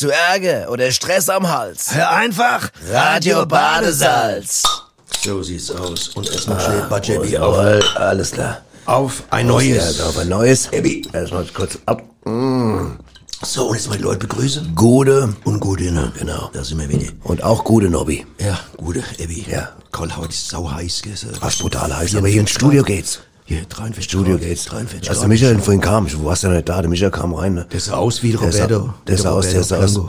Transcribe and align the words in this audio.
Hast 0.00 0.08
du 0.08 0.14
Ärger 0.14 0.70
oder 0.70 0.90
Stress 0.92 1.28
am 1.28 1.46
Hals? 1.46 1.94
Hör 1.94 2.08
einfach 2.10 2.70
Radio 2.90 3.44
Badesalz. 3.44 4.62
So 5.22 5.42
sieht's 5.42 5.70
aus. 5.72 6.08
Und 6.14 6.26
erstmal 6.32 6.58
schnell 6.58 6.82
Budget 6.88 7.28
Ja, 7.28 7.42
auf, 7.42 7.96
alles 7.96 8.30
klar. 8.30 8.62
auf 8.86 9.24
ein 9.28 9.44
Ja, 9.44 9.52
neues. 9.52 10.00
auf 10.00 10.16
ein 10.16 10.30
neues. 10.30 10.72
Ebi. 10.72 11.06
Erstmal 11.12 11.44
kurz 11.52 11.76
ab. 11.84 12.02
So, 12.24 13.66
und 13.66 13.74
jetzt 13.74 13.90
mal 13.90 13.98
die 13.98 14.02
Leute 14.04 14.20
begrüßen. 14.20 14.74
Gute. 14.74 15.34
Und 15.44 15.60
gute, 15.60 15.90
ne? 15.92 16.10
Genau. 16.18 16.48
Da 16.54 16.64
sind 16.64 16.80
wir 16.80 16.88
wieder. 16.88 17.12
Und 17.24 17.42
auch 17.42 17.62
gute 17.62 17.90
Nobby. 17.90 18.24
Ja, 18.38 18.58
gute, 18.78 19.04
Ebi. 19.18 19.44
Ja. 19.50 19.68
Karl, 19.92 20.16
heute 20.16 20.30
ist 20.32 20.48
sau 20.48 20.70
heiß, 20.70 21.02
gell? 21.02 21.12
Was 21.40 21.56
brutal 21.56 21.94
heiß. 21.94 22.14
Aber 22.16 22.28
hier 22.28 22.40
ins 22.40 22.52
Studio 22.52 22.82
geht's. 22.84 23.20
Hier, 23.50 23.64
43 23.68 24.04
Studio 24.04 24.36
Grad. 24.36 24.46
geht's. 24.46 24.64
43 24.66 25.10
Als 25.10 25.18
der 25.18 25.28
Michael 25.28 25.58
vorhin 25.58 25.80
kam, 25.80 26.06
du 26.06 26.24
warst 26.24 26.44
ja 26.44 26.50
nicht 26.50 26.68
da, 26.68 26.80
der 26.82 26.88
Michael 26.88 27.10
kam 27.10 27.34
rein. 27.34 27.54
Ne? 27.54 27.66
Der 27.72 27.80
sah 27.80 27.94
aus 27.96 28.22
wie 28.22 28.30
Der 28.30 28.52
sah- 28.52 28.62
Roberto. 28.62 28.94
der 29.08 29.18
sah 29.18 29.30
aus, 29.32 29.50
der 29.50 29.64
sah 29.64 29.78
aus. 29.78 30.00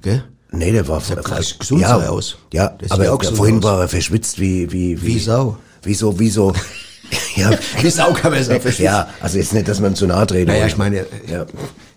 Gell? 0.00 0.22
Nee, 0.52 0.70
der 0.70 0.86
war 0.86 1.00
sah 1.00 1.16
gleich 1.16 1.58
gesund 1.58 1.80
ja, 1.80 1.88
sah 1.98 2.08
aus. 2.08 2.36
Ja, 2.52 2.68
Der 2.68 2.86
sieht 2.88 2.92
aber 2.92 3.12
auch 3.12 3.24
vorhin 3.34 3.58
aus. 3.58 3.64
war 3.64 3.80
er 3.80 3.88
verschwitzt 3.88 4.38
wie 4.38 4.70
wie 4.70 5.02
Wie 5.02 5.18
Sau. 5.18 5.56
Wie 5.82 5.92
so, 5.94 6.16
wie 6.20 6.30
so. 6.30 6.52
ja, 7.34 7.50
Wie 7.80 7.90
Sau 7.90 8.12
kann 8.12 8.30
man 8.30 8.44
sagen? 8.44 8.62
Ja, 8.78 9.08
also 9.20 9.38
jetzt 9.38 9.54
nicht, 9.54 9.66
dass 9.66 9.80
man 9.80 9.96
zu 9.96 10.06
nahe 10.06 10.24
treten. 10.28 10.46
Naja, 10.52 10.66
ich 10.66 10.76
meine, 10.76 11.04
Ja. 11.26 11.46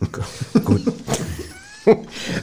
Gut. 0.65 0.81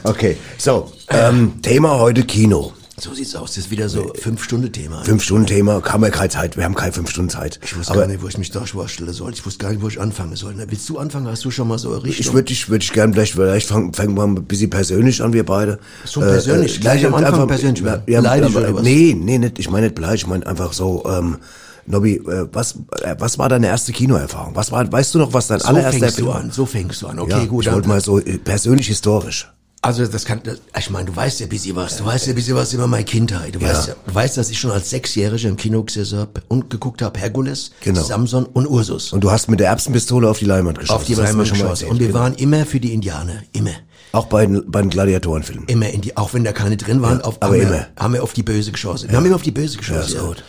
okay, 0.05 0.37
so, 0.57 0.93
ähm, 1.09 1.61
Thema 1.61 1.99
heute 1.99 2.23
Kino. 2.23 2.71
So 3.01 3.13
sieht's 3.13 3.35
aus. 3.35 3.51
Das 3.51 3.65
ist 3.65 3.71
wieder 3.71 3.89
so 3.89 4.13
Fünf-Stunden-Thema. 4.15 5.03
Fünf 5.03 5.23
Stunden 5.23 5.45
Thema, 5.45 5.81
haben 5.83 6.03
wir 6.03 6.09
keine 6.09 6.29
Zeit, 6.29 6.57
wir 6.57 6.63
haben 6.63 6.75
keine 6.75 6.91
fünf 6.91 7.09
Stunden 7.09 7.29
Zeit. 7.29 7.59
Ich 7.63 7.77
wusste 7.77 7.93
Aber 7.93 8.01
gar 8.01 8.07
nicht, 8.07 8.21
wo 8.21 8.27
ich 8.27 8.37
mich 8.37 8.51
da 8.51 8.65
vorstellen 8.65 9.13
soll. 9.13 9.33
Ich 9.33 9.45
wusste 9.45 9.63
gar 9.63 9.71
nicht, 9.71 9.81
wo 9.81 9.87
ich 9.87 9.99
anfangen 9.99 10.35
soll. 10.35 10.53
Na, 10.55 10.65
Willst 10.67 10.87
du 10.89 10.97
anfangen? 10.97 11.27
Hast 11.27 11.45
du 11.45 11.51
schon 11.51 11.67
mal 11.67 11.77
so 11.77 11.91
eine 11.91 12.03
Richtung? 12.03 12.25
ich 12.25 12.33
würde 12.33 12.51
ich 12.51 12.69
würde 12.69 12.83
ich 12.83 12.93
gerne 12.93 13.13
vielleicht 13.13 13.33
vielleicht 13.33 13.67
fangen 13.67 13.93
fangen 13.93 14.15
wir 14.15 14.27
mal 14.27 14.39
ein 14.39 14.45
bisschen 14.45 14.69
persönlich 14.69 15.21
an 15.21 15.33
wir 15.33 15.45
beide. 15.45 15.79
So 16.05 16.19
persönlich? 16.19 16.79
Gleich 16.81 17.05
am 17.05 17.15
Anfang 17.15 17.47
persönlich 17.47 17.83
werden? 17.83 18.03
Ja, 18.07 18.21
Beleidigt 18.21 18.55
oder 18.55 18.75
was? 18.75 18.83
Nee, 18.83 19.15
nee, 19.17 19.37
nicht, 19.37 19.59
ich 19.59 19.69
meine 19.69 19.87
nicht 19.87 19.95
beleidigt, 19.95 20.23
ich 20.23 20.27
meine 20.27 20.45
einfach 20.45 20.73
so 20.73 21.03
ähm 21.07 21.37
Nobby, 21.85 22.17
äh, 22.17 22.47
was 22.53 22.75
äh, 23.01 23.15
was 23.17 23.39
war 23.39 23.49
deine 23.49 23.65
erste 23.65 23.91
Kinoerfahrung? 23.91 24.55
Was 24.55 24.71
war 24.71 24.91
weißt 24.91 25.15
du 25.15 25.19
noch, 25.19 25.33
was 25.33 25.47
dein 25.47 25.59
so 25.59 25.69
allererster 25.69 25.99
fängst 25.99 26.15
Film 26.17 26.27
du 26.27 26.33
an. 26.33 26.51
So 26.51 26.65
fängst 26.67 27.01
du 27.01 27.07
an. 27.07 27.19
Okay, 27.19 27.31
ja, 27.31 27.45
gut. 27.45 27.65
ich 27.65 27.73
wollte 27.73 27.87
mal 27.87 27.99
so 27.99 28.19
äh, 28.19 28.37
persönlich 28.37 28.87
historisch. 28.87 29.51
Also 29.81 30.05
das 30.05 30.25
kann, 30.25 30.41
das, 30.43 30.59
ich 30.77 30.89
meine, 30.89 31.05
du 31.05 31.15
weißt 31.15 31.39
ja 31.39 31.45
ein 31.45 31.49
bisschen 31.49 31.75
was. 31.75 31.97
Du 31.97 32.05
weißt 32.05 32.27
ja 32.27 32.33
ein 32.33 32.35
bisschen 32.35 32.55
was 32.55 32.73
über 32.73 32.85
meine 32.87 33.05
Kindheit. 33.05 33.55
Du 33.55 33.61
weißt 33.61 33.87
ja, 33.87 33.95
du 34.05 34.13
weißt, 34.13 34.35
dass 34.35 34.49
ich 34.49 34.59
schon 34.59 34.71
als 34.71 34.89
Sechsjähriger 34.89 35.47
im 35.47 35.55
Kino 35.55 35.83
gesessen 35.83 36.19
hab 36.19 36.41
und 36.49 36.69
geguckt 36.69 37.01
habe 37.01 37.17
Herkules, 37.17 37.71
Genau. 37.81 38.01
Samson 38.01 38.45
und 38.45 38.67
Ursus. 38.67 39.13
Und 39.13 39.23
du 39.23 39.31
hast 39.31 39.47
mit 39.47 39.61
der 39.61 39.67
Erbsenpistole 39.69 40.29
auf 40.29 40.39
die 40.39 40.45
Leinwand 40.45 40.79
geschossen. 40.79 40.99
auf 40.99 41.05
die 41.05 41.13
Leinwand 41.13 41.49
geschossen. 41.49 41.87
Und 41.87 41.99
wir 41.99 42.07
genau. 42.07 42.19
waren 42.19 42.35
immer 42.35 42.65
für 42.65 42.81
die 42.81 42.93
Indianer. 42.93 43.43
Immer. 43.53 43.71
auch 44.11 44.25
bei 44.25 44.45
den, 44.45 44.69
bei 44.69 44.81
den 44.81 44.89
Gladiatorenfilmen. 44.89 45.67
Immer 45.67 45.89
in 45.89 46.01
die, 46.01 46.17
auch 46.17 46.33
wenn 46.33 46.43
da 46.43 46.51
keine 46.51 46.75
drin 46.75 47.01
waren, 47.01 47.21
auf, 47.21 47.41
aber 47.41 47.55
haben, 47.55 47.61
immer. 47.61 47.71
Wir, 47.71 47.87
haben 47.97 48.13
wir 48.13 48.23
auf 48.23 48.33
die 48.33 48.43
Böse 48.43 48.71
geschossen. 48.71 49.09
Wir 49.09 49.17
haben 49.17 49.25
immer 49.25 49.35
auf 49.35 49.43
die 49.43 49.51
Böse 49.51 49.77
geschossen. 49.77 50.01
ist 50.01 50.13
Ja, 50.13 50.21
gut. 50.23 50.43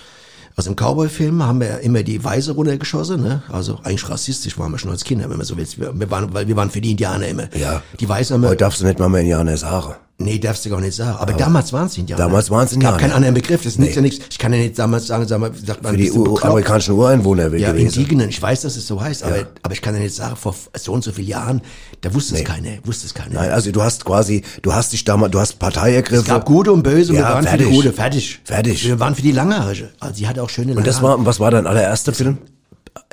Also 0.57 0.71
im 0.71 0.77
Cowboy-Film 0.77 1.43
haben 1.43 1.61
wir 1.61 1.81
immer 1.81 2.03
die 2.03 2.23
Weiße 2.23 2.53
runtergeschossen, 2.53 3.23
ne? 3.23 3.43
Also 3.51 3.79
eigentlich 3.83 4.09
rassistisch 4.09 4.59
waren 4.59 4.73
wir 4.73 4.79
schon 4.79 4.91
als 4.91 5.05
Kinder, 5.05 5.31
wenn 5.31 5.37
man 5.37 5.47
so 5.47 5.57
will. 5.57 5.67
Wir, 5.77 6.11
waren, 6.11 6.35
weil 6.35 6.49
wir 6.49 6.57
waren 6.57 6.71
für 6.71 6.81
die 6.81 6.91
Indianer 6.91 7.29
immer. 7.29 7.55
Ja. 7.57 7.83
Die 7.99 8.09
Weiße 8.09 8.35
haben 8.35 8.43
wir, 8.43 8.49
Heute 8.49 8.59
darfst 8.59 8.81
du 8.81 8.87
nicht 8.87 8.99
mal 8.99 9.09
mehr 9.09 9.21
Indianer 9.21 9.57
sagen. 9.57 9.95
Nee, 10.23 10.39
darfst 10.39 10.67
du 10.67 10.71
gar 10.71 10.81
nicht 10.83 10.95
sagen. 10.95 11.17
Aber, 11.19 11.33
damals 11.33 11.73
waren 11.73 11.87
es 11.87 11.97
Indianer. 11.97 12.25
Damals 12.25 12.51
waren's 12.51 12.73
Es 12.73 12.75
Indianer. 12.75 12.99
keinen 12.99 13.13
anderen 13.13 13.35
Begriff. 13.35 13.63
Das 13.63 13.79
nützt 13.79 13.97
ja 13.97 14.03
nichts. 14.03 14.25
Ich 14.31 14.39
kann 14.39 14.53
ja 14.53 14.59
nicht 14.59 14.79
damals 14.79 15.07
sagen, 15.07 15.27
sag 15.27 15.41
mal, 15.41 15.51
sagt 15.55 15.83
man, 15.83 15.93
Für 15.93 15.97
die 15.99 16.11
amerikanischen 16.43 16.95
Ureinwohner 16.95 17.55
ja, 17.57 17.73
gewesen. 17.73 18.01
Indigenen. 18.01 18.29
Ich 18.29 18.41
weiß, 18.41 18.61
dass 18.61 18.77
es 18.77 18.87
so 18.87 19.01
heißt, 19.01 19.23
aber, 19.25 19.47
aber 19.63 19.73
ich 19.73 19.81
kann 19.81 19.95
ja 19.95 20.01
nicht 20.01 20.15
sagen, 20.15 20.37
vor 20.37 20.55
so 20.77 20.93
und 20.93 21.03
so 21.03 21.13
vielen 21.13 21.29
Jahren, 21.29 21.63
da 22.03 22.13
wusste 22.13 22.35
es 22.37 22.45
keiner, 22.45 22.69
wusste 22.85 23.07
es 23.07 23.15
keiner. 23.15 23.35
Nein, 23.35 23.51
also 23.51 23.73
du 23.73 23.81
hast 23.83 24.05
quasi, 24.05 24.43
du 24.61 24.75
hast 24.75 24.93
dich 24.93 25.05
damals, 25.05 25.33
du 25.33 25.41
hast 25.41 25.59
Partei 25.59 25.95
ergriffen. 25.95 26.23
es 26.25 26.29
gab 26.29 26.45
Gute 26.45 26.71
und 26.73 26.83
Böse 26.83 27.13
und 27.13 27.19
Ja, 27.19 27.29
wir 27.31 27.35
waren 27.37 27.45
fertig. 27.45 27.67
für 27.67 27.71
die 27.73 27.77
Gute. 27.77 27.93
Fertig. 27.95 28.41
Fertig. 28.45 28.85
Wir 28.87 29.01
waren 29.01 29.15
für 29.15 29.23
die 29.23 29.33
Langhaarige. 29.33 29.89
Also 30.01 30.17
sie 30.17 30.29
hatte 30.29 30.43
auch 30.43 30.51
schöne 30.51 30.75
Und 30.75 30.87
das 30.87 30.97
Langhaare. 30.97 31.19
war, 31.21 31.27
was 31.27 31.41
war 31.41 31.51
dein 31.51 31.67
allererster 31.67 32.13
Film? 32.13 32.37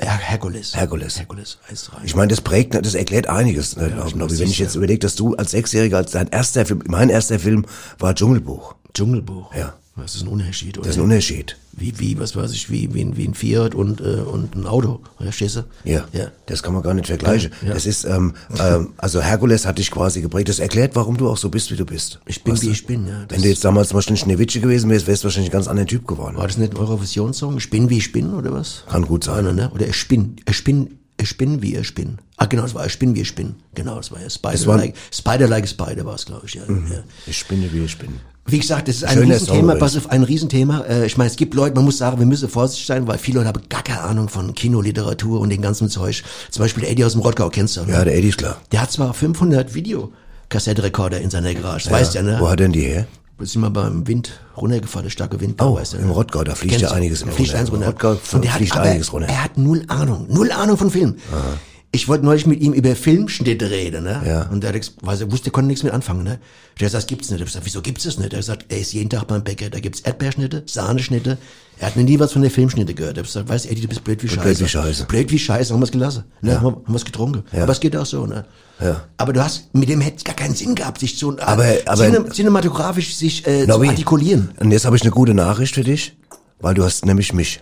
Her 0.00 0.16
Herkules. 0.16 0.74
Herkules. 0.76 1.18
Herkules 1.18 1.58
heißt 1.70 1.92
rein. 1.92 2.02
Ich 2.04 2.14
meine, 2.14 2.28
das 2.28 2.40
prägt, 2.40 2.74
das 2.74 2.94
erklärt 2.94 3.28
einiges. 3.28 3.76
Ne, 3.76 3.90
glaub 3.90 4.06
ich, 4.08 4.14
das 4.14 4.38
Wenn 4.40 4.48
ich 4.50 4.58
jetzt 4.58 4.74
ja- 4.74 4.78
überlege, 4.78 5.00
dass 5.00 5.14
du 5.14 5.34
als 5.36 5.50
Sechsjähriger, 5.52 5.96
als 5.98 6.12
dein 6.12 6.28
erster 6.28 6.66
Film, 6.66 6.82
mein 6.86 7.10
erster 7.10 7.38
Film 7.38 7.64
war 7.98 8.14
Dschungelbuch. 8.14 8.74
Dschungelbuch. 8.94 9.54
Ja. 9.54 9.74
Das 10.02 10.14
ist 10.14 10.22
ein 10.22 10.28
Unterschied, 10.28 10.78
oder? 10.78 10.86
Das 10.86 10.96
ist 10.96 11.00
ein 11.00 11.04
Unterschied. 11.04 11.56
wie, 11.72 11.98
wie, 11.98 12.18
was 12.18 12.34
weiß 12.34 12.52
ich, 12.52 12.70
wie, 12.70 12.92
wie, 12.94 13.02
ein- 13.02 13.16
wie 13.16 13.26
ein 13.28 13.34
Fiat 13.34 13.74
und, 13.74 14.00
äh, 14.00 14.04
und 14.04 14.56
ein 14.56 14.66
Auto. 14.66 15.00
Verstehst 15.20 15.56
du? 15.56 15.64
Ja, 15.84 16.06
Ja. 16.12 16.32
das 16.46 16.62
kann 16.62 16.72
man 16.74 16.82
gar 16.82 16.92
nicht 16.94 17.06
vergleichen. 17.06 17.52
Ja. 17.64 17.74
Das 17.74 17.86
ist, 17.86 18.04
ähm, 18.04 18.34
ähm, 18.58 18.94
also 18.96 19.20
Herkules 19.20 19.64
hat 19.66 19.78
dich 19.78 19.90
quasi 19.90 20.20
geprägt. 20.20 20.48
Das 20.48 20.58
erklärt, 20.58 20.96
warum 20.96 21.16
du 21.16 21.28
auch 21.28 21.36
so 21.36 21.50
bist, 21.50 21.70
wie 21.70 21.76
du 21.76 21.84
bist. 21.84 22.18
Ich 22.26 22.42
bin, 22.42 22.54
Weißt 22.54 22.62
wie 22.62 22.66
du? 22.66 22.72
ich 22.72 22.86
bin, 22.86 23.06
ja. 23.06 23.24
Das 23.26 23.36
Wenn 23.36 23.42
du 23.42 23.48
jetzt 23.48 23.64
damals 23.64 23.88
zum 23.90 23.96
Beispiel 23.98 24.14
ein 24.14 24.18
Schneewittchen 24.18 24.62
gewesen 24.62 24.90
wärst, 24.90 25.06
wärst 25.06 25.22
du 25.22 25.26
wahrscheinlich 25.26 25.50
ein 25.50 25.52
ganz 25.52 25.68
anderer 25.68 25.86
Typ 25.86 26.06
geworden. 26.06 26.36
War 26.36 26.46
das 26.48 26.58
nicht 26.58 26.72
ein 26.72 26.78
Eurovisionssong? 26.78 27.56
Ich 27.58 27.70
bin, 27.70 27.88
wie 27.90 27.98
ich 27.98 28.10
bin, 28.12 28.34
oder 28.34 28.52
was? 28.52 28.84
Kann 28.90 29.02
gut 29.06 29.24
sein. 29.24 29.38
Einer, 29.38 29.52
ne? 29.52 29.70
Oder 29.70 29.86
ich 29.86 30.08
bin, 30.08 30.36
ich 30.48 30.64
bin, 30.64 30.98
ich 31.20 31.36
bin, 31.38 31.62
wie 31.62 31.76
ich 31.76 31.94
bin. 31.94 32.18
Ah, 32.38 32.46
genau, 32.46 32.62
das 32.62 32.74
war 32.74 32.86
ich 32.86 32.98
bin, 32.98 33.14
wie 33.14 33.20
ich 33.22 33.34
bin. 33.34 33.54
Genau, 33.74 33.96
das 33.96 34.10
war 34.12 34.20
ja 34.20 34.30
Spider, 34.30 34.66
war- 34.66 34.76
like, 34.78 34.94
Spider 35.12 35.48
like 35.48 35.68
Spider 35.68 36.04
war 36.04 36.14
es, 36.14 36.24
glaube 36.26 36.46
ich, 36.46 36.54
ja. 36.54 36.62
ja. 36.68 37.02
Ich 37.26 37.44
bin, 37.46 37.72
wie 37.72 37.84
ich 37.84 37.98
bin. 37.98 38.20
Wie 38.50 38.58
gesagt, 38.58 38.88
das 38.88 38.96
ist 38.96 39.04
ein 39.04 39.14
Schöner 39.18 39.34
Riesenthema, 39.34 39.74
pass 39.76 39.96
auf, 39.96 40.10
ein 40.10 40.22
Riesenthema. 40.22 40.80
Äh, 40.88 41.06
Ich 41.06 41.16
meine, 41.16 41.30
es 41.30 41.36
gibt 41.36 41.54
Leute, 41.54 41.74
man 41.76 41.84
muss 41.84 41.98
sagen, 41.98 42.18
wir 42.18 42.26
müssen 42.26 42.48
vorsichtig 42.48 42.86
sein, 42.86 43.06
weil 43.06 43.18
viele 43.18 43.38
Leute 43.38 43.48
haben 43.48 43.60
gar 43.68 43.82
keine 43.82 44.00
Ahnung 44.00 44.28
von 44.28 44.54
Kinoliteratur 44.54 45.40
und 45.40 45.50
dem 45.50 45.60
ganzen 45.62 45.88
Zeug. 45.88 46.22
Zum 46.50 46.62
Beispiel 46.62 46.84
Eddie 46.84 47.04
aus 47.04 47.12
dem 47.12 47.20
Rottgau, 47.20 47.50
kennst 47.50 47.76
du, 47.76 47.84
ne? 47.84 47.92
Ja, 47.92 48.04
der 48.04 48.16
Eddie 48.16 48.28
ist 48.28 48.38
klar. 48.38 48.56
Der 48.72 48.80
hat 48.82 48.90
zwar 48.90 49.12
500 49.14 49.74
Videokassettenrekorder 49.74 51.20
in 51.20 51.30
seiner 51.30 51.54
Garage, 51.54 51.84
das 51.84 51.92
weißt 51.92 52.14
du 52.14 52.18
ja, 52.18 52.24
ne? 52.24 52.36
Wo 52.40 52.48
hat 52.48 52.60
denn 52.60 52.72
die 52.72 52.82
her? 52.82 53.06
Da 53.38 53.46
sind 53.46 53.60
wir 53.62 53.70
beim 53.70 54.06
Wind 54.08 54.32
runtergefahren, 54.56 55.04
der 55.04 55.10
starke 55.10 55.40
Wind, 55.40 55.62
Oh, 55.62 55.76
weißt 55.76 55.92
du. 55.92 55.98
im 55.98 56.10
Rottgau, 56.10 56.42
da 56.42 56.54
fliegt 56.56 56.80
ja 56.80 56.90
einiges 56.90 57.22
im 57.22 57.28
fliegt 57.30 57.50
runter. 57.50 57.60
eins 57.60 57.68
Im 57.68 57.74
runter. 57.76 57.86
Rottgau 57.88 58.16
Und 58.32 58.44
der 58.44 58.50
fliegt 58.52 58.74
hat, 58.74 58.82
einiges 58.84 59.12
runter. 59.12 59.28
Er 59.28 59.44
hat 59.44 59.56
null 59.56 59.84
Ahnung, 59.86 60.26
null 60.28 60.50
Ahnung 60.50 60.76
von 60.76 60.90
Film. 60.90 61.16
Ich 61.90 62.06
wollte 62.06 62.22
neulich 62.24 62.44
mit 62.46 62.60
ihm 62.60 62.74
über 62.74 62.94
Filmschnitte 62.94 63.70
reden, 63.70 64.04
ne? 64.04 64.22
Ja. 64.26 64.42
Und 64.50 64.62
er 64.62 64.68
hat 64.74 64.78
gesagt, 64.80 64.98
weil 65.00 65.18
er 65.18 65.32
wusste, 65.32 65.48
er 65.48 65.52
konnte 65.52 65.68
nichts 65.68 65.82
mit 65.82 65.92
anfangen, 65.94 66.22
ne? 66.22 66.38
Der 66.78 66.86
gesagt, 66.86 66.94
das 67.04 67.06
gibt's 67.06 67.30
nicht. 67.30 67.36
Ich 67.38 67.40
hab 67.42 67.46
gesagt, 67.48 67.64
wieso 67.64 67.80
gibt's 67.80 68.04
das 68.04 68.18
nicht? 68.18 68.32
Er 68.34 68.36
hat 68.36 68.44
gesagt, 68.44 68.66
er 68.68 68.78
ist 68.78 68.92
jeden 68.92 69.08
Tag 69.08 69.26
beim 69.26 69.42
Bäcker, 69.42 69.70
da 69.70 69.80
gibt's 69.80 70.00
Erdbeerschnitte, 70.00 70.64
Sahneschnitte. 70.66 71.38
Er 71.78 71.86
hat 71.86 71.96
noch 71.96 72.02
nie 72.04 72.20
was 72.20 72.32
von 72.34 72.42
der 72.42 72.50
Filmschnitte 72.50 72.92
gehört. 72.92 73.16
Er 73.16 73.20
hat 73.22 73.26
gesagt, 73.26 73.48
weißt 73.48 73.64
du, 73.64 73.70
Eddie, 73.70 73.80
du 73.82 73.88
bist 73.88 74.04
blöd 74.04 74.22
wie 74.22 74.28
Scheiße. 74.28 74.40
blöd 74.42 74.60
wie 74.60 74.68
Scheiße. 74.68 75.04
Blöd 75.06 75.30
wie 75.30 75.38
Scheiße, 75.38 75.72
haben 75.72 75.80
wir's 75.80 75.90
gelassen. 75.90 76.24
Ne? 76.42 76.56
Haben, 76.60 76.64
wir, 76.64 76.72
haben 76.84 76.92
wir's 76.92 77.04
getrunken. 77.06 77.44
Aber 77.52 77.72
es 77.72 77.80
geht 77.80 77.96
auch 77.96 78.04
so, 78.06 78.26
ne? 78.26 78.44
Ja. 78.80 79.04
Aber 79.16 79.32
du 79.32 79.42
hast, 79.42 79.74
mit 79.74 79.88
dem 79.88 80.02
hätte 80.02 80.18
es 80.18 80.24
gar 80.24 80.36
keinen 80.36 80.54
Sinn 80.54 80.74
gehabt, 80.74 81.00
sich 81.00 81.16
zu, 81.16 81.38
Aber- 81.40 81.64
aber- 81.86 82.04
cinem- 82.04 82.30
cinematografisch 82.32 83.16
sich 83.16 83.46
äh, 83.46 83.66
zu 83.66 83.80
artikulieren. 83.82 84.50
Und 84.60 84.72
jetzt 84.72 84.84
habe 84.84 84.94
ich 84.96 85.02
eine 85.02 85.10
gute 85.10 85.32
Nachricht 85.32 85.74
für 85.74 85.84
dich, 85.84 86.16
weil 86.60 86.74
du 86.74 86.84
hast 86.84 87.06
nämlich 87.06 87.32
mich. 87.32 87.60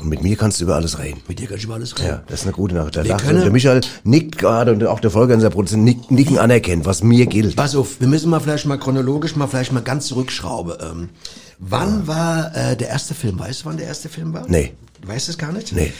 Und 0.00 0.08
mit 0.08 0.22
mir 0.22 0.36
kannst 0.36 0.60
du 0.60 0.64
über 0.64 0.76
alles 0.76 0.98
reden. 0.98 1.20
Mit 1.26 1.40
dir 1.40 1.48
kann 1.48 1.56
ich 1.58 1.64
über 1.64 1.74
alles 1.74 1.98
reden. 1.98 2.08
Ja, 2.08 2.22
das 2.28 2.40
ist 2.40 2.46
eine 2.46 2.52
gute 2.52 2.74
Nachricht. 2.74 2.94
Der, 2.96 3.04
Wir 3.04 3.16
können- 3.16 3.40
der 3.42 3.50
Michael 3.50 3.80
nickt 4.04 4.38
gerade 4.38 4.72
und 4.72 4.84
auch 4.86 5.00
der 5.00 5.10
Folger, 5.10 5.34
unser 5.34 5.50
Produzent, 5.50 5.82
nick, 5.84 6.10
nicken 6.10 6.38
anerkennt, 6.38 6.86
was 6.86 7.02
mir 7.02 7.26
gilt. 7.26 7.56
Pass 7.56 7.74
auf, 7.74 8.00
wir 8.00 8.06
müssen 8.06 8.30
mal 8.30 8.38
vielleicht 8.40 8.66
mal 8.66 8.78
chronologisch 8.78 9.34
mal 9.34 9.48
vielleicht 9.48 9.72
mal 9.72 9.82
ganz 9.82 10.06
zurückschrauben. 10.06 10.74
Ähm, 10.80 11.08
wann 11.58 12.06
war 12.06 12.54
äh, 12.54 12.76
der 12.76 12.88
erste 12.90 13.14
Film? 13.14 13.38
Weißt 13.40 13.62
du, 13.62 13.64
wann 13.66 13.76
der 13.76 13.86
erste 13.86 14.08
Film 14.08 14.32
war? 14.32 14.44
Nee. 14.48 14.72
Du 15.00 15.08
weißt 15.08 15.28
es 15.28 15.36
gar 15.38 15.52
nicht? 15.52 15.72
Nee. 15.72 15.92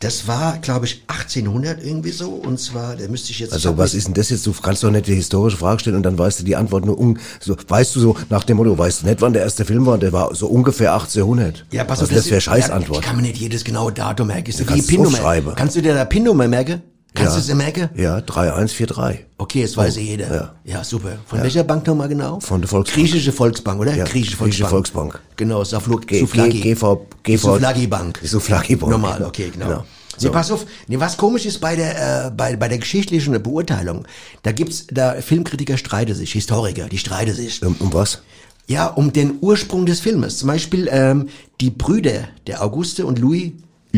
Das 0.00 0.28
war, 0.28 0.58
glaube 0.58 0.86
ich, 0.86 1.02
1800 1.08 1.82
irgendwie 1.82 2.10
so. 2.10 2.30
Und 2.30 2.60
zwar, 2.60 2.94
der 2.96 3.08
müsste 3.08 3.32
ich 3.32 3.40
jetzt... 3.40 3.52
Also 3.52 3.76
was 3.78 3.94
ist 3.94 4.06
denn 4.06 4.14
das 4.14 4.30
jetzt? 4.30 4.46
Du 4.46 4.52
kannst 4.52 4.84
doch 4.84 4.90
nicht 4.90 5.06
die 5.06 5.14
historische 5.14 5.56
Frage 5.56 5.80
stellen 5.80 5.96
und 5.96 6.02
dann 6.04 6.18
weißt 6.18 6.40
du 6.40 6.44
die 6.44 6.56
Antwort 6.56 6.84
nur 6.86 6.98
un 6.98 7.18
so, 7.40 7.56
weißt 7.66 7.96
du 7.96 8.00
so 8.00 8.16
nach 8.30 8.44
dem 8.44 8.58
Motto, 8.58 8.76
weißt 8.78 9.02
du 9.02 9.06
nicht, 9.06 9.20
wann 9.20 9.32
der 9.32 9.42
erste 9.42 9.64
Film 9.64 9.86
war? 9.86 9.98
Der 9.98 10.12
war 10.12 10.34
so 10.34 10.46
ungefähr 10.46 10.92
1800. 10.92 11.66
Ja, 11.72 11.84
pass 11.84 12.00
was 12.00 12.10
auf, 12.10 12.16
ist 12.16 12.18
das 12.18 12.26
eine 12.26 12.34
Ja, 12.36 12.40
Scheißantwort? 12.40 13.00
ich 13.00 13.06
kann 13.06 13.16
mir 13.16 13.22
nicht 13.22 13.38
jedes 13.38 13.64
genaue 13.64 13.92
Datum 13.92 14.28
merken. 14.28 14.50
Ist 14.50 14.60
Du 14.60 14.64
wie 14.64 14.68
kannst 14.68 14.82
es 14.84 14.88
PIN-Nummer. 14.88 15.54
Kannst 15.56 15.76
du 15.76 15.82
dir 15.82 15.94
da 15.94 16.04
PIN-Nummer 16.04 16.46
merken? 16.48 16.82
Kannst 17.14 17.36
du 17.36 17.40
es 17.40 17.52
merken? 17.54 17.88
Ja, 17.96 18.20
3143. 18.20 19.24
Okay, 19.38 19.62
das 19.62 19.76
weiß 19.76 19.96
ja 19.96 20.02
jeder. 20.02 20.34
Ja. 20.34 20.54
Ja, 20.64 20.84
super. 20.84 21.18
Von 21.26 21.42
welcher 21.42 21.64
Bank 21.64 21.86
nochmal 21.86 22.08
genau? 22.08 22.38
Von 22.40 22.60
der 22.60 22.68
Volksbank. 22.68 22.96
Griechische 23.08 23.32
Volksbank, 23.32 23.80
oder? 23.80 23.94
Ja, 23.94 24.04
Griechische 24.04 24.36
Griechische 24.36 24.66
Volksbank. 24.66 25.12
Volksbank. 25.12 25.36
Genau, 25.36 25.64
Saflug, 25.64 26.06
G- 26.06 26.20
Souflagi. 26.20 26.60
G- 26.60 26.74
GV 26.74 27.06
GV 27.22 27.42
Souflagi 27.42 27.86
Bank. 27.86 28.20
Souflagi 28.22 28.76
Bank. 28.76 28.90
Normal, 28.92 29.24
okay, 29.24 29.50
genau. 29.52 29.66
Genau. 29.66 29.84
Nee, 30.20 30.30
pass 30.30 30.50
auf, 30.50 30.66
nee, 30.88 30.98
was 30.98 31.16
komisch 31.16 31.46
ist 31.46 31.60
bei 31.60 31.76
der, 31.76 32.26
äh, 32.26 32.30
bei, 32.32 32.56
bei 32.56 32.66
der 32.68 32.78
geschichtlichen 32.78 33.40
Beurteilung, 33.40 34.04
da 34.42 34.50
gibt's, 34.50 34.86
da 34.90 35.12
Filmkritiker 35.20 35.76
streiten 35.78 36.12
sich, 36.14 36.32
Historiker, 36.32 36.88
die 36.88 36.98
streiten 36.98 37.32
sich. 37.32 37.64
Um, 37.64 37.76
um 37.78 37.92
was? 37.92 38.22
Ja, 38.66 38.88
um 38.88 39.12
den 39.12 39.38
Ursprung 39.40 39.86
des 39.86 40.00
Filmes. 40.00 40.38
Zum 40.38 40.48
Beispiel 40.48 40.88
ähm, 40.90 41.28
die 41.60 41.70
Brüder, 41.70 42.24
der 42.48 42.62
Auguste 42.64 43.06
und 43.06 43.18
Louis 43.20 43.52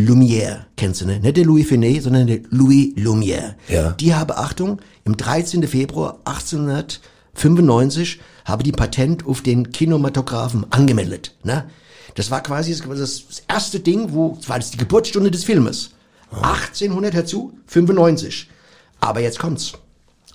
Lumière, 0.07 0.67
kennst 0.77 1.01
du, 1.01 1.07
ne? 1.07 1.21
Nicht 1.21 1.37
der 1.37 1.45
Louis 1.45 1.67
Finet, 1.67 2.03
sondern 2.03 2.27
der 2.27 2.41
Louis 2.51 2.95
Lumière. 2.97 3.55
Ja. 3.69 3.93
Die 3.93 4.15
haben, 4.15 4.33
Achtung, 4.33 4.81
im 5.05 5.17
13. 5.17 5.67
Februar 5.67 6.19
1895 6.25 8.21
habe 8.45 8.63
die 8.63 8.73
Patent 8.73 9.27
auf 9.27 9.43
den 9.43 9.71
Kinematographen 9.71 10.67
angemeldet. 10.71 11.35
Ne? 11.45 11.65
Das 12.15 12.31
war 12.31 12.43
quasi 12.43 12.77
das, 12.77 13.43
erste 13.49 13.81
Ding, 13.81 14.13
wo, 14.13 14.37
das 14.37 14.49
war 14.49 14.59
das 14.59 14.71
die 14.71 14.79
Geburtsstunde 14.79 15.31
des 15.31 15.45
Filmes. 15.45 15.91
1800 16.33 17.15
herzu, 17.15 17.53
95. 17.67 18.49
Aber 19.01 19.21
jetzt 19.21 19.39
kommt's. 19.39 19.73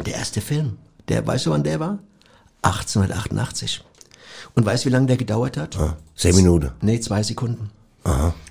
Der 0.05 0.15
erste 0.15 0.41
Film, 0.41 0.77
Der, 1.07 1.25
weißt 1.25 1.45
du, 1.45 1.51
wann 1.51 1.63
der 1.63 1.79
war? 1.79 1.99
1888. 2.63 3.81
Und 4.55 4.65
weißt 4.65 4.83
du, 4.83 4.89
wie 4.89 4.93
lange 4.93 5.07
der 5.07 5.17
gedauert 5.17 5.57
hat? 5.57 5.77
Ah, 5.77 5.97
zehn 6.15 6.35
Minuten. 6.35 6.71
Nee, 6.81 6.99
zwei 6.99 7.23
Sekunden. 7.23 7.69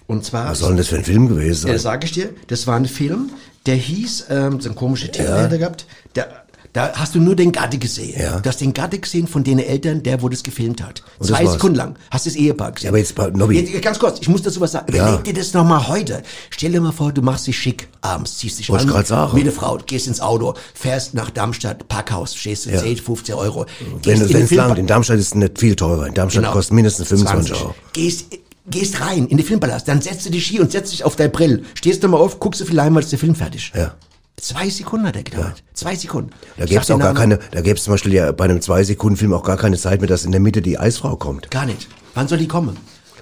Und 0.07 0.25
zwar. 0.25 0.51
Was 0.51 0.59
soll 0.59 0.69
denn 0.71 0.79
das 0.79 0.89
für 0.89 0.97
ein 0.97 1.05
Film 1.05 1.29
gewesen 1.29 1.53
Ja, 1.53 1.57
sein? 1.69 1.73
das 1.75 1.83
sage 1.83 2.05
ich 2.07 2.13
dir. 2.13 2.31
Das 2.49 2.67
war 2.67 2.77
ein 2.77 2.87
Film, 2.87 3.31
der 3.67 3.77
hieß, 3.77 4.27
ähm, 4.31 4.61
so 4.61 4.69
ein 4.69 4.75
komischer 4.75 5.11
Titel 5.11 5.29
hat 5.29 5.51
er 5.53 5.59
gehabt. 5.59 5.87
Der, 6.15 6.29
da 6.75 6.91
hast 6.97 7.15
du 7.15 7.21
nur 7.21 7.37
den 7.37 7.53
Gatte 7.53 7.79
gesehen. 7.79 8.21
Ja. 8.21 8.41
Du 8.41 8.49
hast 8.49 8.61
den 8.61 8.75
Gatte 8.75 8.99
gesehen 8.99 9.29
von 9.29 9.45
den 9.45 9.61
Eltern, 9.61 10.03
der 10.03 10.21
wo 10.23 10.29
das 10.29 10.43
gefilmt 10.43 10.83
hat. 10.83 11.05
Und 11.21 11.29
Zwei. 11.29 11.47
Sekunden 11.47 11.77
lang. 11.77 11.95
Hast 12.11 12.27
du 12.27 12.31
das 12.31 12.37
Ehepaar 12.37 12.73
gesehen. 12.73 12.87
Ja, 12.87 12.91
aber 12.91 12.99
jetzt, 12.99 13.17
Nobby. 13.37 13.61
Jetzt, 13.61 13.81
ganz 13.81 13.99
kurz, 14.01 14.19
ich 14.21 14.29
muss 14.29 14.43
dazu 14.43 14.61
was 14.61 14.73
sagen. 14.73 14.93
Ja. 14.93 15.07
Überleg 15.09 15.25
dir 15.25 15.35
das 15.35 15.55
nochmal 15.55 15.87
heute. 15.87 16.25
Stell 16.51 16.73
dir 16.73 16.81
mal 16.81 16.91
vor, 16.91 17.13
du 17.13 17.23
machst 17.23 17.47
dich 17.47 17.57
schick 17.57 17.89
abends, 18.01 18.39
ziehst 18.39 18.59
dich 18.59 18.69
Wollte 18.71 18.93
an, 18.93 19.05
sagen. 19.05 19.37
wie 19.37 19.43
eine 19.43 19.53
Frau, 19.53 19.79
gehst 19.87 20.09
ins 20.09 20.21
Auto, 20.21 20.55
fährst 20.75 21.15
nach 21.15 21.31
Darmstadt, 21.31 21.87
Parkhaus, 21.87 22.35
stehst 22.35 22.67
du 22.67 22.71
Ja. 22.71 22.81
10, 22.81 22.97
15 22.97 23.37
Euro. 23.37 23.67
Wenn 24.03 24.19
du 24.19 24.25
in 24.27 24.29
den 24.29 24.35
wenn's 24.41 24.51
lang, 24.51 24.73
Filmpa- 24.73 24.79
in 24.79 24.87
Darmstadt 24.89 25.19
ist 25.21 25.27
es 25.29 25.35
nicht 25.37 25.61
viel 25.61 25.77
teurer. 25.77 26.09
In 26.09 26.15
Darmstadt 26.15 26.43
Genau. 26.43 26.53
kostet 26.55 26.75
mindestens 26.75 27.07
25 27.07 27.53
20. 27.53 27.65
Euro. 27.67 27.75
Gehst, 27.93 28.25
gehst 28.67 29.01
rein 29.01 29.27
in 29.27 29.37
den 29.37 29.47
Filmpalast, 29.47 29.89
dann 29.89 30.01
setzt 30.01 30.27
du 30.27 30.31
dich 30.31 30.47
hier 30.47 30.61
und 30.61 30.73
setzt 30.73 30.93
dich 30.93 31.05
auf 31.05 31.17
dein 31.17 31.31
Brill. 31.33 31.65
Stehst 31.75 32.03
du 32.03 32.09
mal 32.09 32.19
auf, 32.19 32.41
guckst 32.41 32.61
du 32.61 32.65
viel 32.65 32.77
Leinwand, 32.77 33.05
ist 33.05 33.13
der 33.13 33.19
Film 33.19 33.35
fertig. 33.35 33.73
Ja. 33.75 33.95
Zwei 34.37 34.69
Sekunden 34.69 35.07
hat 35.07 35.17
er 35.17 35.23
gedauert. 35.23 35.63
Zwei 35.75 35.95
Sekunden. 35.95 36.31
Da 36.57 36.67
gäbe 36.67 36.81
es 36.81 36.91
auch 36.91 36.99
gar 36.99 37.15
keine, 37.15 37.39
da 37.53 37.61
gäbe 37.61 37.77
es 37.77 37.85
zum 37.85 37.95
Beispiel 37.95 38.15
ja 38.15 38.33
bei 38.33 38.45
einem 38.45 38.61
Zwei-Sekunden-Film 38.61 39.33
auch 39.33 39.45
gar 39.45 39.57
keine 39.57 39.79
Zeit 39.79 40.01
mehr, 40.01 40.09
dass 40.09 40.25
in 40.25 40.33
der 40.33 40.41
Mitte 40.41 40.61
die 40.61 40.79
Eisfrau 40.79 41.17
kommt. 41.17 41.51
Gar 41.51 41.67
nicht. 41.67 41.89
Wann 42.15 42.27
soll 42.27 42.39
die 42.39 42.49
kommen? 42.49 42.77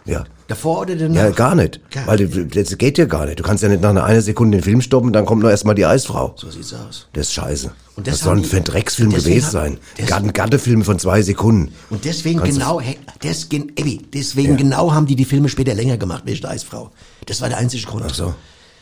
Ja. 0.05 0.25
Davor 0.53 0.81
oder 0.83 0.97
danach? 0.97 1.17
Ja, 1.17 1.31
gar 1.31 1.55
nicht. 1.55 1.81
Gar 1.91 2.07
Weil 2.07 2.27
das 2.27 2.77
geht 2.79 2.99
ja 2.99 3.07
gar 3.07 3.27
nicht. 3.27 3.39
Du 3.39 3.43
kannst 3.43 3.63
ja 3.63 3.69
nicht 3.69 3.81
nach 3.83 3.91
einer 3.91 4.05
eine 4.05 4.21
Sekunde 4.21 4.59
den 4.59 4.63
Film 4.65 4.81
stoppen, 4.83 5.13
dann 5.13 5.25
kommt 5.25 5.43
noch 5.43 5.49
erstmal 5.51 5.75
die 5.75 5.87
Eisfrau. 5.87 6.35
So 6.37 6.51
sieht's 6.51 6.75
aus. 6.75 7.07
Das 7.15 7.29
ist 7.29 7.33
scheiße. 7.33 7.73
Und 7.97 8.07
das 8.07 8.21
soll 8.21 8.41
die- 8.41 8.57
ein 8.57 8.65
Drecksfilm 8.65 9.11
gewesen 9.11 9.51
sein? 9.51 9.79
des- 9.99 10.07
Gatten, 10.07 10.33
Gattefilme 10.33 10.85
von 10.85 10.99
zwei 10.99 11.23
Sekunden. 11.23 11.73
Und 11.91 12.05
deswegen 12.05 12.41
Kannst 12.41 12.59
genau, 12.59 12.81
hey, 12.81 12.99
deswegen, 13.23 13.71
Ebi, 13.77 14.01
deswegen 14.13 14.57
genau 14.57 14.93
haben 14.93 15.07
die 15.07 15.17
die 15.17 15.25
Filme 15.25 15.49
später 15.49 15.75
länger 15.75 15.97
gemacht, 15.97 16.23
welche 16.27 16.49
Eisfrau. 16.49 16.91
Das 17.27 17.41
war 17.41 17.49
der 17.49 17.59
einzige 17.59 17.87
Grund. 17.87 18.05
Ach 18.09 18.15
so. 18.15 18.35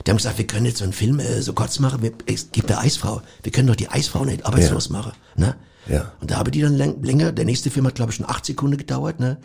Die 0.06 0.10
haben 0.10 0.16
gesagt, 0.16 0.38
wir 0.38 0.46
können 0.46 0.64
jetzt 0.66 0.78
so 0.78 0.84
einen 0.84 0.92
Film 0.94 1.20
äh, 1.20 1.42
so 1.42 1.52
kurz 1.52 1.78
machen, 1.78 2.02
wir, 2.02 2.12
es 2.26 2.50
gibt 2.52 2.70
eine 2.70 2.80
Eisfrau. 2.80 3.20
Wir 3.42 3.52
können 3.52 3.68
doch 3.68 3.76
die 3.76 3.88
Eisfrau 3.88 4.24
nicht 4.24 4.46
arbeitslos 4.46 4.88
machen. 4.90 5.12
Ne? 5.36 5.54
Ja. 5.88 6.12
Und 6.20 6.30
da 6.30 6.36
haben 6.38 6.50
die 6.50 6.62
dann 6.62 6.76
läng- 6.76 7.04
länger, 7.04 7.32
der 7.32 7.44
nächste 7.44 7.70
Film 7.70 7.86
hat 7.86 7.96
glaube 7.96 8.10
ich 8.10 8.16
schon 8.16 8.28
acht 8.28 8.46
Sekunden 8.46 8.76
gedauert. 8.78 9.20
Ne? 9.20 9.36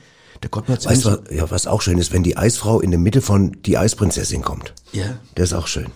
Da 0.45 0.49
konnte 0.49 0.71
man 0.71 0.85
Weißt 0.85 1.05
du, 1.05 1.09
was, 1.09 1.19
ja, 1.31 1.49
was 1.49 1.65
auch 1.65 1.81
schön 1.81 1.97
ist, 1.97 2.13
wenn 2.13 2.21
die 2.21 2.37
Eisfrau 2.37 2.79
in 2.79 2.91
der 2.91 2.99
Mitte 2.99 3.21
von 3.23 3.57
die 3.65 3.79
Eisprinzessin 3.79 4.43
kommt. 4.43 4.75
Ja. 4.93 5.17
Der 5.35 5.43
ist 5.43 5.53
auch 5.53 5.65
schön. 5.65 5.87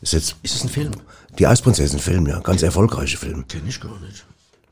Ist 0.00 0.12
jetzt 0.12 0.36
Ist 0.44 0.54
das 0.54 0.62
ein 0.62 0.68
Film? 0.68 0.92
die 1.40 1.46
Eisprinzessin-Film, 1.48 2.28
ja. 2.28 2.38
Ganz 2.38 2.62
erfolgreicher 2.62 3.18
Film. 3.18 3.44
Kenn 3.48 3.66
ich 3.66 3.80
gar 3.80 3.98
nicht. 3.98 4.24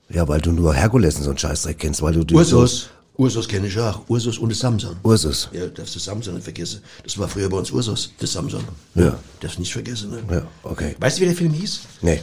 Ja, 0.08 0.28
weil 0.28 0.40
du 0.40 0.52
nur 0.52 0.72
Herkules 0.72 1.16
und 1.16 1.24
so 1.24 1.30
einen 1.30 1.38
Scheißdreck 1.38 1.80
kennst, 1.80 2.00
weil 2.00 2.12
du 2.12 2.22
die 2.22 2.32
Ursus. 2.36 2.90
Ursus 3.16 3.48
kenne 3.48 3.66
ich 3.66 3.76
auch. 3.76 4.08
Ursus 4.08 4.38
und 4.38 4.50
das 4.50 4.60
Samson. 4.60 4.94
Ursus. 5.02 5.48
Ja, 5.52 5.66
darfst 5.66 5.96
du 5.96 5.98
Samson 5.98 6.34
nicht 6.34 6.44
vergessen. 6.44 6.80
Das 7.02 7.18
war 7.18 7.26
früher 7.26 7.48
bei 7.48 7.56
uns 7.56 7.72
Ursus, 7.72 8.12
das 8.20 8.30
Samson. 8.32 8.62
Ja. 8.94 9.18
Darfst 9.40 9.58
nicht 9.58 9.72
vergessen, 9.72 10.10
ne? 10.12 10.22
Ja, 10.30 10.42
okay. 10.62 10.94
Weißt 11.00 11.18
du, 11.18 11.22
wie 11.22 11.26
der 11.26 11.34
Film 11.34 11.52
hieß? 11.54 11.80
Nee. 12.02 12.22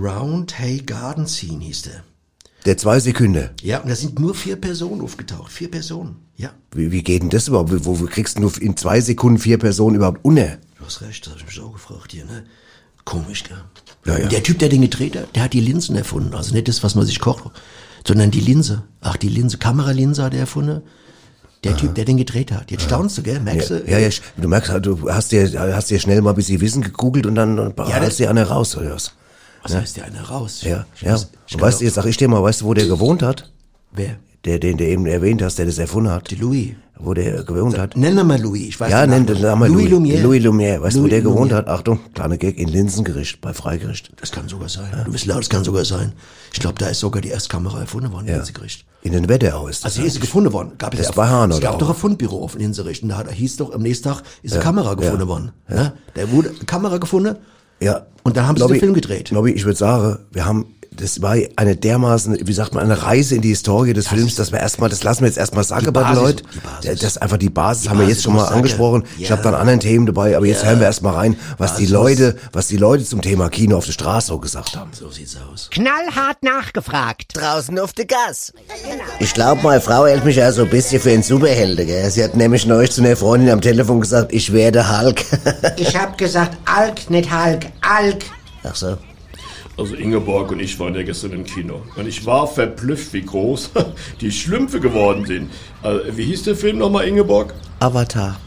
Round 0.00 0.56
Hay 0.56 0.78
Garden 0.78 1.26
Scene 1.26 1.64
hieß 1.64 1.82
der. 1.82 2.04
Der 2.64 2.76
zwei 2.76 3.00
Sekunden. 3.00 3.50
Ja, 3.62 3.80
und 3.80 3.88
da 3.90 3.96
sind 3.96 4.18
nur 4.18 4.34
vier 4.34 4.56
Personen 4.56 5.00
aufgetaucht. 5.00 5.50
Vier 5.50 5.70
Personen. 5.70 6.16
Ja. 6.36 6.50
Wie, 6.72 6.92
wie 6.92 7.02
geht 7.02 7.22
denn 7.22 7.30
das 7.30 7.48
überhaupt? 7.48 7.72
Wo, 7.84 7.98
wo 7.98 8.04
kriegst 8.06 8.36
du 8.38 8.40
nur 8.42 8.52
in 8.60 8.76
zwei 8.76 9.00
Sekunden 9.00 9.38
vier 9.38 9.58
Personen 9.58 9.96
überhaupt 9.96 10.20
unter? 10.24 10.58
Du 10.78 10.84
hast 10.84 11.00
recht, 11.02 11.26
das 11.26 11.32
habe 11.34 11.40
ich 11.40 11.46
mich 11.56 11.60
auch 11.64 11.72
gefragt 11.72 12.12
hier, 12.12 12.24
ne? 12.24 12.44
Komisch, 13.04 13.42
gell? 13.44 13.56
Ja, 14.04 14.16
ja. 14.18 14.24
Und 14.24 14.32
Der 14.32 14.42
Typ, 14.44 14.58
der 14.60 14.68
den 14.68 14.82
gedreht 14.82 15.16
hat, 15.16 15.34
der 15.34 15.42
hat 15.44 15.52
die 15.52 15.60
Linsen 15.60 15.96
erfunden. 15.96 16.34
Also 16.34 16.54
nicht 16.54 16.68
das, 16.68 16.82
was 16.84 16.94
man 16.94 17.04
sich 17.04 17.18
kocht, 17.18 17.50
sondern 18.06 18.30
die 18.30 18.40
Linse. 18.40 18.84
Ach, 19.00 19.16
die 19.16 19.28
Linse, 19.28 19.58
Kameralinse 19.58 20.22
hat 20.22 20.34
er 20.34 20.40
erfunden. 20.40 20.82
Der 21.64 21.76
Typ, 21.76 21.94
der 21.94 22.04
den 22.04 22.16
gedreht 22.16 22.50
hat. 22.50 22.72
Jetzt 22.72 22.82
staunst 22.84 23.18
du, 23.18 23.22
gell? 23.22 23.38
Merkst 23.38 23.70
Ja, 23.70 23.78
du? 23.78 23.90
ja, 23.90 23.98
ja, 23.98 24.08
du 24.36 24.48
merkst, 24.48 24.70
halt, 24.70 24.84
du 24.86 25.08
hast 25.08 25.30
dir, 25.30 25.48
hast 25.76 25.90
dir 25.90 26.00
schnell 26.00 26.20
mal 26.20 26.30
ein 26.30 26.36
bisschen 26.36 26.60
Wissen 26.60 26.82
gegoogelt 26.82 27.24
und 27.26 27.36
dann 27.36 27.56
Ja, 27.56 28.00
hast 28.00 28.18
dir 28.18 28.30
eine 28.30 28.48
raus, 28.48 28.76
oder 28.76 28.94
was? 28.94 29.12
Was 29.62 29.74
heißt 29.74 29.96
der 29.96 30.04
einer 30.06 30.22
raus? 30.22 30.62
Ja, 30.62 30.86
Ich 30.96 31.02
ja. 31.02 31.14
weiß- 31.14 31.26
ich 31.46 31.60
weißt 31.60 31.80
du, 31.80 31.84
jetzt 31.84 31.94
sag 31.94 32.06
ich 32.06 32.16
dir 32.16 32.28
mal, 32.28 32.42
weißt 32.42 32.62
du, 32.62 32.64
wo 32.66 32.74
der 32.74 32.86
gewohnt 32.86 33.22
hat? 33.22 33.50
Wer? 33.92 34.16
Der, 34.44 34.58
den 34.58 34.76
du 34.76 34.84
eben 34.84 35.06
erwähnt 35.06 35.40
hast, 35.42 35.58
der 35.58 35.66
das 35.66 35.78
erfunden 35.78 36.10
hat. 36.10 36.30
Die 36.30 36.34
Louis. 36.34 36.70
Wo 36.98 37.14
der 37.14 37.42
gewohnt 37.44 37.76
hat. 37.78 37.96
Nenn 37.96 38.14
mal 38.26 38.40
Louis. 38.40 38.62
Ich 38.68 38.78
weiß 38.80 38.90
Ja, 38.90 39.06
nenn 39.06 39.26
den 39.26 39.40
Namen 39.40 39.72
Louis 39.72 39.88
Louis. 39.90 40.12
Lumière. 40.14 40.22
Louis 40.22 40.40
Lumière. 40.44 40.80
Weißt 40.82 40.94
du, 40.96 41.00
wo 41.00 41.02
Louis 41.02 41.10
der 41.10 41.20
gewohnt 41.22 41.50
Lumière. 41.52 41.56
hat? 41.56 41.68
Achtung, 41.68 42.00
kleine 42.14 42.38
Gag, 42.38 42.58
in 42.58 42.68
Linsengericht, 42.68 43.40
bei 43.40 43.52
Freigericht. 43.52 44.12
Das 44.20 44.30
kann 44.32 44.48
sogar 44.48 44.68
sein. 44.68 44.90
Du 45.04 45.10
bist 45.12 45.26
laut, 45.26 45.38
das 45.40 45.48
kann 45.48 45.64
sogar 45.64 45.84
sein. 45.84 46.12
Ich 46.52 46.60
glaube, 46.60 46.78
da 46.78 46.86
ist 46.88 47.00
sogar 47.00 47.20
die 47.22 47.28
Erstkamera 47.30 47.80
erfunden 47.80 48.12
worden, 48.12 48.26
Ja. 48.28 48.34
in 48.34 48.40
Insericht. 48.40 48.84
In 49.02 49.12
den 49.12 49.28
Wetterau 49.28 49.66
ist 49.68 49.80
das. 49.84 49.92
Also 49.92 49.98
hier 50.00 50.06
ist 50.08 50.14
sie 50.14 50.20
gefunden 50.20 50.52
worden. 50.52 50.72
Gab 50.78 50.96
Das 50.96 51.16
war 51.16 51.28
Hahn, 51.28 51.50
Es 51.50 51.56
oder 51.56 51.66
gab 51.66 51.74
auch? 51.74 51.78
doch 51.78 51.88
ein 51.90 51.96
Fundbüro 51.96 52.42
auf 52.44 52.54
in 52.54 52.60
Insericht. 52.62 53.02
Und 53.02 53.08
da 53.10 53.16
hat- 53.18 53.30
hieß 53.32 53.56
doch, 53.56 53.72
am 53.74 53.82
nächsten 53.82 54.04
Tag 54.08 54.22
ist 54.42 54.54
eine 54.54 54.62
Kamera 54.62 54.94
gefunden 54.94 55.26
worden. 55.26 55.50
Ja. 55.68 55.92
Da 56.14 56.30
wurde 56.30 56.50
eine 56.50 56.58
Kamera 56.66 56.98
gefunden. 56.98 57.36
Ja. 57.82 58.06
Und 58.22 58.36
dann 58.36 58.46
haben 58.46 58.56
sie 58.56 58.66
den 58.66 58.78
Film 58.78 58.94
gedreht. 58.94 59.30
Nobby, 59.32 59.50
ich 59.50 59.64
würde 59.64 59.76
sagen, 59.76 60.18
wir 60.30 60.46
haben, 60.46 60.66
das 60.96 61.22
war 61.22 61.36
eine 61.56 61.76
dermaßen, 61.76 62.38
wie 62.46 62.52
sagt 62.52 62.74
man, 62.74 62.84
eine 62.84 63.02
Reise 63.02 63.34
in 63.36 63.42
die 63.42 63.48
Historie 63.50 63.92
des 63.92 64.08
Films, 64.08 64.34
dass 64.36 64.52
wir 64.52 64.60
erstmal, 64.60 64.90
das 64.90 65.02
lassen 65.02 65.20
wir 65.22 65.28
jetzt 65.28 65.38
erstmal 65.38 65.64
sagen 65.64 65.84
Die 65.86 65.90
bei 65.90 66.00
den 66.02 66.08
Basis, 66.14 66.22
Leuten. 66.22 66.42
die 66.82 66.86
Das 66.88 67.02
ist 67.02 67.22
einfach 67.22 67.36
die 67.38 67.50
Basis, 67.50 67.82
Die 67.84 67.88
haben 67.90 67.98
wir 67.98 68.04
Basis 68.04 68.16
jetzt 68.18 68.24
schon 68.24 68.34
mal 68.34 68.44
sagen. 68.44 68.56
angesprochen. 68.56 69.04
Ich 69.18 69.28
Ja. 69.28 69.30
habe 69.36 69.42
dann 69.42 69.54
anderen 69.54 69.80
Themen 69.80 70.06
dabei, 70.06 70.36
aber 70.36 70.46
jetzt 70.46 70.62
Ja. 70.62 70.68
hören 70.68 70.80
wir 70.80 70.86
erstmal 70.86 71.14
rein, 71.14 71.36
was 71.58 71.76
die 71.76 71.82
Basis. 71.82 71.90
Leute, 71.90 72.36
was 72.52 72.66
die 72.68 72.76
Leute 72.76 73.04
zum 73.04 73.22
Thema 73.22 73.48
Kino 73.48 73.76
auf 73.78 73.86
der 73.86 73.92
Straße 73.92 74.28
so 74.28 74.38
gesagt 74.38 74.76
haben. 74.76 74.90
So 74.92 75.10
sieht's 75.10 75.36
aus. 75.52 75.68
Knallhart 75.70 76.42
nachgefragt. 76.42 77.32
Draußen 77.34 77.78
auf 77.78 77.92
der 77.92 78.06
Gas. 78.06 78.52
Ich 79.18 79.34
glaube, 79.34 79.62
meine 79.62 79.80
Frau 79.80 80.06
hält 80.06 80.24
mich 80.24 80.36
ja 80.36 80.52
so 80.52 80.62
ein 80.64 80.70
bisschen 80.70 81.00
für 81.00 81.10
einen 81.10 81.22
Superhelde, 81.22 81.86
gell? 81.86 82.10
Sie 82.10 82.22
hat 82.22 82.36
nämlich 82.36 82.66
neulich 82.66 82.92
zu 82.92 83.02
einer 83.02 83.16
Freundin 83.16 83.50
am 83.50 83.60
Telefon 83.60 84.00
gesagt, 84.00 84.32
ich 84.32 84.52
werde 84.52 85.00
Hulk. 85.00 85.22
Ich 85.76 85.96
hab 85.96 86.18
gesagt 86.18 86.56
Alk, 86.64 87.08
nicht 87.10 87.30
Hulk. 87.32 87.66
Alk. 87.80 88.24
Ach 88.64 88.74
so. 88.74 88.96
Also 89.78 89.94
Ingeborg 89.94 90.50
und 90.52 90.60
ich 90.60 90.78
waren 90.78 90.94
ja 90.94 91.02
gestern 91.02 91.32
im 91.32 91.44
Kino. 91.44 91.80
Und 91.96 92.06
ich 92.06 92.26
war 92.26 92.46
verblüfft, 92.46 93.12
wie 93.14 93.22
groß 93.22 93.70
die 94.20 94.30
Schlümpfe 94.30 94.80
geworden 94.80 95.24
sind. 95.24 95.50
Also, 95.82 96.00
wie 96.16 96.24
hieß 96.24 96.42
der 96.44 96.56
Film 96.56 96.78
nochmal, 96.78 97.06
Ingeborg? 97.08 97.54
Avatar. 97.80 98.38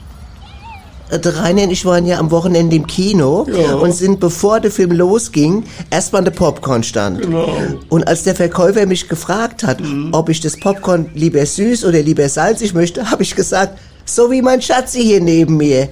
Äh, 1.09 1.19
Der 1.19 1.35
Rainer 1.37 1.63
und 1.63 1.71
ich 1.71 1.83
waren 1.83 2.05
ja 2.05 2.19
am 2.19 2.29
Wochenende 2.29 2.75
im 2.75 2.85
Kino 2.85 3.47
Ja. 3.51 3.73
und 3.73 3.91
sind, 3.93 4.19
bevor 4.19 4.59
der 4.59 4.69
Film 4.71 4.91
losging, 4.91 5.63
erstmal 5.89 6.19
an 6.19 6.25
der 6.25 6.31
Popcorn 6.31 6.83
stand. 6.83 7.21
Genau. 7.23 7.49
Und 7.89 8.07
als 8.07 8.21
der 8.23 8.35
Verkäufer 8.35 8.85
mich 8.85 9.07
gefragt 9.09 9.63
hat, 9.63 9.79
ob 10.11 10.29
ich 10.29 10.39
das 10.41 10.57
Popcorn 10.57 11.09
lieber 11.15 11.43
süß 11.45 11.85
oder 11.85 12.01
lieber 12.03 12.29
salzig 12.29 12.73
möchte, 12.75 13.09
habe 13.11 13.23
ich 13.23 13.35
gesagt, 13.35 13.79
so 14.05 14.29
wie 14.29 14.43
mein 14.43 14.61
Schatzi 14.61 15.01
hier 15.01 15.21
neben 15.21 15.57
mir. 15.57 15.89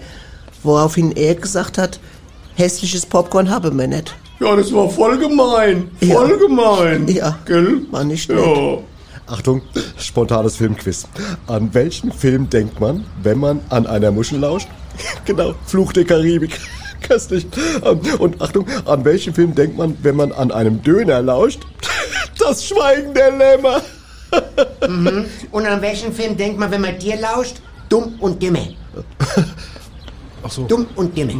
Woraufhin 0.61 1.11
er 1.13 1.33
gesagt 1.35 1.77
hat, 1.79 1.99
hässliches 2.55 3.05
Popcorn 3.07 3.49
habe 3.49 3.71
wir 3.71 3.87
nicht. 3.87 4.15
Ja, 4.39 4.55
das 4.55 4.73
war 4.73 4.89
voll 4.89 5.17
gemein. 5.17 5.89
Ja. 6.01 6.15
Voll 6.15 6.37
gemein. 6.37 7.07
Ja. 7.07 7.37
Gell? 7.45 7.81
War 7.91 8.03
nicht 8.03 8.29
nett. 8.29 8.39
Ja. 8.39 8.77
Achtung, 9.27 9.61
spontanes 9.97 10.57
Filmquiz. 10.57 11.07
An 11.47 11.73
welchen 11.73 12.11
Film 12.11 12.49
denkt 12.49 12.79
man, 12.81 13.05
wenn 13.21 13.39
man 13.39 13.61
an 13.69 13.87
einer 13.87 14.11
Muschel 14.11 14.39
lauscht? 14.39 14.67
genau, 15.25 15.53
Fluch 15.65 15.93
der 15.93 16.03
Karibik. 16.05 16.59
Köstlich. 17.01 17.45
Ähm, 17.83 17.99
Und 18.19 18.41
Achtung, 18.41 18.65
an 18.85 19.03
welchen 19.05 19.33
Film 19.33 19.55
denkt 19.55 19.77
man, 19.77 19.97
wenn 20.03 20.15
man 20.15 20.31
an 20.31 20.51
einem 20.51 20.81
Döner 20.83 21.21
lauscht? 21.21 21.61
Das 22.39 22.65
Schweigen 22.65 23.13
der 23.13 23.31
Lämmer. 23.31 23.79
Und 25.51 25.65
an 25.65 25.81
welchen 25.81 26.11
Film 26.11 26.35
denkt 26.35 26.59
man, 26.59 26.71
wenn 26.71 26.81
man 26.81 26.97
dir 26.97 27.15
lauscht? 27.17 27.61
Dumm 27.87 28.15
und 28.19 28.41
Dimme. 28.41 28.73
Ach 30.41 30.51
so. 30.51 30.63
Dumm 30.65 30.87
und 30.95 31.15
Dimme. 31.15 31.35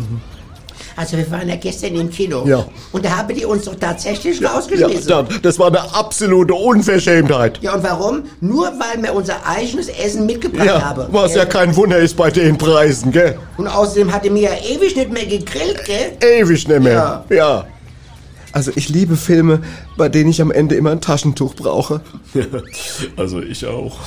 Also 0.96 1.18
wir 1.18 1.30
waren 1.32 1.50
ja 1.50 1.56
gestern 1.56 1.96
im 1.96 2.10
Kino. 2.10 2.46
Ja. 2.48 2.66
Und 2.92 3.04
da 3.06 3.18
haben 3.18 3.36
die 3.36 3.46
uns 3.46 3.66
doch 3.66 3.76
tatsächlich 3.76 4.40
Ja, 4.40 4.52
rausgeschmissen. 4.52 5.08
dann, 5.08 5.28
das 5.42 5.58
war 5.58 5.68
eine 5.68 5.82
absolute 5.94 6.54
Unverschämtheit. 6.54 7.60
Ja, 7.62 7.74
und 7.76 7.84
warum? 7.84 8.24
Nur 8.42 8.68
weil 8.68 9.02
wir 9.02 9.14
unser 9.14 9.46
eigenes 9.46 9.88
Essen 9.88 10.26
mitgebracht 10.26 10.66
Ja, 10.68 10.82
haben. 10.82 11.06
was 11.12 11.34
ja 11.36 11.46
kein 11.46 11.76
Wunder 11.76 11.98
ist 11.98 12.16
bei 12.16 12.30
den 12.30 12.58
Preisen, 12.58 13.12
gell? 13.12 13.38
Und 13.58 13.68
außerdem 13.68 14.12
hatte 14.14 14.30
mir 14.30 14.44
ja 14.44 14.76
ewig 14.76 14.96
nicht 14.96 15.12
mehr 15.12 15.26
gegrillt, 15.26 15.84
gell? 15.86 16.12
Ewig 16.22 16.68
nicht 16.68 16.80
mehr. 16.82 17.26
Ja. 17.30 17.36
ja. 17.36 17.66
Also 18.52 18.72
ich 18.76 18.90
liebe 18.90 19.16
Filme, 19.18 19.64
bei 19.98 20.10
denen 20.10 20.30
ich 20.30 20.40
am 20.40 20.52
Ende 20.52 20.76
immer 20.76 20.92
ein 20.92 21.02
Taschentuch 21.02 21.56
brauche. 21.56 22.02
Also 23.18 23.42
ich 23.42 23.66
auch. 23.66 23.98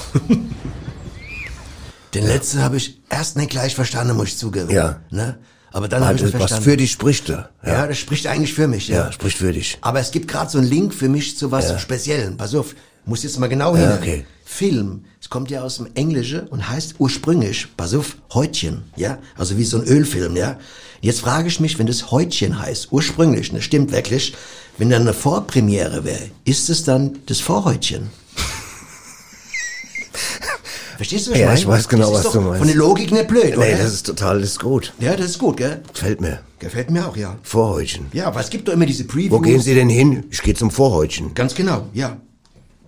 Den 2.14 2.26
letzten 2.26 2.62
habe 2.62 2.76
ich 2.76 3.00
erst 3.10 3.36
nicht 3.36 3.50
gleich 3.50 3.74
verstanden, 3.74 4.16
muss 4.16 4.28
ich 4.28 4.38
zugeben. 4.38 4.70
Ja. 4.70 5.00
Ne? 5.10 5.36
Aber 5.76 5.88
dann 5.88 6.02
habe 6.02 6.16
ich 6.16 6.22
was 6.22 6.30
verstanden. 6.30 6.64
für 6.64 6.76
dich 6.78 6.92
spricht 6.92 7.28
da. 7.28 7.50
ja. 7.62 7.86
das 7.86 7.98
spricht 7.98 8.26
eigentlich 8.26 8.54
für 8.54 8.66
mich. 8.66 8.88
Ja, 8.88 8.96
Ja, 8.96 9.12
spricht 9.12 9.36
für 9.36 9.52
dich. 9.52 9.76
Aber 9.82 10.00
es 10.00 10.10
gibt 10.10 10.26
gerade 10.26 10.50
so 10.50 10.56
einen 10.56 10.66
Link 10.66 10.94
für 10.94 11.10
mich 11.10 11.36
zu 11.36 11.50
was 11.50 11.78
Speziellem. 11.82 12.38
Pass 12.38 12.54
auf, 12.54 12.74
Muss 13.04 13.24
jetzt 13.24 13.38
mal 13.38 13.48
genau 13.48 13.76
hin. 13.76 13.84
Ja, 13.84 13.96
okay. 13.96 14.24
Film, 14.46 15.04
es 15.20 15.28
kommt 15.28 15.50
ja 15.50 15.60
aus 15.60 15.76
dem 15.76 15.88
Englischen 15.92 16.48
und 16.48 16.66
heißt 16.66 16.94
ursprünglich, 16.98 17.66
pass 17.76 17.92
auf, 17.92 18.16
Häutchen, 18.32 18.84
ja, 18.96 19.18
also 19.36 19.58
wie 19.58 19.64
so 19.64 19.76
ein 19.76 19.84
Ölfilm, 19.84 20.34
ja. 20.34 20.58
Jetzt 21.02 21.20
frage 21.20 21.48
ich 21.48 21.60
mich, 21.60 21.78
wenn 21.78 21.86
das 21.86 22.10
Häutchen 22.10 22.58
heißt, 22.58 22.88
ursprünglich, 22.90 23.52
das 23.52 23.62
stimmt 23.62 23.92
wirklich, 23.92 24.34
wenn 24.78 24.88
dann 24.88 25.02
eine 25.02 25.12
Vorpremiere 25.12 26.04
wäre, 26.04 26.30
ist 26.46 26.70
es 26.70 26.84
dann 26.84 27.18
das 27.26 27.40
Vorhäutchen? 27.40 28.08
Verstehst 30.96 31.26
du, 31.26 31.32
was 31.32 31.38
Ja, 31.38 31.46
meine? 31.46 31.58
ich 31.58 31.66
weiß 31.66 31.88
genau, 31.88 32.12
was 32.12 32.30
du 32.32 32.40
meinst. 32.40 32.58
Von 32.58 32.66
der 32.68 32.76
Logik 32.76 33.12
nicht 33.12 33.28
blöd, 33.28 33.56
oder? 33.56 33.66
Nee, 33.66 33.72
das 33.76 33.92
ist 33.92 34.06
total, 34.06 34.40
das 34.40 34.50
ist 34.50 34.60
gut. 34.60 34.92
ja, 34.98 35.14
das 35.16 35.26
ist 35.26 35.38
gut, 35.38 35.56
gell? 35.58 35.82
Gefällt 35.92 36.20
mir. 36.20 36.40
Gefällt 36.58 36.90
mir 36.90 37.06
auch, 37.06 37.16
ja. 37.16 37.36
Vorhäutchen. 37.42 38.06
Ja, 38.12 38.26
aber 38.28 38.40
es 38.40 38.48
gibt 38.50 38.66
doch 38.68 38.72
immer 38.72 38.86
diese 38.86 39.04
Previews. 39.04 39.30
Wo 39.32 39.40
gehen 39.40 39.60
Sie 39.60 39.74
denn 39.74 39.88
hin? 39.90 40.24
Ich 40.30 40.42
gehe 40.42 40.54
zum 40.54 40.70
Vorhäutchen. 40.70 41.34
Ganz 41.34 41.54
genau, 41.54 41.86
ja. 41.92 42.16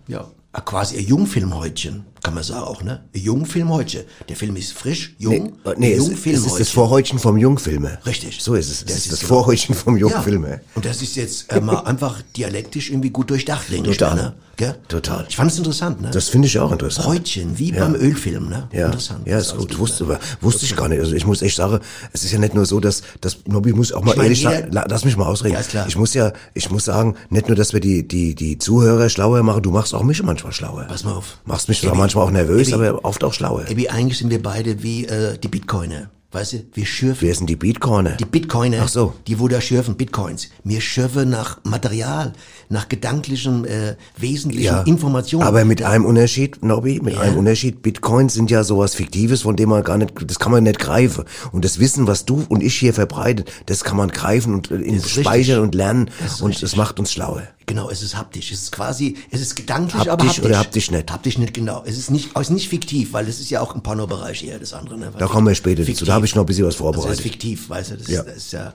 Ja. 0.07 0.31
Ah, 0.53 0.61
Quasi 0.63 0.97
ein 0.97 1.05
Jungfilmhäutchen, 1.07 2.07
kann 2.23 2.35
man 2.35 2.43
sagen 2.43 2.63
auch, 2.65 2.83
ne? 2.83 3.05
Ein 3.15 3.21
Jungfilmhäutchen. 3.21 4.03
Der 4.29 4.37
Film 4.37 4.57
ist 4.57 4.73
frisch, 4.73 5.15
Nee, 5.19 5.25
jung, 5.25 5.53
äh, 5.65 5.75
nee 5.77 5.93
es, 5.93 6.01
es 6.03 6.07
Jungfilmhäutchen. 6.09 6.51
ist 6.53 6.61
das 6.61 6.69
Vorhäutchen 6.71 7.19
vom 7.19 7.37
Jungfilme. 7.37 7.99
Richtig. 8.07 8.39
So 8.43 8.55
ist 8.55 8.71
es. 8.71 8.85
Das 8.85 8.93
Es 8.97 9.05
ist 9.07 9.13
das 9.13 9.21
genau. 9.21 9.29
Vorhäutchen 9.35 9.75
vom 9.75 9.95
Ja. 9.97 10.01
Jungfilme. 10.09 10.61
Und 10.75 10.85
das 10.85 11.03
ist 11.03 11.17
jetzt 11.17 11.53
äh, 11.53 11.61
mal 11.61 11.81
einfach 11.81 12.21
dialektisch 12.37 12.91
irgendwie 12.91 13.11
gut 13.11 13.31
durchdacht, 13.31 13.71
denke 13.71 13.91
ich. 13.91 13.97
Total. 13.97 14.17
da, 14.17 14.23
Ne? 14.23 14.35
Gell? 14.57 14.75
Total. 14.89 15.25
Ich 15.29 15.37
fand 15.37 15.53
es 15.53 15.59
interessant, 15.59 16.01
ne? 16.03 16.11
Das 16.11 16.29
finde 16.29 16.49
ich 16.49 16.59
auch 16.59 16.73
interessant. 16.73 17.07
Häutchen, 17.07 17.57
wie 17.61 17.71
beim 17.71 17.95
Ölfilm, 17.95 18.49
ne? 18.49 18.67
Ja, 18.73 18.87
Interessant. 18.87 19.25
ja, 19.25 19.39
ist 19.39 19.57
gut. 19.57 19.79
Wusste, 19.79 20.03
aber, 20.03 20.19
wusste 20.41 20.65
ich 20.65 20.75
gar 20.75 20.89
nicht. 20.89 20.99
Also 20.99 21.15
ich 21.15 21.25
muss 21.25 21.43
echt 21.43 21.55
sagen, 21.55 21.79
es 22.13 22.25
ist 22.25 22.33
ja 22.33 22.41
nicht 22.41 22.55
nur 22.55 22.67
so, 22.67 22.81
dass, 22.81 23.03
dass 23.21 23.37
Nobby 23.47 23.73
muss 23.73 23.93
auch 23.93 24.03
mal 24.03 24.17
Ich 24.17 24.23
ehrlich 24.23 24.39
jeder- 24.41 24.51
sagen, 24.55 24.73
la- 24.73 24.87
lass 24.91 25.05
mich 25.05 25.17
mal 25.17 25.27
ausreden. 25.27 25.55
Ja, 25.55 25.63
klar. 25.63 25.87
Ich 25.87 25.95
muss 25.95 26.13
ja, 26.13 26.33
ich 26.55 26.71
muss 26.73 26.87
sagen, 26.87 27.15
nicht 27.31 27.47
nur, 27.47 27.57
dass 27.57 27.73
wir 27.73 27.79
die, 27.79 28.09
die, 28.09 28.35
die 28.35 28.59
Zuhörer 28.59 29.09
schlauer 29.09 29.45
machen, 29.45 29.63
du 29.63 29.71
machst 29.71 29.95
auch 29.95 30.03
mich 30.03 30.21
manchmal 30.25 30.53
schlauer. 30.53 30.87
Pass 30.89 31.05
mal 31.05 31.13
auf. 31.13 31.39
Machst 31.45 31.69
mich 31.69 31.79
Ebi, 31.85 31.93
manchmal 32.15 32.25
auch 32.27 32.31
nervös, 32.31 32.69
Ebi, 32.69 32.75
aber 32.87 33.05
oft 33.05 33.23
auch 33.25 33.33
schlauer. 33.35 33.69
Ebi, 33.69 33.89
eigentlich 33.89 34.19
sind 34.19 34.31
wir 34.31 34.43
beide 34.43 34.83
wie 34.83 35.05
äh, 35.07 35.37
die 35.39 35.49
Bitcoiner. 35.49 36.11
Weißt 36.31 36.53
du, 36.53 36.59
wir 36.75 36.85
schürfen. 36.85 37.27
Wer 37.27 37.35
sind 37.35 37.49
die 37.49 37.57
Beatcorner? 37.57 38.11
Die 38.19 38.27
Bitcoiner, 38.27 38.81
Ach 38.83 38.89
so. 38.89 39.15
die 39.27 39.39
wo 39.41 39.49
da 39.49 39.63
schürfen, 39.63 39.97
Bitcoins. 39.97 40.51
Wir 40.63 40.83
schürfen 40.83 41.31
nach 41.31 41.59
Material, 41.65 42.35
nach 42.69 42.91
gedanklichen, 42.91 43.65
äh, 43.65 43.97
wesentlichen 44.19 44.85
Informationen. 44.85 45.43
Aber 45.45 45.65
mit 45.65 45.83
einem 45.83 46.05
Unterschied, 46.05 46.63
Nobby, 46.63 47.01
mit 47.03 47.15
Ja. 47.15 47.21
einem 47.23 47.39
Unterschied. 47.39 47.81
Bitcoins 47.81 48.35
sind 48.35 48.51
ja 48.51 48.63
sowas 48.63 48.95
Fiktives, 48.95 49.41
von 49.41 49.57
dem 49.57 49.71
man 49.71 49.83
gar 49.85 49.97
nicht, 49.97 50.13
das 50.27 50.39
kann 50.39 50.53
man 50.53 50.65
nicht 50.65 50.79
greifen. 50.79 51.25
Und 51.53 51.65
das 51.65 51.79
Wissen, 51.79 52.07
was 52.07 52.27
du 52.27 52.45
und 52.51 52.63
ich 52.63 52.75
hier 52.75 52.93
verbreitet, 52.93 53.51
das 53.65 53.83
kann 53.83 53.97
man 53.97 54.11
greifen 54.11 54.53
und 54.53 54.71
äh, 54.71 54.75
in 54.77 54.97
Das 55.01 55.09
speichern 55.09 55.33
richtig. 55.39 55.59
und 55.61 55.75
lernen. 55.75 56.11
Das 56.23 56.43
Und 56.43 56.63
es 56.63 56.77
macht 56.77 56.99
uns 57.01 57.11
schlauer. 57.11 57.45
Genau, 57.69 57.91
es 57.91 58.03
ist 58.03 58.17
haptisch. 58.17 58.51
Es 58.51 58.63
ist 58.63 58.73
quasi, 58.73 59.17
es 59.31 59.41
ist 59.41 59.55
gedanklich, 59.55 60.01
aber 60.03 60.11
Haptisch 60.13 60.29
haptisch. 60.31 60.45
oder 60.45 60.59
haptisch 60.59 60.91
nicht? 60.91 61.13
Haptisch 61.13 61.39
nicht, 61.39 61.55
genau. 61.55 61.83
Es 61.87 61.97
ist 61.99 62.11
nicht, 62.11 62.31
es 62.35 62.41
ist 62.41 62.51
nicht 62.51 62.69
fiktiv, 62.69 63.13
weil 63.13 63.29
es 63.29 63.39
ist 63.41 63.51
ja 63.51 63.61
auch 63.61 63.75
ein 63.75 63.83
Pornobereich 63.83 64.43
eher, 64.43 64.59
das 64.59 64.73
andere. 64.73 64.99
Ne? 64.99 65.13
Da 65.17 65.27
kommen 65.27 65.47
wir 65.47 65.55
später 65.55 65.85
dazu. 65.85 66.05
Da 66.05 66.15
habe 66.15 66.25
ich 66.27 66.35
noch 66.35 66.43
ein 66.43 66.47
bisschen 66.47 66.65
was 66.65 66.75
Also 66.75 66.85
das 66.87 66.95
vorbereitet. 66.97 67.19
ist 67.19 67.23
fiktiv, 67.31 67.69
weißt 67.71 67.91
du, 67.93 67.97
das, 67.99 68.09
Ja. 68.09 68.21
ist, 68.23 68.29
das 68.29 68.37
ist 68.39 68.53
ja... 68.53 68.75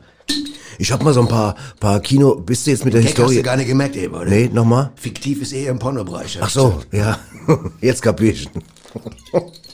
Ich 0.79 0.91
habe 0.91 1.03
mal 1.03 1.13
so 1.13 1.21
ein 1.21 1.27
paar, 1.27 1.55
paar 1.79 1.99
Kino, 1.99 2.35
bist 2.35 2.65
du 2.65 2.71
jetzt 2.71 2.85
mit 2.85 2.93
der 2.93 3.01
Gag 3.01 3.09
hast 3.11 3.17
Historie? 3.17 3.35
du 3.37 3.43
gar 3.43 3.57
nicht 3.57 3.67
gemerkt 3.67 3.95
eben, 3.95 4.13
oder? 4.15 4.25
Nee, 4.25 4.49
nochmal? 4.53 4.91
Fiktiv 4.95 5.41
ist 5.41 5.51
eher 5.51 5.69
im 5.71 5.79
Pornobereich. 5.79 6.39
Ach 6.41 6.49
so, 6.49 6.81
ja. 6.91 7.19
Jetzt 7.81 8.01
kapier 8.01 8.31
ich. 8.31 8.47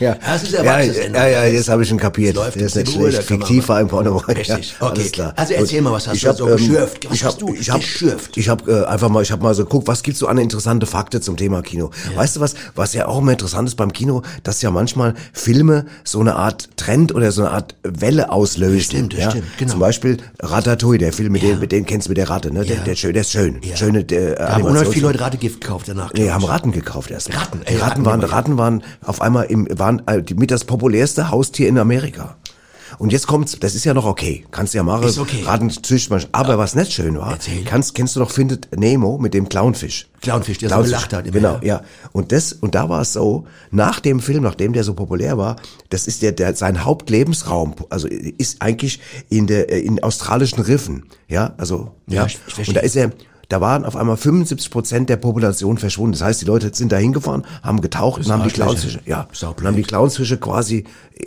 ja. 0.00 0.16
Das 0.24 0.42
ist 0.42 0.52
ja, 0.52 0.60
Erwachsenensendung. 0.60 1.14
ja, 1.22 1.28
ja, 1.28 1.44
jetzt 1.46 1.68
habe 1.68 1.82
ich 1.82 1.90
ihn 1.90 1.98
kapiert. 1.98 2.36
Das 2.36 2.44
läuft 2.44 2.56
Der 2.60 2.66
ist 2.66 2.76
nicht 2.76 2.88
da 2.96 3.00
schlecht. 3.10 3.22
Fiktiv 3.24 3.68
war 3.68 3.80
im 3.80 3.88
Pornobereich. 3.88 4.38
Richtig, 4.38 4.74
Ja, 4.80 4.86
okay. 4.90 5.08
Klar. 5.10 5.32
Also 5.36 5.54
erzähl 5.54 5.78
Gut. 5.78 5.84
mal, 5.84 5.92
was 5.94 6.06
hast 6.08 6.16
ich 6.16 6.22
du 6.22 6.28
hab, 6.28 6.36
so 6.36 6.48
ähm, 6.48 6.56
geschürft? 6.56 7.06
Was 7.08 7.14
ich 7.16 7.24
hast 7.24 7.32
hab, 7.34 7.38
du 7.40 7.54
ich 7.54 7.70
hab, 7.70 7.80
geschürft? 7.80 8.36
Ich 8.36 8.48
habe 8.48 8.70
äh, 8.72 8.84
einfach 8.86 9.08
mal, 9.08 9.22
ich 9.22 9.30
habe 9.32 9.42
mal 9.42 9.54
so 9.54 9.64
geguckt, 9.64 9.88
was 9.88 10.02
gibt's 10.02 10.20
so 10.20 10.26
an 10.26 10.38
interessante 10.38 10.86
Fakten 10.86 11.22
zum 11.22 11.36
Thema 11.36 11.62
Kino. 11.62 11.90
Weißt 12.14 12.36
du 12.36 12.40
was, 12.40 12.54
was 12.74 12.94
ja 12.94 13.06
auch 13.06 13.18
immer 13.18 13.32
interessant 13.32 13.68
ist 13.68 13.74
beim 13.76 13.92
Kino, 13.92 14.22
dass 14.42 14.62
ja 14.62 14.70
manchmal 14.70 15.14
Filme 15.32 15.86
so 16.04 16.20
eine 16.20 16.36
Art 16.36 16.68
Trend 16.76 17.14
oder 17.14 17.32
so 17.32 17.42
eine 17.42 17.50
Art 17.50 17.74
Welle 17.82 18.30
auslösen. 18.32 18.80
Stimmt, 18.80 19.14
ja? 19.14 19.30
stimmt, 19.30 19.44
genau. 19.58 19.70
Zum 19.72 19.80
Beispiel 19.80 20.16
Ratatouille, 20.40 20.98
der 20.98 21.12
Film, 21.12 21.32
mit 21.32 21.42
Ja. 21.42 21.50
dem, 21.50 21.60
mit 21.60 21.72
dem 21.72 21.86
kennst 21.86 22.06
du 22.06 22.10
mit 22.10 22.18
der 22.18 22.30
Ratte, 22.30 22.52
ne? 22.52 22.64
Der, 22.64 22.76
Ja. 22.76 22.82
der, 22.82 22.94
schön- 22.96 23.12
der 23.12 23.22
ist 23.22 23.32
schön. 23.32 23.60
Ja. 23.62 23.76
Schöne, 23.76 24.04
der, 24.04 24.34
Da 24.36 24.52
haben 24.54 24.62
unheimlich 24.64 24.92
viele 24.94 25.06
Leute 25.08 25.20
Rategift 25.20 25.60
gekauft 25.60 25.88
danach. 25.88 26.12
Nee, 26.14 26.30
haben. 26.30 26.44
Ratten 26.44 26.72
gekauft 26.72 27.10
erst. 27.10 27.34
Ratten, 27.34 27.60
ey, 27.64 27.76
Ratten 27.76 28.04
waren, 28.04 28.20
ja. 28.20 28.26
Ratten 28.28 28.58
waren 28.58 28.82
auf 29.10 29.20
einmal 29.20 29.46
im, 29.46 29.68
waren 29.78 30.02
äh, 30.06 30.22
mit 30.34 30.50
das 30.50 30.64
populärste 30.64 31.30
Haustier 31.30 31.68
in 31.68 31.78
Amerika. 31.78 32.36
Und 32.98 33.12
jetzt 33.12 33.26
kommt's, 33.26 33.56
das 33.58 33.74
ist 33.74 33.84
ja 33.84 33.94
noch 33.94 34.04
okay. 34.04 34.44
Kannst 34.50 34.74
ja 34.74 34.82
machen. 34.82 35.04
Ist 35.04 35.18
okay. 35.18 35.42
Man. 36.10 36.24
Aber 36.32 36.58
was 36.58 36.74
nicht 36.74 36.92
schön 36.92 37.18
war, 37.18 37.32
Erzähl. 37.32 37.64
kannst, 37.64 37.94
kennst 37.94 38.16
du 38.16 38.20
doch 38.20 38.30
Findet 38.30 38.68
Nemo 38.76 39.18
mit 39.18 39.32
dem 39.32 39.48
Clownfisch. 39.48 40.08
Clownfisch, 40.20 40.58
der 40.58 40.68
so 40.68 40.74
Clownfisch, 40.74 40.92
gelacht 40.92 41.12
hat 41.12 41.26
immer, 41.26 41.32
Genau, 41.32 41.54
ja. 41.62 41.76
ja. 41.76 41.82
Und 42.12 42.32
das, 42.32 42.52
und 42.52 42.74
da 42.74 42.88
war 42.88 43.02
es 43.02 43.12
so, 43.12 43.46
nach 43.70 44.00
dem 44.00 44.20
Film, 44.20 44.42
nachdem 44.42 44.72
der 44.72 44.84
so 44.84 44.94
populär 44.94 45.38
war, 45.38 45.56
das 45.88 46.06
ist 46.06 46.22
der, 46.22 46.32
der, 46.32 46.54
sein 46.54 46.84
Hauptlebensraum, 46.84 47.74
also 47.88 48.06
ist 48.06 48.60
eigentlich 48.60 49.00
in 49.28 49.46
der, 49.46 49.70
äh, 49.72 49.80
in 49.80 50.02
australischen 50.02 50.60
Riffen. 50.60 51.06
Ja, 51.28 51.54
also, 51.56 51.92
Ja, 52.06 52.26
ja. 52.26 52.64
und 52.66 52.76
da 52.76 52.80
ist 52.80 52.96
er, 52.96 53.12
da 53.50 53.60
waren 53.60 53.84
auf 53.84 53.96
einmal 53.96 54.16
75 54.16 54.70
Prozent 54.70 55.10
der 55.10 55.16
Population 55.16 55.76
verschwunden. 55.76 56.12
Das 56.12 56.22
heißt, 56.22 56.40
die 56.40 56.46
Leute 56.46 56.70
sind 56.72 56.90
da 56.92 56.96
hingefahren, 56.96 57.44
haben 57.62 57.82
getaucht 57.82 58.24
und 58.24 58.30
haben 58.32 58.44
die. 58.44 58.50
Clownsfische, 58.50 59.00
ja, 59.04 59.28
und 59.42 59.64
haben 59.66 59.76
die 59.76 59.82
Clownsfische 59.82 60.38
quasi 60.38 60.84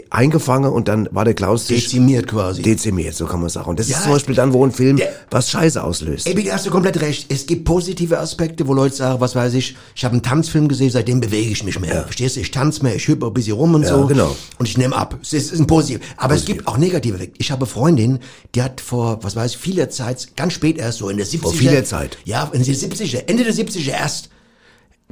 eingefangen 0.10 0.72
und 0.72 0.88
dann 0.88 1.08
war 1.12 1.25
der 1.25 1.34
Clownsfisch 1.34 1.84
Dezimiert 1.84 2.27
quasi. 2.27 2.62
dezimiert, 2.62 3.15
so 3.15 3.25
kann 3.25 3.42
man 3.42 3.50
sagen. 3.50 3.70
Und 3.70 3.80
das 3.80 3.89
Ja, 3.89 3.98
ist 3.98 4.03
zum 4.03 4.13
Beispiel 4.13 4.36
dann, 4.36 4.53
wo 4.53 4.65
ein 4.65 4.72
Film 4.72 4.98
der- 4.98 5.10
was 5.30 5.50
Scheiße 5.51 5.84
auslöst. 5.84 6.27
Ey, 6.27 6.34
hast 6.46 6.65
du 6.65 6.72
komplett 6.72 7.00
recht. 7.01 7.32
Es 7.32 7.46
gibt 7.46 7.65
positive 7.65 8.20
Aspekte, 8.20 8.68
wo 8.68 8.74
Leute 8.74 8.96
sagen, 8.96 9.20
was 9.22 9.36
weiß 9.36 9.53
ich, 9.56 9.75
ich 9.96 10.03
habe 10.06 10.13
einen 10.13 10.24
Tanzfilm 10.24 10.68
gesehen, 10.68 10.89
seitdem 10.89 11.20
bewege 11.20 11.50
ich 11.51 11.63
mich 11.63 11.80
mehr. 11.80 12.03
Verstehst 12.03 12.36
du? 12.36 12.39
Ich 12.39 12.51
tanze 12.51 12.84
mehr, 12.84 12.96
ich 12.96 13.08
hüpfe 13.08 13.25
ein 13.27 13.34
bisschen 13.34 13.56
rum 13.56 13.75
und 13.75 13.86
so. 13.86 14.06
genau. 14.08 14.36
Und 14.58 14.68
ich 14.68 14.77
nehme 14.77 14.96
ab. 14.96 15.18
Es 15.22 15.34
ist, 15.34 15.51
ist 15.51 15.60
ein 15.60 15.68
positiv. 15.68 16.00
Aber 16.18 16.36
es 16.36 16.46
gibt 16.46 16.68
auch 16.68 16.77
negative. 16.77 17.27
Ich 17.38 17.51
habe 17.51 17.62
eine 17.62 17.68
Freundin, 17.68 18.20
die 18.56 18.62
hat 18.62 18.82
vor, 18.82 19.20
was 19.24 19.36
weiß 19.36 19.51
ich, 19.51 19.58
vieler 19.58 19.89
Zeit, 19.89 20.30
ganz 20.36 20.53
spät 20.53 20.77
erst 20.77 21.00
so 21.00 21.10
in 21.10 21.18
der 21.18 21.25
70er. 21.27 21.53
vieler 21.53 21.84
Zeit? 21.84 22.12
Ja, 22.25 22.50
in 22.53 22.63
der 22.63 22.75
70er, 22.75 23.27
Ende 23.27 23.43
der 23.43 23.53
70er 23.53 23.91
erst 23.91 24.29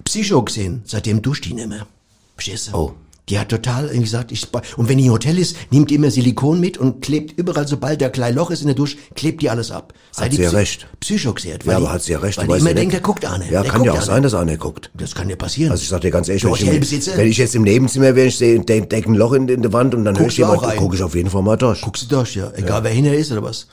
Psycho 0.04 0.42
gesehen. 0.44 0.82
Seitdem 0.86 1.22
duscht 1.22 1.46
die 1.46 1.54
nicht 1.54 1.68
mehr. 1.68 1.88
Verstehst 2.36 2.70
du? 2.70 2.78
Oh. 2.78 2.94
Die 3.30 3.40
hat 3.40 3.50
total 3.50 3.86
irgendwie 3.86 4.02
gesagt, 4.02 4.32
ich, 4.32 4.48
und 4.76 4.90
wenn 4.90 4.98
die 4.98 5.06
im 5.06 5.14
Hotel 5.14 5.38
ist, 5.38 5.56
nimmt 5.70 5.90
die 5.90 5.96
immer 5.96 6.12
Silikon 6.12 6.60
mit 6.60 6.78
und 6.78 7.02
klebt 7.02 7.40
überall, 7.40 7.68
sobald 7.68 8.02
der 8.02 8.10
kleine 8.10 8.36
Loch 8.36 8.52
ist 8.52 8.62
in 8.62 8.68
der 8.68 8.76
Dusche, 8.76 8.98
klebt 9.16 9.42
die 9.42 9.50
alles 9.50 9.72
ab. 9.72 9.94
Seit 10.12 10.32
Hat 10.32 10.36
sie 10.36 10.42
ja 10.42 10.50
recht. 10.50 10.88
Psycho 11.00 11.34
gesehen. 11.34 11.60
ja, 11.64 11.78
aber 11.78 11.94
hat 11.94 12.02
sie 12.02 12.12
ja 12.12 12.20
recht. 12.20 12.38
Weil 12.38 12.48
die 12.48 12.52
weißt 12.52 12.62
immer 12.62 12.72
ja 12.72 12.76
denkt, 12.76 12.94
der 12.94 13.00
guckt 13.00 13.24
an. 13.24 13.42
Ja, 13.50 13.62
der 13.62 13.72
kann 13.72 13.84
ja 13.84 13.94
auch 13.94 14.02
sein, 14.02 14.24
dass 14.24 14.34
einer 14.34 14.58
guckt. 14.58 14.90
Das 14.96 15.16
kann 15.16 15.30
ja 15.30 15.36
passieren. 15.36 15.72
Also 15.72 15.84
ich 15.84 15.90
sag 15.90 16.02
dir 16.02 16.12
ganz 16.12 16.28
ehrlich, 16.28 16.44
wenn 16.44 16.82
ich, 16.82 17.18
wenn 17.18 17.28
ich 17.28 17.38
jetzt 17.38 17.56
im 17.56 17.62
Nebenzimmer 17.62 18.16
wäre, 18.16 18.28
ich 18.28 18.38
sehe, 18.38 18.60
denk, 18.60 18.90
denk 18.90 19.08
ein 19.08 19.16
Loch 19.16 19.34
in, 19.34 19.48
in 19.48 19.62
der 19.62 19.72
Wand 19.72 19.96
und 19.96 20.04
dann 20.04 20.18
höre 20.20 20.28
ich 20.28 20.38
jemand, 20.38 20.62
gucke 20.76 20.96
ich 20.96 21.04
auf 21.04 21.16
jeden 21.16 21.30
Fall 21.30 21.44
mal 21.44 21.56
durch. 21.58 21.82
guckst 21.82 22.04
du 22.04 22.08
durch, 22.08 22.36
ja. 22.36 22.52
Egal 22.56 22.84
wer 22.84 22.92
hinter 22.92 23.14
ist 23.14 23.32
oder 23.32 23.44
was. 23.44 23.68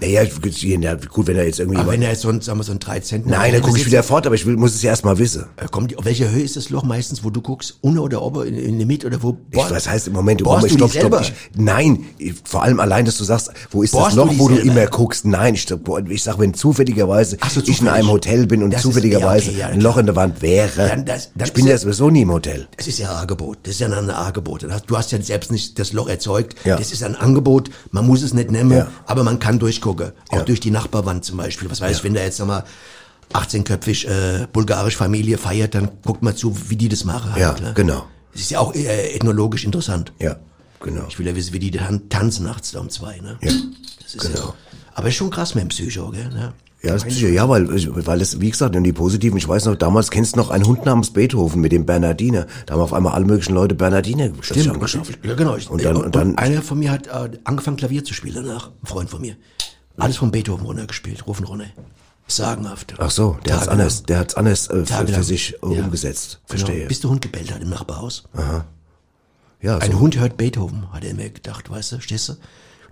Naja, 0.00 0.22
ja, 0.22 0.94
gut, 1.08 1.26
wenn 1.26 1.36
er 1.36 1.44
jetzt 1.44 1.58
irgendwie... 1.60 1.78
Aber 1.78 1.92
wenn 1.92 2.02
er 2.02 2.10
jetzt 2.10 2.22
so 2.22 2.28
ein, 2.28 2.40
sagen 2.40 2.58
wir, 2.58 2.64
so 2.64 2.72
ein 2.72 2.78
3 2.78 3.00
Zentner. 3.00 3.36
Nein, 3.38 3.52
dann 3.52 3.62
gucke 3.62 3.78
ich 3.78 3.86
wieder 3.86 4.02
fort, 4.02 4.26
aber 4.26 4.34
ich 4.34 4.46
will, 4.46 4.56
muss 4.56 4.74
es 4.74 4.82
ja 4.82 4.90
erst 4.90 5.04
mal 5.04 5.18
wissen. 5.18 5.46
Äh, 5.56 5.66
Kommt, 5.70 5.96
auf 5.98 6.04
welcher 6.04 6.30
Höhe 6.30 6.42
ist 6.42 6.56
das 6.56 6.70
Loch 6.70 6.82
meistens, 6.84 7.22
wo 7.24 7.30
du 7.30 7.40
guckst? 7.40 7.78
Unten 7.80 7.98
oder 7.98 8.22
oben, 8.22 8.46
in, 8.46 8.54
in 8.56 8.78
der 8.78 8.86
Mitte 8.86 9.06
oder 9.06 9.22
wo? 9.22 9.36
Ich, 9.50 9.58
was 9.58 9.88
heißt 9.88 10.08
im 10.08 10.14
Moment, 10.14 10.42
bohrst 10.42 10.62
Moment, 10.70 10.80
du 10.80 10.88
stopp, 10.98 11.12
stopp. 11.14 11.20
Ich, 11.22 11.32
nein, 11.56 12.04
ich, 12.18 12.34
vor 12.44 12.62
allem 12.62 12.80
allein, 12.80 13.04
dass 13.04 13.18
du 13.18 13.24
sagst, 13.24 13.50
wo 13.70 13.82
ist 13.82 13.92
Bohrst 13.92 14.08
das 14.08 14.14
du 14.14 14.20
Loch, 14.20 14.38
wo 14.38 14.48
du 14.48 14.54
selber? 14.56 14.70
immer 14.72 14.86
guckst? 14.86 15.24
Nein, 15.24 15.54
ich, 15.54 15.66
ich 16.08 16.22
sag, 16.22 16.38
wenn 16.38 16.54
zufälligerweise 16.54 17.36
so, 17.52 17.60
ich 17.60 17.80
in 17.80 17.88
einem 17.88 18.08
Hotel 18.08 18.46
bin 18.46 18.62
und 18.62 18.70
Das 18.70 18.80
ist- 18.80 18.84
zufälligerweise 18.84 19.46
ja, 19.46 19.50
okay, 19.50 19.60
ja, 19.60 19.66
ein 19.68 19.80
Loch 19.80 19.96
in 19.98 20.06
der 20.06 20.16
Wand 20.16 20.40
wäre, 20.42 20.88
Dann 20.88 21.04
das- 21.04 21.30
dann 21.34 21.46
ich 21.48 21.52
bin 21.52 21.64
ist 21.66 21.70
ja 21.70 21.78
sowieso 21.78 22.10
nie 22.10 22.22
im 22.22 22.32
Hotel. 22.32 22.68
Das 22.76 22.86
ist 22.86 22.98
ja 22.98 23.10
ein 23.10 23.16
Angebot. 23.16 23.58
Das 23.64 23.74
ist 23.74 23.80
ja 23.80 23.88
ein 23.88 24.10
Angebot. 24.10 24.62
Du 24.62 24.70
hast- 24.70 24.86
Du 24.90 24.96
ja 24.96 25.22
selbst 25.22 25.52
nicht 25.52 25.78
das 25.78 25.92
Loch 25.92 26.08
erzeugt. 26.08 26.56
Ja. 26.64 26.76
Das 26.76 26.90
ist 26.92 27.02
ein 27.02 27.14
Angebot. 27.16 27.70
Man 27.90 28.06
muss 28.06 28.22
es 28.22 28.34
nicht 28.34 28.50
nehmen, 28.50 28.86
aber 29.06 29.24
man 29.24 29.38
kann 29.38 29.58
durchgucken. 29.58 29.89
Auch 30.30 30.36
Ja. 30.38 30.42
durch 30.44 30.60
die 30.60 30.70
Nachbarwand 30.70 31.24
zum 31.24 31.36
Beispiel. 31.38 31.70
Was 31.70 31.80
weiß 31.80 31.98
ich, 31.98 32.04
wenn 32.04 32.14
da 32.14 32.20
jetzt 32.22 32.38
nochmal 32.38 32.64
18-köpfig 33.32 34.06
äh, 34.08 34.46
bulgarische 34.52 34.96
Familie 34.98 35.38
feiert, 35.38 35.74
dann 35.74 35.88
guckt 36.04 36.22
man 36.22 36.36
zu, 36.36 36.56
wie 36.68 36.76
die 36.76 36.88
das 36.88 37.04
machen. 37.04 37.32
Ja, 37.38 37.52
ne? 37.60 37.72
genau. 37.74 38.04
Das 38.32 38.42
ist 38.42 38.50
ja 38.50 38.58
auch 38.60 38.74
äh, 38.74 39.14
ethnologisch 39.14 39.64
interessant. 39.64 40.12
Ja, 40.20 40.36
genau. 40.80 41.04
Ich 41.08 41.18
will 41.18 41.26
ja 41.26 41.34
wissen, 41.36 41.52
wie 41.52 41.58
die 41.58 41.70
tan 41.70 42.08
tanzen 42.08 42.44
nachts 42.44 42.72
da 42.72 42.80
um 42.80 42.88
zwei. 42.90 43.18
Ne? 43.20 43.38
Ja, 43.42 43.52
das 44.02 44.14
ist 44.14 44.24
ja, 44.36 44.52
aber 44.94 45.08
ist 45.08 45.14
schon 45.14 45.30
krass 45.30 45.54
mit 45.54 45.62
dem 45.62 45.68
Psycho, 45.68 46.10
gell? 46.10 46.28
Ne? 46.28 46.52
Ja, 46.82 46.94
das 46.94 47.04
ist 47.04 47.14
sicher, 47.16 47.28
ja, 47.28 47.46
weil, 47.48 47.68
weil 48.06 48.20
es, 48.22 48.40
wie 48.40 48.50
gesagt, 48.50 48.74
und 48.74 48.84
die 48.84 48.92
positiven, 48.94 49.36
ich 49.36 49.46
weiß 49.46 49.66
noch, 49.66 49.76
damals 49.76 50.10
kennst 50.10 50.34
du 50.34 50.38
noch 50.38 50.48
einen 50.50 50.64
Hund 50.66 50.86
namens 50.86 51.10
Beethoven 51.12 51.60
mit 51.60 51.72
dem 51.72 51.84
Bernardiner. 51.84 52.46
Da 52.64 52.72
haben 52.74 52.80
auf 52.80 52.94
einmal 52.94 53.12
alle 53.12 53.26
möglichen 53.26 53.52
Leute 53.54 53.74
Bernardiner 53.74 54.30
Stimmt, 54.40 54.68
angeschafft. 54.70 55.18
ja 55.22 55.34
genau. 55.34 55.56
Ich- 55.56 55.68
Und 55.68 55.84
dann, 55.84 55.96
und 55.98 56.16
dann, 56.16 56.38
einer 56.38 56.62
von 56.62 56.78
mir 56.78 56.90
hat 56.90 57.06
äh, 57.08 57.38
angefangen 57.44 57.76
Klavier 57.76 58.02
zu 58.02 58.14
spielen 58.14 58.34
danach, 58.36 58.70
ein 58.82 58.86
Freund 58.86 59.10
von 59.10 59.20
mir. 59.20 59.36
Alles 60.00 60.16
von 60.16 60.30
Beethoven 60.30 60.66
runtergespielt, 60.66 61.26
Rufen 61.26 61.46
runter. 61.46 61.66
Sagenhaft. 62.26 62.94
ach 62.98 63.10
so, 63.10 63.38
der 63.44 63.54
hat's 63.56 63.64
Tagelang. 63.64 63.80
anders, 63.80 64.02
der 64.04 64.18
hat's 64.20 64.34
anders 64.34 64.68
äh, 64.70 64.86
für, 64.86 65.06
für 65.08 65.22
sich 65.24 65.50
Ja. 65.62 65.68
umgesetzt. 65.82 66.40
Genau. 66.48 66.58
Verstehe. 66.64 66.86
Bis 66.86 67.00
der 67.00 67.10
Hund 67.10 67.22
gebellt 67.22 67.52
hat 67.52 67.60
im 67.60 67.70
Nachbarhaus. 67.70 68.24
Ja, 69.62 69.76
Ein 69.78 69.92
so. 69.92 69.98
Hund 70.00 70.16
hört 70.18 70.36
Beethoven, 70.36 70.90
hat 70.92 71.04
er 71.04 71.12
mir 71.14 71.28
gedacht, 71.30 71.68
weißt 71.70 71.92
du, 71.92 72.00
stehst 72.00 72.28
du? 72.30 72.32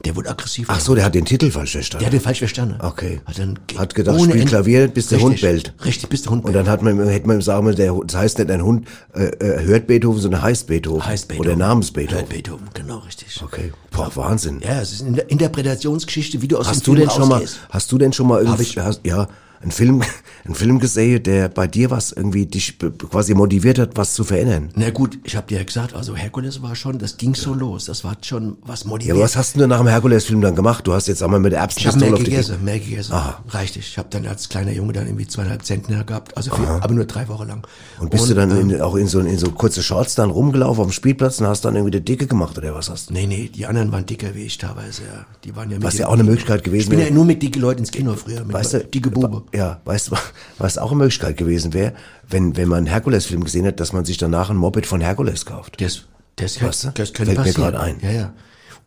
Der 0.05 0.14
wurde 0.14 0.31
aggressiv. 0.31 0.69
Ach 0.71 0.78
so, 0.78 0.95
der 0.95 1.05
hat 1.05 1.14
den 1.14 1.25
Titel 1.25 1.50
falsch 1.50 1.73
verstanden. 1.73 2.00
Der 2.00 2.07
hat 2.07 2.12
den 2.12 2.21
falsch 2.21 2.38
verstanden. 2.38 2.76
Okay. 2.81 3.21
Hat, 3.26 3.38
dann 3.38 3.59
Hat 3.76 3.95
gedacht, 3.95 4.21
spiel 4.21 4.45
Klavier, 4.45 4.88
bis 4.88 5.09
der 5.09 5.21
Hund 5.21 5.35
Richtig, 5.35 5.49
bellt. 5.49 5.75
Richtig, 5.85 6.09
bis 6.09 6.23
der 6.23 6.33
Hund 6.33 6.45
Und 6.45 6.52
dann 6.52 6.69
hat 6.69 6.83
man, 6.83 7.09
hätte 7.09 7.26
man 7.26 7.38
ihm 7.38 7.43
sagen 7.43 7.64
müssen, 7.64 7.78
der, 7.78 7.99
das 8.07 8.14
heißt 8.14 8.38
nicht 8.38 8.50
ein 8.50 8.62
Hund 8.62 8.87
äh, 9.14 9.25
äh, 9.25 9.64
hört 9.64 9.87
Beethoven, 9.88 10.21
sondern 10.21 10.43
heißt 10.43 10.69
Beethoven. 10.69 11.05
heißt 11.05 11.26
Beethoven. 11.28 11.49
Oder 11.49 11.57
namens 11.57 11.90
Beethoven. 11.90 12.19
Hört 12.19 12.28
Beethoven, 12.28 12.69
genau, 12.75 12.99
richtig. 12.99 13.40
Okay, 13.43 13.73
boah, 13.90 14.11
Wahnsinn. 14.14 14.61
Ja, 14.61 14.81
es 14.81 14.93
ist 14.93 15.02
eine 15.05 15.21
Interpretationsgeschichte, 15.23 16.43
wie 16.43 16.49
du 16.49 16.59
aus 16.59 16.69
Hast 16.69 16.87
dem 16.87 16.95
du 16.95 17.00
Film 17.00 17.09
denn 17.09 17.17
schon 17.17 17.28
mal, 17.28 17.45
hast 17.71 17.93
du 17.93 17.99
denn 17.99 18.12
schon 18.12 18.28
mal 18.28 18.43
irgendwie, 18.43 18.81
hast, 18.81 19.00
ja, 19.05 19.26
einen 19.60 19.72
Film, 19.72 20.02
einen 20.44 20.54
Film 20.54 20.78
gesehen, 20.78 21.22
der 21.22 21.48
bei 21.48 21.66
dir 21.66 21.90
was 21.90 22.12
irgendwie 22.12 22.46
dich 22.46 22.78
quasi 23.10 23.34
motiviert 23.34 23.78
hat, 23.78 23.96
was 23.96 24.14
zu 24.14 24.24
verändern? 24.24 24.70
Na 24.76 24.90
gut, 24.90 25.18
ich 25.24 25.36
habe 25.36 25.46
dir 25.48 25.58
ja 25.58 25.64
gesagt, 25.64 25.94
also 25.94 26.14
Herkules 26.16 26.62
war 26.62 26.74
schon, 26.76 26.98
das 26.98 27.16
ging 27.16 27.34
so 27.34 27.54
los, 27.54 27.86
das 27.86 28.04
war 28.04 28.16
schon 28.22 28.56
was 28.64 28.82
Ja, 28.82 28.88
motiviert. 28.88 29.16
aber 29.16 29.24
was 29.24 29.36
hast 29.36 29.54
du 29.56 29.60
denn 29.60 29.68
nach 29.70 29.78
dem 29.78 29.88
Herkules-Film 29.88 30.40
dann 30.40 30.54
gemacht? 30.54 30.86
Du 30.86 30.92
hast 30.92 31.08
jetzt 31.08 31.22
einmal 31.22 31.40
mit 31.40 31.52
der 31.52 31.58
ich 31.58 31.62
habe 31.62 31.72
Erbsenpistole 31.72 32.10
mehr 32.10 32.14
auf 32.14 32.18
die 32.24 32.30
gegessen, 32.30 32.64
mehr 32.64 32.78
gegessen. 32.78 33.12
Aha. 33.12 33.42
Reicht 33.48 33.76
Ich 33.76 33.98
habe 33.98 34.08
dann 34.10 34.26
als 34.26 34.48
kleiner 34.48 34.72
Junge 34.72 34.92
dann 34.92 35.06
irgendwie 35.06 35.26
zweieinhalb 35.26 35.64
Zentner 35.64 36.04
gehabt, 36.04 36.36
also 36.36 36.54
viel, 36.54 36.64
aber 36.66 36.94
nur 36.94 37.04
drei 37.06 37.26
Wochen 37.28 37.46
lang. 37.48 37.66
Und 37.98 38.10
bist 38.10 38.28
du 38.30 38.34
dann 38.34 38.50
ähm, 38.50 38.70
in, 38.70 38.80
auch 38.80 38.94
in 38.94 39.08
so, 39.08 39.20
in 39.20 39.38
so 39.38 39.50
kurze 39.50 39.82
Shorts 39.82 40.14
dann 40.14 40.30
rumgelaufen 40.30 40.80
auf 40.80 40.86
dem 40.88 40.92
Spielplatz 40.92 41.40
und 41.40 41.46
hast 41.48 41.64
dann 41.64 41.74
irgendwie 41.74 41.98
die 41.98 42.04
Dicke 42.04 42.26
gemacht 42.26 42.56
oder 42.58 42.74
was 42.74 42.88
hast 42.90 43.10
du? 43.10 43.14
Nee, 43.14 43.26
nee, 43.26 43.50
die 43.52 43.66
anderen 43.66 43.90
waren 43.92 44.06
dicker 44.06 44.34
wie 44.34 44.42
ich 44.44 44.56
teilweise, 44.58 45.02
ja. 45.02 45.26
Die 45.44 45.54
waren 45.56 45.70
ja 45.70 45.76
mit 45.78 45.84
Was 45.84 45.98
ja 45.98 46.06
auch 46.08 46.12
eine 46.14 46.24
Möglichkeit 46.24 46.62
gewesen 46.64 46.82
Ich 46.84 46.88
bin 46.90 46.98
ja 46.98 47.06
wäre. 47.06 47.14
nur 47.14 47.24
mit 47.24 47.42
dicke 47.42 47.58
Leuten 47.58 47.80
ins 47.80 47.90
Kino 47.90 48.14
früher, 48.14 48.44
mit 48.44 48.52
Weißt 48.54 48.74
du, 48.74 48.84
dicke 48.84 49.10
Bube. 49.10 49.42
Ja, 49.55 49.81
weißt 49.85 50.09
du, 50.11 50.17
was 50.59 50.78
auch 50.78 50.90
eine 50.90 50.99
Möglichkeit 50.99 51.37
gewesen 51.37 51.73
wäre, 51.73 51.95
wenn, 52.28 52.57
wenn 52.57 52.69
man 52.69 52.78
einen 52.78 52.87
Herkules-Film 52.87 53.45
gesehen 53.45 53.67
hat, 53.67 53.81
dass 53.81 53.93
man 53.93 54.05
sich 54.05 54.17
danach 54.19 54.50
ein 54.50 54.57
Moped 54.57 54.87
von 54.87 55.00
Herkules 55.00 55.47
kauft. 55.47 55.81
Das, 55.81 56.02
das, 56.37 56.62
Weißt 56.62 56.85
du? 56.85 56.88
das 56.95 57.12
könnte 57.12 57.33
Fällt 57.35 57.38
mir 57.38 57.52
passieren. 57.52 57.73
gerade 57.73 57.81
ein. 57.81 58.00
Ja, 58.00 58.11
ja. 58.11 58.35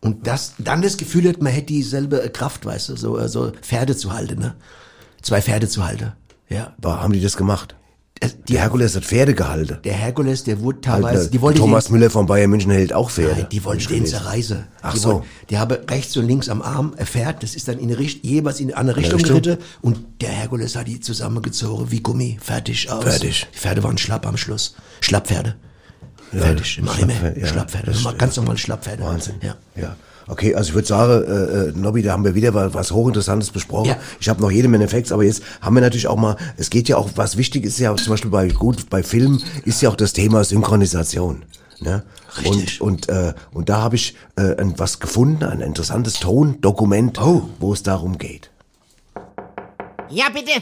Und 0.00 0.26
das, 0.26 0.54
dann 0.58 0.82
das 0.82 0.96
Gefühl 0.96 1.28
hat, 1.28 1.40
man 1.40 1.52
hätte 1.52 1.66
dieselbe 1.66 2.18
Kraft, 2.30 2.64
weißt 2.66 2.88
du, 2.90 2.96
so, 2.96 3.24
so 3.28 3.52
Pferde 3.62 3.96
zu 3.96 4.12
halten, 4.12 4.40
ne? 4.40 4.54
Zwei 5.20 5.40
Pferde 5.40 5.68
zu 5.68 5.84
halten. 5.84 6.12
Ja. 6.48 6.74
War, 6.78 7.00
haben 7.02 7.12
die 7.12 7.20
das 7.20 7.36
gemacht? 7.36 7.76
Die 8.48 8.58
Herkules 8.58 8.94
hat 8.94 9.04
Pferde 9.04 9.34
gehalten. 9.34 9.78
Der 9.84 9.94
Herkules, 9.94 10.44
der 10.44 10.60
wurde 10.60 10.76
Halt, 10.76 11.02
teilweise, 11.02 11.24
ne, 11.24 11.30
die 11.30 11.40
wollte 11.40 11.58
Thomas 11.58 11.86
den, 11.86 11.94
Müller 11.94 12.10
von 12.10 12.26
Bayern 12.26 12.50
München 12.50 12.70
hält 12.70 12.92
auch 12.92 13.10
Pferde. 13.10 13.42
Nein, 13.42 13.46
die 13.50 13.64
wollten 13.64 13.80
den 13.80 13.88
gelesen. 13.88 14.06
zerreißen. 14.18 14.64
Ach 14.80 14.92
die 14.94 14.98
so. 14.98 15.08
Wollten, 15.14 15.26
die 15.50 15.58
haben 15.58 15.76
rechts 15.88 16.16
und 16.16 16.26
links 16.26 16.48
am 16.48 16.62
Arm 16.62 16.94
ein 16.96 17.06
Pferd, 17.06 17.42
das 17.42 17.54
ist 17.54 17.68
dann 17.68 17.78
in 17.78 17.90
Richt, 17.92 18.24
jeweils 18.24 18.60
in 18.60 18.68
eine 18.68 18.76
andere 18.76 18.96
Richtung, 18.98 19.18
Richtung? 19.18 19.42
geritten 19.42 19.64
und 19.80 19.98
der 20.20 20.30
Herkules 20.30 20.76
hat 20.76 20.86
die 20.86 21.00
zusammengezogen 21.00 21.90
wie 21.90 22.00
Gummi, 22.00 22.38
fertig 22.40 22.90
aus. 22.90 23.02
Fertig. 23.02 23.48
Die 23.54 23.58
Pferde 23.58 23.82
waren 23.82 23.98
schlapp 23.98 24.26
am 24.26 24.36
Schluss. 24.36 24.74
Schlapppferde. 25.00 25.56
fertig, 26.30 26.78
im 26.78 26.88
Eimer. 26.88 26.96
Schlapppferde, 26.98 27.40
ja. 27.40 27.46
Schlapppferde. 27.46 27.92
Das 27.92 28.18
Ganz 28.18 28.36
normal 28.36 28.58
Schlapppferde. 28.58 29.02
Wahnsinn. 29.02 29.34
Ja. 29.42 29.56
ja. 29.74 29.96
Okay, 30.28 30.54
also 30.54 30.70
ich 30.70 30.74
würde 30.74 30.88
sagen, 30.88 31.24
äh, 31.24 31.68
äh, 31.68 31.72
Nobby, 31.74 32.02
da 32.02 32.12
haben 32.12 32.24
wir 32.24 32.34
wieder 32.34 32.54
was, 32.54 32.72
was 32.74 32.90
hochinteressantes 32.92 33.50
besprochen. 33.50 33.88
Ja. 33.88 33.96
Ich 34.20 34.28
habe 34.28 34.40
noch 34.40 34.50
jede 34.50 34.68
Menge 34.68 34.88
Facts, 34.88 35.12
aber 35.12 35.24
jetzt 35.24 35.42
haben 35.60 35.74
wir 35.74 35.80
natürlich 35.80 36.06
auch 36.06 36.16
mal, 36.16 36.36
es 36.56 36.70
geht 36.70 36.88
ja 36.88 36.96
auch, 36.96 37.10
was 37.16 37.36
wichtig 37.36 37.64
ist 37.64 37.78
ja 37.78 37.94
zum 37.96 38.12
Beispiel 38.12 38.30
bei 38.30 38.48
gut 38.48 38.88
bei 38.90 39.02
Filmen 39.02 39.42
ist 39.64 39.82
ja 39.82 39.88
auch 39.90 39.96
das 39.96 40.12
Thema 40.12 40.44
Synchronisation. 40.44 41.44
Ne? 41.80 42.04
Richtig. 42.38 42.80
Und 42.80 43.08
und 43.08 43.08
äh, 43.08 43.34
und 43.52 43.68
da 43.68 43.78
habe 43.80 43.96
ich 43.96 44.14
äh, 44.36 44.54
ein, 44.56 44.78
was 44.78 45.00
gefunden, 45.00 45.42
ein 45.44 45.60
interessantes 45.60 46.14
Tondokument, 46.20 47.20
Oh. 47.20 47.42
wo 47.58 47.72
es 47.72 47.82
darum 47.82 48.18
geht. 48.18 48.50
Ja, 50.08 50.26
bitte. 50.32 50.52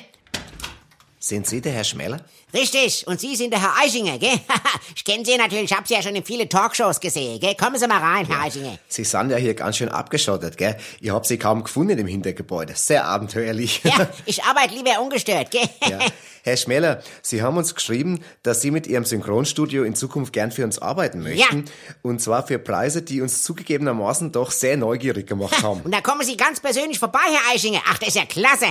Sind 1.19 1.47
Sie 1.47 1.61
der 1.61 1.73
Herr 1.73 1.85
Schmeller? 1.85 2.21
Richtig. 2.53 3.07
Und 3.07 3.21
Sie 3.21 3.37
sind 3.37 3.53
der 3.53 3.63
Herr 3.63 3.75
Eischinger, 3.83 4.19
gell? 4.19 4.39
ich 4.97 5.05
kenne 5.05 5.25
Sie 5.25 5.37
natürlich, 5.37 5.71
ich 5.71 5.77
habe 5.77 5.87
Sie 5.87 5.95
ja 5.95 6.03
schon 6.03 6.15
in 6.15 6.25
viele 6.25 6.49
Talkshows 6.49 7.01
gesehen, 7.01 7.39
gell? 7.41 7.55
Kommen 7.55 7.79
Sie 7.79 7.87
mal 7.87 7.99
rein, 7.99 8.27
Herr 8.27 8.43
Eischinger. 8.43 8.79
Sie 8.89 9.05
sind 9.05 9.31
ja 9.31 9.37
hier 9.37 9.55
ganz 9.55 9.77
schön 9.77 9.89
abgeschottet, 9.89 10.57
gell? 10.57 10.77
Ich 11.01 11.11
hab 11.11 11.27
Sie 11.27 11.39
kaum 11.39 11.65
gefunden 11.65 11.99
im 11.99 12.07
Hintergebäude. 12.07 12.75
Sehr 12.77 13.05
abenteuerlich. 13.05 13.83
Ja, 13.85 14.09
ich 14.27 14.43
arbeite 14.45 14.75
lieber 14.75 15.01
ungestört, 15.01 15.51
gell? 15.51 15.69
Ja. 15.89 15.99
Herr 16.43 16.57
Schmeller, 16.57 17.03
Sie 17.23 17.43
haben 17.43 17.57
uns 17.57 17.75
geschrieben, 17.75 18.21
dass 18.43 18.63
Sie 18.63 18.71
mit 18.71 18.87
Ihrem 18.87 19.05
Synchronstudio 19.05 19.85
in 19.85 19.95
Zukunft 19.95 20.33
gern 20.33 20.51
für 20.51 20.65
uns 20.65 20.79
arbeiten 20.79 21.23
möchten. 21.23 21.67
Und 22.03 22.21
zwar 22.23 22.47
für 22.47 22.59
Preise, 22.59 23.03
die 23.03 23.21
uns 23.21 23.43
zugegebenermaßen 23.43 24.33
doch 24.33 24.51
sehr 24.51 24.77
neugierig 24.77 25.27
gemacht 25.27 25.63
haben. 25.63 25.83
Und 25.83 25.93
da 25.93 26.01
kommen 26.01 26.23
Sie 26.23 26.37
ganz 26.37 26.61
persönlich 26.61 26.99
vorbei, 26.99 27.21
Herr 27.27 27.55
Eischinger. 27.55 27.83
Ach, 27.87 27.99
das 27.99 28.09
ist 28.09 28.17
ja 28.17 28.25
klasse. 28.25 28.67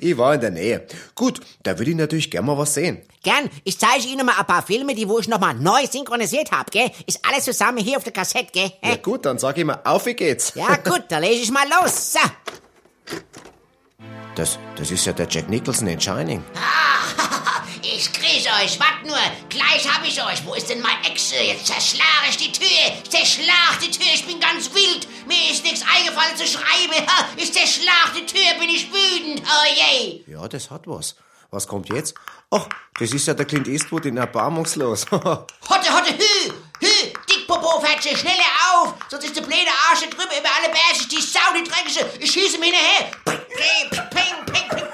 ich 0.00 0.16
war 0.16 0.34
in 0.34 0.40
der 0.40 0.50
Nähe. 0.50 0.86
Gut, 1.14 1.40
da 1.62 1.78
würde 1.78 1.90
ich 1.90 1.96
natürlich 1.96 2.30
gern 2.30 2.46
mal 2.46 2.56
was 2.56 2.74
sehen. 2.74 3.02
Gern, 3.22 3.50
ich 3.64 3.78
zeige 3.78 4.06
Ihnen 4.06 4.26
mal 4.26 4.38
ein 4.38 4.46
paar 4.46 4.62
Filme, 4.62 4.94
die 4.94 5.08
wo 5.08 5.18
ich 5.18 5.28
nochmal 5.28 5.54
neu 5.54 5.86
synchronisiert 5.86 6.50
hab, 6.52 6.70
gell? 6.70 6.90
Ist 7.06 7.20
alles 7.26 7.44
zusammen 7.44 7.78
hier 7.78 7.96
auf 7.96 8.04
der 8.04 8.12
Kassette, 8.12 8.52
gell? 8.52 8.72
Ja 8.82 8.96
gut, 8.96 9.24
dann 9.24 9.38
sag 9.38 9.56
ich 9.58 9.64
mal, 9.64 9.80
auf 9.84 10.06
wie 10.06 10.14
geht's. 10.14 10.52
Ja, 10.54 10.76
gut, 10.76 11.04
da 11.08 11.18
lese 11.18 11.42
ich 11.42 11.50
mal 11.50 11.66
los. 11.68 12.12
So. 12.12 12.20
Das, 14.34 14.58
das 14.76 14.90
ist 14.90 15.06
ja 15.06 15.12
der 15.12 15.28
Jack 15.28 15.48
Nicholson 15.48 15.88
in 15.88 16.00
Shining. 16.00 16.44
Ich 17.86 18.10
krieg 18.12 18.44
euch, 18.62 18.80
wart 18.80 19.04
nur, 19.04 19.16
gleich 19.50 19.86
hab 19.88 20.04
ich 20.04 20.20
euch. 20.20 20.44
Wo 20.46 20.54
ist 20.54 20.68
denn 20.70 20.80
mein 20.80 21.04
Echse? 21.04 21.36
Jetzt 21.36 21.66
zerschlage 21.66 22.30
ich 22.30 22.36
die 22.38 22.50
Tür, 22.50 22.66
ich 23.04 23.10
zerschlag 23.10 23.78
die 23.84 23.90
Tür, 23.90 24.06
ich 24.12 24.26
bin 24.26 24.40
ganz 24.40 24.72
wild. 24.74 25.06
Mir 25.28 25.50
ist 25.52 25.62
nichts 25.62 25.82
eingefallen 25.82 26.36
zu 26.36 26.46
schreiben. 26.46 27.06
Ich 27.36 27.52
zerschlag 27.52 28.12
die 28.16 28.26
Tür, 28.26 28.58
bin 28.58 28.70
ich 28.70 28.88
wütend. 28.90 29.42
Oh 29.46 29.74
je. 29.76 30.24
Ja, 30.26 30.48
das 30.48 30.70
hat 30.70 30.86
was. 30.86 31.14
Was 31.50 31.68
kommt 31.68 31.88
jetzt? 31.90 32.14
Ach, 32.50 32.68
das 32.98 33.12
ist 33.12 33.26
ja 33.26 33.34
der 33.34 33.46
Clint 33.46 33.66
Eastwood 33.68 34.06
in 34.06 34.16
Erbarmungslos. 34.16 35.06
Hotte, 35.10 35.46
hotte, 35.68 36.12
hü, 36.16 36.52
hü, 36.80 37.12
Dickpopo, 37.28 37.80
Fetsche, 37.80 38.16
schneller 38.16 38.50
auf, 38.72 38.94
sonst 39.08 39.24
ist 39.24 39.36
der 39.36 39.42
blöde 39.42 39.70
Arsch 39.90 40.02
drüber 40.02 40.38
über 40.38 40.50
alle 40.56 40.68
Berge, 40.68 41.08
die 41.10 41.20
Sau, 41.20 41.40
die 41.56 41.64
Dreckige, 41.68 42.06
ich 42.20 42.30
schieße 42.30 42.58
mir 42.58 42.66
hinterher. 42.66 43.10
Ping, 43.24 43.90
ping, 43.90 44.44
ping, 44.46 44.68
ping, 44.68 44.84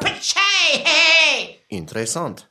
Pitschei, 0.00 0.84
hey. 0.84 1.60
Interessant. 1.68 2.46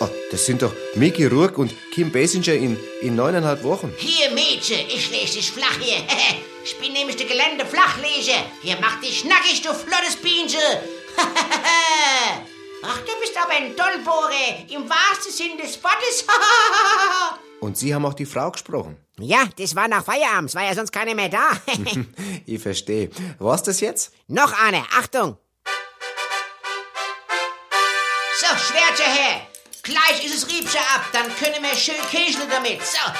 Ah, 0.00 0.08
das 0.30 0.44
sind 0.44 0.60
doch 0.60 0.72
Mickey 0.94 1.24
Rourke 1.24 1.58
und 1.58 1.72
Kim 1.92 2.12
Basinger 2.12 2.52
in, 2.52 2.76
in 3.00 3.16
neuneinhalb 3.16 3.62
Wochen. 3.62 3.94
Hier, 3.96 4.30
Mädchen, 4.32 4.86
ich 4.88 5.10
leg 5.10 5.32
dich 5.32 5.50
flach 5.50 5.78
hier. 5.80 6.04
Ich 6.62 6.76
bin 6.78 6.92
nämlich 6.92 7.16
der 7.16 7.26
Geländeflachleger. 7.26 8.44
Hier, 8.60 8.76
mach 8.80 9.00
dich 9.00 9.24
nackig, 9.24 9.62
du 9.62 9.72
flottes 9.72 10.16
Bienchen. 10.16 10.60
Ach, 12.88 12.98
du 12.98 13.20
bist 13.20 13.36
aber 13.36 13.52
ein 13.52 13.74
Dollbohrer, 13.74 14.70
im 14.70 14.88
wahrsten 14.88 15.32
Sinn 15.32 15.58
des 15.58 15.82
Wortes. 15.82 16.24
Und 17.60 17.76
Sie 17.76 17.92
haben 17.92 18.06
auch 18.06 18.14
die 18.14 18.26
Frau 18.26 18.50
gesprochen. 18.50 18.96
Ja, 19.18 19.44
das 19.58 19.74
war 19.74 19.88
nach 19.88 20.04
Feierabend, 20.04 20.50
es 20.50 20.54
war 20.54 20.62
ja 20.62 20.74
sonst 20.74 20.92
keiner 20.92 21.14
mehr 21.14 21.28
da. 21.28 21.50
Ich 22.46 22.62
verstehe. 22.62 23.10
Was 23.38 23.64
das 23.64 23.80
jetzt? 23.80 24.12
Noch 24.28 24.52
eine, 24.62 24.84
Achtung. 24.96 25.36
So, 28.38 28.46
Schwertchen 28.46 29.12
her. 29.12 29.40
Gleich 29.82 30.24
ist 30.24 30.34
es 30.34 30.48
Riebsche 30.48 30.78
ab, 30.78 31.06
dann 31.12 31.34
können 31.36 31.62
wir 31.62 31.74
schön 31.74 31.94
käseln 32.10 32.48
damit. 32.50 32.84
So, 32.84 33.00
ha, 33.00 33.12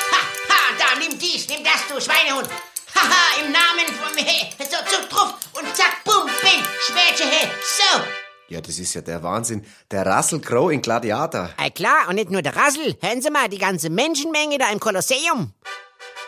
ha, 0.49 0.75
da, 0.79 0.99
nimm 0.99 1.19
dies, 1.19 1.49
nimm 1.49 1.65
das, 1.65 1.87
du 1.89 2.01
Schweinehund. 2.01 2.49
Haha, 2.95 3.43
im 3.43 3.51
Namen 3.51 3.87
von 4.01 4.15
mir. 4.15 4.51
So, 4.59 4.77
so, 4.89 5.09
drauf 5.09 5.35
und 5.55 5.77
zack, 5.77 6.05
bum, 6.05 6.27
bing, 6.43 6.63
Schwertchen 6.87 7.29
her. 7.29 7.51
So. 7.63 8.26
Ja, 8.49 8.61
das 8.61 8.79
ist 8.79 8.95
ja 8.95 9.01
der 9.01 9.23
Wahnsinn. 9.23 9.67
Der 9.91 10.07
Russell 10.07 10.41
Crowe 10.41 10.73
in 10.73 10.81
Gladiator. 10.81 11.51
Äh, 11.59 11.71
klar, 11.71 12.09
und 12.09 12.15
nicht 12.15 12.31
nur 12.31 12.43
der 12.43 12.55
Rassel. 12.55 12.97
Hören 13.01 13.21
Sie 13.21 13.31
mal, 13.31 13.49
die 13.49 13.59
ganze 13.59 13.91
Menschenmenge 13.91 14.59
da 14.59 14.71
im 14.71 14.79
Kolosseum. 14.79 15.53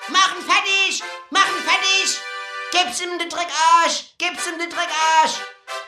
Machen 0.08 0.42
fertig, 0.46 1.02
machen 1.30 1.54
fertig. 1.64 2.18
Gib's 2.72 3.00
ihm 3.00 3.18
den 3.18 3.28
Dreckarsch, 3.28 4.14
gib's 4.18 4.46
ihm 4.46 4.58
den 4.58 4.68
Dreckarsch. 4.68 5.40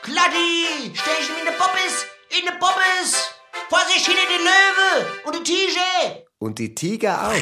Gladi, 0.03 0.93
stell 0.95 1.13
ich 1.19 1.29
ihm 1.29 1.37
in 1.39 1.45
de 1.45 1.53
Bobbes, 1.57 2.05
in 2.29 2.45
de 2.45 2.53
Bobbes. 2.59 3.29
Vorsicht 3.69 4.05
hinter 4.05 4.23
die 4.27 4.43
Löwe 4.43 5.11
und 5.25 5.35
die 5.35 5.43
Tiger. 5.43 6.23
Und 6.39 6.59
die 6.59 6.73
Tiger 6.73 7.27
auch. 7.27 7.33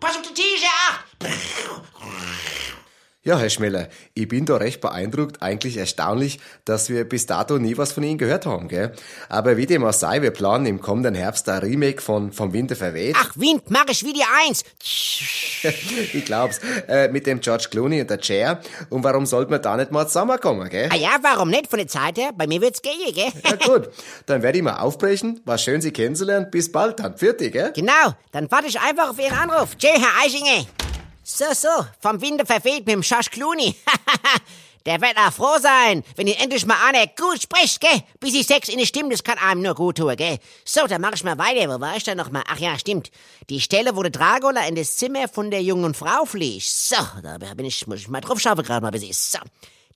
Pass 0.00 0.16
auf 0.16 0.22
die 0.22 0.34
Tiger 0.34 0.68
acht. 0.88 1.04
Ja, 3.22 3.38
Herr 3.38 3.50
Schmeller, 3.50 3.88
ich 4.14 4.28
bin 4.28 4.46
da 4.46 4.56
recht 4.56 4.80
beeindruckt. 4.80 5.42
Eigentlich 5.42 5.76
erstaunlich, 5.76 6.40
dass 6.64 6.88
wir 6.88 7.04
bis 7.06 7.26
dato 7.26 7.58
nie 7.58 7.76
was 7.76 7.92
von 7.92 8.02
Ihnen 8.02 8.16
gehört 8.16 8.46
haben, 8.46 8.66
gell? 8.68 8.94
Aber 9.28 9.58
wie 9.58 9.66
dem 9.66 9.84
auch 9.84 9.92
sei, 9.92 10.22
wir 10.22 10.30
planen 10.30 10.64
im 10.64 10.80
kommenden 10.80 11.14
Herbst 11.14 11.46
ein 11.50 11.58
Remake 11.58 12.00
von 12.00 12.32
Vom 12.32 12.54
Winde 12.54 12.76
verweht. 12.76 13.14
Ach, 13.18 13.36
Wind, 13.36 13.64
mach 13.68 13.84
ich 13.90 14.06
wie 14.06 14.14
die 14.14 14.24
Eins. 14.46 14.64
Ich 16.14 16.24
glaub's. 16.24 16.58
Äh, 16.88 17.08
mit 17.08 17.26
dem 17.26 17.40
George 17.40 17.66
Clooney 17.70 18.00
und 18.00 18.08
der 18.08 18.22
Cher. 18.22 18.62
Und 18.88 19.04
warum 19.04 19.26
sollten 19.26 19.50
wir 19.50 19.58
da 19.58 19.76
nicht 19.76 19.90
mal 19.90 20.06
zusammenkommen, 20.06 20.70
gell? 20.70 20.88
Ah 20.90 20.96
ja, 20.96 21.18
warum 21.20 21.50
nicht 21.50 21.68
von 21.68 21.78
der 21.78 21.88
Zeit 21.88 22.16
her? 22.16 22.30
Bei 22.34 22.46
mir 22.46 22.62
wird's 22.62 22.80
gehen, 22.80 22.94
gell? 23.14 23.30
Ja 23.44 23.56
gut, 23.56 23.90
dann 24.24 24.42
werde 24.42 24.56
ich 24.56 24.64
mal 24.64 24.78
aufbrechen. 24.78 25.42
War 25.44 25.58
schön, 25.58 25.82
Sie 25.82 25.90
kennenzulernen. 25.90 26.50
Bis 26.50 26.72
bald 26.72 26.98
dann. 27.00 27.18
Vierte, 27.18 27.50
gell? 27.50 27.72
Genau, 27.74 28.14
dann 28.32 28.50
warte 28.50 28.68
ich 28.68 28.80
einfach 28.80 29.10
auf 29.10 29.18
Ihren 29.18 29.36
Anruf. 29.36 29.76
Tschö, 29.76 29.88
Herr 29.88 30.24
Eichinger. 30.24 30.64
So, 31.32 31.54
so, 31.54 31.86
vom 32.00 32.20
Winde 32.20 32.44
verweht 32.44 32.84
mit 32.86 32.88
dem 32.88 33.02
Schorsch 33.04 33.30
Clooney. 33.30 33.76
Der 34.86 35.00
wird 35.00 35.16
auch 35.16 35.32
froh 35.32 35.58
sein, 35.60 36.02
wenn 36.16 36.26
ihn 36.26 36.34
endlich 36.34 36.66
mal 36.66 36.76
einer 36.88 37.06
gut 37.06 37.42
spricht, 37.42 37.80
gell? 37.80 38.02
Bis 38.18 38.32
die 38.32 38.42
Sex 38.42 38.68
in 38.68 38.78
die 38.78 38.86
Stimme, 38.86 39.10
das 39.10 39.22
kann 39.22 39.38
einem 39.38 39.62
nur 39.62 39.74
gut 39.76 39.98
tun, 39.98 40.16
gell? 40.16 40.38
So, 40.64 40.86
dann 40.88 41.00
mach 41.00 41.12
ich 41.12 41.22
mal 41.22 41.38
weiter. 41.38 41.68
Wo 41.68 41.80
war 41.80 41.96
ich 41.96 42.02
da 42.02 42.16
noch 42.16 42.32
mal? 42.32 42.42
Ach 42.48 42.58
ja, 42.58 42.76
stimmt. 42.78 43.12
Die 43.48 43.60
Stelle, 43.60 43.94
wo 43.94 44.02
der 44.02 44.10
Dracula 44.10 44.66
in 44.66 44.74
das 44.74 44.96
Zimmer 44.96 45.28
von 45.28 45.52
der 45.52 45.62
jungen 45.62 45.94
Frau 45.94 46.24
fliegt. 46.24 46.66
So, 46.66 46.96
da 47.22 47.38
bin 47.54 47.66
ich, 47.66 47.86
muss 47.86 48.00
ich 48.00 48.08
mal 48.08 48.20
drauf 48.20 48.40
schauen, 48.40 48.56
gerade 48.56 48.82
mal, 48.82 48.90
bis 48.90 49.02
ich, 49.02 49.16
so. 49.16 49.38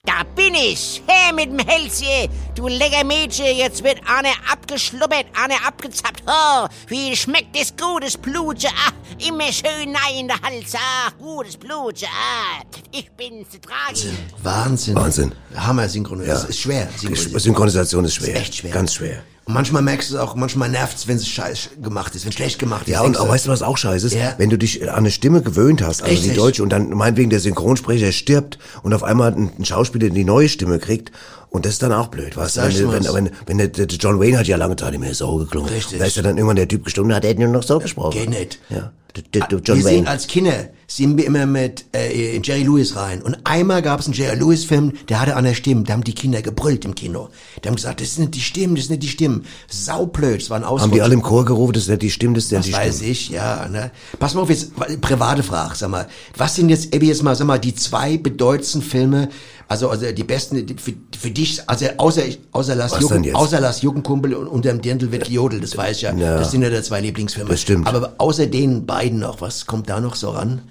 Da 0.05 0.23
bin 0.35 0.53
ich! 0.53 1.01
Her 1.07 1.33
mit 1.33 1.47
dem 1.47 1.59
Hälschen! 1.59 2.29
Du 2.55 2.67
lecker 2.67 3.03
Mädchen, 3.03 3.57
jetzt 3.57 3.83
wird 3.83 3.99
Anne 4.05 4.29
abgeschlubbert, 4.51 5.25
Anne 5.33 5.55
abgezappt. 5.65 6.23
Oh, 6.27 6.67
wie 6.87 7.15
schmeckt 7.15 7.59
das 7.59 7.73
gutes 7.75 8.15
Blutchen? 8.17 8.69
Ah, 8.75 8.91
immer 9.27 9.51
schön 9.51 9.91
nein 9.91 10.19
in 10.19 10.27
der 10.27 10.39
Hals. 10.41 10.73
Ah, 10.75 11.11
gutes 11.19 11.57
Blutchen. 11.57 12.07
Ah, 12.09 12.63
ich 12.91 13.11
bin's, 13.11 13.47
Draghi. 13.61 14.13
Wahnsinn. 14.41 14.95
Wahnsinn. 14.95 15.33
Hammer 15.55 15.89
synchronisiert. 15.89 16.37
Das 16.37 16.45
ist 16.45 16.59
schwer. 16.59 16.87
synchronisiert. 16.97 17.41
Synchronisation 17.41 18.05
ist 18.05 18.15
schwer. 18.15 18.35
Ist 18.35 18.41
echt 18.41 18.55
schwer. 18.55 18.71
Ganz 18.71 18.93
schwer. 18.93 19.23
Und 19.45 19.53
manchmal 19.53 19.83
merkst 19.83 20.09
du 20.09 20.15
es 20.15 20.19
auch, 20.19 20.33
manchmal 20.33 20.69
nervt 20.69 20.97
es, 20.97 21.07
wenn 21.07 21.17
es 21.17 21.27
scheiß 21.27 21.69
gemacht 21.81 22.15
ist, 22.15 22.25
wenn 22.25 22.31
schlecht 22.31 22.57
gemacht 22.57 22.87
ist. 22.87 22.93
Ja, 22.93 23.01
und 23.01 23.19
auch, 23.19 23.29
weißt 23.29 23.45
du, 23.45 23.51
was 23.51 23.61
auch 23.61 23.77
scheiße 23.77 24.07
ist? 24.07 24.13
Ja. 24.13 24.33
Wenn 24.37 24.49
du 24.49 24.57
dich 24.57 24.81
an 24.89 24.95
eine 24.95 25.11
Stimme 25.11 25.43
gewöhnt 25.43 25.83
hast, 25.83 26.01
also 26.01 26.13
Richtig. 26.13 26.31
die 26.31 26.35
deutsche, 26.35 26.63
und 26.63 26.69
dann 26.69 26.89
meinetwegen 26.89 27.29
der 27.29 27.39
Synchronsprecher 27.39 28.11
stirbt 28.11 28.57
und 28.81 28.95
auf 28.95 29.03
einmal 29.03 29.33
ein, 29.33 29.51
ein 29.59 29.65
Schauspieler 29.65 30.09
die 30.09 30.23
neue 30.23 30.49
Stimme 30.49 30.79
kriegt, 30.79 31.11
und 31.55 31.65
das 31.65 31.73
ist 31.73 31.83
dann 31.83 31.91
auch 31.93 32.07
blöd, 32.07 32.35
weißt 32.37 32.57
du? 32.57 32.61
sagst 32.61 32.79
Wenn, 32.79 32.91
wenn, 32.91 33.03
was? 33.05 33.13
wenn, 33.13 33.31
wenn 33.45 33.57
der, 33.71 33.85
John 33.87 34.19
Wayne 34.19 34.39
hat 34.39 34.47
ja 34.47 34.57
lange 34.57 34.75
Zeit 34.75 34.91
nicht 34.91 34.99
mehr 35.01 35.13
so 35.15 35.35
geklungen. 35.37 35.69
Richtig. 35.69 35.99
Da 35.99 36.05
ist 36.05 36.15
ja 36.17 36.21
dann 36.23 36.37
irgendwann 36.37 36.57
der 36.57 36.67
Typ 36.67 36.83
gestorben, 36.83 37.13
hat 37.13 37.25
er 37.25 37.35
nur 37.35 37.47
noch 37.47 37.63
so 37.63 37.79
gesprochen. 37.79 38.11
Geht 38.17 38.29
nicht. 38.29 38.59
Ja. 38.69 38.91
Der 39.33 39.47
John 39.49 39.61
wir 39.65 39.75
sind 39.75 39.85
Wayne. 39.85 40.07
als 40.09 40.27
Kinder, 40.27 40.67
sind 40.87 41.17
wir 41.17 41.25
immer 41.25 41.45
mit 41.45 41.85
äh, 41.95 42.35
in 42.35 42.43
Jerry 42.43 42.63
Lewis 42.63 42.97
rein. 42.97 43.21
Und 43.21 43.37
einmal 43.45 43.81
gab 43.81 44.01
es 44.01 44.07
einen 44.07 44.13
Jerry 44.13 44.37
Lewis 44.37 44.65
Film, 44.65 44.91
der 45.07 45.21
hatte 45.21 45.37
an 45.37 45.45
der 45.45 45.53
Stimme, 45.53 45.83
da 45.83 45.93
haben 45.93 46.03
die 46.03 46.13
Kinder 46.13 46.41
gebrüllt 46.41 46.83
im 46.83 46.95
Kino. 46.95 47.29
Die 47.63 47.67
haben 47.69 47.75
gesagt, 47.75 48.01
das 48.01 48.15
sind 48.15 48.25
nicht 48.25 48.35
die 48.35 48.41
Stimmen, 48.41 48.75
das 48.75 48.87
sind 48.87 48.91
nicht 48.99 49.03
die 49.03 49.07
Stimmen. 49.07 49.45
Saublöd, 49.69 50.41
das 50.41 50.49
war 50.49 50.57
ein 50.57 50.65
Ausdruck. 50.65 50.81
Haben 50.89 50.95
die 50.95 51.01
alle 51.01 51.13
im 51.13 51.21
Chor 51.21 51.45
gerufen, 51.45 51.71
das 51.71 51.83
ist 51.83 51.89
nicht 51.89 52.01
die 52.01 52.11
Stimme, 52.11 52.33
das 52.33 52.51
nicht 52.51 52.59
Das 52.59 52.65
die 52.65 52.73
weiß 52.73 52.95
Stimme. 52.97 53.11
ich, 53.11 53.29
ja. 53.29 53.69
Ne? 53.69 53.89
Pass 54.19 54.33
mal 54.33 54.41
auf, 54.41 54.49
jetzt 54.49 54.71
private 54.99 55.43
Frage, 55.43 55.75
sag 55.75 55.89
mal. 55.89 56.07
Was 56.35 56.55
sind 56.55 56.67
jetzt, 56.67 56.93
Ebi, 56.93 57.07
jetzt 57.07 57.23
mal, 57.23 57.35
sag 57.37 57.47
mal, 57.47 57.57
die 57.57 57.73
zwei 57.73 58.17
bedeutendsten 58.17 58.81
Filme, 58.81 59.29
also, 59.67 59.89
also 59.89 60.11
die 60.11 60.23
besten 60.23 60.65
die- 60.65 60.75
für, 60.75 60.93
für 61.17 61.31
dich, 61.31 61.61
also 61.67 61.85
außer, 61.97 62.21
außer 62.51 62.75
denn 63.09 63.23
jetzt? 63.23 63.35
außer 63.35 63.59
Lass 63.59 63.81
Juckenkumpel 63.81 64.33
und 64.33 64.47
unterm 64.47 64.81
Dirndl 64.81 65.11
wird 65.11 65.25
gejodelt, 65.25 65.63
das 65.63 65.75
weiß 65.75 65.97
ich 65.97 66.01
ja. 66.03 66.13
Ja. 66.13 66.37
Das 66.37 66.51
sind 66.51 66.61
ja 66.61 66.69
die 66.69 66.81
zwei 66.83 67.01
Lieblingsfilme. 67.01 67.49
Das 67.49 67.61
stimmt. 67.61 67.87
Aber 67.87 68.13
außer 68.17 68.47
den 68.47 68.85
beiden 68.85 69.19
noch, 69.19 69.41
was 69.41 69.65
kommt 69.65 69.89
da 69.89 69.99
noch 69.99 70.15
so 70.15 70.29
ran? 70.29 70.61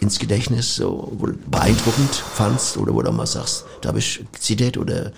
Ins 0.00 0.18
Gedächtnis, 0.20 0.76
so, 0.76 1.12
beeindruckend 1.50 2.14
fandst, 2.14 2.76
oder 2.76 2.94
wo 2.94 3.02
du 3.02 3.10
mal 3.10 3.26
sagst, 3.26 3.64
da 3.80 3.88
habe 3.88 3.98
ich 3.98 4.24
zitiert 4.38 4.76
oder 4.78 5.10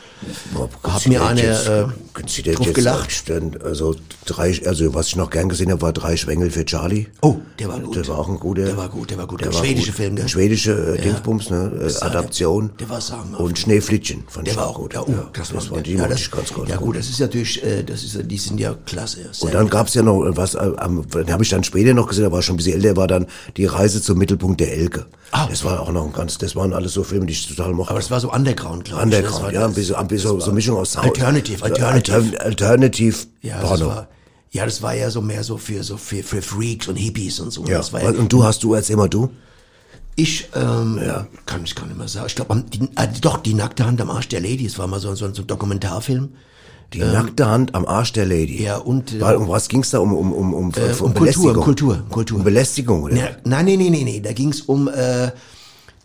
hab 0.85 1.07
mir 1.07 1.23
eine 1.25 1.43
äh, 1.43 1.87
Considered 2.15 2.59
drauf 2.59 2.67
jetzt, 2.67 2.75
gelacht. 2.75 3.29
dann, 3.31 3.57
Also 3.63 3.95
drei, 4.27 4.59
also 4.67 4.95
was 4.95 5.09
ich 5.09 5.17
noch 5.17 5.31
gern 5.31 5.49
gesehen 5.49 5.71
habe, 5.71 5.83
war 5.83 5.93
drei 5.93 6.17
Schwengel 6.17 6.51
für 6.51 6.65
Charlie. 6.65 7.07
Oh, 7.21 7.37
der 7.59 7.69
war 7.69 7.79
gut. 7.79 7.97
Der 7.97 8.09
war 8.09 8.19
auch 8.19 8.29
ein 8.29 8.39
guter. 8.41 8.65
Der 8.65 8.77
war 8.77 8.89
gut, 8.89 9.11
der 9.11 9.19
war 9.19 9.27
gut. 9.27 9.41
Der 9.43 9.49
Ein 9.49 9.55
war 9.55 9.61
schwedischer 9.65 9.87
gut. 9.89 9.97
Film, 9.97 10.17
gell? 10.17 10.29
Schwedische 10.29 10.97
äh, 10.97 11.01
Dingsbums, 11.03 11.51
ne? 11.51 11.89
Äh, 12.01 12.05
Adaption. 12.05 12.71
der 12.81 12.89
war 12.89 13.01
sagenhaft. 13.01 13.41
Und 13.41 13.59
Schneeflittchen 13.59 14.25
fand 14.29 14.47
Der 14.47 14.55
ich 14.55 14.59
war 14.59 14.69
auch 14.69 14.77
gut. 14.77 14.95
Ja, 14.95 15.03
oh, 15.03 15.11
Ja, 15.11 15.29
das, 15.33 15.51
das 15.53 15.71
war 15.71 15.81
die 15.83 15.95
ja, 15.95 16.09
das, 16.09 16.21
ich 16.21 16.31
ganz, 16.31 16.55
ganz 16.55 16.69
Ja 16.69 16.77
gut. 16.77 16.97
das 16.97 17.09
ist 17.09 17.21
natürlich, 17.21 17.63
äh, 17.63 17.83
das 17.85 18.03
ist, 18.03 18.19
die 18.25 18.39
sind 18.39 18.59
ja 18.59 18.75
klasse. 18.87 19.19
Und 19.41 19.53
dann 19.55 19.65
gut. 19.65 19.73
gab's 19.73 19.95
ja 19.95 20.03
noch 20.03 20.25
äh, 20.25 20.37
was, 20.37 20.55
äh, 20.55 20.59
am- 20.79 21.05
habe 21.29 21.43
ich 21.45 21.51
dann 21.51 21.65
später 21.65 21.93
noch 21.95 22.09
gesehen, 22.09 22.25
da 22.25 22.33
war 22.33 22.43
schon 22.43 22.55
ein 22.55 22.57
bisschen 22.59 22.75
älter, 22.83 22.97
war 22.97 23.07
dann 23.09 23.27
die 23.57 23.67
Reise 23.67 24.01
zum 24.03 24.19
Mittelpunkt 24.19 24.61
der 24.61 24.70
Elke. 24.71 25.07
Ah, 25.33 25.47
das 25.49 25.63
war 25.65 25.81
auch 25.81 25.93
noch 25.93 26.05
ein 26.07 26.13
ganz, 26.13 26.39
das 26.39 26.57
waren 26.57 26.73
alles 26.73 26.93
so 26.95 27.05
Filme, 27.05 27.27
die 27.27 27.33
ich 27.33 27.47
total 27.47 27.73
mochte. 27.73 27.91
aber 27.91 28.01
das 28.01 28.11
war 28.11 28.19
so 28.21 28.33
Underground, 28.33 28.85
glaube 28.85 29.05
ich. 29.05 29.11
Das 29.11 29.19
Underground, 29.21 29.43
war, 29.45 29.53
ja, 29.53 29.65
ein 29.67 29.75
bisschen, 29.75 29.95
ein 29.97 30.09
bisschen 30.09 30.41
so, 30.41 30.53
Mischung 30.53 30.77
aus 30.77 30.93
Sound. 30.93 31.07
Alternative, 31.07 31.63
Alternative. 31.65 32.17
Altern- 32.17 32.37
Alternative 32.39 33.17
ja, 33.43 33.61
das 33.61 33.69
Porno. 33.69 33.87
war, 33.87 34.09
ja, 34.51 34.65
das 34.65 34.83
war 34.83 34.95
ja 34.95 35.11
so 35.11 35.21
mehr 35.23 35.45
so 35.45 35.57
für, 35.57 35.85
so 35.85 35.97
für, 35.97 36.23
für 36.25 36.43
Freaks 36.43 36.89
und 36.89 36.97
Hippies 36.97 37.39
und 37.39 37.53
so. 37.53 37.65
ja. 37.67 37.79
Das 37.79 37.93
war 37.93 38.03
ja, 38.03 38.11
Und 38.11 38.33
du 38.33 38.43
hast 38.43 38.63
du, 38.65 38.75
erzähl 38.75 38.97
mal 38.97 39.09
du. 39.09 39.31
ich, 40.17 40.49
ähm, 40.55 41.01
ja. 41.05 41.27
kann 41.47 41.63
ich 41.65 41.75
gar 41.77 41.87
nicht 41.87 41.97
mehr 41.97 42.09
sagen. 42.09 42.27
Ich 42.27 42.35
glaube, 42.35 42.65
äh, 42.97 43.09
doch, 43.21 43.39
die 43.39 43.55
nackte 43.55 43.87
Hand 43.87 44.01
am 44.01 44.11
Arsch 44.11 44.29
der 44.29 44.41
Lady, 44.41 44.67
das 44.67 44.79
war 44.79 44.87
mal 44.89 44.99
so, 45.01 45.15
so, 45.15 45.33
so 45.33 45.43
ein 45.43 45.47
Dokumentarfilm. 45.47 46.31
Die 46.93 46.99
nackte 47.01 47.47
Hand 47.47 47.75
am 47.75 47.87
Arsch 47.87 48.13
der 48.13 48.27
Lady. 48.27 48.59
Ähm, 48.59 48.65
Ja, 48.65 48.77
und, 48.79 49.13
äh, 49.15 49.21
Weil, 49.21 49.37
um 49.37 49.49
was 49.49 49.69
ging's 49.69 49.91
da? 49.91 49.99
Um, 50.01 50.13
um, 50.13 50.33
um, 50.33 50.55
um, 50.55 50.73
Äh, 50.75 50.93
um, 51.01 51.07
um 51.07 51.15
Kultur, 51.15 51.55
Kultur, 51.61 52.03
Kultur. 52.11 52.39
Um 52.39 52.45
Belästigung, 52.45 53.05
oder? 53.05 53.17
Ja, 53.17 53.29
nein, 53.45 53.67
nein, 53.67 53.79
nein, 53.79 53.93
nein, 53.93 54.05
nein. 54.05 54.23
Da 54.23 54.33
ging's 54.33 54.61
um, 54.63 54.89
äh, 54.89 55.31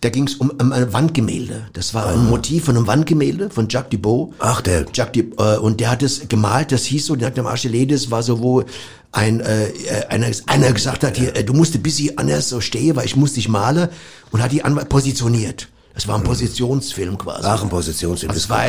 da 0.02 0.10
ging's 0.10 0.36
um, 0.36 0.52
um 0.52 0.72
ein 0.72 0.94
Wandgemälde. 0.94 1.64
Das 1.74 1.94
war 1.96 2.06
ein 2.08 2.26
Motiv 2.30 2.66
von 2.66 2.78
einem 2.78 2.86
Wandgemälde 2.86 3.50
von 3.50 3.68
Jacques 3.70 3.90
Dubot. 3.90 4.34
Ah. 4.40 4.52
Ach, 4.58 4.62
der- 4.62 4.86
Jacques 4.94 5.14
Dub, 5.24 5.40
äh, 5.40 5.58
und 5.58 5.80
der 5.80 5.90
hat 5.90 6.04
es 6.04 6.28
gemalt. 6.30 6.72
Das 6.72 6.84
hieß 6.86 7.08
so, 7.08 7.16
der 7.16 7.28
hat 7.30 7.40
am 7.40 7.48
Arsch 7.48 7.64
der 7.64 7.72
Lady, 7.72 7.88
das 7.88 8.12
war 8.12 8.22
so, 8.22 8.40
wo 8.42 8.64
ein 9.12 9.40
äh, 9.40 9.68
äh, 9.70 10.06
einer, 10.10 10.28
einer 10.46 10.72
gesagt 10.74 11.04
hat, 11.04 11.18
hier, 11.18 11.36
äh, 11.36 11.44
du 11.44 11.54
musst 11.54 11.74
ein 11.74 11.82
bisschen 11.82 12.18
anders 12.18 12.50
so 12.50 12.62
stehen, 12.62 12.96
weil 12.96 13.06
ich 13.06 13.16
muss 13.16 13.34
dich 13.34 13.48
malen 13.50 13.88
und 14.32 14.44
hat 14.44 14.52
die 14.52 14.64
an 14.64 14.76
positioniert. 14.90 15.70
Das 15.96 16.08
war 16.10 16.16
ein 16.18 16.24
Positionsfilm 16.24 17.18
quasi. 17.18 17.44
Ach, 17.48 17.64
ein 17.64 17.70
Positionsfilm. 17.70 18.30
Also, 18.32 18.44
es 18.44 18.50
war, 18.50 18.66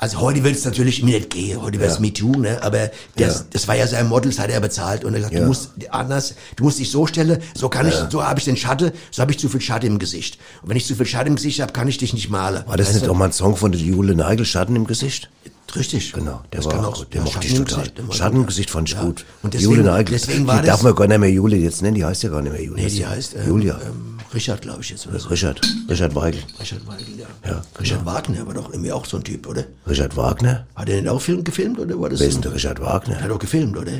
also 0.00 0.18
heute 0.20 0.42
wird 0.42 0.56
es 0.56 0.64
natürlich 0.64 1.02
nicht 1.02 1.30
gehen, 1.30 1.60
heute 1.62 1.78
wird 1.78 1.90
es 1.90 1.96
Ja. 1.96 2.00
MeToo, 2.00 2.32
ne? 2.40 2.62
aber 2.62 2.90
das, 3.16 3.38
Ja. 3.40 3.44
das 3.50 3.68
war 3.68 3.76
ja 3.76 3.86
sein 3.86 4.08
Model, 4.08 4.30
das 4.32 4.38
hat 4.40 4.50
er 4.50 4.60
bezahlt 4.60 5.04
und 5.04 5.12
er 5.12 5.18
gesagt, 5.20 5.34
Ja. 5.34 5.40
du 5.42 5.46
musst 5.46 5.70
anders, 5.90 6.34
du 6.56 6.64
musst 6.64 6.78
dich 6.78 6.90
so 6.90 7.06
stellen, 7.06 7.38
so 7.54 7.68
kann 7.68 7.86
ich, 7.86 7.94
so 8.10 8.24
habe 8.24 8.38
ich 8.38 8.44
den 8.46 8.56
Schatten, 8.56 8.90
so 9.10 9.20
habe 9.22 9.30
ich 9.32 9.38
zu 9.38 9.48
viel 9.48 9.60
Schatten 9.60 9.86
im 9.86 9.98
Gesicht. 9.98 10.38
Und 10.62 10.70
wenn 10.70 10.76
ich 10.76 10.86
zu 10.86 10.94
viel 10.96 11.06
Schatten 11.06 11.28
im 11.28 11.36
Gesicht 11.36 11.60
habe, 11.60 11.72
kann 11.72 11.86
ich 11.86 11.98
dich 11.98 12.12
nicht 12.14 12.30
malen. 12.30 12.64
War 12.66 12.76
das 12.76 12.86
Weißt 12.88 12.94
nicht 12.96 13.06
du? 13.06 13.10
auch 13.12 13.16
mal 13.16 13.26
ein 13.26 13.32
Song 13.32 13.56
von 13.56 13.70
der 13.72 13.80
Jule 13.80 14.14
Neigel, 14.14 14.44
Schatten 14.46 14.74
im 14.74 14.86
Gesicht? 14.86 15.28
Richtig. 15.76 16.12
Genau, 16.14 16.40
der 16.52 16.62
Das 16.62 16.66
war 16.72 16.88
auch. 16.88 17.04
Der 17.04 17.20
mochte 17.20 17.46
ich 17.46 17.54
total. 17.54 17.84
Schatten 18.10 18.36
im. 18.38 18.46
Gesicht 18.46 18.70
fand 18.70 18.88
ich 18.90 18.98
gut. 18.98 19.24
Und 19.42 19.54
deswegen, 19.54 19.70
Jule 19.72 19.84
Neigel. 19.84 20.18
deswegen 20.18 20.44
war 20.46 20.56
die 20.62 20.66
das, 20.66 20.76
darf 20.78 20.82
man 20.82 20.94
gar 20.96 21.06
nicht 21.06 21.20
mehr 21.20 21.30
Jule 21.30 21.56
jetzt 21.56 21.82
nennen, 21.82 21.94
die 21.94 22.04
heißt 22.04 22.24
ja 22.24 22.30
gar 22.30 22.42
nicht 22.42 22.50
mehr 22.52 22.62
Jule. 22.62 22.82
nee, 22.82 22.88
die 22.88 23.06
heißt, 23.06 23.36
ähm, 23.36 23.46
Julia. 23.48 23.78
ähm, 23.84 24.18
Richard, 24.32 24.62
glaube 24.62 24.80
ich 24.82 24.90
jetzt, 24.90 25.06
oder 25.06 25.18
so. 25.18 25.28
Richard. 25.28 25.60
Richard 25.88 26.14
Weigel. 26.14 26.40
Richard 26.60 26.86
Weigel, 26.86 27.06
ja. 27.18 27.50
Ja, 27.50 27.62
Richard 27.80 28.04
Wagner 28.06 28.46
war 28.46 28.54
doch 28.54 28.70
irgendwie 28.72 28.92
auch 28.92 29.04
so 29.04 29.16
ein 29.16 29.24
Typ, 29.24 29.46
oder? 29.48 29.64
Richard 29.88 30.16
Wagner? 30.16 30.66
Hat 30.76 30.88
er 30.88 30.96
denn 30.96 31.08
auch 31.08 31.20
Film 31.20 31.42
gefilmt, 31.42 31.78
oder 31.80 31.98
war 32.00 32.08
das? 32.10 32.20
Wer 32.20 32.28
ist 32.28 32.34
denn 32.34 32.42
der 32.42 32.54
Richard 32.54 32.78
Er 32.78 32.84
Wagner? 32.86 33.20
hat 33.20 33.30
doch 33.30 33.38
gefilmt, 33.38 33.76
oder? 33.76 33.92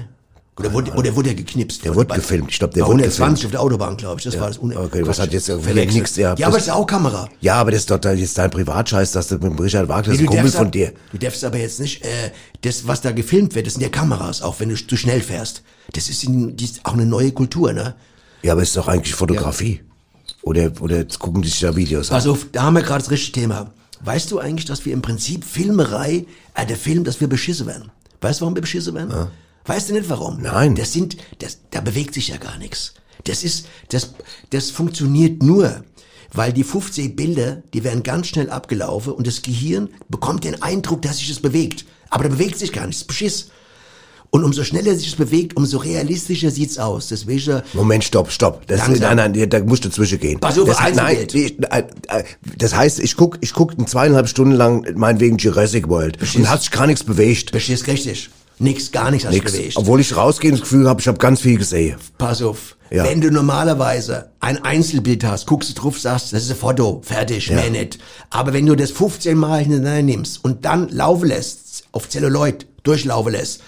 Oder 0.59 0.73
wurde, 0.75 0.91
oder 0.93 1.17
wurde 1.17 1.31
er 1.31 1.35
geknipst? 1.35 1.85
Der 1.85 1.95
wurde 1.95 2.15
gefilmt. 2.15 2.51
Ich 2.51 2.59
glaub, 2.59 2.73
der 2.73 2.83
wurde 2.85 2.99
120 3.05 3.45
gefilmt. 3.45 3.45
auf 3.47 3.51
der 3.51 3.61
Autobahn, 3.63 3.97
glaube 3.97 4.19
ich. 4.21 4.25
Das 4.25 4.39
war 4.39 4.49
das 4.49 4.59
Un 4.59 4.77
Okay, 4.77 5.07
was 5.07 5.19
hat 5.19 5.33
jetzt 5.33 5.47
Verwechselt. 5.47 5.95
nichts- 5.95 6.17
ja, 6.17 6.35
Ja, 6.37 6.49
aber 6.49 6.59
das 6.59 6.67
ist 6.67 6.73
auch 6.73 6.87
Kamera. 6.87 7.29
Ja, 7.41 7.55
aber 7.55 7.71
das 7.71 7.81
ist 7.81 7.91
doch 7.91 7.99
da 7.99 8.13
jetzt 8.13 8.37
dein 8.37 8.51
Privatscheiß, 8.51 9.13
dass 9.13 9.29
du 9.29 9.39
mit 9.39 9.59
Richard 9.59 9.89
Wagner, 9.89 10.13
das 10.13 10.15
ist 10.15 10.21
Nee, 10.21 10.27
ein 10.27 10.31
Kumpel 10.43 10.51
von 10.53 10.71
dir. 10.71 10.93
Du 11.13 11.19
darfst 11.19 11.43
aber 11.45 11.57
jetzt 11.57 11.81
nicht, 11.81 12.05
äh, 12.05 12.09
das, 12.61 12.87
was 12.87 13.01
da 13.01 13.13
gefilmt 13.13 13.55
wird, 13.55 13.67
das 13.67 13.75
sind 13.75 13.83
ja 13.83 13.89
Kameras, 13.89 14.43
auch 14.43 14.61
wenn 14.61 14.69
du 14.69 14.75
zu 14.77 14.97
schnell 14.99 15.23
fährst. 15.23 15.63
Das 15.95 16.11
ist, 16.11 16.23
in, 16.25 16.55
die 16.57 16.65
ist 16.65 16.81
auch 16.85 16.93
eine 16.93 17.07
neue 17.07 17.33
Kultur, 17.33 17.73
ne? 17.73 17.95
Ja, 18.43 18.53
aber 18.53 18.61
es 18.63 18.69
ist 18.69 18.77
doch 18.77 18.89
eigentlich 18.89 19.15
Fotografie. 19.15 19.81
Oder, 20.43 20.73
oder 20.81 20.99
jetzt 20.99 21.19
gucken 21.19 21.43
die 21.43 21.49
sich 21.49 21.61
da 21.61 21.77
Videos 21.77 22.11
an. 22.11 22.27
Auf, 22.29 22.47
da 22.53 22.63
haben 22.63 22.75
wir 22.75 22.83
gerade 22.83 23.01
das 23.01 23.11
richtige 23.11 23.41
Thema. 23.41 23.73
Weißt 24.01 24.31
du 24.31 24.39
eigentlich, 24.39 24.65
dass 24.65 24.85
wir 24.87 24.93
im 24.93 25.03
Prinzip 25.03 25.45
Filmerei, 25.45 26.27
äh, 26.55 26.67
der 26.67 26.77
Film, 26.77 27.05
dass 27.05 27.21
wir 27.21 27.29
beschissen 27.29 27.67
werden? 27.67 27.91
Weißt 28.21 28.41
du, 28.41 28.45
warum 28.45 28.55
wir 28.55 28.63
beschissen 28.63 28.95
werden? 28.95 29.29
Weißt 29.67 29.91
du 29.91 29.95
nicht 29.95 30.09
warum? 30.09 30.41
Nein. 30.41 30.75
Das 30.75 30.93
sind, 30.93 31.17
das, 31.39 31.59
da 31.71 31.81
bewegt 31.81 32.15
sich 32.15 32.29
ja 32.29 32.39
gar 32.39 32.57
nichts. 32.59 32.95
Das 33.25 33.45
ist, 33.45 33.67
das, 33.91 34.15
das 34.51 34.71
funktioniert 34.71 35.43
nur, 35.43 35.85
weil 36.33 36.53
die 36.53 36.65
15 36.65 37.15
Bilder, 37.17 37.63
die 37.75 37.85
werden 37.85 38.03
ganz 38.03 38.29
schnell 38.29 38.51
abgelaufen 38.51 39.13
und 39.13 39.27
das 39.27 39.43
Gehirn 39.43 39.91
bekommt 40.09 40.45
den 40.45 40.63
Eindruck, 40.63 41.03
dass 41.03 41.19
sich 41.19 41.29
das 41.29 41.41
bewegt. 41.41 41.85
Aber 42.09 42.25
da 42.25 42.31
bewegt 42.31 42.59
sich 42.59 42.73
gar 42.73 42.87
nichts. 42.87 43.05
Beschiss. 43.05 43.51
Und 44.33 44.45
umso 44.45 44.63
schneller 44.63 44.95
sich 44.95 45.09
es 45.09 45.17
bewegt, 45.17 45.57
umso 45.57 45.79
realistischer 45.79 46.53
sieht's 46.53 46.79
aus. 46.79 47.09
Deswegen, 47.09 47.63
Moment, 47.73 48.05
stopp, 48.05 48.31
stopp. 48.31 48.65
Das, 48.69 48.79
Langsam. 48.87 49.17
nein, 49.17 49.33
nein, 49.33 49.51
da 49.51 49.59
musst 49.61 49.85
du 49.85 49.91
zwischengehen. 49.91 50.39
Pass 50.39 50.57
auf, 50.57 50.69
das, 50.69 50.79
nein, 50.95 51.17
äh, 51.29 52.23
das 52.57 52.75
heißt, 52.77 53.01
ich 53.01 53.17
guck, 53.17 53.39
ich 53.41 53.53
guck 53.53 53.75
zweieinhalb 53.89 54.29
Stunden 54.29 54.53
lang 54.55 54.87
meinetwegen 54.95 55.37
Jurassic 55.37 55.89
World 55.89 56.17
und 56.37 56.49
hat 56.49 56.61
sich 56.63 56.71
gar 56.71 56.87
nichts 56.87 57.03
bewegt. 57.03 57.51
beschiss 57.51 57.87
richtig. 57.89 58.31
Nix, 58.61 58.93
gar 58.93 59.11
nichts 59.11 59.29
sich 59.29 59.43
Nix. 59.43 59.53
bewegt. 59.53 59.77
Obwohl 59.77 60.01
ich 60.01 60.15
rausgehe 60.17 60.53
und 60.53 60.61
das 60.61 60.69
Gefühl 60.69 60.87
habe, 60.89 61.01
ich 61.01 61.09
habe 61.09 61.19
ganz 61.19 61.41
viel 61.41 61.57
gesehen. 61.59 61.97
Pass 62.19 62.41
auf. 62.43 62.77
Ja. 62.91 63.05
Wenn 63.05 63.21
du 63.21 63.31
normalerweise 63.31 64.31
ein 64.41 64.63
Einzelbild 64.65 65.25
hast, 65.25 65.47
guckst 65.47 65.71
du 65.71 65.75
drauf, 65.75 65.99
sagst, 65.99 66.33
das 66.33 66.43
ist 66.45 66.51
ein 66.51 66.57
Foto, 66.57 67.01
fertig, 67.05 67.47
Ja. 67.49 67.57
mehr 67.57 67.71
nicht. 67.71 67.99
Aber 68.31 68.53
wenn 68.53 68.67
du 68.67 68.75
das 68.77 68.91
15 68.91 69.37
Mal 69.37 69.61
hintereinander 69.63 70.03
nimmst 70.03 70.45
und 70.45 70.65
dann 70.65 70.89
laufen 70.89 71.29
lässt, 71.29 71.85
auf 71.93 72.09
Zelluloid 72.09 72.67
durchlaufen 72.83 73.33
lässt, 73.33 73.61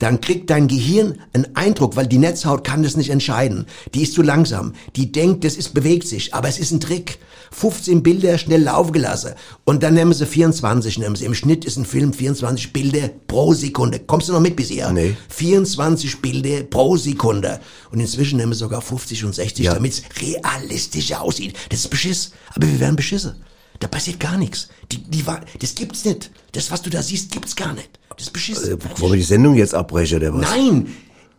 dann 0.00 0.20
kriegt 0.20 0.50
dein 0.50 0.66
Gehirn 0.66 1.20
einen 1.32 1.54
Eindruck, 1.54 1.94
weil 1.94 2.06
die 2.06 2.18
Netzhaut 2.18 2.64
kann 2.64 2.82
das 2.82 2.96
nicht 2.96 3.10
entscheiden. 3.10 3.66
Die 3.94 4.02
ist 4.02 4.14
zu 4.14 4.22
langsam. 4.22 4.72
Die 4.96 5.12
denkt, 5.12 5.44
das 5.44 5.56
ist, 5.56 5.74
bewegt 5.74 6.08
sich, 6.08 6.34
aber 6.34 6.48
es 6.48 6.58
ist 6.58 6.72
ein 6.72 6.80
Trick. 6.80 7.18
15 7.52 8.02
Bilder 8.02 8.38
schnell 8.38 8.62
laufen 8.62 8.92
gelassen. 8.92 9.32
Und 9.64 9.82
dann 9.82 9.94
nehmen 9.94 10.12
sie 10.14 10.24
24, 10.24 10.98
nehmen 10.98 11.16
sie. 11.16 11.24
Im 11.26 11.34
Schnitt 11.34 11.64
ist 11.64 11.76
ein 11.76 11.84
Film 11.84 12.12
24 12.12 12.72
Bilder 12.72 13.10
pro 13.26 13.52
Sekunde. 13.54 13.98
Kommst 13.98 14.28
du 14.28 14.32
noch 14.32 14.40
mit 14.40 14.56
bisher? 14.56 14.90
Nee. 14.92 15.16
24 15.28 16.22
Bilder 16.22 16.62
pro 16.62 16.96
Sekunde. 16.96 17.60
Und 17.90 18.00
inzwischen 18.00 18.38
nehmen 18.38 18.52
wir 18.52 18.56
sogar 18.56 18.80
50 18.80 19.24
und 19.24 19.34
60, 19.34 19.64
Ja. 19.66 19.74
damit 19.74 19.92
es 19.92 20.02
realistischer 20.22 21.20
aussieht. 21.20 21.54
Das 21.68 21.80
ist 21.80 21.88
Beschiss. 21.88 22.30
Aber 22.54 22.66
wir 22.66 22.80
werden 22.80 22.96
beschissen. 22.96 23.34
Da 23.80 23.88
passiert 23.88 24.20
gar 24.20 24.36
nichts. 24.38 24.68
Die, 24.92 24.98
die, 24.98 25.26
war- 25.26 25.40
das 25.58 25.74
gibt's 25.74 26.04
nicht. 26.04 26.30
Das, 26.52 26.70
was 26.70 26.82
du 26.82 26.90
da 26.90 27.02
siehst, 27.02 27.32
gibt's 27.32 27.56
gar 27.56 27.72
nicht. 27.72 27.88
Das 28.16 28.26
ist 28.26 28.32
beschissen. 28.32 28.78
Äh, 28.78 29.00
Wollen 29.00 29.12
wir 29.12 29.16
die 29.18 29.22
Sendung 29.24 29.54
jetzt 29.54 29.74
abbrechen, 29.74 30.18
oder 30.18 30.32
was? 30.34 30.42
Nein! 30.42 30.86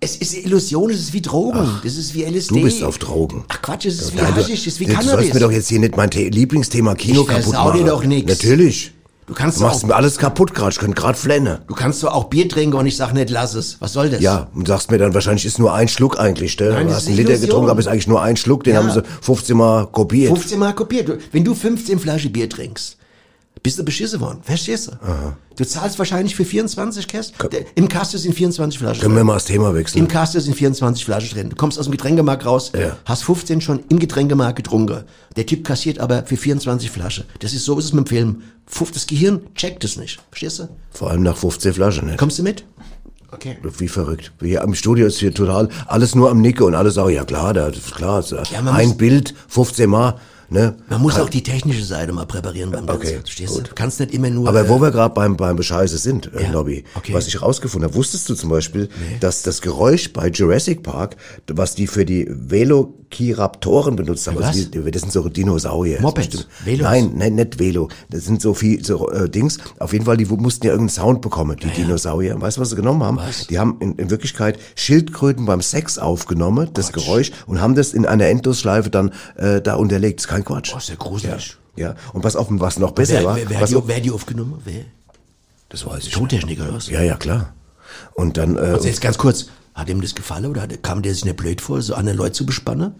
Es 0.04 0.16
ist 0.16 0.34
Illusion, 0.34 0.90
es 0.90 1.00
ist 1.00 1.14
wie 1.14 1.22
Drogen. 1.22 1.80
das 1.84 1.96
ist 1.96 2.16
wie 2.16 2.24
LSD. 2.24 2.56
Du 2.56 2.62
bist 2.64 2.84
auf 2.84 2.98
Drogen. 2.98 3.44
Ach 3.50 3.62
Quatsch, 3.62 3.86
es 3.86 4.02
ist 4.02 4.14
wie 4.14 4.18
Nein, 4.18 4.34
du- 4.34 4.42
Haschisch, 4.42 4.62
es 4.62 4.68
ist 4.74 4.80
wie 4.80 4.86
du 4.86 4.94
Cannabis. 4.94 5.12
sollst 5.12 5.34
mir 5.36 5.40
doch 5.40 5.52
jetzt 5.52 5.70
hier 5.70 5.80
nicht 5.80 5.96
mein 5.96 6.12
The- 6.12 6.30
Lieblingsthema 6.30 6.96
Kino 6.96 7.22
Ich 7.22 7.28
kaputt 7.28 7.54
machen. 7.54 7.78
dir 7.78 7.86
doch 7.86 8.04
nix. 8.04 8.28
Natürlich. 8.28 8.92
Du 9.32 9.36
kannst 9.36 9.60
Du 9.60 9.64
machst 9.64 9.86
auch- 9.86 9.88
mir 9.88 9.96
alles 9.96 10.18
kaputt 10.18 10.54
gerade. 10.54 10.72
Ich 10.72 10.78
könnte 10.80 11.00
gerade 11.00 11.18
flennen. 11.18 11.60
Du 11.66 11.74
kannst 11.74 12.02
zwar 12.02 12.14
auch 12.16 12.26
Bier 12.26 12.50
trinken 12.50 12.76
und 12.76 12.86
ich 12.86 12.98
sag 12.98 13.14
nicht, 13.14 13.30
lass 13.30 13.54
es. 13.54 13.78
Was 13.80 13.94
soll 13.94 14.10
das? 14.10 14.20
Ja, 14.20 14.48
und 14.54 14.68
sagst 14.68 14.92
mir 14.92 14.98
dann, 14.98 15.14
wahrscheinlich 15.14 15.46
ist 15.46 15.58
nur 15.58 15.74
ein 15.74 15.88
Schluck 15.88 16.20
eigentlich. 16.20 16.58
Gell? 16.58 16.74
Nein, 16.74 16.88
du 16.88 16.94
hast 16.94 17.08
einen 17.08 17.16
Liter 17.16 17.38
getrunken, 17.38 17.70
aber 17.70 17.80
ist 17.80 17.88
eigentlich 17.88 18.10
nur 18.10 18.22
ein 18.22 18.36
Schluck. 18.36 18.66
Den 18.66 18.74
Ja. 18.74 18.82
haben 18.84 18.92
sie 18.92 19.02
15 19.22 19.56
Mal 19.56 19.88
kopiert. 19.88 20.28
15 20.34 20.60
Mal 20.60 20.74
kopiert. 20.74 21.18
Wenn 21.32 21.46
du 21.46 21.56
15 21.56 21.98
Flaschen 21.98 22.34
Bier 22.34 22.50
trinkst, 22.50 22.98
bist 23.64 23.78
du 23.78 23.84
beschissen 23.84 24.20
worden. 24.22 24.40
Verstehst 24.44 24.88
du? 24.88 24.92
Du 25.56 25.66
zahlst 25.66 26.00
wahrscheinlich 26.00 26.36
für 26.36 26.46
24 26.46 27.08
Käst. 27.08 27.34
Im 27.76 27.88
Kasten 27.88 28.18
sind 28.18 28.34
24 28.34 28.80
Flaschen 28.80 29.02
Können 29.02 29.14
wir 29.14 29.20
drin. 29.20 29.28
mal 29.28 29.34
das 29.36 29.46
Thema 29.46 29.76
wechseln? 29.76 30.00
Im 30.00 30.08
Kasten 30.08 30.40
sind 30.42 30.56
24 30.56 31.06
Flaschen 31.06 31.38
drin. 31.38 31.50
Du 31.50 31.56
kommst 31.56 31.78
aus 31.78 31.86
dem 31.86 31.92
Getränkemarkt 31.92 32.46
raus, 32.46 32.72
Ja. 32.76 32.98
hast 33.06 33.24
15 33.24 33.62
schon 33.62 33.84
im 33.90 34.00
Getränkemarkt 34.00 34.56
getrunken. 34.56 35.04
Der 35.36 35.46
Typ 35.46 35.64
kassiert 35.66 36.00
aber 36.00 36.24
für 36.26 36.38
24 36.38 36.90
Flaschen. 36.90 37.26
Das 37.40 37.54
ist 37.54 37.66
so 37.66 37.78
ist 37.78 37.86
es 37.86 37.94
mit 37.94 38.06
dem 38.06 38.10
Film. 38.10 38.42
Das 38.94 39.06
Gehirn 39.06 39.42
checkt 39.56 39.84
es 39.84 39.98
nicht. 39.98 40.20
Verstehst 40.32 40.60
du? 40.60 40.70
Vor 40.90 41.12
allem 41.12 41.24
nach 41.24 41.38
15 41.38 41.74
Flaschen. 41.74 42.08
Nicht? 42.08 42.18
Kommst 42.18 42.40
du 42.40 42.44
mit? 42.44 42.64
Okay. 43.34 43.58
Wie 43.78 43.88
verrückt. 43.88 44.32
Hier 44.42 44.62
im 44.62 44.74
Studio 44.76 45.06
ist 45.08 45.20
hier 45.20 45.34
total 45.34 45.70
alles 45.88 46.16
nur 46.16 46.30
am 46.30 46.42
Nicke 46.42 46.66
und 46.66 46.76
alle 46.76 46.92
sagen, 46.92 47.12
ja 47.14 47.24
klar, 47.24 47.54
das 47.54 47.78
ist 47.78 47.96
klar. 47.96 48.20
ist 48.20 48.32
ja 48.32 48.44
ein 48.74 48.98
Bild, 48.98 49.34
15 49.48 49.90
Mal. 49.90 50.16
Ne? 50.52 50.76
Man 50.90 51.02
muss 51.02 51.18
auch 51.18 51.30
die 51.30 51.44
technische 51.44 51.86
Seite 51.86 52.12
mal 52.12 52.26
präparieren 52.26 52.72
beim. 52.72 52.84
Okay, 52.90 53.20
Verstehst 53.20 53.54
gut. 53.54 53.70
du? 53.70 53.74
Kannst 53.74 54.02
nicht 54.02 54.14
immer 54.14 54.30
nur. 54.30 54.50
Aber 54.50 54.66
äh, 54.66 54.70
wo 54.70 54.82
wir 54.82 54.92
gerade 54.92 55.14
beim, 55.14 55.38
beim 55.38 55.56
Bescheiße 55.56 55.98
sind, 55.98 56.30
äh, 56.36 56.44
Ja, 56.44 56.52
Nobby, 56.52 56.84
okay. 56.94 57.14
was 57.14 57.26
ich 57.28 57.42
rausgefunden 57.42 57.88
habe, 57.90 57.96
wusstest 57.96 58.28
du 58.28 58.36
zum 58.36 58.50
Beispiel, 58.50 58.90
dass 59.22 59.44
das 59.44 59.62
Geräusch 59.62 60.12
bei 60.12 60.28
Jurassic 60.28 60.84
Park, 60.84 61.16
was 61.50 61.74
die 61.76 61.88
für 61.88 62.04
die 62.04 62.28
Velociraptoren 62.30 63.96
benutzt 63.96 64.28
haben, 64.28 64.40
Was? 64.40 64.48
also 64.48 64.66
die, 64.66 64.92
das 64.92 65.04
sind 65.04 65.14
so 65.14 65.30
Dinosaurier. 65.30 66.02
Mopeds? 66.02 66.48
Velos? 66.66 66.84
Nein, 66.84 67.14
nein, 67.16 67.36
nicht 67.36 67.58
Velo. 67.58 67.88
Das 68.10 68.26
sind 68.26 68.42
so 68.42 68.54
viel 68.54 68.84
so, 68.84 69.10
äh, 69.10 69.30
Dings. 69.30 69.58
Auf 69.80 69.94
jeden 69.94 70.04
Fall, 70.04 70.18
die 70.18 70.26
mussten 70.26 70.66
ja 70.66 70.74
irgendeinen 70.74 70.94
Sound 70.94 71.22
bekommen, 71.22 71.56
die 71.64 71.70
Dinosaurier. 71.70 72.42
Weißt 72.42 72.58
du, 72.58 72.62
was 72.62 72.72
sie 72.72 72.76
genommen 72.76 73.04
haben? 73.04 73.16
Was? 73.16 73.48
Die 73.48 73.58
haben 73.58 73.78
in, 73.80 73.96
in 73.96 74.10
Wirklichkeit 74.10 74.60
Schildkröten 74.76 75.46
beim 75.46 75.62
Sex 75.62 75.98
aufgenommen, 75.98 76.70
das 76.74 76.92
Geräusch, 76.92 77.32
und 77.48 77.62
haben 77.62 77.76
das 77.76 77.94
in 77.94 78.06
einer 78.06 78.26
Endlosschleife 78.26 78.90
dann 78.90 79.14
äh, 79.38 79.62
da 79.62 79.76
unterlegt. 79.76 80.20
Das 80.20 80.26
ist 80.26 80.41
kein 80.44 80.56
Quatsch. 80.56 80.72
Oh, 80.74 80.78
ist 80.78 80.90
ja 80.90 80.96
gruselig. 80.96 81.58
Ja, 81.76 81.96
und 82.14 82.22
pass 82.22 82.36
auf, 82.36 82.48
was 82.50 82.80
noch 82.80 82.92
besser 82.92 83.16
Wer, 83.16 83.24
war. 83.26 83.36
wer, 83.38 83.50
wer, 83.50 83.58
hat 83.58 83.64
was 83.64 83.70
die, 83.70 83.76
noch, 83.76 83.88
wer 83.88 83.96
hat 83.96 84.06
die 84.06 84.12
aufgenommen? 84.12 84.62
Wer? 84.66 84.86
das 85.70 85.86
weiß 85.86 86.06
ich 86.06 86.12
Tontechniker 86.12 86.64
oder 86.64 86.74
was? 86.74 86.90
Ja, 86.90 87.02
ja, 87.02 87.16
klar. 87.16 87.54
Und 88.14 88.36
dann, 88.38 88.58
äh, 88.58 88.60
Also 88.60 88.88
jetzt 88.88 89.00
ganz 89.02 89.18
kurz, 89.18 89.48
hat 89.74 89.88
ihm 89.88 90.02
das 90.02 90.16
gefallen 90.16 90.46
oder 90.48 90.62
hat, 90.64 90.84
kam 90.84 91.02
der 91.02 91.14
sich 91.14 91.24
nicht 91.24 91.38
blöd 91.38 91.62
vor, 91.62 91.82
so 91.82 91.96
andere 91.96 92.16
Leute 92.18 92.34
zu 92.34 92.46
bespannen? 92.46 92.96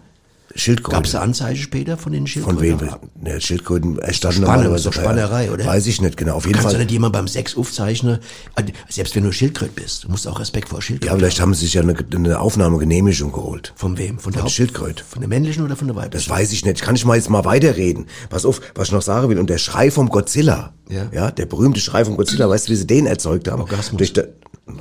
Schildkröten. 0.54 0.92
Gab 0.98 1.06
es 1.06 1.14
Anzeige 1.14 1.58
später 1.58 1.96
von 1.96 2.12
den 2.12 2.26
Von 2.26 2.58
Schildkröten? 2.58 2.80
wem? 2.80 2.88
Ne, 3.22 3.40
Schildkröten 3.40 3.98
erstanden 3.98 4.42
Spannung, 4.42 4.54
normalerweise 4.64 4.90
doch 4.90 4.96
bei- 4.96 5.00
Spannerei, 5.02 5.50
oder? 5.50 5.64
Weiß 5.64 5.86
ich 5.86 6.02
nicht 6.02 6.18
genau. 6.18 6.34
Auf 6.34 6.44
jeden 6.44 6.56
Kannst 6.56 6.68
du 6.72 6.76
Fall. 6.76 6.84
nicht 6.84 6.90
jemand 6.92 7.14
beim 7.14 7.26
Sex 7.26 7.56
aufzeichnen, 7.56 8.18
äh, 8.56 8.62
selbst 8.90 9.16
wenn 9.16 9.24
du 9.24 9.32
Schildkröte 9.32 9.72
bist, 9.74 10.04
du 10.04 10.10
musst 10.10 10.28
auch 10.28 10.38
Respekt 10.40 10.68
vor 10.68 10.80
Ja, 10.80 10.82
Schildkröten 10.82 11.18
vielleicht 11.18 11.40
haben 11.40 11.54
sie 11.54 11.60
sich 11.64 11.72
ja 11.74 11.80
eine, 11.80 11.94
eine 12.14 12.38
Aufnahmegenehmigung 12.38 13.32
geholt. 13.32 13.72
Von 13.76 13.96
wem? 13.96 14.18
Von 14.18 14.32
der 14.32 14.40
Von 14.40 14.46
Haupt- 14.48 14.52
Schildkröte. 14.54 15.02
Von 15.08 15.20
der 15.20 15.28
männlichen 15.30 15.64
oder 15.64 15.74
von 15.74 15.88
der 15.88 15.94
Das 15.94 16.04
weiblichen? 16.04 16.30
weiß 16.30 16.52
ich 16.52 16.64
nicht. 16.66 16.82
Kann 16.82 16.96
ich 16.96 17.04
mal 17.06 17.16
jetzt 17.16 17.30
mal 17.30 17.46
weiterreden? 17.46 18.06
Pass 18.28 18.44
auf, 18.44 18.60
was 18.74 18.88
ich 18.88 18.92
noch 18.92 19.00
sagen 19.02 19.30
will. 19.30 19.38
Und 19.38 19.48
der 19.48 19.56
Schrei 19.58 19.90
vom 19.90 20.10
Godzilla. 20.10 20.74
Ja. 20.90 21.06
Ja, 21.12 21.30
der 21.30 21.46
berühmte 21.46 21.80
Schrei 21.80 22.04
vom 22.04 22.18
Godzilla. 22.18 22.46
Weißt 22.50 22.68
du, 22.68 22.72
wie 22.72 22.76
sie 22.76 22.86
den 22.86 23.06
erzeugt 23.06 23.48
haben? 23.48 23.62
Orgasmus. 23.62 23.96
Durch, 23.96 24.12
der, 24.12 24.28
Von 24.66 24.76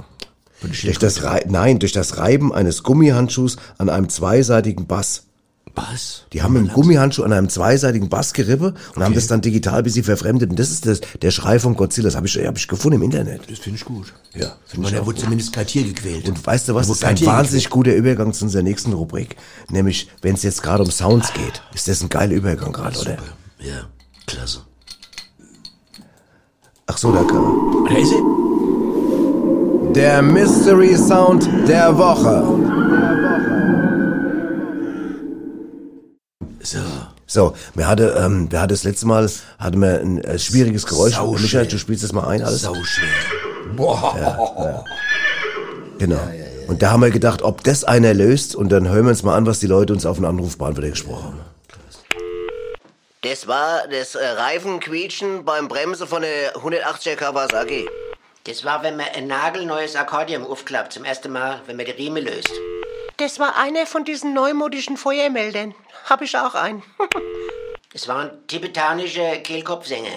der 0.63 0.69
durch 0.83 0.99
das 0.99 1.23
Rei 1.23 1.45
nein, 1.47 1.79
durch 1.79 1.93
das 1.93 2.17
Reiben 2.17 2.51
eines 2.53 2.83
Gummihandschuhs 2.83 3.55
an 3.77 3.87
einem 3.89 4.09
zweiseitigen 4.09 4.85
Bass. 4.85 5.27
Was? 5.75 6.23
Die 6.33 6.41
haben 6.41 6.53
mit 6.53 6.63
dem 6.63 6.73
Gummihandschuh 6.73 7.23
an 7.23 7.33
einem 7.33 7.49
zweiseitigen 7.49 8.09
Bass 8.09 8.33
gerippe 8.33 8.73
und 8.95 9.03
haben 9.03 9.13
das 9.13 9.27
dann 9.27 9.41
digital 9.41 9.83
bis 9.83 9.93
sie 9.93 10.03
verfremdet. 10.03 10.49
Und 10.49 10.59
das 10.59 10.69
ist 10.71 10.85
das, 10.85 11.01
der 11.21 11.31
Schrei 11.31 11.59
vom 11.59 11.75
Godzilla. 11.75 12.07
Das 12.07 12.15
habe 12.15 12.27
ich, 12.27 12.37
hab 12.37 12.57
ich 12.57 12.67
gefunden 12.67 12.97
im 12.97 13.03
Internet. 13.03 13.49
Das 13.49 13.59
finde 13.59 13.77
ich 13.77 13.85
gut. 13.85 14.13
Ja, 14.33 14.55
Ich 14.71 14.77
meine, 14.77 14.97
er 14.97 15.05
wurde 15.05 15.19
zumindest 15.19 15.53
kein 15.53 15.65
Tier 15.67 15.83
gequält. 15.83 16.27
Und 16.27 16.45
weißt 16.45 16.67
du 16.69 16.75
was, 16.75 16.87
Er 16.87 16.89
das 16.89 16.97
ist 16.97 17.03
ein 17.05 17.25
wahnsinnig 17.25 17.69
guter 17.69 17.93
Übergang 17.95 18.33
zu 18.33 18.45
unserer 18.45 18.63
nächsten 18.63 18.93
Rubrik. 18.93 19.35
Nämlich, 19.69 20.09
wenn 20.21 20.35
es 20.35 20.43
jetzt 20.43 20.61
gerade 20.61 20.83
um 20.83 20.91
Sounds 20.91 21.33
geht. 21.33 21.61
Ist 21.73 21.87
das 21.87 22.01
ein 22.01 22.09
geiler 22.09 22.33
Übergang 22.33 22.73
gerade, 22.73 22.99
oder? 22.99 23.17
Ja, 23.59 23.87
klasse. 24.25 24.59
Ach 26.87 26.97
so, 26.97 27.11
da 27.13 27.23
kann 27.23 27.85
Da 27.89 27.95
ist 27.97 28.09
sie. 28.09 28.21
Der 29.93 30.21
Mystery 30.21 30.95
Sound 30.97 31.47
der 31.67 31.97
Woche. 31.97 32.43
So. 36.63 36.79
So, 37.27 37.55
wir 37.75 37.87
hatte, 37.87 38.15
ähm, 38.19 38.51
wir 38.51 38.59
hatte 38.61 38.73
das 38.73 38.83
letzte 38.83 39.07
Mal, 39.07 39.29
hatten 39.57 39.81
wir 39.81 40.01
ein 40.01 40.23
äh, 40.23 40.37
schwieriges 40.37 40.85
Geräusch. 40.85 41.15
Sau 41.15 41.31
Michael, 41.31 41.47
schwer. 41.47 41.65
du 41.65 41.77
spielst 41.77 42.03
das 42.03 42.11
mal 42.11 42.27
ein, 42.27 42.43
alles? 42.43 42.61
Sau 42.61 42.75
schwer. 42.83 43.07
Boah. 43.75 44.83
Genau. 45.97 46.19
Und 46.67 46.81
da 46.81 46.91
haben 46.91 47.01
wir 47.01 47.11
gedacht, 47.11 47.41
ob 47.41 47.63
das 47.63 47.83
einer 47.83 48.13
löst 48.13 48.55
und 48.55 48.69
dann 48.69 48.87
hören 48.87 49.03
wir 49.03 49.09
uns 49.11 49.23
mal 49.23 49.35
an, 49.35 49.45
was 49.45 49.59
die 49.59 49.67
Leute 49.67 49.93
uns 49.93 50.05
auf 50.05 50.17
den 50.17 50.25
Anrufbeantworter 50.25 50.89
gesprochen 50.89 51.23
haben. 51.23 51.39
Das 53.21 53.47
war 53.47 53.87
das 53.87 54.15
äh, 54.15 54.25
Reifenquietschen 54.25 55.45
beim 55.45 55.67
Bremsen 55.67 56.07
von 56.07 56.23
der 56.23 56.55
180er 56.55 57.15
Kawasaki. 57.15 57.87
Das 58.45 58.65
war, 58.65 58.81
wenn 58.83 58.97
man 58.97 59.05
ein 59.15 59.27
nagelneues 59.27 59.95
Akkordeon 59.95 60.43
aufklappt, 60.43 60.93
zum 60.93 61.05
ersten 61.05 61.31
Mal, 61.31 61.61
wenn 61.67 61.77
man 61.77 61.85
die 61.85 61.91
Riemen 61.91 62.25
löst. 62.25 62.51
Das 63.21 63.37
war 63.37 63.55
einer 63.55 63.85
von 63.85 64.03
diesen 64.03 64.33
neumodischen 64.33 64.97
Feuermeldern. 64.97 65.75
Hab 66.09 66.23
ich 66.23 66.35
auch 66.35 66.55
einen. 66.55 66.81
Das 67.93 68.07
waren 68.07 68.31
tibetanische 68.47 69.41
Kehlkopfsänger. 69.43 70.09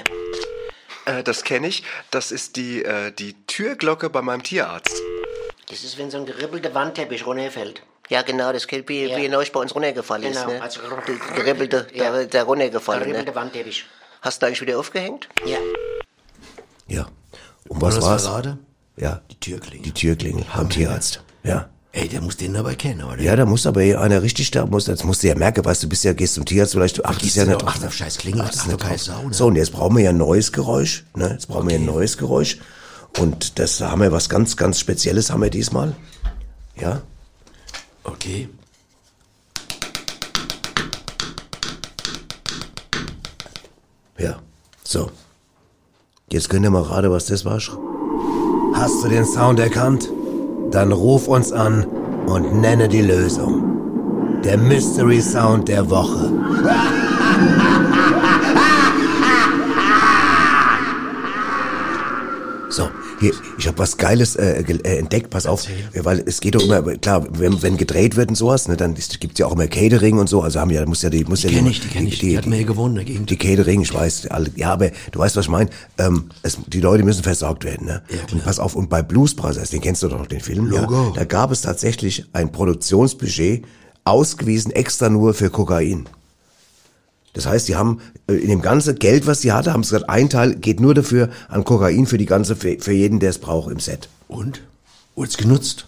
Äh, 1.05 1.23
das 1.23 1.45
kenne 1.45 1.67
ich. 1.69 1.83
Das 2.11 2.33
ist 2.33 2.57
die, 2.57 2.83
äh, 2.83 3.13
die 3.13 3.35
Türglocke 3.47 4.09
bei 4.09 4.23
meinem 4.23 4.43
Tierarzt. 4.43 5.03
Das 5.69 5.85
ist, 5.85 5.99
wenn 5.99 6.11
so 6.11 6.17
ein 6.17 6.25
geribbelter 6.25 6.73
Wandteppich 6.73 7.27
runterfällt. 7.27 7.83
Ja, 8.09 8.23
genau, 8.23 8.53
das 8.55 8.67
geht 8.67 8.89
wie, 8.89 9.05
Ja. 9.05 9.19
wie 9.19 9.29
neulich 9.29 9.53
bei 9.53 9.61
uns 9.61 9.75
runtergefallen 9.75 10.23
Genau, 10.33 10.41
ist. 10.41 10.47
Ne? 10.47 10.63
also- 10.63 10.81
Der 10.81 11.35
geribbelte, 11.45 11.87
Ja. 11.93 12.05
der, 12.05 12.13
der 12.13 12.27
Der 12.29 12.45
runtergefallen. 12.45 13.01
geribbelte 13.03 13.31
Ne? 13.33 13.37
Wandteppich. 13.37 13.85
Hast 14.23 14.41
du 14.41 14.47
eigentlich 14.47 14.63
wieder 14.63 14.79
aufgehängt? 14.79 15.29
Ja. 15.45 15.59
Ja. 16.89 17.07
Und 17.69 17.83
was 17.83 17.97
das 17.97 18.05
war's? 18.05 18.23
verrate? 18.25 18.57
Ja. 18.97 19.21
Die 19.31 19.39
Türklingel. 19.41 19.83
Die 19.85 19.93
Türklingel 19.93 20.47
beim 20.57 20.71
Tierarzt. 20.71 21.23
Ja. 21.43 21.69
Ey, 21.97 22.09
der 22.09 22.21
muss 22.23 22.37
den 22.37 22.57
aber 22.57 22.75
kennen, 22.75 23.05
oder? 23.05 23.23
Ja, 23.23 23.37
da 23.37 23.47
muss 23.47 23.67
aber 23.69 23.81
einer 23.81 24.21
richtig 24.21 24.51
da, 24.51 24.67
muss, 24.67 24.87
das 24.87 25.05
musst 25.05 25.23
du 25.23 25.29
ja 25.29 25.37
merken, 25.37 25.65
weißt 25.65 25.85
du, 25.85 25.89
bist 25.89 26.03
ja, 26.03 26.13
gehst 26.13 26.35
zum 26.35 26.45
Tierarzt, 26.45 26.73
vielleicht 26.73 26.99
du 26.99 27.05
achtest 27.05 27.37
ja 27.37 27.45
nicht 27.45 27.63
doch- 27.63 27.69
ach, 27.69 27.85
auf 27.85 27.95
scheiß 27.95 28.19
Klingel, 28.19 28.41
ach, 28.43 28.51
nicht 28.67 28.81
keine 28.81 28.97
drauf. 28.97 29.01
Sau, 29.01 29.23
ne? 29.23 29.33
So, 29.33 29.47
und 29.47 29.55
jetzt 29.55 29.71
brauchen 29.71 29.97
wir 29.97 30.03
ja 30.03 30.11
ein 30.11 30.17
neues 30.17 30.51
Geräusch, 30.51 31.05
ne, 31.15 31.29
jetzt 31.31 31.47
brauchen 31.47 31.69
wir 31.69 31.77
ein 31.77 31.85
neues 31.85 32.19
Geräusch. 32.19 32.59
Und 33.21 33.61
das 33.61 33.81
haben 33.81 34.01
wir 34.01 34.11
was 34.11 34.29
ganz, 34.29 34.57
ganz 34.57 34.81
Spezielles 34.81 35.31
haben 35.31 35.41
wir 35.43 35.51
diesmal. 35.51 35.95
Ja. 36.81 37.01
Okay. 38.03 38.49
Ja. 44.19 44.37
So. 44.83 45.11
Jetzt 46.29 46.49
könnt 46.51 46.65
ihr 46.65 46.71
mal 46.71 46.83
raten, 46.83 47.11
was 47.11 47.27
das 47.27 47.45
war. 47.45 47.61
Hast 48.75 49.05
du 49.05 49.09
den 49.09 49.25
Sound 49.25 49.61
erkannt? 49.61 50.09
Dann 50.75 50.91
ruf 50.91 51.29
uns 51.29 51.53
an 51.53 51.87
und 52.27 52.61
nenne 52.61 52.89
die 52.89 53.01
Lösung. 53.01 54.41
Der 54.43 54.59
Mystery 54.59 55.21
Sound 55.21 55.69
der 55.69 55.89
Woche. 55.89 56.33
Hier, 63.21 63.33
ich 63.59 63.67
habe 63.67 63.79
was 63.79 63.97
Geiles 63.97 64.37
äh, 64.37 64.63
äh, 64.63 64.99
entdeckt, 64.99 65.31
pass 65.31 65.47
auf, 65.47 65.65
weil 65.95 66.23
es 66.27 66.41
geht 66.41 66.55
doch 66.55 66.63
immer, 66.63 66.83
klar, 66.97 67.27
wenn, 67.31 67.63
wenn 67.63 67.77
gedreht 67.77 68.17
wird 68.17 68.29
und 68.29 68.35
sowas, 68.35 68.69
ne, 68.69 68.77
dann 68.77 68.95
gibt's 68.95 69.39
ja 69.39 69.47
auch 69.47 69.53
immer 69.53 69.67
Catering 69.67 70.19
und 70.19 70.29
so, 70.29 70.43
also 70.43 70.61
haben 70.61 70.71
ja, 70.71 70.85
muss 70.87 71.03
ja 71.03 71.11
die, 71.11 71.25
muss 71.25 71.41
Die 71.41 71.49
ja 71.49 71.55
kenne 71.55 71.71
ich, 71.71 71.81
die 71.81 71.89
kenne 71.89 72.09
ich. 72.09 72.19
Die, 72.19 72.37
hat 72.37 72.47
mir 72.47 72.57
hier 72.57 72.67
gewonnen, 72.67 72.97
dagegen. 72.97 73.27
die 73.27 73.37
Catering, 73.37 73.83
ich 73.83 73.93
weiß, 73.93 74.29
alle, 74.29 74.51
ja, 74.57 74.73
aber 74.73 74.91
du 75.13 75.19
weißt, 75.19 75.37
was 75.37 75.47
ich 75.47 75.51
meine. 75.51 75.71
Ähm, 75.99 76.31
es, 76.43 76.59
die 76.67 76.81
Leute 76.81 77.05
müssen 77.05 77.23
versorgt 77.23 77.65
werden, 77.65 77.87
ne? 77.87 78.03
Ja, 78.09 78.17
klar. 78.19 78.33
und 78.33 78.45
pass 78.45 78.59
auf, 78.59 78.75
und 78.75 78.91
bei 78.91 79.03
Blues 79.03 79.35
Brothers, 79.35 79.71
den 79.71 79.81
kennst 79.81 80.03
du 80.03 80.09
doch 80.09 80.19
noch, 80.19 80.27
den 80.27 80.41
Film, 80.41 80.67
Logo. 80.67 81.07
ja, 81.09 81.13
da 81.15 81.25
gab 81.25 81.51
es 81.51 81.63
tatsächlich 81.63 82.25
ein 82.33 82.51
Produktionsbudget 82.53 83.65
ausgewiesen 84.05 84.71
extra 84.73 85.09
nur 85.09 85.35
für 85.35 85.51
Kokain. 85.51 86.07
Das 87.35 87.47
heißt, 87.47 87.69
die 87.69 87.77
haben 87.77 88.01
äh, 88.27 88.35
in 88.35 88.49
dem 88.49 88.63
ganzen 88.63 88.95
Geld, 88.95 89.27
was 89.27 89.43
sie 89.43 89.53
hatte, 89.53 89.73
haben 89.73 89.85
sie 89.85 89.91
gesagt, 89.91 90.09
ein 90.09 90.31
Teil 90.31 90.55
geht 90.55 90.81
nur 90.81 90.95
dafür 90.95 91.29
an 91.49 91.65
Kokain 91.65 92.07
für 92.07 92.17
die 92.17 92.27
ganze, 92.27 92.57
für, 92.57 92.93
jeden, 92.93 93.21
der 93.21 93.31
es 93.31 93.39
braucht 93.39 93.71
im 93.71 93.81
Set. 93.81 94.09
Und? 94.29 94.63
Wurd's 95.15 95.37
genutzt? 95.37 95.87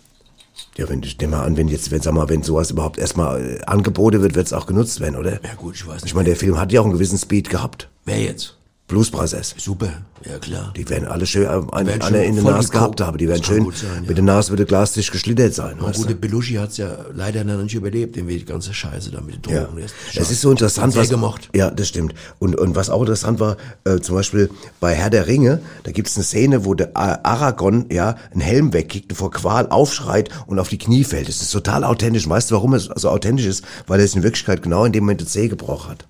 Ja, 0.77 0.89
wenn 0.89 1.03
ich 1.03 1.19
nehme 1.19 1.37
mal 1.37 1.45
an, 1.45 1.57
wenn 1.57 1.69
jetzt, 1.69 1.91
wenn, 1.91 2.03
sag 2.03 2.13
mal, 2.13 2.29
wenn 2.29 2.43
sowas 2.43 2.71
überhaupt 2.71 2.99
erstmal 2.99 3.59
äh, 3.59 3.65
angeboten 3.65 4.21
wird, 4.21 4.35
wird 4.35 4.47
es 4.47 4.53
auch 4.53 4.67
genutzt 4.67 5.01
werden, 5.01 5.17
oder? 5.17 5.43
Ja 5.43 5.55
gut, 5.57 5.75
ich 5.75 5.87
weiß 5.87 6.03
nicht. 6.03 6.07
Ich 6.07 6.15
meine, 6.15 6.29
der 6.29 6.37
Film 6.37 6.59
hat 6.59 6.73
ja 6.73 6.81
auch 6.81 6.85
einen 6.85 6.93
gewissen 6.93 7.19
Speed 7.19 7.49
gehabt. 7.49 7.89
Wer 8.05 8.21
jetzt? 8.21 8.57
Blues 8.89 9.11
Brothers. 9.11 9.53
Super, 9.59 9.89
ja 10.25 10.39
klar. 10.39 10.73
Die 10.77 10.89
werden 10.89 11.09
alle 11.09 11.27
schön 11.27 11.43
äh, 11.43 11.49
eine, 11.49 11.89
werden 11.89 12.03
eine 12.03 12.19
schön 12.19 12.23
in 12.23 12.35
der 12.37 12.45
Nase 12.45 12.69
gehabt 12.71 13.01
haben. 13.01 13.19
Die 13.19 13.27
werden 13.29 13.43
schön, 13.43 13.65
gut 13.65 13.77
sein, 13.77 14.03
ja. 14.03 14.09
mit 14.09 14.17
der 14.17 14.25
Nase 14.25 14.51
wird 14.51 14.61
der 14.61 14.67
Glastisch 14.67 15.11
geschlittert 15.11 15.55
sein. 15.55 15.81
Und 15.81 15.87
weißt 15.89 15.97
gut, 15.97 16.05
du? 16.05 16.09
der 16.11 16.21
Belushi 16.21 16.55
hat's 16.55 16.77
ja 16.77 16.97
leider 17.13 17.43
noch 17.43 17.61
nicht 17.61 17.75
überlebt, 17.75 18.17
irgendwie 18.17 18.39
die 18.39 18.45
ganze 18.45 18.73
Scheiße 18.73 19.11
da 19.11 19.21
mit 19.21 19.45
den 19.45 19.53
Ja. 19.53 19.65
Drogen. 19.65 19.79
Der 19.79 20.23
Es 20.23 20.31
ist 20.31 20.41
so 20.41 20.53
interessant, 20.53 20.93
Sehr 20.93 21.03
was 21.03 21.09
gemocht. 21.09 21.49
Ja, 21.53 21.71
das 21.73 21.89
stimmt. 21.89 22.15
Und 22.39 22.57
und 22.57 22.77
was 22.77 22.89
auch 22.89 23.01
interessant 23.01 23.41
war, 23.41 23.57
äh, 23.85 23.99
zum 23.99 24.15
Beispiel 24.15 24.51
bei 24.79 24.95
Herr 24.95 25.11
der 25.11 25.27
Ringe, 25.27 25.61
da 25.83 25.91
gibt's 25.91 26.17
eine 26.17 26.23
Szene, 26.25 26.65
wo 26.65 26.75
der 26.75 26.97
A- 26.97 27.19
Aragorn 27.25 27.87
ja 27.91 28.15
einen 28.31 28.41
Helm 28.41 28.73
wegkickt 28.73 29.11
und 29.11 29.17
vor 29.17 29.33
Qual 29.33 29.67
aufschreit 29.69 30.29
und 30.47 30.61
auf 30.61 30.69
die 30.69 30.79
Knie 30.79 31.03
fällt. 31.03 31.29
Das 31.29 31.43
ist 31.43 31.51
total 31.51 31.83
authentisch. 31.83 32.29
Weißt 32.29 32.53
du, 32.53 32.55
warum 32.55 32.75
es 32.75 32.85
so 32.95 33.09
authentisch 33.11 33.47
ist? 33.47 33.65
Weil 33.89 33.99
er 33.99 34.05
es 34.05 34.15
in 34.15 34.23
Wirklichkeit 34.23 34.63
genau 34.63 34.85
in 34.85 34.93
dem 34.93 35.03
Moment 35.03 35.23
die 35.23 35.27
Zeh 35.27 35.49
gebrochen 35.49 35.91
hat. 35.91 36.07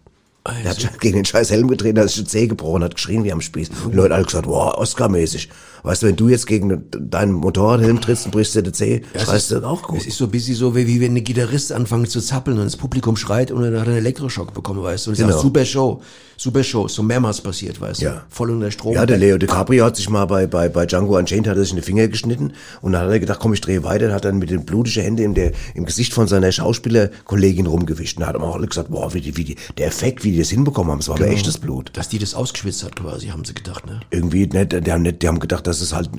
Er 0.64 0.70
hat 0.70 1.00
gegen 1.00 1.16
den 1.16 1.24
scheiß 1.24 1.50
Helm 1.50 1.68
getreten, 1.68 1.98
hat 1.98 2.08
sich 2.08 2.22
die 2.22 2.28
Zeh 2.28 2.46
gebrochen, 2.46 2.84
hat 2.84 2.94
geschrien 2.94 3.24
wie 3.24 3.32
am 3.32 3.40
Spieß. 3.40 3.70
Und 3.84 3.94
Leute 3.94 4.14
alle 4.14 4.24
gesagt, 4.24 4.46
wow, 4.46 4.74
Oscar-mäßig. 4.74 5.48
Weißt 5.86 6.02
du, 6.02 6.08
wenn 6.08 6.16
du 6.16 6.28
jetzt 6.28 6.48
gegen 6.48 6.82
deinen 6.90 7.32
Motorradhelm 7.32 8.00
trittst 8.00 8.26
und 8.26 8.32
brichst 8.32 8.56
dir 8.56 8.62
die 8.62 8.72
Zeh, 8.72 9.02
schreist 9.16 9.52
du 9.52 9.64
auch 9.64 9.82
gut. 9.84 9.98
Es 10.00 10.06
ist 10.06 10.18
so 10.18 10.24
ein 10.24 10.30
bisschen 10.32 10.56
so, 10.56 10.74
wie, 10.74 10.86
wie 10.88 11.00
wenn 11.00 11.14
ein 11.16 11.22
Gitarrist 11.22 11.70
anfängt 11.72 12.10
zu 12.10 12.20
zappeln 12.20 12.58
und 12.58 12.64
das 12.64 12.76
Publikum 12.76 13.16
schreit 13.16 13.52
und 13.52 13.62
dann 13.62 13.72
hat 13.78 13.86
er 13.86 13.90
einen 13.90 13.98
Elektroschock 13.98 14.52
bekommen, 14.52 14.82
weißt 14.82 15.06
du. 15.06 15.10
Und 15.10 15.14
ich 15.14 15.20
Genau. 15.20 15.32
sag, 15.34 15.42
super 15.42 15.64
Show, 15.64 16.02
super 16.36 16.64
Show, 16.64 16.88
so 16.88 17.04
mehrmals 17.04 17.40
passiert, 17.40 17.80
weißt 17.80 18.00
Ja. 18.02 18.10
du. 18.10 18.20
Voll 18.30 18.50
unter 18.50 18.72
Strom. 18.72 18.94
Ja, 18.94 19.06
der 19.06 19.16
Leo 19.18 19.38
DiCaprio 19.38 19.84
hat 19.84 19.94
sich 19.94 20.10
mal 20.10 20.24
bei, 20.26 20.48
bei, 20.48 20.68
bei 20.68 20.86
Django 20.86 21.16
Unchained 21.16 21.46
hat 21.46 21.56
er 21.56 21.62
sich 21.62 21.70
in 21.70 21.76
die 21.76 21.82
Finger 21.82 22.08
geschnitten 22.08 22.52
und 22.82 22.90
dann 22.90 23.02
hat 23.02 23.10
er 23.10 23.20
gedacht, 23.20 23.38
komm, 23.40 23.52
ich 23.54 23.60
drehe 23.60 23.84
weiter, 23.84 24.06
und 24.06 24.12
hat 24.12 24.24
dann 24.24 24.38
mit 24.38 24.50
den 24.50 24.64
blutigen 24.64 25.04
Händen 25.04 25.22
im, 25.22 25.34
der, 25.34 25.52
im 25.76 25.84
Gesicht 25.86 26.12
von 26.12 26.26
seiner 26.26 26.50
Schauspielerkollegin 26.50 27.66
rumgewischt 27.66 28.18
und 28.18 28.26
hat 28.26 28.36
auch 28.36 28.56
alle 28.56 28.66
gesagt, 28.66 28.90
boah, 28.90 29.14
wie 29.14 29.20
die, 29.20 29.36
wie 29.36 29.44
die, 29.44 29.56
der 29.78 29.86
Effekt, 29.86 30.24
wie 30.24 30.32
die 30.32 30.38
das 30.38 30.50
hinbekommen 30.50 30.90
haben, 30.90 30.98
es 30.98 31.08
war 31.08 31.16
aber 31.16 31.28
echtes 31.28 31.58
Blut. 31.58 31.90
Dass 31.94 32.08
die 32.08 32.18
das 32.18 32.34
ausgeschwitzt 32.34 32.82
hat 32.84 32.96
quasi, 32.96 33.28
haben 33.28 33.44
sie 33.44 33.54
gedacht, 33.54 33.86
ne? 33.86 34.00
Irgendwie, 34.10 34.46
nicht, 34.46 34.72
die 34.86 34.92
haben 34.92 35.02
nicht, 35.02 35.22
die 35.22 35.28
haben 35.28 35.38
gedacht, 35.38 35.66
dass 35.66 35.75
es 35.80 35.92
halt, 35.92 36.10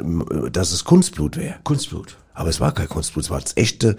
dass 0.51 0.71
es 0.71 0.83
Kunstblut 0.85 1.37
wäre. 1.37 1.55
Kunstblut. 1.63 2.17
Aber 2.33 2.49
es 2.49 2.59
war 2.59 2.71
kein 2.73 2.87
Kunstblut, 2.89 3.25
es 3.25 3.29
war 3.31 3.39
das 3.41 3.55
echte 3.57 3.97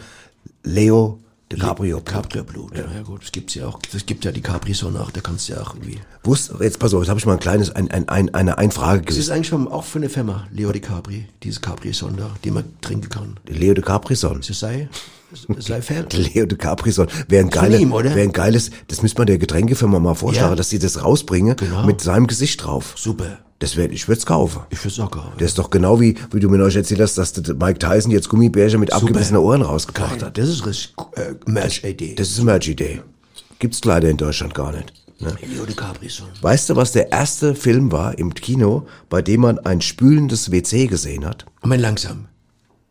Leo 0.62 1.18
DiCaprio. 1.50 2.00
Capri-Blut, 2.02 2.76
ja. 2.76 2.84
ja 2.94 3.02
gut, 3.02 3.24
es 3.24 3.32
gibt's 3.32 3.54
ja 3.54 3.66
auch, 3.66 3.78
es 3.94 4.04
gibt 4.04 4.24
ja 4.26 4.32
die 4.32 4.42
Capri-Sonne 4.42 5.00
auch, 5.00 5.10
da 5.10 5.20
kannst 5.22 5.48
du 5.48 5.54
ja 5.54 5.62
auch 5.62 5.74
irgendwie. 5.74 5.98
Wusst, 6.22 6.52
jetzt 6.60 6.78
pass 6.78 6.92
auf, 6.92 7.00
jetzt 7.00 7.08
habe 7.08 7.18
ich 7.18 7.24
mal 7.26 7.32
ein 7.34 7.40
kleines, 7.40 7.70
ein, 7.74 7.90
ein, 7.90 8.06
ein, 8.08 8.34
eine 8.34 8.58
Einfrage 8.58 9.00
Es 9.00 9.12
ist 9.12 9.14
gewesen. 9.14 9.32
eigentlich 9.32 9.48
schon 9.48 9.66
auch 9.68 9.84
für 9.84 9.98
eine 9.98 10.10
Firma, 10.10 10.46
Leo 10.52 10.70
DiCapri, 10.72 11.26
diese 11.42 11.60
Capri-Sonne, 11.60 12.30
die 12.44 12.50
man 12.50 12.64
trinken 12.82 13.08
kann. 13.08 13.40
Leo 13.46 13.72
DiCaprio-Son. 13.72 14.42
Das 14.46 14.58
sei, 14.58 14.90
sei 15.58 15.80
fair. 15.80 16.04
Leo 16.12 16.44
DiCaprio-Son. 16.44 17.06
Wäre 17.28 17.46
ein, 17.46 17.50
Von 17.50 17.62
geile, 17.62 17.78
ihm, 17.78 17.92
oder? 17.92 18.10
wäre 18.14 18.28
ein 18.28 18.32
geiles, 18.32 18.70
das 18.88 19.00
müsste 19.00 19.18
man 19.20 19.26
der 19.28 19.38
Getränkefirma 19.38 19.98
mal 20.00 20.14
vorschlagen, 20.14 20.50
Ja. 20.50 20.56
dass 20.56 20.68
sie 20.68 20.78
das 20.78 21.02
rausbringen 21.02 21.56
Genau. 21.56 21.86
mit 21.86 22.02
seinem 22.02 22.26
Gesicht 22.26 22.62
drauf. 22.62 22.92
Super. 22.96 23.38
Das 23.60 23.76
wär, 23.76 23.90
ich 23.90 24.06
würde 24.06 24.20
es 24.20 24.26
kaufen. 24.26 24.62
Ich 24.70 24.84
würde 24.84 25.02
auch 25.02 25.10
kaufen. 25.10 25.32
Das 25.38 25.48
ist 25.48 25.58
doch 25.58 25.70
genau 25.70 26.00
wie, 26.00 26.14
wie 26.30 26.38
du 26.38 26.48
mir 26.48 26.62
euch 26.62 26.76
erzählt 26.76 27.00
hast, 27.00 27.16
dass 27.16 27.34
Mike 27.34 27.78
Tyson 27.80 28.12
jetzt 28.12 28.28
Gummibärchen 28.28 28.78
mit 28.78 28.92
abgebissenen 28.92 29.42
Ohren 29.42 29.62
rausgebracht 29.62 30.20
Geil. 30.20 30.26
hat. 30.26 30.38
Das 30.38 30.48
ist 30.48 30.64
richtig 30.64 30.94
äh, 31.16 31.34
Merch-Idee. 31.46 32.14
Das 32.14 32.30
ist 32.30 32.36
eine 32.36 32.46
Merch-Idee. 32.46 33.02
Gibt's 33.58 33.84
leider 33.84 34.08
in 34.08 34.16
Deutschland 34.16 34.54
gar 34.54 34.70
nicht. 34.72 34.92
Ne? 35.20 35.34
Weißt 36.42 36.70
du, 36.70 36.76
was 36.76 36.92
der 36.92 37.10
erste 37.10 37.56
Film 37.56 37.90
war 37.90 38.16
im 38.16 38.32
Kino, 38.34 38.86
bei 39.08 39.20
dem 39.22 39.40
man 39.40 39.58
ein 39.58 39.80
spülendes 39.80 40.52
WC 40.52 40.86
gesehen 40.86 41.24
hat? 41.24 41.44
Moment, 41.62 41.82
langsam. 41.82 42.26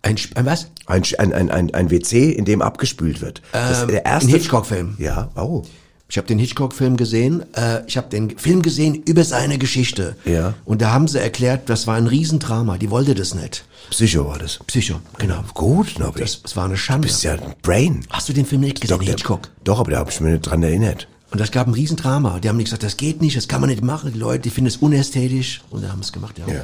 Ein, 0.02 0.18
ein 0.36 0.46
was? 0.46 0.68
Ein, 0.86 1.04
ein, 1.20 1.34
ein, 1.34 1.50
ein, 1.50 1.74
ein 1.74 1.92
WC, 1.92 2.32
in 2.32 2.44
dem 2.44 2.62
abgespült 2.62 3.22
wird. 3.22 3.42
Das 3.54 3.82
ist 3.82 3.90
der 3.90 4.06
erste 4.06 4.30
ein 4.30 4.34
Hitchcock-Film. 4.34 4.96
Ja, 5.00 5.32
oh. 5.36 5.64
Ich 6.10 6.18
habe 6.18 6.28
den 6.28 6.40
Hitchcock-Film 6.40 6.96
gesehen. 6.96 7.44
Äh, 7.54 7.82
ich 7.86 7.98
habe 7.98 8.08
den 8.10 8.38
Film 8.38 8.62
gesehen 8.62 8.96
über 8.96 9.24
seine 9.26 9.58
Geschichte. 9.58 10.16
Ja. 10.26 10.54
Und 10.64 10.82
da 10.82 10.92
haben 10.92 11.08
sie 11.10 11.20
erklärt, 11.20 11.70
das 11.70 11.86
war 11.86 11.96
ein 11.96 12.08
Riesendrama. 12.08 12.78
Die 12.78 12.90
wollte 12.90 13.14
das 13.14 13.36
nicht. 13.36 13.66
Psycho 13.90 14.26
war 14.26 14.38
das. 14.40 14.60
Psycho, 14.68 15.02
genau. 15.18 15.44
Gut, 15.54 16.00
Nobby. 16.00 16.22
Das, 16.22 16.42
das 16.42 16.56
war 16.56 16.66
eine 16.66 16.78
Schande. 16.78 17.08
Du 17.08 17.14
bist 17.14 17.24
ja 17.24 17.34
ein 17.34 17.56
Brain. 17.62 18.06
Hast 18.10 18.30
du 18.30 18.34
den 18.34 18.46
Film 18.46 18.62
nicht 18.62 18.80
gesehen, 18.80 19.00
der- 19.00 19.08
Hitchcock? 19.10 19.50
Doch, 19.66 19.80
aber 19.80 19.92
da 19.92 19.98
habe 20.00 20.10
ich 20.12 20.20
mir 20.22 20.32
nicht 20.32 20.42
dran 20.44 20.64
erinnert. 20.64 21.08
Und 21.32 21.42
das 21.42 21.52
gab 21.52 21.68
ein 21.68 21.74
Riesendrama. 21.74 22.40
Die 22.40 22.48
haben 22.48 22.58
gesagt, 22.58 22.84
das 22.84 22.96
geht 22.96 23.22
nicht, 23.22 23.36
das 23.36 23.50
kann 23.50 23.60
man 23.60 23.70
nicht 23.70 23.84
machen. 23.84 24.14
Die 24.14 24.20
Leute, 24.20 24.44
die 24.44 24.50
finden 24.50 24.70
es 24.70 24.78
unästhetisch. 24.78 25.62
Und 25.70 25.84
da 25.84 25.90
haben 25.90 26.00
es 26.00 26.14
gemacht, 26.14 26.38
ja. 26.40 26.48
Ja. 26.54 26.64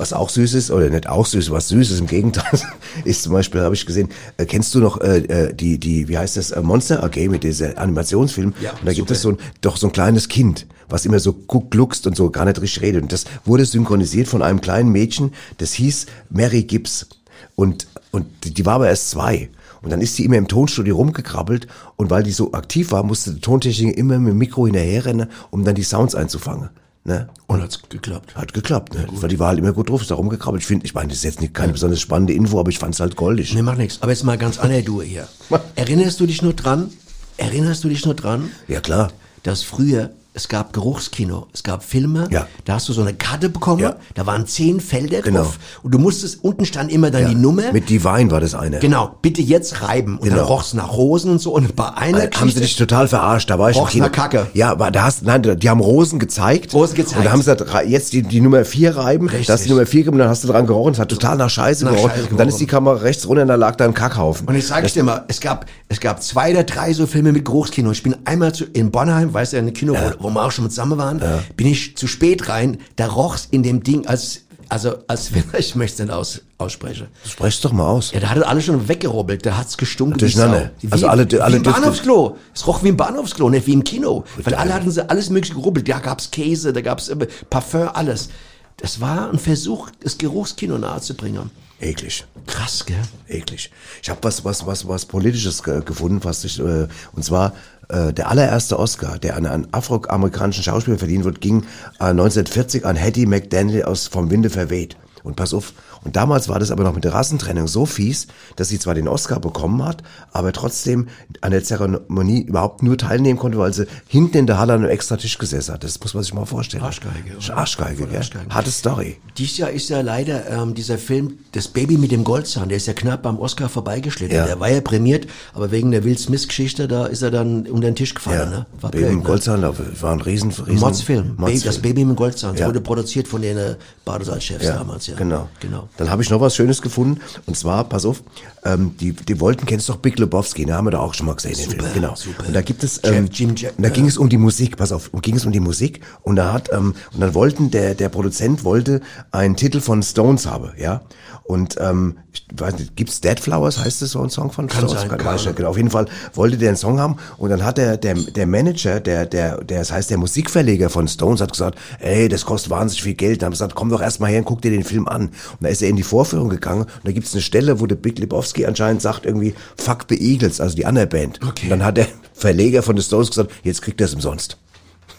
Was 0.00 0.14
auch 0.14 0.30
süß 0.30 0.54
ist, 0.54 0.70
oder 0.70 0.88
nicht 0.88 1.10
auch 1.10 1.26
süß, 1.26 1.50
was 1.50 1.68
süß 1.68 1.90
ist 1.90 2.00
im 2.00 2.06
Gegenteil, 2.06 2.58
ist 3.04 3.22
zum 3.22 3.34
Beispiel, 3.34 3.60
habe 3.60 3.74
ich 3.74 3.84
gesehen, 3.84 4.08
äh, 4.38 4.46
kennst 4.46 4.74
du 4.74 4.78
noch 4.78 4.98
äh, 5.02 5.18
äh, 5.18 5.54
die, 5.54 5.78
die, 5.78 6.08
wie 6.08 6.16
heißt 6.16 6.38
das, 6.38 6.52
äh, 6.52 6.62
Monster 6.62 7.04
AG 7.04 7.28
mit 7.28 7.44
dieser 7.44 7.76
Animationsfilm? 7.76 8.54
Ja, 8.62 8.70
und 8.70 8.86
da 8.86 8.94
gibt 8.94 9.08
super. 9.08 9.12
es 9.12 9.20
so 9.20 9.28
ein, 9.32 9.38
doch 9.60 9.76
so 9.76 9.88
ein 9.88 9.92
kleines 9.92 10.28
Kind, 10.28 10.66
was 10.88 11.04
immer 11.04 11.18
so 11.18 11.34
gluckst 11.34 12.06
und 12.06 12.16
so 12.16 12.30
gar 12.30 12.46
nicht 12.46 12.58
richtig 12.62 12.80
redet. 12.80 13.02
Und 13.02 13.12
das 13.12 13.26
wurde 13.44 13.66
synchronisiert 13.66 14.26
von 14.26 14.40
einem 14.40 14.62
kleinen 14.62 14.90
Mädchen, 14.90 15.32
das 15.58 15.74
hieß 15.74 16.06
Mary 16.30 16.62
Gibbs. 16.62 17.06
Und, 17.54 17.86
und 18.10 18.24
die, 18.44 18.54
die 18.54 18.64
war 18.64 18.76
aber 18.76 18.88
erst 18.88 19.10
zwei. 19.10 19.50
Und 19.82 19.90
dann 19.90 20.00
ist 20.00 20.16
sie 20.16 20.24
immer 20.24 20.38
im 20.38 20.48
Tonstudio 20.48 20.96
rumgekrabbelt 20.96 21.66
und 21.96 22.08
weil 22.08 22.22
die 22.22 22.32
so 22.32 22.54
aktiv 22.54 22.90
war, 22.90 23.02
musste 23.02 23.32
der 23.32 23.42
Tontechniker 23.42 23.98
immer 23.98 24.18
mit 24.18 24.30
dem 24.30 24.38
Mikro 24.38 24.64
hinterherrennen, 24.64 25.28
um 25.50 25.62
dann 25.62 25.74
die 25.74 25.82
Sounds 25.82 26.14
einzufangen. 26.14 26.70
Ne? 27.02 27.28
Und 27.46 27.62
hat's 27.62 27.80
geklappt. 27.88 28.36
Hat 28.36 28.52
geklappt, 28.52 28.94
ne? 28.94 29.06
Weil 29.10 29.30
die 29.30 29.38
war 29.38 29.48
halt 29.48 29.58
immer 29.58 29.72
gut 29.72 29.88
drauf, 29.88 30.02
ist 30.02 30.10
da 30.10 30.16
rumgekrabbelt. 30.16 30.62
Ich 30.62 30.66
finde, 30.66 30.84
ich 30.84 30.92
meine, 30.94 31.08
das 31.08 31.18
ist 31.18 31.24
jetzt 31.24 31.40
nicht 31.40 31.54
keine 31.54 31.72
besonders 31.72 32.00
spannende 32.00 32.34
Info, 32.34 32.60
aber 32.60 32.68
ich 32.68 32.78
fand's 32.78 33.00
halt 33.00 33.16
goldig. 33.16 33.54
Nee, 33.54 33.62
macht 33.62 33.78
nichts. 33.78 34.02
Aber 34.02 34.12
jetzt 34.12 34.22
mal 34.24 34.36
ganz 34.36 34.58
andere 34.58 34.82
Duhe 34.82 35.04
hier. 35.04 35.26
Erinnerst 35.76 36.20
du 36.20 36.26
dich 36.26 36.42
nur 36.42 36.52
dran? 36.52 36.90
Erinnerst 37.38 37.84
du 37.84 37.88
dich 37.88 38.04
nur 38.04 38.14
dran? 38.14 38.50
Ja, 38.68 38.80
klar. 38.80 39.10
dass 39.42 39.62
früher 39.62 40.10
es 40.40 40.48
gab 40.48 40.72
Geruchskino, 40.72 41.46
es 41.52 41.62
gab 41.62 41.82
Filme, 41.84 42.26
Ja. 42.30 42.46
da 42.64 42.74
hast 42.74 42.88
du 42.88 42.92
so 42.92 43.02
eine 43.02 43.14
Karte 43.14 43.48
bekommen, 43.48 43.80
Ja. 43.82 43.96
da 44.14 44.26
waren 44.26 44.46
zehn 44.46 44.80
Felder 44.80 45.20
Genau. 45.22 45.40
drauf 45.42 45.58
und 45.82 45.92
du 45.92 45.98
musstest, 45.98 46.42
unten 46.42 46.64
stand 46.64 46.90
immer 46.90 47.10
dann 47.10 47.28
die 47.28 47.34
Nummer. 47.34 47.72
Mit 47.72 47.88
Divine 47.90 48.30
war 48.30 48.40
das 48.40 48.54
eine. 48.54 48.78
genau, 48.78 49.16
bitte 49.22 49.42
jetzt 49.42 49.82
reiben. 49.82 50.16
Und 50.18 50.28
dann 50.28 50.38
Genau. 50.38 50.48
roch's 50.48 50.74
nach 50.74 50.92
Rosen 50.92 51.30
und 51.30 51.40
so 51.40 51.52
und 51.54 51.76
bei 51.76 51.88
einer 51.94 52.24
Äh, 52.24 52.30
haben 52.34 52.50
sie 52.50 52.60
dich 52.60 52.76
total 52.76 53.06
verarscht, 53.06 53.50
da 53.50 53.58
war 53.58 53.70
ich 53.70 53.76
Roch's 53.76 53.94
nach 53.96 54.10
Kacke. 54.10 54.46
Ja, 54.54 54.70
aber 54.70 54.90
da 54.90 55.02
hast, 55.02 55.22
nein, 55.24 55.42
die 55.58 55.68
haben 55.68 55.80
Rosen 55.80 56.18
gezeigt. 56.18 56.72
Rosen 56.72 56.94
gezeigt. 56.96 57.18
Und 57.18 57.24
da 57.26 57.32
haben 57.32 57.42
sie 57.42 57.54
gesagt, 57.54 57.86
jetzt 57.88 58.12
die, 58.14 58.22
die 58.22 58.40
Nummer 58.40 58.64
vier 58.64 58.96
reiben, 58.96 59.28
Richtig. 59.28 59.46
da 59.46 59.52
hast 59.52 59.60
du 59.60 59.64
die 59.68 59.70
Nummer 59.74 59.84
vier 59.86 60.00
gegeben, 60.04 60.18
dann 60.18 60.28
hast 60.28 60.42
du 60.44 60.48
dran 60.48 60.66
gerochen, 60.66 60.94
es 60.94 60.98
hat 60.98 61.10
total 61.10 61.36
nach 61.36 61.50
Scheiße 61.50 61.84
Nach 61.84 61.92
gerochen. 61.92 62.10
Scheiße 62.16 62.28
und 62.30 62.38
dann 62.40 62.48
ist 62.48 62.58
die. 62.58 62.70
Kamera 62.70 62.94
rechts 62.96 63.26
runter 63.28 63.42
und 63.42 63.48
da 63.48 63.56
lag 63.56 63.74
da 63.76 63.84
ein 63.84 63.94
Kackhaufen. 63.94 64.46
Und 64.46 64.54
ich 64.54 64.64
sage 64.66 64.86
dir 64.88 65.02
mal, 65.02 65.24
es 65.26 65.40
gab, 65.40 65.66
es 65.88 65.98
gab 65.98 66.22
zwei 66.22 66.52
oder 66.52 66.62
drei 66.62 66.92
so 66.92 67.04
Filme 67.06 67.32
mit 67.32 67.44
Geruchskino. 67.44 67.90
Ich 67.90 68.02
bin 68.04 68.14
einmal 68.24 68.54
zu, 68.54 68.64
in 68.64 68.92
Bonheim, 68.92 69.34
weißt 69.34 69.54
du, 69.54 69.56
in 69.56 69.66
ein 69.66 69.72
Kino, 69.72 69.94
wo, 70.20 70.29
wo 70.30 70.38
wir 70.38 70.44
auch 70.46 70.50
schon 70.52 70.64
mit 70.64 70.72
zusammen 70.72 70.98
waren, 70.98 71.20
bin 71.56 71.66
ich 71.66 71.96
zu 71.96 72.06
spät 72.06 72.48
rein, 72.48 72.78
da 72.96 73.06
roch's 73.06 73.48
in 73.50 73.62
dem 73.62 73.82
Ding, 73.82 74.06
als, 74.06 74.42
also, 74.68 74.96
als, 75.08 75.30
ich 75.58 75.74
möchte 75.74 76.02
es 76.02 76.08
nicht 76.08 76.16
aus, 76.16 76.42
aussprechen. 76.58 77.08
Sprech's 77.26 77.60
doch 77.60 77.72
mal 77.72 77.86
aus. 77.86 78.12
Ja, 78.12 78.20
da 78.20 78.28
hat 78.30 78.36
er 78.38 78.48
alles 78.48 78.64
schon 78.64 78.86
weggerubbelt, 78.88 79.44
da 79.46 79.56
hat's 79.56 79.76
gestunken 79.76 80.16
wie 80.16 80.20
Durcheinander. 80.20 80.60
Sau. 80.60 80.70
Wie, 80.88 80.92
Also 80.92 81.08
alle- 81.08 81.30
wie 81.30 81.40
alle 81.40 81.56
im 81.56 81.62
Düfte. 81.62 81.80
Bahnhofsklo. 81.80 82.36
Es 82.54 82.66
roch 82.66 82.82
wie 82.82 82.88
im 82.88 82.96
Bahnhofsklo, 82.96 83.48
nicht 83.50 83.66
wie 83.66 83.72
im 83.72 83.82
Kino. 83.84 84.24
Weil 84.42 84.54
alle 84.54 84.74
hatten 84.74 84.90
sie 84.90 85.08
alles 85.08 85.30
mögliche 85.30 85.54
gerubbelt. 85.54 85.88
Da 85.88 85.98
gab's 85.98 86.30
Käse, 86.30 86.72
da 86.72 86.80
gab's 86.82 87.08
immer 87.08 87.26
Parfum, 87.48 87.88
alles. 87.92 88.28
Das 88.76 89.00
war 89.00 89.30
ein 89.30 89.38
Versuch, 89.38 89.90
das 90.02 90.16
Geruchskino 90.18 90.78
nahezubringen. 90.78 91.50
Eklig. 91.80 92.24
Krass, 92.46 92.84
gell? 92.84 92.96
eklig. 93.28 93.70
Ich 94.02 94.10
habe 94.10 94.20
was, 94.22 94.44
was, 94.44 94.66
was, 94.66 94.86
was 94.86 95.06
Politisches 95.06 95.62
ge 95.62 95.82
gefunden, 95.82 96.20
was 96.22 96.44
ich, 96.44 96.58
äh, 96.60 96.86
und 97.12 97.24
zwar 97.24 97.54
äh, 97.90 98.12
der 98.12 98.30
allererste 98.30 98.78
Oscar, 98.78 99.18
der 99.18 99.36
an 99.36 99.46
einen 99.46 99.68
afroamerikanischen 99.72 100.62
Schauspieler 100.62 100.98
verliehen 100.98 101.24
wird, 101.24 101.40
ging 101.40 101.62
äh, 101.98 102.04
1940 102.04 102.86
an 102.86 103.00
Hattie 103.00 103.26
McDaniel 103.26 103.84
aus 103.84 104.06
Vom 104.06 104.30
Winde 104.30 104.50
verweht. 104.50 104.96
Und 105.22 105.36
pass 105.36 105.52
auf, 105.52 105.74
und 106.04 106.16
damals 106.16 106.48
war 106.48 106.58
das 106.58 106.70
aber 106.70 106.84
noch 106.84 106.94
mit 106.94 107.04
der 107.04 107.12
Rassentrennung 107.14 107.68
so 107.68 107.86
fies, 107.86 108.26
dass 108.56 108.68
sie 108.68 108.78
zwar 108.78 108.94
den 108.94 109.08
Oscar 109.08 109.40
bekommen 109.40 109.84
hat, 109.84 110.02
aber 110.32 110.52
trotzdem 110.52 111.08
an 111.40 111.50
der 111.52 111.62
Zeremonie 111.62 112.42
überhaupt 112.42 112.82
nur 112.82 112.96
teilnehmen 112.98 113.38
konnte, 113.38 113.58
weil 113.58 113.72
sie 113.74 113.86
hinten 114.08 114.38
in 114.38 114.46
der 114.46 114.58
Halle 114.58 114.72
an 114.74 114.80
einem 114.80 114.90
extra 114.90 115.16
Tisch 115.16 115.38
gesessen 115.38 115.74
hat. 115.74 115.84
Das 115.84 116.00
muss 116.00 116.14
man 116.14 116.22
sich 116.22 116.34
mal 116.34 116.46
vorstellen. 116.46 116.82
Arschgeige, 116.82 117.36
oder? 117.36 117.56
Arschgeige, 117.56 118.06
gell? 118.06 118.16
Arschgeige. 118.16 118.46
Harte 118.54 118.70
Story. 118.70 119.16
Dieses 119.38 119.58
Jahr 119.58 119.70
ist 119.70 119.88
ja 119.88 120.00
leider 120.00 120.48
ähm, 120.50 120.74
dieser 120.74 120.98
Film 120.98 121.38
Das 121.52 121.68
Baby 121.68 121.96
mit 121.98 122.12
dem 122.12 122.24
Goldzahn, 122.24 122.68
der 122.68 122.76
ist 122.76 122.86
ja 122.86 122.92
knapp 122.92 123.22
beim 123.22 123.38
Oscar 123.38 123.68
vorbeigeschlitten. 123.68 124.36
Ja. 124.36 124.46
Der 124.46 124.60
war 124.60 124.70
ja 124.70 124.80
prämiert, 124.80 125.26
aber 125.54 125.70
wegen 125.70 125.90
der 125.90 126.04
Will 126.04 126.16
Smith-Geschichte, 126.18 126.88
da 126.88 127.06
ist 127.06 127.22
er 127.22 127.30
dann 127.30 127.66
unter 127.66 127.88
den 127.88 127.94
Tisch 127.96 128.14
gefallen. 128.14 128.50
Ne? 128.50 128.66
War 128.80 128.90
Baby 128.90 129.04
blöd, 129.04 129.12
im 129.12 129.18
ne? 129.18 129.24
Goldzahn, 129.24 129.62
da 129.62 129.74
war 130.00 130.12
ein 130.12 130.20
riesen, 130.20 130.50
riesen 130.50 130.80
Modsfilm. 130.80 131.36
Baby, 131.36 131.60
das. 131.60 131.78
Baby 131.78 132.04
mit 132.04 132.14
dem 132.14 132.16
Goldzahn. 132.16 132.52
Das 132.52 132.60
Ja. 132.60 132.66
wurde 132.66 132.80
produziert 132.80 133.28
von 133.28 133.42
den 133.42 133.76
äh, 134.10 134.18
Badesalzchefs 134.18 134.66
damals, 134.66 135.06
ja. 135.06 135.16
Genau. 135.16 135.48
genau. 135.60 135.88
Dann 135.96 136.10
habe 136.10 136.22
ich 136.22 136.30
noch 136.30 136.40
was 136.40 136.54
Schönes 136.56 136.82
gefunden. 136.82 137.20
Und 137.46 137.56
zwar, 137.56 137.84
pass 137.84 138.04
auf, 138.04 138.22
ähm, 138.64 138.94
die, 139.00 139.12
die 139.12 139.40
wollten, 139.40 139.66
kennst 139.66 139.88
du 139.88 139.92
doch 139.92 140.00
Big 140.00 140.18
Lebowski, 140.18 140.66
ne? 140.66 140.74
haben 140.74 140.86
wir 140.86 140.90
da 140.90 140.98
auch 140.98 141.14
schon 141.14 141.26
mal 141.26 141.34
gesehen, 141.34 141.54
den 141.56 141.70
Super, 141.70 141.84
Film. 141.84 141.94
Genau. 141.94 142.14
super. 142.14 142.46
Und 142.46 142.54
da 142.54 142.60
gibt 142.62 142.84
es, 142.84 143.00
ähm, 143.04 143.28
Jim 143.32 143.54
Jack- 143.56 143.74
und 143.76 143.84
da 143.84 143.88
ging 143.88 144.06
es 144.06 144.18
um 144.18 144.28
die 144.28 144.36
Musik, 144.38 144.76
pass 144.76 144.92
auf, 144.92 145.08
und 145.12 145.22
ging 145.22 145.36
es 145.36 145.46
um 145.46 145.52
die 145.52 145.60
Musik. 145.60 146.00
Und 146.22 146.36
da 146.36 146.52
hat, 146.52 146.70
ähm, 146.72 146.94
und 147.12 147.20
dann 147.20 147.34
wollten, 147.34 147.70
der, 147.70 147.94
der 147.94 148.08
Produzent 148.08 148.64
wollte 148.64 149.00
einen 149.30 149.56
Titel 149.56 149.80
von 149.80 150.02
Stones 150.02 150.46
haben, 150.46 150.72
ja. 150.78 151.02
Und 151.44 151.76
ähm, 151.80 152.18
ich 152.32 152.44
weiß 152.54 152.78
nicht, 152.78 152.94
gibt's 152.94 153.20
Dead 153.20 153.40
Flowers, 153.40 153.78
heißt 153.78 154.02
das 154.02 154.10
so 154.12 154.22
ein 154.22 154.30
Song 154.30 154.52
von 154.52 154.68
Kann 154.68 154.82
Stones? 154.86 155.00
sein, 155.00 155.08
Kann, 155.10 155.20
Ahnung. 155.20 155.34
nicht 155.44 155.56
genau. 155.56 155.70
Auf 155.70 155.76
jeden 155.76 155.90
Fall 155.90 156.06
wollte 156.34 156.56
der 156.56 156.68
einen 156.68 156.76
Song 156.76 157.00
haben 157.00 157.16
und 157.38 157.50
dann 157.50 157.64
hat 157.64 157.76
der, 157.76 157.96
der, 157.96 158.14
der 158.14 158.46
Manager, 158.46 159.00
der, 159.00 159.26
der, 159.26 159.56
der, 159.64 159.78
das 159.80 159.90
heißt 159.90 160.10
der 160.10 160.18
Musikverleger 160.18 160.90
von 160.90 161.08
Stones, 161.08 161.40
hat 161.40 161.50
gesagt, 161.50 161.76
ey, 161.98 162.28
das 162.28 162.44
kostet 162.44 162.70
wahnsinnig 162.70 163.02
viel 163.02 163.14
Geld. 163.14 163.42
Dann 163.42 163.46
haben 163.46 163.52
gesagt, 163.52 163.74
komm 163.74 163.88
doch 163.88 164.00
erst 164.00 164.20
mal 164.20 164.28
her 164.30 164.38
und 164.38 164.44
guck 164.44 164.62
dir 164.62 164.70
den 164.70 164.84
Film 164.84 165.08
an. 165.08 165.22
Und 165.22 165.32
da 165.62 165.68
ist 165.68 165.82
er 165.82 165.88
in 165.88 165.96
die 165.96 166.04
Vorführung 166.04 166.50
gegangen 166.50 166.82
und 166.82 166.90
da 167.02 167.10
gibt's 167.10 167.32
eine 167.32 167.42
Stelle, 167.42 167.80
wo 167.80 167.86
der 167.86 167.96
Big 167.96 168.20
Lebowski 168.20 168.49
anscheinend 168.66 169.02
sagt 169.02 169.26
irgendwie, 169.26 169.54
fuck 169.76 170.06
the 170.08 170.16
Eagles, 170.20 170.60
also 170.60 170.76
die 170.76 170.86
andere 170.86 171.06
Band. 171.06 171.40
Okay. 171.42 171.64
Und 171.64 171.70
dann 171.70 171.84
hat 171.84 171.96
der 171.96 172.06
Verleger 172.34 172.82
von 172.82 172.96
den 172.96 173.02
Stones 173.02 173.28
gesagt, 173.30 173.50
jetzt 173.62 173.82
kriegt 173.82 174.00
er 174.00 174.06
es 174.06 174.14
umsonst. 174.14 174.56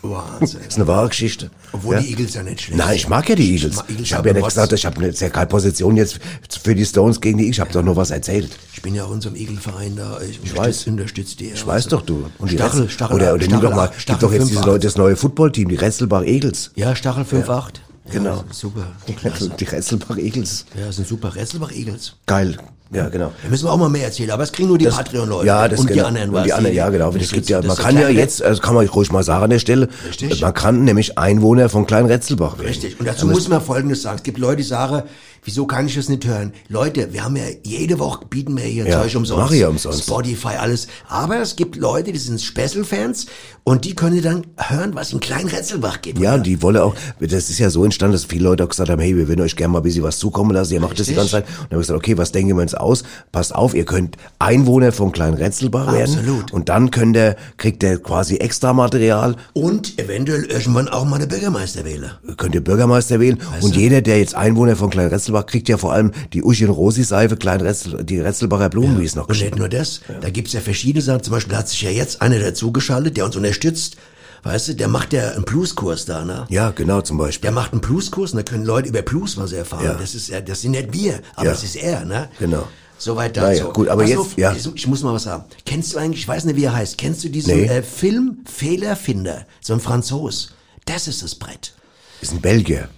Wahnsinn. 0.04 0.60
Das 0.60 0.68
ist 0.74 0.76
eine 0.78 0.88
wahre 0.88 1.10
Geschichte. 1.10 1.52
Obwohl 1.74 1.96
ja. 1.96 2.02
die 2.02 2.10
Eagles 2.10 2.34
ja 2.34 2.44
nicht 2.44 2.62
schlecht 2.62 2.78
Nein, 2.78 2.96
ich 2.96 3.08
mag 3.08 3.30
ja 3.30 3.36
die 3.36 3.52
Eagles. 3.54 3.76
mag 3.76 3.90
Eagles 3.90 4.08
Ich 4.08 4.14
habe 4.14 4.30
ja 4.30 4.34
nicht 4.34 4.46
gesagt, 4.46 4.74
ich 4.74 4.86
habe 4.86 4.98
eine 4.98 5.14
sehr 5.14 5.30
keine 5.30 5.46
Position 5.46 5.96
jetzt 5.96 6.20
für 6.64 6.74
die 6.74 6.86
Stones 6.86 7.22
gegen 7.22 7.38
die 7.38 7.44
Eagles. 7.44 7.58
Ich 7.58 7.60
habe 7.62 7.72
doch 7.72 7.84
nur 7.84 7.96
was 7.96 8.10
erzählt. 8.10 8.50
Ich 8.74 8.82
bin 8.82 8.96
ja 8.96 9.04
auch 9.04 9.10
in 9.10 9.16
unserem 9.16 9.36
Eagle-Verein 9.36 9.96
da. 9.96 10.20
Ich, 10.22 10.40
ich 10.44 10.58
weiß. 10.58 10.88
unterstützt 10.88 11.40
die. 11.40 11.52
Ich 11.52 11.66
weiß 11.68 11.88
doch, 11.88 12.02
du. 12.02 12.26
Und 12.40 12.52
die 12.52 12.56
Stachel, 12.56 12.82
Retzel- 12.82 12.90
Stachel, 12.90 13.16
Oder, 13.16 13.34
oder 13.34 13.38
nimm 13.48 13.50
Stachel, 13.60 13.70
doch 13.70 13.76
mal, 13.76 13.92
Stachel 13.96 14.06
gibt 14.08 14.24
doch 14.24 14.34
jetzt 14.34 14.50
diese 14.50 14.60
5-8. 14.62 14.66
Leute, 14.66 14.88
das 14.88 14.98
neue 14.98 15.16
Footballteam, 15.16 15.70
die 15.70 15.76
Retzelbach 15.76 16.24
Eagles. 16.24 16.72
Ja, 16.76 16.96
Stachel 16.96 17.24
5-8. 17.24 17.74
Genau. 18.12 18.38
Ja, 18.38 18.44
super. 18.52 18.88
Die, 19.08 19.16
die 19.58 19.64
Retzelbach 19.64 20.18
Eagles. 20.18 20.66
Ja, 20.78 20.92
sind 20.92 21.08
super. 21.08 21.36
Retzelbach 21.36 21.72
Eagles. 21.72 22.16
Geil. 22.26 22.58
Ja, 22.94 23.08
genau. 23.08 23.32
Da 23.42 23.50
müssen 23.50 23.66
wir 23.66 23.72
auch 23.72 23.78
mal 23.78 23.90
mehr 23.90 24.06
erzählen, 24.06 24.32
aber 24.32 24.44
es 24.44 24.52
kriegen 24.52 24.68
nur 24.68 24.78
die 24.78 24.86
Patreon-Leute. 24.86 25.48
Ja, 25.48 25.68
das 25.70 25.80
und 25.80 25.88
genau. 25.88 26.02
die 26.02 26.08
anderen. 26.08 26.30
Und 26.30 26.46
die 26.46 26.52
anderen, 26.52 26.76
ja, 26.76 26.90
genau. 26.90 27.12
das 27.12 27.22
Es 27.24 27.32
gibt 27.32 27.50
ja, 27.50 27.62
das 27.62 27.68
man 27.68 27.78
kann 27.78 27.98
ja 27.98 28.10
jetzt, 28.10 28.44
also 28.44 28.62
kann 28.62 28.76
man 28.76 28.86
ruhig 28.86 29.12
mal 29.14 29.24
sagen 29.24 29.46
an 29.46 29.50
der 29.50 29.60
Stelle, 29.60 29.88
Richtig. 30.06 30.42
man 30.42 30.54
kann 30.54 30.84
nämlich 30.84 31.18
Einwohner 31.18 31.70
von 31.70 31.88
Klein 31.88 32.06
Retzelbach 32.06 32.58
werden. 32.58 32.68
Richtig. 32.68 33.00
Und 33.00 33.08
dazu 33.08 33.28
muss 33.28 33.48
man 33.48 33.62
Folgendes 33.62 34.02
sagen. 34.02 34.18
Es 34.18 34.24
gibt 34.24 34.40
Leute, 34.40 34.58
die 34.58 34.64
sagen, 34.64 35.04
wieso 35.44 35.66
kann 35.66 35.88
ich 35.88 35.96
das 35.96 36.10
nicht 36.10 36.26
hören? 36.26 36.54
Leute, 36.70 37.14
wir 37.14 37.24
haben 37.24 37.36
ja 37.36 37.44
jede 37.64 38.00
Woche 38.00 38.26
bieten 38.26 38.56
wir 38.58 38.64
hier 38.64 38.86
Ja, 38.88 39.02
Zeug 39.02 39.16
umsonst. 39.16 39.44
mach 39.44 39.52
ich 39.52 39.64
umsonst. 39.66 40.04
Spotify, 40.04 40.56
alles. 40.60 40.88
Aber 41.08 41.40
es 41.42 41.56
gibt 41.56 41.76
Leute, 41.76 42.12
die 42.12 42.20
sind 42.20 42.42
Special-Fans 42.42 43.26
und 43.64 43.86
die 43.86 43.96
können 43.96 44.22
dann 44.22 44.46
hören, 44.58 44.96
was 44.96 45.14
in 45.14 45.20
Klein 45.20 45.48
Retzelbach 45.48 46.02
geht. 46.02 46.18
Ja, 46.20 46.38
die 46.38 46.62
wolle 46.62 46.84
auch, 46.84 46.96
das 47.20 47.50
ist 47.50 47.60
ja 47.60 47.70
so 47.70 47.84
entstanden, 47.86 48.14
dass 48.14 48.26
viele 48.26 48.44
Leute 48.46 48.64
auch 48.64 48.70
gesagt 48.70 48.90
haben, 48.90 49.00
hey, 49.02 49.16
wir 49.16 49.28
würden 49.28 49.42
euch 49.42 49.56
gerne 49.56 49.72
mal 49.74 49.80
ein 49.80 49.84
bisschen 49.84 50.04
was 50.04 50.18
zukommen 50.20 50.52
lassen, 50.52 50.74
ihr 50.74 50.80
macht 50.80 51.00
das 51.00 51.08
die 51.08 51.14
Richtig. 51.14 51.32
ganze 51.32 51.48
Zeit. 51.48 51.60
Und 51.60 51.66
dann 51.70 51.72
habe 51.78 51.82
ich 51.82 51.88
gesagt, 51.88 51.98
okay, 51.98 52.18
was 52.18 52.32
denken 52.32 52.56
wir 52.56 52.62
uns 52.62 52.74
aus? 52.74 53.04
Passt 53.32 53.54
auf, 53.56 53.74
ihr 53.74 53.86
könnt 53.86 54.18
Einwohner 54.40 54.92
von 54.92 55.12
Klein 55.12 55.34
Retzelbach 55.34 55.92
werden. 55.94 56.16
Absolut. 56.18 56.52
Und 56.52 56.70
dann 56.70 56.92
könnt 56.92 57.16
ihr, 57.16 57.36
kriegt 57.58 57.84
ihr 57.84 57.98
quasi 58.02 58.38
extra 58.38 58.74
Material, 58.74 59.36
Und 59.54 60.00
eventuell 60.00 60.46
irgendwann 60.46 60.88
auch 60.88 61.06
mal 61.06 61.18
eine 61.18 61.28
Bürgermeister 61.28 61.86
wählen. 61.86 62.12
könnt 62.38 62.56
ihr 62.56 62.64
Bürgermeister 62.64 63.20
wählen. 63.20 63.40
und 63.62 63.76
du? 63.76 63.80
jeder, 63.80 64.02
der 64.02 64.20
jetzt 64.20 64.36
Einwohner 64.36 64.76
von 64.76 64.90
Klein 64.90 65.10
Retzelbach, 65.32 65.46
kriegt 65.46 65.70
ja 65.70 65.78
vor 65.78 65.94
allem 65.94 66.12
die 66.34 66.44
Uschi 66.44 66.66
und 66.66 66.72
Rosi 66.72 67.04
Seife, 67.04 67.38
Klein 67.38 67.62
Retzel, 67.62 68.04
die 68.04 68.20
Retzelbacher 68.20 68.70
Blumen, 68.70 69.00
wie 69.00 69.06
es 69.06 69.16
noch 69.16 69.28
Und 69.28 69.40
nicht 69.40 69.56
nur 69.58 69.70
das, 69.70 70.02
da 70.22 70.30
gibt's 70.30 70.54
ja 70.54 70.62
verschiedene 70.62 71.02
Sachen. 71.02 71.24
Zum 71.24 71.32
Beispiel 71.32 71.56
hat 71.58 71.70
sich 71.70 71.82
ja 71.82 71.90
jetzt 71.90 72.22
einer 72.22 72.40
dazugeschaltet, 72.40 73.18
der 73.18 73.26
uns 73.26 73.36
unterstützt. 73.36 73.98
Weißt 74.44 74.70
du, 74.70 74.74
der 74.76 74.88
macht 74.88 75.14
ja 75.14 75.30
einen 75.32 75.44
Blueskurs 75.44 76.06
da, 76.06 76.26
ne? 76.26 76.48
Ja, 76.50 76.72
genau, 76.72 77.02
zum 77.02 77.18
Beispiel. 77.20 77.44
Der 77.48 77.52
macht 77.52 77.74
einen 77.74 77.82
Blueskurs 77.82 78.32
und 78.32 78.38
da 78.38 78.44
können 78.44 78.66
Leute 78.66 78.90
über 78.90 79.04
Blues 79.04 79.38
was 79.38 79.52
erfahren. 79.52 79.86
Ja. 79.86 79.94
Das 79.94 80.16
ist 80.16 80.30
ja, 80.30 80.42
das 80.42 80.62
sind 80.62 80.72
nicht 80.72 80.92
wir, 80.94 81.20
aber 81.36 81.46
Ja. 81.46 81.52
das 81.52 81.64
ist 81.64 81.76
er, 81.76 82.06
ne? 82.06 82.28
Genau. 82.40 82.68
Soweit 82.98 83.36
Naja, 83.36 83.60
dazu. 83.64 83.74
gut, 83.74 83.88
aber 83.88 84.02
Pass 84.02 84.10
jetzt- 84.10 84.20
auf, 84.20 84.38
ja. 84.38 84.52
ich, 84.54 84.68
ich 84.76 84.88
muss 84.88 85.04
mal 85.04 85.14
was 85.14 85.24
sagen. 85.24 85.44
Kennst 85.66 85.94
du 85.94 85.98
eigentlich, 86.00 86.22
ich 86.22 86.28
weiß 86.28 86.46
nicht, 86.46 86.56
wie 86.56 86.64
er 86.64 86.74
heißt, 86.76 86.98
kennst 86.98 87.24
du 87.24 87.30
diesen 87.30 87.56
Nee. 87.56 87.66
äh, 87.66 87.82
Film 87.84 88.40
Fehlerfinder? 88.46 89.46
So 89.60 89.74
ein 89.74 89.80
Franzos. 89.80 90.54
Das 90.86 91.08
ist 91.08 91.22
das 91.24 91.36
Brett. 91.36 91.74
Ist 92.22 92.32
ein 92.34 92.42
Belgier. 92.42 92.90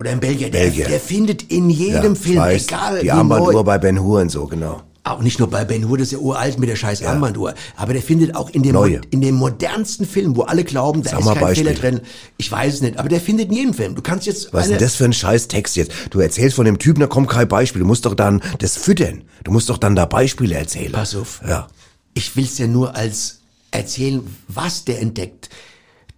Oder 0.00 0.10
ein 0.12 0.20
Belgier. 0.20 0.50
Belgier. 0.50 0.84
Der, 0.84 0.92
der 0.92 1.00
findet 1.00 1.42
in 1.52 1.68
Ja, 1.68 1.76
jedem 1.96 2.14
ich 2.14 2.18
Film, 2.18 2.38
weiß, 2.38 2.66
egal 2.68 2.98
die 3.00 3.04
wie 3.04 3.10
Armbanduhr 3.10 3.64
bei 3.64 3.76
Ben 3.78 4.00
Hur 4.02 4.22
und 4.22 4.30
so, 4.30 4.46
genau. 4.46 4.80
auch 5.04 5.20
nicht 5.20 5.38
nur 5.38 5.50
bei 5.50 5.66
Ben 5.66 5.86
Hur, 5.86 5.98
das 5.98 6.06
ist 6.06 6.12
ja 6.12 6.18
uralt 6.18 6.58
mit 6.58 6.70
der 6.70 6.76
scheiß 6.76 7.02
Armbanduhr, 7.02 7.52
aber 7.76 7.92
der 7.92 8.00
findet 8.00 8.34
auch 8.34 8.48
in 8.48 8.62
dem, 8.62 8.72
Neue. 8.72 9.02
In 9.10 9.20
dem 9.20 9.34
modernsten 9.34 10.06
Film, 10.06 10.36
wo 10.36 10.42
alle 10.42 10.64
glauben, 10.64 11.02
da 11.02 11.10
Sag 11.10 11.20
ist 11.20 11.26
kein 11.26 11.40
Beispiel. 11.40 11.66
Fehler 11.74 11.78
drin. 11.78 12.00
Ich 12.38 12.50
weiß 12.50 12.74
es 12.74 12.80
nicht, 12.80 12.98
aber 12.98 13.10
der 13.10 13.20
findet 13.20 13.48
in 13.50 13.56
jedem 13.56 13.74
Film. 13.74 13.94
Du 13.94 14.00
kannst 14.00 14.26
jetzt 14.26 14.54
Was 14.54 14.64
ist 14.64 14.70
denn 14.70 14.78
das 14.78 14.94
für 14.94 15.04
ein 15.04 15.12
scheiß 15.12 15.48
Text 15.48 15.76
jetzt? 15.76 15.92
Du 16.08 16.20
erzählst 16.20 16.56
von 16.56 16.64
dem 16.64 16.78
Typen, 16.78 17.00
da 17.00 17.06
kommt 17.06 17.28
kein 17.28 17.46
Beispiel. 17.46 17.80
Du 17.80 17.86
musst 17.86 18.06
doch 18.06 18.14
dann 18.14 18.40
das 18.58 18.78
füttern. 18.78 19.24
Du 19.44 19.52
musst 19.52 19.68
doch 19.68 19.76
dann 19.78 19.96
da 19.96 20.06
Beispiele 20.06 20.54
erzählen. 20.54 20.92
Pass 20.92 21.14
auf. 21.14 21.42
Ja. 21.46 21.66
Ich 22.14 22.36
will's 22.36 22.56
ja 22.56 22.66
nur 22.66 22.96
als 22.96 23.40
erzählen, 23.70 24.22
was 24.48 24.84
der 24.86 25.00
entdeckt. 25.02 25.50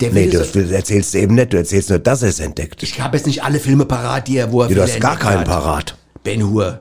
Der 0.03 0.13
Nee, 0.13 0.27
du, 0.27 0.45
so, 0.45 0.61
du 0.61 0.75
erzählst 0.75 1.15
eben 1.15 1.35
nicht. 1.35 1.53
Du 1.53 1.57
erzählst 1.57 1.91
nur, 1.91 1.99
dass 1.99 2.23
er 2.23 2.31
es 2.31 2.41
entdeckt. 2.41 2.83
ich 2.83 3.01
habe 3.01 3.17
jetzt 3.17 3.27
nicht 3.27 3.43
alle 3.45 3.61
Filme 3.61 3.85
parat, 3.85 4.27
die 4.29 4.37
er, 4.37 4.51
wo 4.51 4.63
er 4.63 4.69
Ja, 4.69 4.75
du 4.75 4.83
hast 4.83 5.01
gar 5.01 5.17
keinen 5.17 5.45
parat. 5.45 5.97
Ben 6.25 6.43
Hur. 6.43 6.81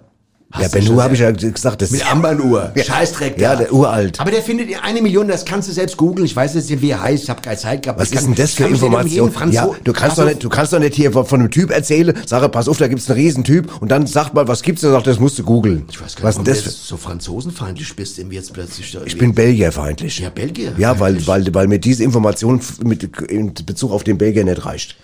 Ja, 0.54 0.66
Hast 0.66 0.72
Ben 0.72 0.82
du 0.82 0.88
schon 0.88 0.96
Hur 0.96 1.04
habe 1.04 1.14
ich 1.14 1.20
ja 1.22 1.32
gesagt, 1.32 1.82
das 1.82 1.92
Mit 1.92 2.02
ist 2.02 2.08
Armbanduhr. 2.08 2.72
Ja. 2.76 2.84
Scheißdreck. 2.84 3.40
Ja, 3.40 3.56
der 3.56 3.72
uralt. 3.72 4.20
Aber 4.20 4.32
der 4.32 4.42
findet 4.42 4.70
ihr 4.70 4.84
eine 4.84 5.02
Million, 5.02 5.28
das 5.28 5.46
kannst 5.46 5.70
du 5.70 5.74
selbst 5.74 5.96
googeln. 5.98 6.26
Ich 6.26 6.36
weiß 6.36 6.56
jetzt 6.56 6.70
nicht, 6.70 6.82
wie 6.82 6.90
er 6.90 7.02
heißt. 7.02 7.24
Ich 7.24 7.30
habe 7.30 7.42
keine 7.42 7.58
Zeit 7.58 7.84
gehabt. 7.84 8.00
Was 8.00 8.12
ist 8.12 8.26
denn 8.26 8.36
das 8.36 8.52
für 8.54 8.64
nicht 8.64 8.82
um 8.82 8.94
Information? 8.94 9.52
Ja, 9.52 9.70
du 9.84 9.94
kannst 9.94 10.18
doch 10.18 10.26
nicht, 10.26 10.44
du 10.44 10.50
kannst 10.50 10.74
doch 10.74 10.80
nicht 10.80 10.96
hier 10.96 11.12
von, 11.12 11.26
einem 11.40 11.52
Typ 11.52 11.72
erzählen, 11.72 12.18
sage, 12.26 12.50
pass 12.50 12.68
auf, 12.68 12.78
da 12.78 12.88
gibt's 12.88 13.10
einen 13.10 13.20
Riesentyp 13.20 13.82
und 13.82 13.90
dann 13.90 14.08
sagt 14.08 14.34
mal, 14.34 14.48
was 14.48 14.62
gibt's? 14.62 14.84
Und 14.84 14.92
sagt, 14.92 15.08
das 15.08 15.20
musst 15.20 15.40
du 15.40 15.44
googeln. 15.44 15.86
Ich 15.90 16.02
weiß 16.02 16.16
gar 16.16 16.26
Was 16.26 16.38
nicht, 16.38 16.48
ist 16.48 16.58
denn 16.58 16.66
das? 16.66 16.76
Für, 16.76 16.88
so 16.88 16.98
franzosenfeindlich 16.98 17.96
bist, 17.96 18.18
dem 18.18 18.32
jetzt 18.32 18.54
plötzlich 18.54 18.98
ich 19.06 19.18
bin 19.18 19.34
Belgierfeindlich. 19.34 20.20
Ja, 20.20 20.30
Belgier. 20.30 20.74
Ja, 20.78 21.00
weil, 21.00 21.26
weil, 21.28 21.54
weil 21.54 21.68
mir 21.68 21.80
diese 21.80 22.04
Information 22.04 22.60
mit, 22.84 23.04
in 23.30 23.54
Bezug 23.66 23.92
auf 23.92 24.04
den 24.04 24.18
Belgier 24.18 24.44
nicht 24.44 24.66
reicht. 24.66 24.98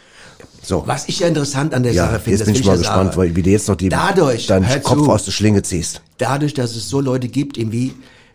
So. 0.64 0.84
Was 0.86 1.08
ich 1.08 1.20
ja 1.20 1.28
interessant 1.28 1.74
an 1.74 1.84
der 1.84 1.94
Ja, 1.94 2.08
Sache 2.08 2.20
finde, 2.20 2.40
jetzt 2.40 2.46
bin 2.46 2.56
ich 2.56 2.66
mal 2.66 2.78
gespannt, 2.78 3.16
weil, 3.16 3.36
wie 3.36 3.42
du 3.42 3.50
jetzt 3.50 3.68
noch 3.70 3.76
die, 3.76 3.88
Dadurch, 3.90 4.48
deinen 4.48 4.66
Kopf 4.84 5.06
zu. 5.06 5.12
aus 5.12 5.24
der 5.26 5.32
Schlinge 5.32 5.62
ziehst. 5.64 6.02
dadurch, 6.18 6.54
dass 6.54 6.76
es 6.76 6.90
so 6.90 7.00
Leute 7.00 7.30
gibt, 7.30 7.58
irgendwie, 7.58 7.94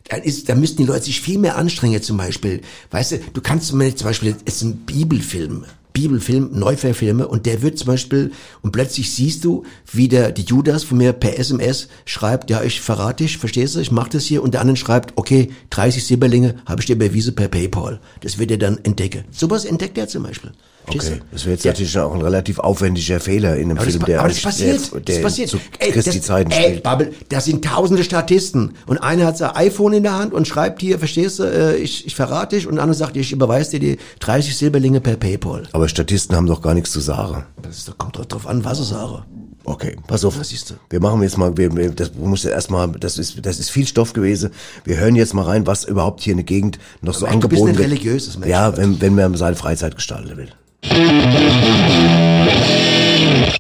da 0.09 0.17
ist, 0.17 0.49
da 0.49 0.55
müssten 0.55 0.79
die 0.79 0.89
Leute 0.89 1.05
sich 1.05 1.21
viel 1.21 1.39
mehr 1.39 1.57
anstrengen, 1.57 2.03
zum 2.03 2.17
Beispiel. 2.17 2.63
Weißt 2.91 3.13
du, 3.13 3.19
du 3.35 3.41
kannst 3.43 3.69
zum 3.69 3.79
Beispiel, 3.81 4.35
es 4.47 4.55
ist 4.55 4.63
ein 4.63 4.77
Bibelfilm. 4.79 5.65
Neuverfilme 5.95 7.29
und 7.29 7.45
der 7.45 7.61
wird 7.61 7.79
zum 7.79 7.89
Beispiel 7.89 8.33
und 8.63 8.73
plötzlich 8.73 9.13
siehst 9.13 9.45
du, 9.45 9.65
wie 9.93 10.09
der 10.09 10.33
die 10.33 10.43
Judas 10.43 10.85
von 10.85 10.97
mir 10.97 11.13
per 11.13 11.39
SMS 11.39 11.89
schreibt, 12.07 12.49
ja 12.49 12.63
ich 12.63 12.81
verrate 12.81 13.25
dich, 13.25 13.37
verstehst 13.37 13.75
du, 13.75 13.81
ich 13.81 13.91
mach 13.91 14.09
das 14.09 14.25
hier 14.25 14.43
und 14.43 14.55
der 14.55 14.63
andere 14.63 14.79
schreibt, 14.79 15.13
okay, 15.17 15.51
30 15.69 16.07
Silberlinge 16.07 16.55
habe 16.65 16.81
ich 16.81 16.87
dir 16.87 16.97
überwiesen 16.97 17.35
per 17.35 17.49
PayPal. 17.49 18.01
Das 18.23 18.39
wird 18.39 18.51
er 18.51 18.57
dann 18.57 18.79
entdecken. 18.85 19.25
Sowas 19.33 19.67
entdeckt 19.67 19.99
er 19.99 20.09
zum 20.09 20.23
Beispiel. 20.23 20.53
Okay, 20.89 21.21
das 21.31 21.45
wäre 21.45 21.55
jetzt 21.55 21.65
Ja. 21.65 21.71
natürlich 21.73 21.97
auch 21.99 22.13
ein 22.15 22.21
relativ 22.23 22.59
aufwendiger 22.59 23.21
Fehler 23.21 23.57
in 23.57 23.71
einem 23.71 23.79
Aber 23.79 23.85
das, 23.87 23.93
Film, 23.95 24.01
pa- 24.01 24.07
der, 24.07 24.19
aber 24.21 24.29
das 24.29 24.41
passiert, 24.41 24.93
der, 24.93 25.01
das 25.01 25.05
der 25.17 25.23
passiert. 25.23 25.49
zu 25.51 25.59
Ey, 25.79 25.93
Christi 25.93 26.19
das, 26.19 26.27
Zeiten 26.27 26.51
ey, 26.51 26.65
spielt. 26.65 26.83
Babbel, 26.83 27.13
da 27.29 27.41
sind 27.41 27.65
tausende 27.65 28.03
Statisten 28.05 28.73
und 28.87 28.99
einer 28.99 29.27
hat 29.27 29.39
sein 29.39 29.51
iPhone 29.55 29.93
in 29.93 30.03
der 30.03 30.19
Hand 30.19 30.35
und 30.35 30.49
schreibt 30.49 30.81
hier, 30.81 30.99
verstehst 30.99 31.39
du, 31.39 31.45
äh, 31.45 31.77
ich, 31.77 32.07
ich 32.07 32.15
verrate 32.17 32.57
dich 32.57 32.67
und 32.67 32.75
der 32.75 32.83
andere 32.83 32.97
sagt, 32.99 33.17
ich 33.17 33.33
überweise 33.33 33.79
dir 33.79 33.81
die 33.81 33.99
30 34.21 34.57
Silberlinge 34.57 35.01
per 35.01 35.17
Paypal. 35.17 35.69
Aber 35.73 35.89
Statisten 35.89 36.35
haben 36.37 36.47
doch 36.47 36.61
gar 36.63 36.75
nichts 36.75 36.91
zu 36.91 37.01
sagen. 37.01 37.45
Das 37.63 37.79
ist, 37.79 37.99
kommt 37.99 38.17
doch 38.17 38.25
drauf 38.27 38.47
an, 38.47 38.65
was 38.65 38.81
ich 38.81 38.87
sage. 38.87 39.23
Okay, 39.65 39.95
pass 40.09 40.25
auf. 40.25 40.37
Was 40.41 40.49
siehst 40.49 40.71
du? 40.71 40.75
Wir 40.91 40.99
machen 40.99 41.23
jetzt 41.23 41.39
mal, 41.39 41.57
wir, 41.57 41.75
wir, 41.77 41.91
das 41.91 42.11
muss 42.15 42.45
erstmal, 42.45 42.89
das 42.91 43.17
ist, 43.17 43.47
das 43.47 43.61
ist 43.61 43.71
viel 43.71 43.87
Stoff 43.87 44.13
gewesen. 44.13 44.51
Wir 44.85 44.97
hören 44.97 45.15
jetzt 45.15 45.35
mal 45.35 45.45
rein, 45.45 45.65
was 45.69 45.85
überhaupt 45.85 46.21
hier 46.23 46.33
in 46.33 46.39
der 46.39 46.45
Gegend 46.45 46.81
noch 47.01 47.15
so 47.15 47.27
Mensch, 47.27 47.39
du 47.41 47.49
bist 47.49 47.63
angeboten 47.63 47.71
ein 47.77 47.79
wird. 47.79 47.87
religiöses 47.93 48.37
Mensch, 48.39 48.51
Ja, 48.51 48.77
wenn, 48.77 49.01
wenn 49.01 49.15
man 49.15 49.37
seine 49.37 49.55
Freizeit 49.55 49.95
gestalten 49.95 50.37
will. 50.37 50.49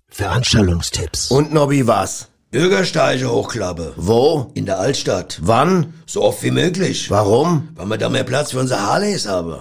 Veranstaltungstipps. 0.08 1.30
Und 1.30 1.52
Nobby, 1.52 1.86
was? 1.86 2.28
Bürgersteige 2.50 3.30
hochklappe. 3.30 3.94
Wo? 3.96 4.50
In 4.54 4.66
der 4.66 4.78
Altstadt. 4.78 5.38
Wann? 5.42 5.94
So 6.04 6.22
oft 6.22 6.42
wie 6.42 6.50
möglich. 6.50 7.10
Warum? 7.10 7.68
Weil 7.76 7.86
wir 7.86 7.96
da 7.98 8.08
mehr 8.10 8.24
Platz 8.24 8.50
für 8.50 8.58
unsere 8.58 8.82
Harleys 8.82 9.26
haben. 9.26 9.56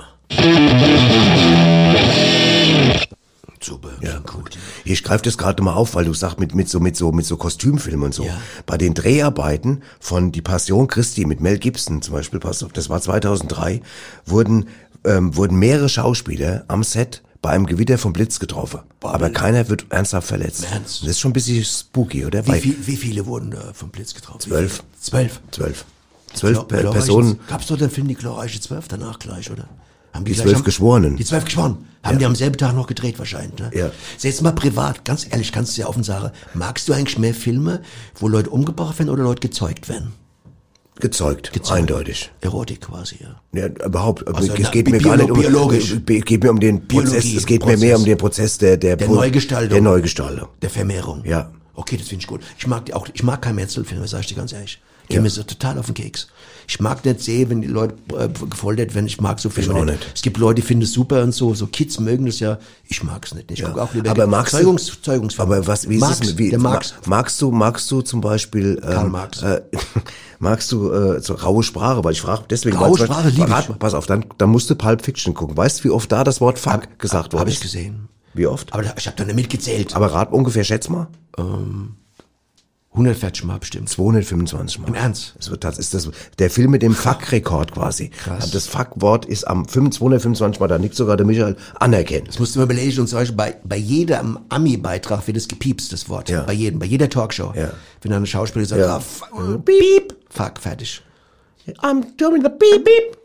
Super, 3.64 3.92
ja. 4.02 4.18
gut. 4.20 4.58
Ich 4.84 5.04
greife 5.04 5.24
das 5.24 5.38
gerade 5.38 5.62
mal 5.62 5.76
auf, 5.76 5.94
weil 5.94 6.06
du 6.06 6.14
sagst 6.14 6.40
mit 6.40 6.56
mit 6.56 6.68
so 6.68 6.80
mit 6.80 6.98
so 6.98 7.12
mit 7.12 7.26
so 7.26 7.38
Kostümfilmen 7.38 8.06
und 8.06 8.14
so. 8.14 8.26
Bei 8.66 8.78
den 8.78 8.94
Dreharbeiten 8.96 9.84
von 10.00 10.32
Die 10.32 10.42
Passion 10.42 10.88
Christi 10.88 11.26
mit 11.26 11.42
Mel 11.42 11.60
Gibson 11.60 12.02
zum 12.02 12.16
Beispiel, 12.16 12.40
pass 12.40 12.64
auf, 12.64 12.74
das 12.74 12.90
war 12.90 13.02
2003, 13.02 13.82
wurden 14.26 14.68
ähm, 15.06 15.36
wurden 15.36 15.58
mehrere 15.58 15.90
Schauspieler 15.90 16.66
am 16.68 16.84
Set 16.84 17.22
bei 17.42 17.50
einem 17.52 17.66
Gewitter 17.66 17.98
vom 17.98 18.14
Blitz 18.14 18.40
getroffen. 18.40 18.82
Aber 19.02 19.30
keiner 19.32 19.68
wird 19.70 19.86
ernsthaft 19.90 20.28
verletzt. 20.28 20.66
Ernst? 20.72 21.02
Das 21.02 21.10
ist 21.10 21.20
schon 21.20 21.32
ein 21.32 21.34
bisschen 21.34 21.64
spooky, 21.64 22.26
oder? 22.26 22.46
Wie, 22.46 22.60
viel, 22.60 22.76
wie 22.86 22.98
viele 22.98 23.26
wurden 23.26 23.52
da 23.52 23.74
vom 23.74 23.90
Blitz 23.90 24.14
getroffen? 24.14 24.42
Zwölf. 24.42 24.84
Zwölf. 25.00 25.42
zwölf. 25.52 25.86
Zwölf 26.34 26.68
glorreiche- 26.68 26.92
Personen. 26.92 27.40
Gab's 27.48 27.68
doch 27.68 27.78
den 27.78 27.90
Film 27.90 28.08
Die 28.08 28.16
glorreiche 28.16 28.60
Zwölf 28.62 28.88
danach 28.88 29.20
gleich, 29.20 29.52
oder? 29.52 29.68
Haben 30.14 30.26
Die 30.26 30.34
gleich 30.34 30.46
zwölf 30.46 30.64
Geschworenen. 30.64 31.18
Die 31.18 31.26
zwölf 31.26 31.46
Geschworenen. 31.46 31.86
Haben 32.04 32.20
die 32.20 32.26
am 32.26 32.36
selben 32.36 32.58
Tag 32.58 32.74
noch 32.74 32.88
gedreht 32.88 33.20
wahrscheinlich, 33.20 33.60
ne? 33.60 33.70
Ja. 33.74 33.92
Jetzt 34.20 34.42
mal 34.42 34.54
privat, 34.54 35.06
ganz 35.06 35.28
ehrlich, 35.30 35.52
kannst 35.52 35.78
du 35.78 35.82
ja 35.82 35.88
offen 35.88 36.04
sagen, 36.04 36.32
magst 36.54 36.88
du 36.90 36.94
eigentlich 36.94 37.18
mehr 37.20 37.34
Filme, 37.36 37.82
wo 38.16 38.28
Leute 38.28 38.50
umgebracht 38.50 38.98
werden 39.00 39.10
oder 39.10 39.24
Leute 39.24 39.42
gezeugt 39.42 39.88
werden? 39.88 40.14
Gezeugt, 41.00 41.52
Gezeugt. 41.54 41.72
eindeutig. 41.80 42.32
Erotik 42.42 42.82
quasi, 42.82 43.16
ja. 43.22 43.42
Ja, 43.60 43.68
überhaupt. 43.86 44.28
Also, 44.28 44.54
es 44.54 44.60
na, 44.60 44.70
geht 44.70 44.90
mir 44.90 45.00
gar 45.00 45.18
nicht 45.18 45.32
um, 45.32 45.40
biologisch. 45.40 45.92
Es 45.94 46.26
geht 46.26 46.44
mir 46.44 46.52
um 46.52 46.60
den 46.60 46.88
Prozess. 46.88 47.12
Biologie, 47.12 47.38
Es 47.38 47.46
geht 47.46 47.62
mir 47.62 47.66
Prozess. 47.72 47.80
mehr 47.82 47.98
um 47.98 48.06
den 48.06 48.18
Prozess 48.18 48.58
der 48.58 48.78
der, 48.78 48.98
Der 48.98 49.06
Pro- 49.06 49.16
Neugestaltung. 49.16 49.70
Der 49.72 49.82
Neugestaltung. 49.82 50.50
Der 50.62 50.70
Vermehrung. 50.70 51.24
Ja. 51.26 51.52
Okay, 51.74 51.98
das 51.98 52.10
finde 52.10 52.22
ich 52.24 52.28
gut. 52.28 52.42
Ich 52.60 52.68
mag 52.68 52.86
die 52.86 52.94
auch, 52.94 53.08
ich 53.14 53.24
mag 53.24 53.42
keine 53.42 53.56
Metzelfilme, 53.56 54.08
sag 54.08 54.20
ich 54.20 54.28
dir 54.28 54.36
ganz 54.36 54.52
ehrlich. 54.54 54.80
Geh 55.08 55.20
mir 55.20 55.30
so 55.30 55.44
total 55.44 55.78
auf 55.80 55.88
den 55.88 55.96
Keks. 55.96 56.28
Ich 56.72 56.80
mag 56.80 57.04
nicht 57.04 57.20
sehen, 57.20 57.50
wenn 57.50 57.62
die 57.62 57.68
Leute 57.68 57.96
äh, 58.18 58.30
gefoltert 58.30 58.96
werden. 58.96 59.06
Ich 59.06 59.20
mag 59.20 59.42
so 59.42 59.50
Filme 59.50 59.74
auch 59.76 59.84
nicht. 59.84 60.10
Es 60.16 60.22
gibt 60.22 60.38
Leute, 60.38 60.62
die 60.62 60.62
finden 60.62 60.84
es 60.86 60.94
super 60.94 61.22
und 61.22 61.34
so. 61.34 61.54
So 61.54 61.68
Kids 61.68 62.00
mögen 62.00 62.26
das 62.28 62.40
ja. 62.40 62.60
Ich 62.88 63.04
mag 63.04 63.26
es 63.26 63.34
nicht. 63.34 63.52
Ich 63.52 63.62
gucke 63.62 63.82
auch 63.82 63.94
lieber 63.94 64.10
aber 64.10 64.26
magst 64.26 64.54
Zeugungs, 64.56 64.86
du, 64.86 64.94
Zeugungsfilme. 65.02 65.54
aber 65.58 65.68
was, 65.68 65.90
wie 65.90 65.96
ist 65.96 66.00
Marx, 66.00 66.22
es 66.22 66.28
mit, 66.30 66.38
wie, 66.38 66.50
der 66.50 66.60
Marx. 66.60 66.94
ma- 67.02 67.18
magst 67.18 67.42
du, 67.42 67.52
magst 67.52 67.92
du 67.92 68.00
zum 68.02 68.22
Beispiel, 68.22 68.80
ähm, 68.86 68.90
Karl 68.90 69.10
Marx. 69.10 69.42
Äh, 69.42 69.64
magst 70.40 70.72
du, 70.72 70.90
äh, 70.94 71.20
so 71.22 71.34
raue 71.34 71.62
Sprache, 71.62 72.06
weil 72.06 72.14
ich 72.14 72.22
frage 72.22 72.44
deswegen, 72.50 72.78
Raue 72.78 72.98
Sprache 72.98 73.28
liebe 73.28 73.54
ich. 73.70 73.78
Pass 73.78 73.94
auf, 73.94 74.06
dann, 74.06 74.24
dann 74.38 74.50
musst 74.50 74.70
du 74.70 74.76
Pulp 74.76 75.02
Fiction 75.04 75.34
gucken. 75.34 75.58
Weißt 75.58 75.82
du, 75.82 75.84
wie 75.84 75.90
oft 75.92 76.10
da 76.10 76.24
das 76.24 76.40
Wort 76.40 76.58
Fuck 76.58 77.00
gesagt 77.00 77.34
worden 77.34 77.42
Habe 77.42 77.50
ich 77.50 77.58
ist? 77.58 77.64
gesehen. 77.64 78.08
Wie 78.34 78.48
oft? 78.48 78.72
Aber 78.74 78.82
ich 78.98 79.08
habe 79.08 79.18
da 79.18 79.26
nicht 79.26 79.36
mitgezählt. 79.36 79.94
Aber 79.94 80.14
rat 80.14 80.32
ungefähr, 80.32 80.64
schätz 80.64 80.88
mal. 80.88 81.08
140 82.94 83.46
Mal 83.46 83.58
bestimmt. 83.58 83.88
225 83.88 84.80
Mal. 84.80 84.90
Im 84.90 84.96
Ernst? 84.96 85.34
Das, 85.38 85.50
wird, 85.50 85.64
das 85.64 85.78
ist 85.78 85.94
das, 85.94 86.10
der 86.40 86.50
Film 86.50 86.72
mit 86.72 86.82
dem 86.82 86.94
Fuck-Rekord 86.94 87.72
quasi. 87.72 88.10
Krass. 88.10 88.52
Das 88.52 88.68
Fuck-Wort 88.68 89.26
ist 89.26 89.46
am 89.48 89.66
5 89.66 89.96
225 89.96 90.60
Mal, 90.60 90.68
da 90.68 90.78
nickt 90.78 90.96
sogar 90.96 91.16
der 91.16 91.26
Michael 91.26 91.56
anerkennt. 91.80 92.28
Das 92.28 92.40
musst 92.40 92.56
du 92.56 92.60
mal 92.60 92.66
belegen. 92.68 93.00
Und 93.00 93.08
zum 93.08 93.20
Beispiel 93.20 93.38
bei, 93.38 93.56
bei 93.64 93.78
jedem 93.78 94.40
Ami-Beitrag 94.50 95.26
wird 95.26 95.38
es 95.38 95.48
gepiepst, 95.48 95.94
das 95.94 96.10
Wort. 96.10 96.30
Ja. 96.30 96.44
Bei 96.44 96.52
jedem, 96.52 96.80
bei 96.80 96.86
jeder 96.86 97.10
Talkshow. 97.10 97.54
Ja. 97.56 97.72
Wenn 98.02 98.12
dann 98.12 98.24
ein 98.24 98.28
Schauspieler 98.28 98.66
sagt, 98.66 98.82
Ja. 98.82 99.00
fuck, 99.00 99.64
piep, 99.66 100.14
fuck, 100.30 100.60
fertig. 100.60 101.02
I'm 101.82 102.04
doing 102.18 102.42
the 102.44 102.50
beep 102.50 102.84
beep. 102.84 103.18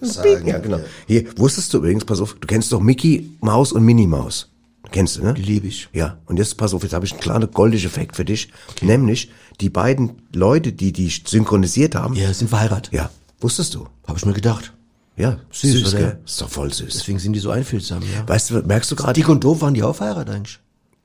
Sagen, 0.00 0.46
ja, 0.46 0.58
genau. 0.58 0.80
Hier, 1.06 1.26
wusstest 1.38 1.72
du 1.72 1.78
übrigens, 1.78 2.04
pass 2.04 2.20
auf, 2.20 2.34
du 2.34 2.46
kennst 2.46 2.72
doch 2.72 2.80
Mickey 2.80 3.30
Maus 3.40 3.72
und 3.72 3.84
Minnie 3.84 4.06
Maus. 4.08 4.48
Kennst 4.92 5.16
du, 5.16 5.24
ne? 5.24 5.34
Die 5.34 5.42
liebe 5.42 5.66
ich. 5.66 5.88
Ja, 5.92 6.18
und 6.26 6.38
jetzt 6.38 6.56
pass 6.56 6.74
auf, 6.74 6.82
jetzt 6.82 6.92
habe 6.92 7.04
ich 7.04 7.12
einen 7.12 7.20
kleinen 7.20 7.50
goldigen 7.50 7.86
Effekt 7.86 8.16
für 8.16 8.24
dich. 8.24 8.50
Nämlich, 8.80 9.30
die 9.60 9.70
beiden 9.70 10.22
Leute, 10.34 10.72
die 10.72 10.92
die 10.92 11.08
synchronisiert 11.08 11.94
haben. 11.94 12.14
Ja, 12.14 12.32
sind 12.32 12.48
verheiratet. 12.48 12.92
Ja, 12.92 13.10
wusstest 13.40 13.74
du? 13.74 13.88
Habe 14.06 14.18
ich 14.18 14.26
mir 14.26 14.32
gedacht. 14.34 14.72
Ja, 15.16 15.38
Süß, 15.50 15.72
süß, 15.72 15.88
oder? 15.88 15.98
gell? 15.98 16.18
Ist 16.24 16.40
doch 16.40 16.48
voll 16.48 16.72
süß. 16.72 16.94
Deswegen 16.94 17.18
sind 17.18 17.34
die 17.34 17.40
so 17.40 17.50
einfühlsam, 17.50 18.02
ja. 18.02 18.26
Weißt 18.26 18.50
du, 18.50 18.62
merkst 18.62 18.90
du 18.90 18.96
gerade? 18.96 19.12
Dick 19.12 19.28
und 19.28 19.44
doof 19.44 19.60
waren 19.60 19.74
die 19.74 19.82
auch 19.82 19.96
verheiratet 19.96 20.34
eigentlich? 20.34 20.58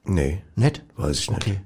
Nee. 0.05 0.41
Nett? 0.55 0.81
Weiß 0.95 1.19
ich 1.19 1.29
nicht. 1.29 1.41
Okay. 1.41 1.59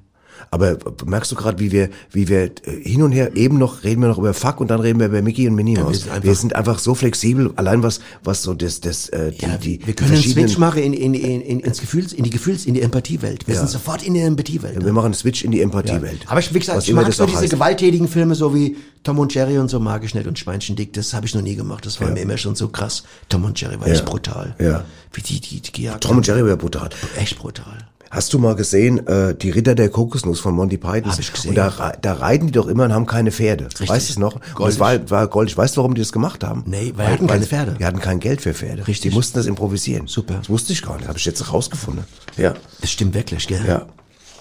Aber 0.50 0.78
merkst 1.06 1.32
du 1.32 1.36
gerade, 1.36 1.60
wie 1.60 1.72
wir, 1.72 1.90
wie 2.12 2.28
wir 2.28 2.44
äh, 2.46 2.50
hin 2.82 3.04
und 3.04 3.12
her, 3.12 3.36
eben 3.36 3.58
noch 3.58 3.84
reden 3.84 4.02
wir 4.02 4.08
noch 4.10 4.18
über 4.18 4.34
Fuck 4.34 4.60
und 4.62 4.70
dann 4.72 4.80
reden 4.80 5.00
wir 5.00 5.08
über 5.08 5.22
Mickey 5.22 5.48
und 5.48 5.56
Minnie 5.56 5.76
Maus. 5.78 5.90
wir 5.92 5.96
sind 6.00 6.12
einfach- 6.12 6.24
wir 6.24 6.36
sind 6.36 6.56
einfach 6.56 6.80
so 6.80 6.96
flexibel, 6.96 7.52
allein 7.56 7.84
was, 7.84 8.00
was 8.24 8.42
so 8.44 8.54
das, 8.54 8.82
das, 8.82 9.10
äh, 9.10 9.32
die, 9.32 9.46
Ja, 9.46 9.58
die, 9.58 9.80
wir 9.86 9.94
können 9.94 10.14
einen 10.14 10.22
Switch 10.24 10.58
machen 10.58 10.82
in, 10.82 10.94
in, 10.94 11.14
in, 11.14 11.42
in, 11.42 11.60
ins 11.60 11.80
Gefühls, 11.80 12.14
in 12.14 12.24
die 12.24 12.30
Gefühls, 12.30 12.66
in 12.66 12.74
die 12.74 12.82
Empathiewelt. 12.82 13.48
Wir 13.48 13.56
sind 13.56 13.70
sofort 13.70 14.04
in 14.04 14.14
der 14.16 14.26
Empathiewelt. 14.26 14.84
Wir 14.84 14.94
machen 14.94 15.06
einen 15.06 15.14
Switch 15.14 15.44
in 15.44 15.52
die 15.52 15.62
Empathiewelt. 15.62 16.26
Aber 16.28 16.40
ich, 16.40 16.54
wie 16.54 16.60
gesagt, 16.60 16.78
Was 16.80 16.88
ich 16.88 16.94
mag 16.94 17.12
so 17.14 17.26
diese 17.26 17.40
heißt. 17.42 17.52
gewalttätigen 17.52 18.08
Filme, 18.08 18.36
so 18.36 18.56
wie 18.56 18.78
Tom 19.04 19.20
und 19.20 19.34
Jerry 19.34 19.58
und 19.58 19.70
so 19.70 19.80
mag 19.80 20.04
ich 20.04 20.14
nicht 20.16 20.28
und 20.28 20.38
Schweinchen 20.40 20.76
dick, 20.76 20.94
das 20.94 21.14
habe 21.14 21.26
ich 21.26 21.34
noch 21.36 21.42
nie 21.42 21.56
gemacht. 21.56 21.86
Das 21.86 22.00
war 22.00 22.10
mir 22.12 22.22
immer 22.22 22.38
schon 22.38 22.56
so 22.56 22.68
krass. 22.68 23.04
Tom 23.30 23.44
und 23.46 23.60
Jerry 23.60 23.80
war 23.80 23.88
echt 23.88 24.06
brutal. 24.06 24.56
Ja. 24.60 24.84
Wie 25.14 25.22
die, 25.22 25.40
die, 25.40 25.60
die 25.60 25.72
gejagt 25.72 26.04
Tom 26.04 26.18
und 26.18 26.28
Jerry 26.28 26.46
wäre 26.46 26.58
brutal. 26.58 26.90
Echt 27.18 27.38
brutal. 27.38 27.88
Hast 28.12 28.34
du 28.34 28.40
mal 28.40 28.56
gesehen, 28.56 29.08
äh, 29.08 29.34
die 29.34 29.50
Ritter 29.52 29.74
der 29.74 29.88
Kokosnuss 29.90 30.42
von 30.42 30.54
Monty 30.54 30.78
Python? 30.78 31.10
Hab 31.12 31.18
ich 31.20 31.32
gesehen. 31.32 31.50
Und 31.50 31.56
da, 31.56 31.94
da 32.02 32.14
reiten 32.14 32.48
die 32.48 32.52
doch 32.52 32.68
immer 32.68 32.84
und 32.84 32.94
haben 32.94 33.06
keine 33.06 33.32
Pferde. 33.32 33.70
Weißt 33.80 34.10
du 34.10 34.14
es 34.14 34.20
noch? 34.20 34.36
Und 34.36 34.54
Goldig. 34.54 34.76
es 34.76 34.80
war, 34.82 35.10
war 35.10 35.28
goldig. 35.28 35.58
Weißt 35.58 35.78
du, 35.78 35.80
warum 35.80 35.96
die 35.96 36.02
das 36.02 36.12
gemacht 36.12 36.44
haben? 36.44 36.64
Nee, 36.66 36.92
weil 36.98 37.08
die 37.08 37.14
hatten 37.14 37.28
keine 37.28 37.46
Pferde. 37.46 37.76
Die 37.80 37.86
hatten 37.86 38.00
kein 38.02 38.20
Geld 38.20 38.42
für 38.42 38.54
Pferde. 38.54 38.86
Richtig. 38.86 39.12
Die 39.12 39.16
mussten 39.16 39.38
das 39.40 39.46
improvisieren. 39.46 40.08
Super. 40.08 40.36
Das 40.40 40.50
wusste 40.50 40.74
ich 40.74 40.82
gar 40.82 40.98
nicht. 40.98 41.08
Habe 41.08 41.18
ich 41.18 41.24
jetzt 41.26 41.52
rausgefunden. 41.54 42.04
Ja. 42.36 42.54
Das 42.82 42.92
stimmt 42.92 43.14
wirklich, 43.14 43.48
gell? 43.48 43.64
Ja. 43.66 43.86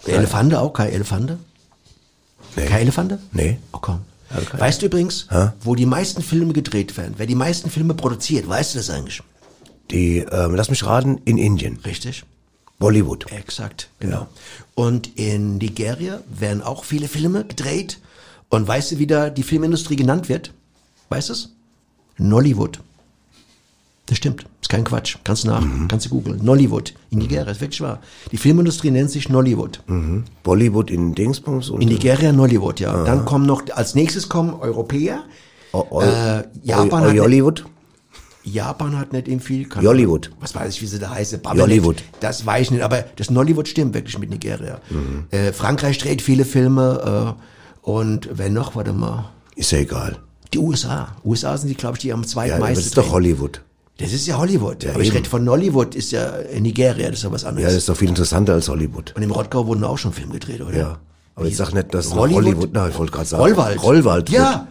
Der 0.05 0.17
Elefante 0.17 0.61
auch? 0.61 0.73
Kein 0.73 0.91
Elefante? 0.91 1.39
Nee. 2.57 2.67
Kein 2.67 2.81
Elefante? 2.83 3.21
Nee. 3.31 3.59
Oh 3.73 3.79
komm. 3.81 4.01
kein- 4.51 4.59
Weißt 4.61 4.83
du 4.83 4.87
übrigens, 4.87 5.27
Hä? 5.31 5.51
wo 5.63 5.77
die 5.77 5.87
meisten 5.87 6.23
Filme 6.23 6.53
gedreht 6.53 6.97
werden, 6.97 7.15
wer 7.19 7.27
die 7.27 7.37
meisten 7.37 7.71
Filme 7.71 7.95
produziert, 7.95 8.49
weißt 8.49 8.75
du 8.75 8.79
das 8.79 8.91
eigentlich? 8.91 9.23
Die, 9.93 10.19
ähm, 10.19 10.55
lass 10.57 10.71
mich 10.71 10.85
raten, 10.85 11.21
in 11.25 11.39
Indien. 11.39 11.79
Richtig? 11.85 12.25
Bollywood. 12.81 13.31
Exakt, 13.31 13.91
genau. 14.01 14.27
Und 14.75 15.17
in 15.17 15.59
Nigeria 15.59 16.21
werden 16.37 16.63
auch 16.63 16.83
viele 16.85 17.07
Filme 17.07 17.45
gedreht. 17.45 17.99
Und 18.49 18.67
weißt 18.67 18.91
du, 18.93 18.99
wie 18.99 19.07
da 19.07 19.31
die 19.31 19.45
Filmindustrie 19.45 19.95
genannt 19.97 20.29
wird? 20.29 20.53
Weißt 21.11 21.29
du 21.29 21.35
es? 21.35 21.51
Nollywood. 22.19 22.81
Das 24.07 24.17
stimmt. 24.19 24.45
Ist 24.61 24.69
kein 24.71 24.83
Quatsch. 24.83 25.17
Kannst 25.23 25.45
du 25.45 25.49
nach, 25.49 25.65
kannst 25.89 26.07
du 26.07 26.11
googeln. 26.11 26.41
Nollywood. 26.45 26.95
In 27.11 27.19
Nigeria, 27.19 27.49
ist 27.53 27.61
wirklich 27.61 27.81
wahr. 27.81 28.01
Die 28.33 28.39
Filmindustrie 28.39 28.91
nennt 28.91 29.11
sich 29.11 29.29
Nollywood. 29.29 29.83
Bollywood 30.43 30.91
in 30.91 31.15
Dingsbums 31.15 31.71
und 31.71 31.81
In 31.83 31.89
Nigeria 31.91 32.33
Nollywood, 32.33 32.81
ja. 32.81 33.05
Dann 33.05 33.25
kommen 33.25 33.47
noch, 33.47 33.63
als 33.73 33.95
nächstes 33.95 34.29
kommen 34.29 34.55
Europäer. 34.55 35.23
O- 35.73 35.85
O- 35.91 36.01
Äh, 36.01 36.45
Japan 36.65 37.05
O- 37.05 37.07
hat- 37.11 37.19
Hollywood. 37.21 37.65
Japan 38.51 38.99
hat 38.99 39.13
nicht 39.13 39.29
eben 39.29 39.41
viel. 39.41 39.69
Keine 39.69 39.85
Jollywood. 39.85 40.31
Was 40.41 40.55
weiß 40.55 40.75
ich, 40.75 40.83
wie 40.83 40.87
sie 40.87 40.99
da 40.99 41.11
heißen. 41.11 41.41
Jollywood. 41.55 42.03
Das 42.21 42.45
weiß 42.45 42.63
ich 42.63 42.71
nicht, 42.73 42.83
aber 42.83 43.05
das 43.17 43.31
Nollywood 43.31 43.69
stimmt 43.69 43.95
wirklich 43.95 44.19
mit 44.19 44.31
Nigeria. 44.31 44.81
Äh, 45.31 45.53
Frankreich 45.53 45.99
dreht 45.99 46.23
viele 46.23 46.45
Filme 46.45 47.37
äh, 47.85 47.89
und 47.89 48.29
wer 48.33 48.51
noch, 48.51 48.75
warte 48.77 48.93
mal. 48.93 49.31
Ist 49.57 49.73
ja 49.73 49.79
egal. 49.79 50.19
Die 50.53 50.59
USA. 50.59 51.09
USA 51.25 51.57
sind 51.57 51.69
die, 51.69 51.75
glaube 51.77 51.97
ich, 51.97 52.01
die 52.03 52.13
am 52.13 52.23
Ja, 52.23 52.27
zweitmeisten. 52.29 52.65
aber 52.65 52.75
das 52.75 52.85
ist 52.87 52.97
doch. 52.99 53.11
Hollywood. 53.13 53.63
Das 53.99 54.13
ist 54.13 54.27
ja 54.27 54.39
Hollywood. 54.39 54.87
aber 54.87 55.01
ich 55.01 55.09
eben. 55.09 55.17
rede 55.19 55.29
von 55.29 55.45
Nollywood, 55.45 55.95
ist 55.95 56.11
ja 56.11 56.29
in 56.37 56.63
Nigeria, 56.63 57.09
das 57.11 57.19
ist 57.19 57.25
ja 57.25 57.33
was 57.33 57.43
Ja, 57.43 57.49
anderes. 57.51 57.67
das 57.69 57.75
ist 57.77 57.89
doch 57.89 57.97
viel 57.97 58.09
interessanter 58.09 58.55
als 58.55 58.69
Hollywood. 58.69 59.13
und 59.15 59.23
im 59.23 59.31
Rottgau 59.31 59.67
wurden 59.67 59.85
auch 59.85 59.99
schon 59.99 60.13
Filme 60.13 60.33
gedreht, 60.33 60.63
oder? 60.63 60.77
Ja. 60.77 60.99
Aber 61.35 61.47
jetzt 61.47 61.59
sag 61.59 61.73
nicht, 61.75 61.93
dass 61.95 62.15
Hollywood? 62.15 62.45
Hollywood, 62.45 62.71
na, 62.73 62.89
ich 62.89 62.99
wollte 62.99 63.13
gerade 63.13 63.27
sagen. 63.29 63.43
Rollwald. 63.43 63.83
Rollwald. 63.83 64.31
Ja. 64.31 64.67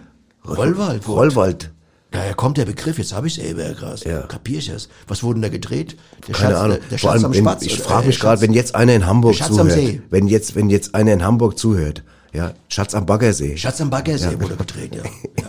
Rollwald. 0.48 1.08
Rollwald. 1.08 1.72
Daher 2.12 2.34
kommt 2.34 2.58
der 2.58 2.66
Begriff, 2.66 2.98
jetzt 2.98 3.14
habe 3.14 3.28
ich 3.28 3.38
es 3.38 3.44
eben 3.44 3.76
krass. 3.76 4.04
Ja. 4.04 4.22
Kapier 4.22 4.58
ich 4.58 4.70
es. 4.70 4.90
Was 5.08 5.22
wurde 5.22 5.36
denn 5.36 5.44
da 5.44 5.50
gedreht? 5.50 5.96
Der 6.28 6.34
Keine 6.34 6.54
Schatz, 6.54 6.60
Ahnung. 6.60 6.78
Der, 6.80 6.90
der 6.90 7.00
Vor 7.00 7.12
Schatz 7.12 7.12
allem, 7.12 7.26
am 7.26 7.34
wenn, 7.34 7.44
Spatz. 7.44 7.62
ich 7.64 7.80
frage 7.80 8.04
äh, 8.04 8.08
mich 8.08 8.20
gerade, 8.20 8.42
wenn 8.42 8.54
jetzt 8.54 8.74
einer 8.76 8.94
in 8.96 9.06
Hamburg 9.06 9.36
Schatz 9.36 9.50
am 9.50 9.70
zuhört. 9.70 9.74
See. 9.74 10.02
Wenn 10.10 10.28
jetzt, 10.28 10.56
wenn 10.56 10.70
jetzt 10.70 10.96
einer 10.96 11.14
in 11.14 11.24
Hamburg 11.24 11.60
zuhört. 11.60 12.04
Ja, 12.32 12.54
Schatz 12.68 12.94
am 12.94 13.06
Baggersee. 13.08 13.58
Schatz 13.58 13.82
am 13.82 13.90
Baggersee 13.90 14.40
wurde 14.40 14.56
gedreht, 14.56 14.96
ja. 14.96 15.02
ja. 15.40 15.48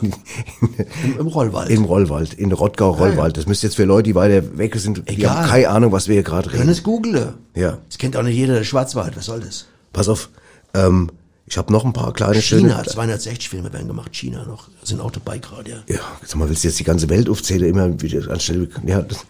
Im, 1.04 1.18
Im 1.18 1.26
Rollwald. 1.26 1.68
Im 1.70 1.84
Rollwald, 1.84 2.32
in 2.34 2.52
Rottgau 2.52 2.90
Rollwald. 2.92 3.36
Das 3.36 3.46
müsste 3.46 3.66
jetzt 3.66 3.76
für 3.76 3.84
Leute, 3.84 4.04
die 4.04 4.14
weiter 4.14 4.56
weg 4.56 4.74
sind, 4.76 5.02
die 5.08 5.16
Egal. 5.16 5.36
haben 5.36 5.48
keine 5.48 5.68
Ahnung, 5.68 5.92
was 5.92 6.08
wir 6.08 6.14
hier 6.14 6.22
gerade 6.22 6.48
Können 6.48 6.62
reden. 6.62 6.72
es 6.72 6.82
googeln. 6.82 7.34
Ja. 7.54 7.78
Das 7.88 7.98
kennt 7.98 8.16
auch 8.16 8.22
nicht 8.22 8.36
jeder 8.36 8.54
der 8.54 8.64
Schwarzwald. 8.64 9.14
Was 9.16 9.26
soll 9.26 9.40
das? 9.40 9.66
Pass 9.92 10.08
auf, 10.08 10.30
ähm, 10.72 11.10
ich 11.50 11.58
habe 11.58 11.72
noch 11.72 11.84
ein 11.84 11.92
paar 11.92 12.12
kleine 12.12 12.40
China, 12.40 12.76
schöne. 12.76 12.86
260 12.86 13.48
Filme 13.48 13.72
werden 13.72 13.88
gemacht. 13.88 14.12
China 14.14 14.44
noch. 14.46 14.68
Sind 14.84 15.00
auch 15.00 15.10
dabei 15.10 15.38
gerade, 15.38 15.68
ja. 15.70 15.76
Ja, 15.88 16.00
sag 16.24 16.36
mal, 16.36 16.48
willst 16.48 16.62
du 16.62 16.68
jetzt 16.68 16.78
die 16.78 16.84
ganze 16.84 17.08
Welt 17.08 17.28
aufzählen, 17.28 17.68
immer 17.68 18.00
wieder 18.00 18.30
anstelle, 18.30 18.68
ja, 18.86 19.02
das, 19.02 19.26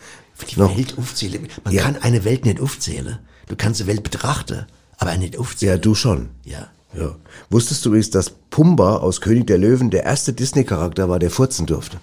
Die 0.50 0.60
noch, 0.60 0.76
Welt 0.76 0.94
aufzählen. 0.98 1.48
Man 1.64 1.72
Ja. 1.74 1.82
kann 1.82 1.96
eine 1.96 2.24
Welt 2.24 2.44
nicht 2.44 2.60
aufzählen. 2.60 3.18
Du 3.48 3.56
kannst 3.56 3.80
die 3.80 3.86
Welt 3.86 4.02
betrachten, 4.02 4.66
aber 4.98 5.16
nicht 5.16 5.34
ja, 5.34 5.40
aufzählen. 5.40 5.80
du 5.80 5.94
schon. 5.94 6.28
Ja. 6.44 6.68
Ja. 6.94 7.14
Wusstest 7.50 7.84
du 7.84 7.88
übrigens, 7.90 8.10
dass 8.10 8.30
Pumba 8.50 8.96
aus 8.98 9.20
König 9.20 9.46
der 9.46 9.58
Löwen 9.58 9.90
der 9.90 10.02
erste 10.04 10.32
Disney-Charakter 10.32 11.08
war, 11.08 11.18
der 11.20 11.30
furzen 11.30 11.64
durfte? 11.66 11.98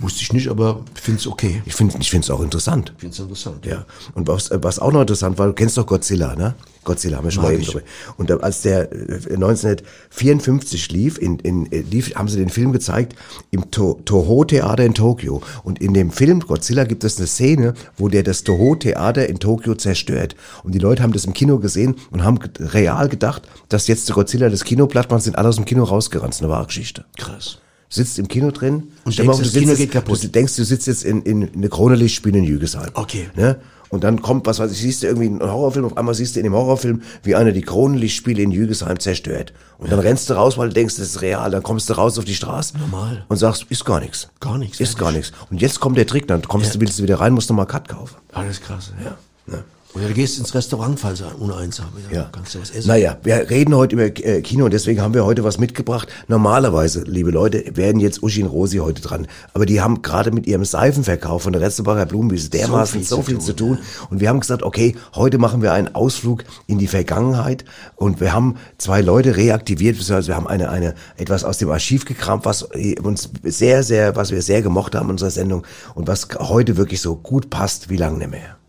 Wusste 0.00 0.22
ich 0.22 0.32
nicht, 0.32 0.48
aber 0.48 0.82
finde 0.94 1.20
es 1.20 1.26
okay. 1.26 1.62
Ich 1.66 1.74
finde 1.74 1.96
ich 2.00 2.10
find's 2.10 2.30
auch 2.30 2.40
interessant. 2.40 2.92
Ich 2.96 3.00
finde 3.00 3.14
es 3.14 3.20
interessant. 3.20 3.66
Ja. 3.66 3.84
Und 4.14 4.28
was, 4.28 4.50
äh, 4.50 4.58
was 4.62 4.78
auch 4.78 4.92
noch 4.92 5.02
interessant 5.02 5.38
war, 5.38 5.46
du 5.46 5.52
kennst 5.52 5.76
doch 5.76 5.86
Godzilla, 5.86 6.34
ne? 6.36 6.54
Godzilla 6.84 7.18
haben 7.18 7.24
wir 7.24 7.30
schon 7.30 7.42
Mag 7.42 7.52
mal 7.52 7.58
eben 7.58 7.66
drüber. 7.66 7.84
Und 8.16 8.30
als 8.42 8.62
der 8.62 8.90
äh, 8.90 9.34
1954 9.34 10.90
lief, 10.90 11.18
in, 11.18 11.38
in, 11.40 11.70
äh, 11.70 11.80
lief, 11.80 12.14
haben 12.14 12.28
sie 12.28 12.38
den 12.38 12.48
Film 12.48 12.72
gezeigt 12.72 13.14
im 13.50 13.70
to 13.70 14.00
Toho 14.06 14.44
Theater 14.44 14.84
in 14.84 14.94
Tokio. 14.94 15.42
Und 15.62 15.80
in 15.80 15.92
dem 15.92 16.10
Film 16.10 16.40
Godzilla 16.40 16.84
gibt 16.84 17.04
es 17.04 17.18
eine 17.18 17.26
Szene, 17.26 17.74
wo 17.98 18.08
der 18.08 18.22
das 18.22 18.42
Toho 18.42 18.76
Theater 18.76 19.28
in 19.28 19.38
Tokio 19.38 19.74
zerstört. 19.74 20.34
Und 20.64 20.74
die 20.74 20.78
Leute 20.78 21.02
haben 21.02 21.12
das 21.12 21.26
im 21.26 21.34
Kino 21.34 21.58
gesehen 21.58 21.96
und 22.10 22.24
haben 22.24 22.38
real 22.58 23.10
gedacht, 23.10 23.42
dass 23.68 23.86
jetzt 23.86 24.08
der 24.08 24.14
Godzilla 24.14 24.48
das 24.48 24.64
Kino 24.64 24.86
platt 24.86 25.10
macht, 25.10 25.22
sind 25.22 25.36
alle 25.36 25.48
aus 25.48 25.56
dem 25.56 25.66
Kino 25.66 25.84
rausgerannt. 25.84 26.30
Das 26.30 26.38
ist 26.38 26.42
eine 26.42 26.52
wahre 26.52 26.66
Geschichte. 26.66 27.04
Krass. 27.18 27.58
Sitzt 27.92 28.18
im 28.20 28.28
Kino 28.28 28.50
drin 28.52 28.92
Und 29.04 29.18
denkst, 29.18 29.34
vor, 29.36 29.42
das 29.44 29.52
du 29.52 29.58
Kino 29.58 29.70
sitzt 29.72 29.78
geht 29.78 29.94
jetzt- 29.94 30.04
kaputt. 30.04 30.22
Du 30.22 30.28
denkst, 30.28 30.54
du 30.56 30.64
sitzt 30.64 30.86
jetzt 30.86 31.04
in, 31.04 31.22
in, 31.22 31.42
in 31.42 31.54
eine 31.56 31.68
Krone 31.68 31.96
Lichtspiel 31.96 32.34
in 32.36 32.44
Jügesheim. 32.44 32.90
Okay. 32.94 33.28
Ne? 33.34 33.56
Und 33.88 34.04
dann 34.04 34.22
kommt, 34.22 34.46
was 34.46 34.60
weiß 34.60 34.70
ich, 34.70 34.78
siehst 34.78 35.02
du 35.02 35.08
irgendwie 35.08 35.26
einen 35.26 35.40
Horrorfilm, 35.42 35.84
auf 35.84 35.96
einmal 35.96 36.14
siehst 36.14 36.36
du 36.36 36.40
in 36.40 36.44
dem 36.44 36.52
Horrorfilm, 36.54 37.02
wie 37.24 37.34
einer 37.34 37.50
die 37.50 37.62
Kronenlichtspiele 37.62 38.40
in 38.40 38.52
Jügesheim 38.52 39.00
zerstört. 39.00 39.52
Und 39.78 39.90
dann 39.90 39.98
rennst 39.98 40.30
du 40.30 40.34
raus, 40.34 40.56
weil 40.56 40.68
du 40.68 40.74
denkst, 40.74 40.94
das 40.98 41.06
ist 41.08 41.22
real. 41.22 41.50
Dann 41.50 41.64
kommst 41.64 41.90
du 41.90 41.94
raus 41.94 42.16
auf 42.16 42.24
die 42.24 42.36
Straße. 42.36 42.78
Normal. 42.78 43.24
Und 43.26 43.36
sagst, 43.38 43.66
ist 43.68 43.84
gar 43.84 43.98
nichts. 43.98 44.28
Gar 44.38 44.58
nichts, 44.58 44.78
Ist 44.78 44.96
gar 44.96 45.10
nichts. 45.10 45.32
Und 45.50 45.60
jetzt 45.60 45.80
kommt 45.80 45.96
der 45.98 46.06
Trick, 46.06 46.28
dann 46.28 46.42
kommst 46.42 46.68
Ja. 46.68 46.74
du, 46.74 46.80
willst 46.82 47.00
du 47.00 47.02
wieder 47.02 47.18
rein, 47.18 47.32
musst 47.32 47.50
nochmal 47.50 47.66
Cut 47.66 47.88
kaufen. 47.88 48.14
Alles 48.32 48.60
krass, 48.60 48.92
ja. 49.04 49.16
Ne? 49.52 49.64
Oder 49.92 50.06
du 50.06 50.14
gehst 50.14 50.38
ins 50.38 50.54
Restaurant, 50.54 51.00
falls 51.00 51.18
du 51.18 51.24
ohne 51.40 51.56
eins 51.56 51.80
haben. 51.80 51.92
Ja. 52.10 52.18
Ja. 52.18 52.28
Kannst 52.30 52.54
du 52.54 52.60
was 52.60 52.70
essen? 52.70 52.86
Naja, 52.86 53.18
wir 53.24 53.50
reden 53.50 53.74
heute 53.74 53.96
über 53.96 54.04
äh, 54.04 54.40
Kino 54.40 54.66
und 54.66 54.72
deswegen 54.72 55.00
haben 55.00 55.14
wir 55.14 55.24
heute 55.24 55.42
was 55.42 55.58
mitgebracht. 55.58 56.08
Normalerweise, 56.28 57.02
liebe 57.02 57.32
Leute, 57.32 57.76
werden 57.76 58.00
jetzt 58.00 58.22
Uschi 58.22 58.44
und 58.44 58.50
Rosi 58.50 58.78
heute 58.78 59.02
dran. 59.02 59.26
Aber 59.52 59.66
die 59.66 59.80
haben 59.80 60.02
gerade 60.02 60.30
mit 60.30 60.46
ihrem 60.46 60.64
Seifenverkauf 60.64 61.42
von 61.42 61.52
der 61.52 61.60
Retzelbacher 61.62 62.06
Blumenwiese 62.06 62.50
dermaßen 62.50 63.02
so 63.02 63.22
viel, 63.22 63.40
zu 63.40 63.52
tun. 63.52 63.78
Und 64.10 64.20
wir 64.20 64.28
haben 64.28 64.38
gesagt, 64.38 64.62
okay, 64.62 64.94
heute 65.16 65.38
machen 65.38 65.60
wir 65.60 65.72
einen 65.72 65.92
Ausflug 65.92 66.44
in 66.68 66.78
die 66.78 66.86
Vergangenheit. 66.86 67.64
Und 67.96 68.20
wir 68.20 68.32
haben 68.32 68.56
zwei 68.78 69.00
Leute 69.00 69.36
reaktiviert, 69.36 69.96
beziehungsweise 69.96 70.28
wir 70.28 70.36
haben 70.36 70.46
eine, 70.46 70.70
eine, 70.70 70.94
etwas 71.16 71.42
aus 71.42 71.58
dem 71.58 71.70
Archiv 71.70 72.04
gekramt, 72.04 72.44
was 72.44 72.62
uns 73.02 73.30
sehr, 73.42 73.82
sehr, 73.82 74.14
was 74.14 74.30
wir 74.30 74.42
sehr 74.42 74.62
gemocht 74.62 74.94
haben 74.94 75.06
in 75.06 75.12
unserer 75.12 75.30
Sendung 75.30 75.66
und 75.96 76.06
was 76.06 76.28
heute 76.38 76.76
wirklich 76.76 77.00
so 77.00 77.16
gut 77.16 77.50
passt 77.50 77.90
wie 77.90 77.96
lange 77.96 78.18
nicht 78.18 78.30
mehr. 78.30 78.59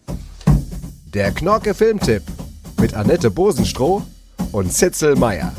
Der 1.14 1.34
Knorke 1.34 1.74
Filmtipp 1.74 2.24
mit 2.80 2.94
Annette 2.94 3.30
Bosenstroh 3.30 4.02
und 4.54 4.72
Zitzel 4.72 5.18
Meier. 5.18 5.54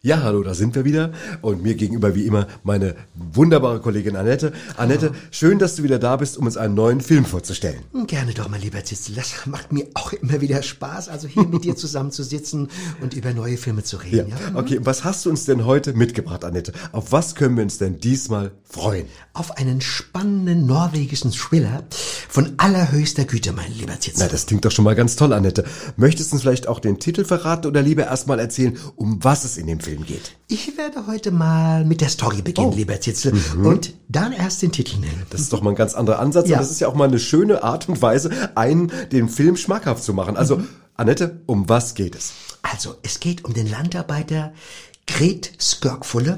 Ja, 0.00 0.22
hallo, 0.22 0.42
da 0.42 0.54
sind 0.54 0.74
wir 0.74 0.84
wieder. 0.84 1.12
Und 1.42 1.62
mir 1.62 1.74
gegenüber 1.74 2.14
wie 2.16 2.24
immer 2.24 2.48
meine 2.64 2.96
wunderbare 3.14 3.80
Kollegin 3.80 4.16
Annette. 4.16 4.52
Annette, 4.76 5.12
schön, 5.30 5.58
dass 5.58 5.76
du 5.76 5.84
wieder 5.84 5.98
da 5.98 6.16
bist, 6.16 6.38
um 6.38 6.46
uns 6.46 6.56
einen 6.56 6.74
neuen 6.74 7.00
Film 7.00 7.24
vorzustellen. 7.24 7.80
Gerne 8.06 8.32
doch, 8.32 8.48
mein 8.48 8.60
lieber 8.60 8.82
Zitzel. 8.82 9.14
Das 9.14 9.46
macht 9.46 9.72
mir 9.72 9.86
auch 9.94 10.12
immer 10.12 10.40
wieder 10.40 10.62
Spaß, 10.62 11.08
also 11.08 11.28
hier 11.28 11.46
mit 11.46 11.64
dir 11.64 11.76
zusammen 11.76 12.10
zu 12.10 12.24
sitzen 12.24 12.68
und 13.00 13.14
über 13.14 13.32
neue 13.32 13.56
Filme 13.56 13.84
zu 13.84 13.96
reden. 13.96 14.30
Ja. 14.30 14.58
Okay, 14.58 14.78
was 14.82 15.04
hast 15.04 15.24
du 15.24 15.30
uns 15.30 15.44
denn 15.44 15.66
heute 15.66 15.92
mitgebracht, 15.92 16.44
Annette? 16.44 16.72
Auf 16.90 17.12
was 17.12 17.34
können 17.36 17.56
wir 17.56 17.62
uns 17.62 17.78
denn 17.78 17.98
diesmal 18.00 18.50
freuen? 18.70 19.06
Auf 19.32 19.56
einen 19.56 19.80
spannenden 19.80 20.66
norwegischen 20.66 21.32
Thriller 21.32 21.84
von 22.28 22.54
allerhöchster 22.58 23.24
Güte, 23.24 23.52
mein 23.52 23.72
lieber 23.72 23.98
Zitzel. 23.98 24.24
Na, 24.24 24.28
das 24.28 24.46
klingt 24.46 24.64
doch 24.64 24.70
schon 24.70 24.84
mal 24.84 24.94
ganz 24.94 25.16
toll, 25.16 25.32
Annette. 25.32 25.64
Möchtest 25.96 26.30
du 26.30 26.36
uns 26.36 26.42
vielleicht 26.42 26.68
auch 26.68 26.78
den 26.80 26.98
Titel 26.98 27.24
verraten 27.24 27.66
oder 27.66 27.80
lieber 27.82 28.04
erstmal 28.04 28.38
erzählen, 28.38 28.76
um 28.96 29.22
was 29.24 29.44
es 29.44 29.56
in 29.56 29.66
dem 29.66 29.80
Film 29.80 30.04
geht? 30.04 30.36
Ich 30.48 30.76
werde 30.76 31.06
heute 31.06 31.30
mal 31.30 31.84
mit 31.84 32.00
der 32.00 32.08
Story 32.10 32.42
beginnen, 32.42 32.72
lieber 32.72 33.00
Zitzel, 33.00 33.32
und 33.62 33.94
dann 34.08 34.32
erst 34.32 34.60
den 34.62 34.72
Titel 34.72 34.98
nennen. 34.98 35.22
Das 35.30 35.40
ist 35.40 35.52
doch 35.52 35.62
mal 35.62 35.70
ein 35.70 35.76
ganz 35.76 35.94
anderer 35.94 36.18
Ansatz 36.18 36.48
Ja. 36.48 36.56
und 36.58 36.62
das 36.62 36.70
ist 36.70 36.80
ja 36.80 36.88
auch 36.88 36.94
mal 36.94 37.08
eine 37.08 37.18
schöne 37.18 37.62
Art 37.62 37.88
und 37.88 38.00
Weise, 38.02 38.30
einen 38.54 38.92
den 39.12 39.28
Film 39.28 39.56
schmackhaft 39.56 40.02
zu 40.04 40.12
machen. 40.12 40.36
Also, 40.36 40.60
Annette, 40.94 41.40
um 41.46 41.68
was 41.68 41.94
geht 41.94 42.16
es? 42.16 42.32
Also, 42.62 42.96
es 43.02 43.20
geht 43.20 43.44
um 43.44 43.54
den 43.54 43.70
Landarbeiter 43.70 44.52
Gret 45.08 45.50
Skörkfulle, 45.58 46.36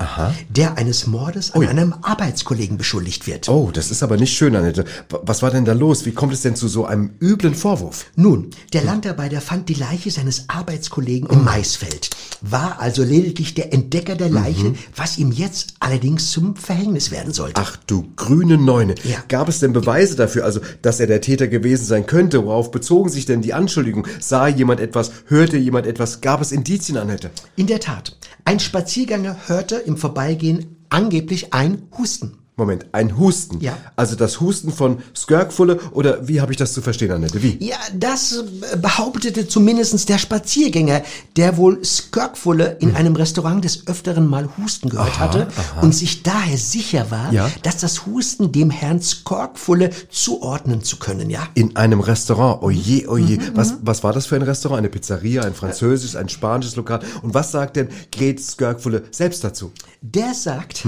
der 0.49 0.79
eines 0.79 1.07
Mordes 1.07 1.51
an 1.51 1.67
einem 1.67 1.95
Arbeitskollegen 2.01 2.79
beschuldigt 2.79 3.27
wird. 3.27 3.49
Oh, 3.49 3.71
das 3.73 3.91
ist 3.91 4.03
aber 4.03 4.17
nicht 4.17 4.35
schön, 4.35 4.57
Annette. 4.57 4.85
Was 5.11 5.43
war 5.43 5.51
denn 5.51 5.65
da 5.65 5.73
los? 5.73 6.07
Wie 6.07 6.13
kommt 6.13 6.33
es 6.33 6.43
denn 6.43 6.57
zu 6.57 6.69
so 6.69 6.87
einem 6.87 7.11
üblen 7.21 7.55
Vorwurf? 7.55 8.07
Nun, 8.15 8.51
der 8.73 8.85
Landarbeiter 8.85 9.41
fand 9.41 9.69
die 9.69 9.75
Leiche 9.75 10.11
seines 10.11 10.49
Arbeitskollegen 10.49 11.29
im 11.29 11.45
Maisfeld, 11.45 12.11
war 12.41 12.81
also 12.81 13.03
lediglich 13.03 13.55
der 13.55 13.73
Entdecker 13.75 14.15
der 14.15 14.31
Leiche, 14.31 14.75
was 14.95 15.19
ihm 15.19 15.33
jetzt 15.33 15.75
allerdings 15.81 16.31
zum 16.31 16.57
Verhängnis 16.57 17.11
werden 17.11 17.33
sollte. 17.33 17.61
Ach 17.61 17.77
du 17.87 18.07
grüne 18.17 18.57
Neune. 18.57 18.95
Ja. 19.05 19.19
Gab 19.29 19.49
es 19.49 19.59
denn 19.59 19.73
Beweise 19.73 20.15
dafür, 20.15 20.45
also, 20.45 20.61
dass 20.81 21.01
er 21.01 21.09
der 21.09 21.21
Täter 21.21 21.49
gewesen 21.49 21.85
sein 21.85 22.07
könnte? 22.07 22.45
Worauf 22.45 22.71
bezogen 22.71 23.11
sich 23.11 23.27
denn 23.27 23.43
die 23.43 23.53
Anschuldigung? 23.53 24.07
Sah 24.21 24.47
jemand 24.47 24.81
etwas? 24.81 25.11
Hörte 25.27 25.57
jemand 25.57 25.87
etwas? 25.87 26.21
Gab 26.21 26.41
es 26.41 26.53
Indizien, 26.53 26.97
Annette? 26.97 27.31
In 27.57 27.67
der 27.67 27.81
Tat, 27.81 28.17
ein 28.51 28.59
Spaziergänger 28.59 29.37
hörte 29.47 29.77
im 29.77 29.97
Vorbeigehen 29.97 30.85
angeblich 30.89 31.55
ein 31.55 31.87
Husten. 31.97 32.40
Moment, 32.61 32.87
ein 32.93 33.19
Husten. 33.19 33.59
Ja. 33.61 33.77
Also 33.97 34.15
das 34.17 34.41
Husten 34.41 34.73
von 34.73 34.99
Skirkfulle 35.17 35.79
oder 35.93 36.29
wie 36.29 36.41
habe 36.41 36.53
ich 36.53 36.59
das 36.59 36.73
zu 36.73 36.83
verstehen, 36.83 37.11
Annette? 37.11 37.43
Wie? 37.43 37.57
Ja, 37.65 37.77
das 37.95 38.45
äh, 38.73 38.77
behauptete 38.77 39.49
zumindest 39.49 40.09
der 40.09 40.19
Spaziergänger, 40.19 41.03
der 41.37 41.57
wohl 41.57 41.85
Skirkfulle 41.85 42.77
in 42.81 42.95
einem 42.97 43.17
Restaurant 43.17 43.65
des 43.65 43.87
Öfteren 43.87 44.27
mal 44.29 44.49
Husten 44.59 44.89
gehört 44.91 45.19
hatte 45.19 45.49
und 45.83 45.95
sich 45.95 46.23
daher 46.23 46.59
sicher 46.59 47.11
war, 47.11 47.33
Ja. 47.33 47.51
dass 47.63 47.79
das 47.79 48.07
Husten 48.07 48.53
dem 48.53 48.71
Herrn 48.71 49.01
Skirkfulle 49.03 49.91
zuordnen 50.11 50.83
zu 50.83 50.99
können, 50.99 51.31
ja? 51.31 51.47
In 51.55 51.77
einem 51.77 52.01
Restaurant. 52.01 52.63
Oje, 52.63 53.09
oje. 53.09 53.39
Mhm, 53.39 53.43
Was, 53.55 53.75
was 53.83 54.05
war 54.05 54.13
das 54.13 54.27
für 54.27 54.37
ein 54.37 54.43
Restaurant? 54.43 54.79
Eine 54.79 54.89
Pizzeria, 54.89 55.43
ein 55.43 55.55
französisches, 55.55 56.17
ein 56.17 56.29
spanisches 56.29 56.77
Lokal? 56.77 57.01
Und 57.23 57.35
was 57.35 57.53
sagt 57.53 57.77
denn 57.77 57.89
Gret 58.13 58.41
Skirkfulle 58.41 59.05
selbst 59.11 59.43
dazu? 59.45 59.73
Der 60.03 60.33
sagt, 60.33 60.87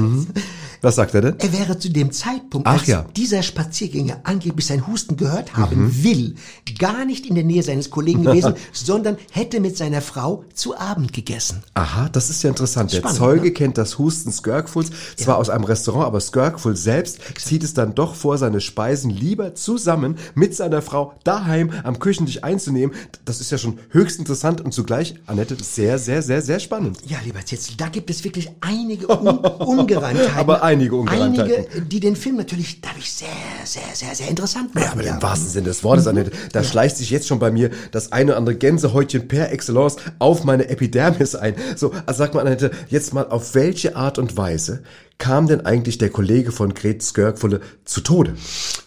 Was 0.81 0.97
sagt 0.97 1.15
er 1.15 1.21
denn? 1.21 1.35
er 1.39 1.53
wäre 1.53 1.79
zu 1.79 1.91
dem 1.91 2.13
Zeitpunkt, 2.13 2.67
Ach 2.67 2.79
als 2.79 2.87
ja. 2.87 3.05
dieser 3.15 3.43
Spaziergänger 3.43 4.21
angeblich 4.25 4.65
sein 4.67 4.87
Husten 4.87 5.19
gehört 5.19 5.55
haben 5.55 5.85
Mhm. 5.85 6.03
will, 6.05 6.35
gar 6.79 7.05
nicht 7.05 7.27
in 7.27 7.35
der 7.35 7.45
Nähe 7.45 7.63
seines 7.63 7.91
Kollegen 7.91 8.25
gewesen, 8.25 8.55
sondern 8.73 9.19
hätte 9.31 9.61
mit 9.61 9.77
seiner 9.77 10.01
Frau 10.01 10.45
zu 10.55 10.79
Abend 10.79 11.13
gegessen. 11.13 11.63
Aha, 11.75 12.09
das 12.09 12.31
ist 12.31 12.43
ja 12.43 12.49
interessant. 12.49 12.93
Der 12.93 12.99
Spannend, 12.99 13.19
Zeuge 13.19 13.45
ne? 13.49 13.51
kennt 13.53 13.77
das 13.77 13.99
Husten 13.99 14.33
Skirkfuls 14.33 14.91
zwar 15.17 15.37
aus 15.37 15.51
einem 15.51 15.65
Restaurant, 15.65 16.07
aber 16.07 16.21
Skirkful 16.21 16.75
selbst 16.77 17.21
zieht 17.39 17.65
es 17.65 17.75
dann 17.75 17.95
doch 17.95 18.15
vor, 18.15 18.39
seine 18.39 18.63
Speisen 18.63 19.11
lieber 19.11 19.55
zusammen 19.55 20.17
mit 20.35 20.55
seiner 20.57 20.81
Frau 20.81 21.13
daheim 21.25 21.71
am 21.85 21.99
Küchentisch 21.99 22.43
einzunehmen. 22.43 22.95
Das 23.27 23.41
ist 23.43 23.51
ja 23.53 23.59
schon 23.59 23.79
höchst 23.91 24.19
interessant 24.19 24.63
und 24.63 24.73
zugleich, 24.73 25.17
Annette, 25.27 25.57
sehr, 25.63 25.99
sehr, 25.99 26.23
sehr, 26.23 26.41
sehr 26.41 26.61
spannend. 26.61 26.99
Ja, 27.07 27.19
lieber 27.25 27.45
Zitzel, 27.45 27.75
da 27.77 27.89
gibt 27.89 28.09
es 28.09 28.25
wirklich 28.25 28.51
einige 28.63 29.02
Un 29.09 29.39
Ungereimtheiten. 29.39 30.37
Aber 30.37 30.63
einige 30.63 30.97
Ungereimtheiten. 30.97 31.67
Einige, 31.67 31.83
die 31.83 32.01
den 32.01 32.17
Film 32.17 32.37
natürlich 32.37 32.81
dadurch 32.81 33.13
sehr, 33.13 33.29
sehr, 33.65 33.83
sehr, 33.95 34.15
sehr 34.15 34.29
interessant 34.29 34.75
machen. 34.75 34.85
Ja, 34.87 34.93
aber 34.93 35.05
im 35.05 35.23
wahrsten 35.23 35.49
Sinne 35.51 35.69
des 35.69 35.85
Wortes, 35.85 36.07
Annette, 36.07 36.33
da 36.53 36.65
schleicht 36.65 36.97
sich 36.97 37.11
jetzt 37.11 37.27
schon 37.27 37.39
bei 37.39 37.51
mir 37.51 37.71
das 37.91 38.13
eine 38.13 38.33
oder 38.33 38.39
andere 38.39 38.57
Gänsehäutchen 38.57 39.29
per 39.29 39.53
Excellence 39.53 39.97
auf 40.19 40.45
meine 40.45 40.69
Epidermis 40.69 41.35
ein. 41.35 41.55
So, 41.77 41.93
also 42.07 42.19
sag 42.19 42.35
mal, 42.35 42.41
Annette, 42.41 42.71
jetzt 42.89 43.15
mal, 43.15 43.29
auf 43.29 43.55
welche 43.55 43.97
Art 43.97 44.19
und 44.19 44.37
Weise 44.37 44.83
kam 45.19 45.47
denn 45.47 45.65
eigentlich 45.65 45.99
der 45.99 46.11
Kollege 46.11 46.51
von 46.51 46.75
Gret 46.75 47.03
Skirkfulle 47.03 47.61
zu 47.85 48.01
Tode? 48.01 48.35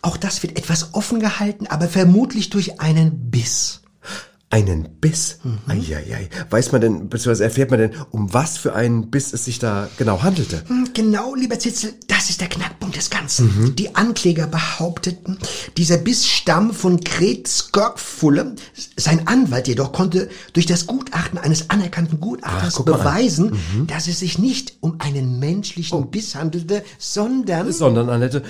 Auch 0.01 0.17
das 0.17 0.43
wird 0.43 0.57
etwas 0.57 0.93
offen 0.93 1.19
gehalten, 1.19 1.67
aber 1.67 1.87
vermutlich 1.87 2.49
durch 2.49 2.81
einen 2.81 3.31
Biss. 3.31 3.81
Einen 4.55 4.87
Biss? 5.01 5.39
Eieiei. 5.67 6.29
Weiß 6.49 6.71
man 6.71 6.79
denn, 6.79 7.09
beziehungsweise 7.09 7.43
erfährt 7.43 7.71
man 7.71 7.79
denn, 7.81 7.91
um 8.11 8.33
was 8.33 8.55
für 8.57 8.73
einen 8.73 9.11
Biss 9.11 9.33
es 9.33 9.43
sich 9.43 9.59
da 9.59 9.89
genau 9.97 10.23
handelte? 10.23 10.63
Hm, 10.69 10.85
Genau, 10.93 11.35
lieber 11.35 11.59
Zitzel, 11.59 11.93
das 12.07 12.29
ist 12.29 12.39
der 12.39 12.47
Knackpunkt 12.47 12.95
des 12.95 13.09
Ganzen. 13.09 13.47
Mhm. 13.47 13.75
Die 13.75 13.95
Ankläger 13.95 14.47
behaupteten, 14.47 15.37
dieser 15.75 15.97
Biss 15.97 16.25
stamm 16.25 16.73
von 16.73 17.01
Gret 17.01 17.49
Skörkfulle. 17.49 18.55
Sein 18.95 19.27
Anwalt 19.27 19.67
jedoch 19.67 19.91
konnte 19.91 20.29
durch 20.53 20.65
das 20.65 20.87
Gutachten 20.87 21.37
eines 21.37 21.69
anerkannten 21.69 22.21
Gutachters 22.21 22.75
Ach, 22.75 22.79
an. 22.79 22.85
Mhm. 22.85 22.93
Oh. 22.93 22.97
beweisen, 22.97 23.57
dass 23.87 24.07
es 24.07 24.19
sich 24.19 24.39
nicht 24.39 24.77
um 24.79 24.95
einen 24.99 25.37
menschlichen 25.37 26.09
Biss 26.09 26.33
handelte, 26.35 26.81
sondern... 26.97 27.73
Sondern, 27.73 28.09
Annette, 28.09 28.41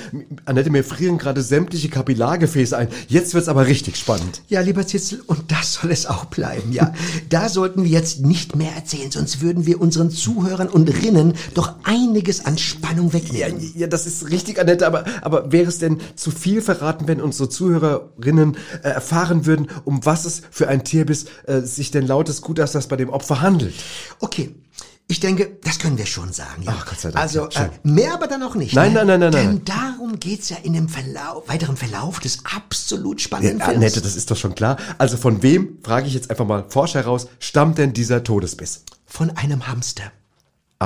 Annette, 0.45 0.70
mir 0.70 0.84
frieren 0.84 1.18
gerade 1.18 1.41
sämtliche 1.41 1.89
Kapillargefäße 1.89 2.78
ein. 2.78 2.89
Jetzt 3.08 3.34
wird's 3.34 3.47
aber 3.47 3.66
richtig 3.66 3.97
spannend. 3.97 4.43
Ja, 4.49 4.62
lieber 4.62 4.86
Zitzel, 4.86 5.24
und 5.26 5.51
das 5.51 5.74
soll 5.74 5.95
es 5.96 6.06
auch 6.06 6.26
bleiben, 6.26 6.72
ja. 6.72 6.93
Da 7.30 7.50
sollten 7.50 7.84
wir 7.84 7.89
jetzt 7.89 8.22
nicht 8.22 8.56
mehr 8.56 8.72
erzählen, 8.76 9.10
sonst 9.12 9.41
würden 9.41 9.66
wir 9.66 9.82
unseren 9.82 10.12
Zuhörern 10.12 10.70
und 10.70 10.88
Rinnen 10.89 11.34
doch 11.54 11.76
einiges 11.84 12.46
an 12.46 12.58
Spannung 12.58 13.08
Ja, 13.08 13.14
wegnehmen. 13.14 13.72
ja, 13.76 13.88
das 13.88 14.06
ist 14.06 14.30
richtig, 14.30 14.60
Annette, 14.60 14.86
aber, 14.86 15.06
aber 15.22 15.52
wäre 15.52 15.68
es 15.68 15.80
denn 15.80 16.00
zu 16.16 16.32
viel 16.32 16.62
verraten, 16.62 17.08
wenn 17.08 17.22
unsere 17.22 17.50
Zuhörerinnen 17.50 18.58
äh, 18.84 18.89
erfahren 18.89 19.46
würden, 19.46 19.68
um 19.84 20.06
was 20.06 20.26
es 20.26 20.41
für 20.52 20.68
ein 20.68 20.84
Tierbiss 20.84 21.26
äh, 21.48 21.62
sich 21.62 21.91
denn 21.91 22.06
laut 22.08 22.28
des 22.28 22.41
Gutachters 22.41 22.88
bei 22.88 22.96
dem 22.96 23.10
Opfer 23.10 23.41
handelt? 23.41 23.74
Okay. 24.20 24.54
Ich 25.08 25.20
denke, 25.20 25.60
das 25.64 25.78
können 25.78 25.99
wir 25.99 26.08
schon 26.08 26.34
sagen. 26.34 26.64
Ja. 26.64 26.76
Ach, 26.76 26.86
Gott 26.88 26.99
sei 26.99 27.12
Dank, 27.12 27.22
Also 27.22 27.47
äh, 27.49 27.70
mehr 27.84 28.14
aber 28.16 28.26
dann 28.28 28.41
auch 28.41 28.56
nicht. 28.56 28.74
Nein, 28.74 28.93
ne? 28.93 29.06
nein, 29.06 29.20
nein, 29.20 29.20
nein, 29.20 29.32
Denn 29.32 29.45
nein. 29.45 29.66
darum 29.66 30.20
geht's 30.20 30.49
ja 30.49 30.58
in 30.64 30.74
dem 30.74 30.89
Verlauf, 30.89 31.47
weiteren 31.47 31.78
Verlauf 31.78 32.20
des 32.20 32.39
absolut 32.43 33.20
Ja, 33.22 33.26
spannenden 33.26 33.60
Films. 33.60 33.76
Annette, 33.76 34.01
das 34.01 34.16
ist 34.16 34.32
doch 34.32 34.38
schon 34.38 34.56
klar. 34.56 34.78
Also 34.97 35.18
von 35.18 35.43
wem, 35.43 35.78
frage 35.84 36.08
ich 36.08 36.16
jetzt 36.16 36.32
einfach 36.32 36.45
mal 36.47 36.66
forsch 36.70 36.95
heraus, 36.95 37.28
stammt 37.39 37.78
denn 37.78 37.93
dieser 37.93 38.24
Todesbiss? 38.24 38.84
Von 39.06 39.30
einem 39.38 39.68
Hamster. 39.68 40.12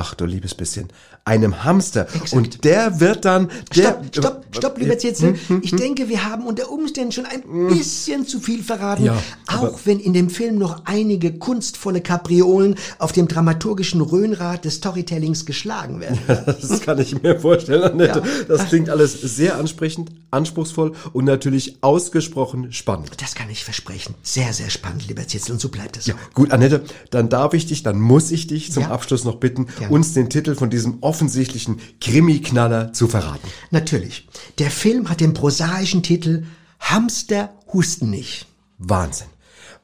Ach 0.02 0.14
du 0.14 0.24
liebes 0.24 0.54
bisschen, 0.54 0.88
einem 1.26 1.62
Hamster. 1.62 2.06
Und 2.32 2.64
der 2.64 3.00
wird 3.00 3.26
dann... 3.26 3.50
Der, 3.76 4.02
Stopp, 4.02 4.06
stopp, 4.16 4.44
stopp, 4.56 4.78
lieber 4.78 4.96
Zitzel. 4.96 5.38
Ich 5.60 5.72
denke, 5.76 6.08
wir 6.08 6.24
haben 6.24 6.46
unter 6.46 6.70
Umständen 6.70 7.12
schon 7.12 7.26
ein 7.26 7.42
bisschen 7.68 8.26
zu 8.26 8.40
viel 8.40 8.62
verraten. 8.62 9.04
Ja, 9.04 9.22
auch 9.46 9.80
wenn 9.84 10.00
in 10.00 10.14
dem 10.14 10.30
Film 10.30 10.56
noch 10.56 10.86
einige 10.86 11.34
kunstvolle 11.34 12.00
Kapriolen 12.00 12.76
auf 12.98 13.12
dem 13.12 13.28
dramaturgischen 13.28 14.00
Röhnrad 14.00 14.64
des 14.64 14.76
Storytellings 14.76 15.44
geschlagen 15.44 16.00
werden. 16.00 16.18
Das 16.70 16.80
kann 16.80 16.98
ich 16.98 17.22
mir 17.22 17.38
vorstellen, 17.38 17.82
Annette. 17.82 18.20
Ja. 18.20 18.44
Das 18.48 18.68
klingt 18.68 18.88
alles 18.88 19.12
sehr 19.20 19.58
ansprechend, 19.58 20.10
anspruchsvoll 20.30 20.92
und 21.12 21.26
natürlich 21.26 21.76
ausgesprochen 21.82 22.72
spannend. 22.72 23.10
Das 23.18 23.34
kann 23.34 23.50
ich 23.50 23.64
versprechen. 23.64 24.14
Sehr, 24.22 24.52
sehr 24.54 24.70
spannend, 24.70 25.06
lieber 25.08 25.26
Zitzel. 25.28 25.52
Und 25.52 25.60
so 25.60 25.68
bleibt 25.68 25.98
es 25.98 26.06
Ja, 26.06 26.14
gut, 26.32 26.52
Annette, 26.52 26.84
dann 27.10 27.28
darf 27.28 27.52
ich 27.52 27.66
dich, 27.66 27.82
dann 27.82 28.00
muss 28.00 28.30
ich 28.30 28.46
dich 28.46 28.72
zum 28.72 28.84
Ja. 28.84 28.90
Abschluss 28.90 29.24
noch 29.24 29.36
bitten, 29.36 29.66
Gerne. 29.66 29.89
Uns 29.90 30.14
den 30.14 30.30
Titel 30.30 30.54
von 30.54 30.70
diesem 30.70 30.98
offensichtlichen 31.02 31.80
Krimi-Knaller 32.00 32.92
zu 32.92 33.08
verraten. 33.08 33.48
Natürlich. 33.70 34.28
Der 34.58 34.70
Film 34.70 35.08
hat 35.08 35.20
den 35.20 35.34
prosaischen 35.34 36.02
Titel 36.02 36.44
Hamster 36.80 37.50
Husten 37.72 38.10
nicht. 38.10 38.46
Wahnsinn. 38.78 39.28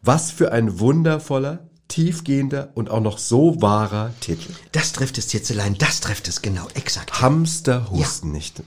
Was 0.02 0.30
für 0.30 0.52
ein 0.52 0.78
wundervoller, 0.80 1.68
tiefgehender 1.88 2.70
und 2.74 2.90
auch 2.90 3.00
noch 3.00 3.18
so 3.18 3.60
wahrer 3.62 4.12
Titel. 4.20 4.52
Das 4.72 4.92
trifft 4.92 5.18
es, 5.18 5.28
Zitzelein, 5.28 5.76
das 5.78 6.00
trifft 6.00 6.26
es 6.28 6.42
genau, 6.42 6.66
exakt. 6.74 7.20
Hamster 7.20 7.90
husten 7.90 8.32
nicht. 8.32 8.62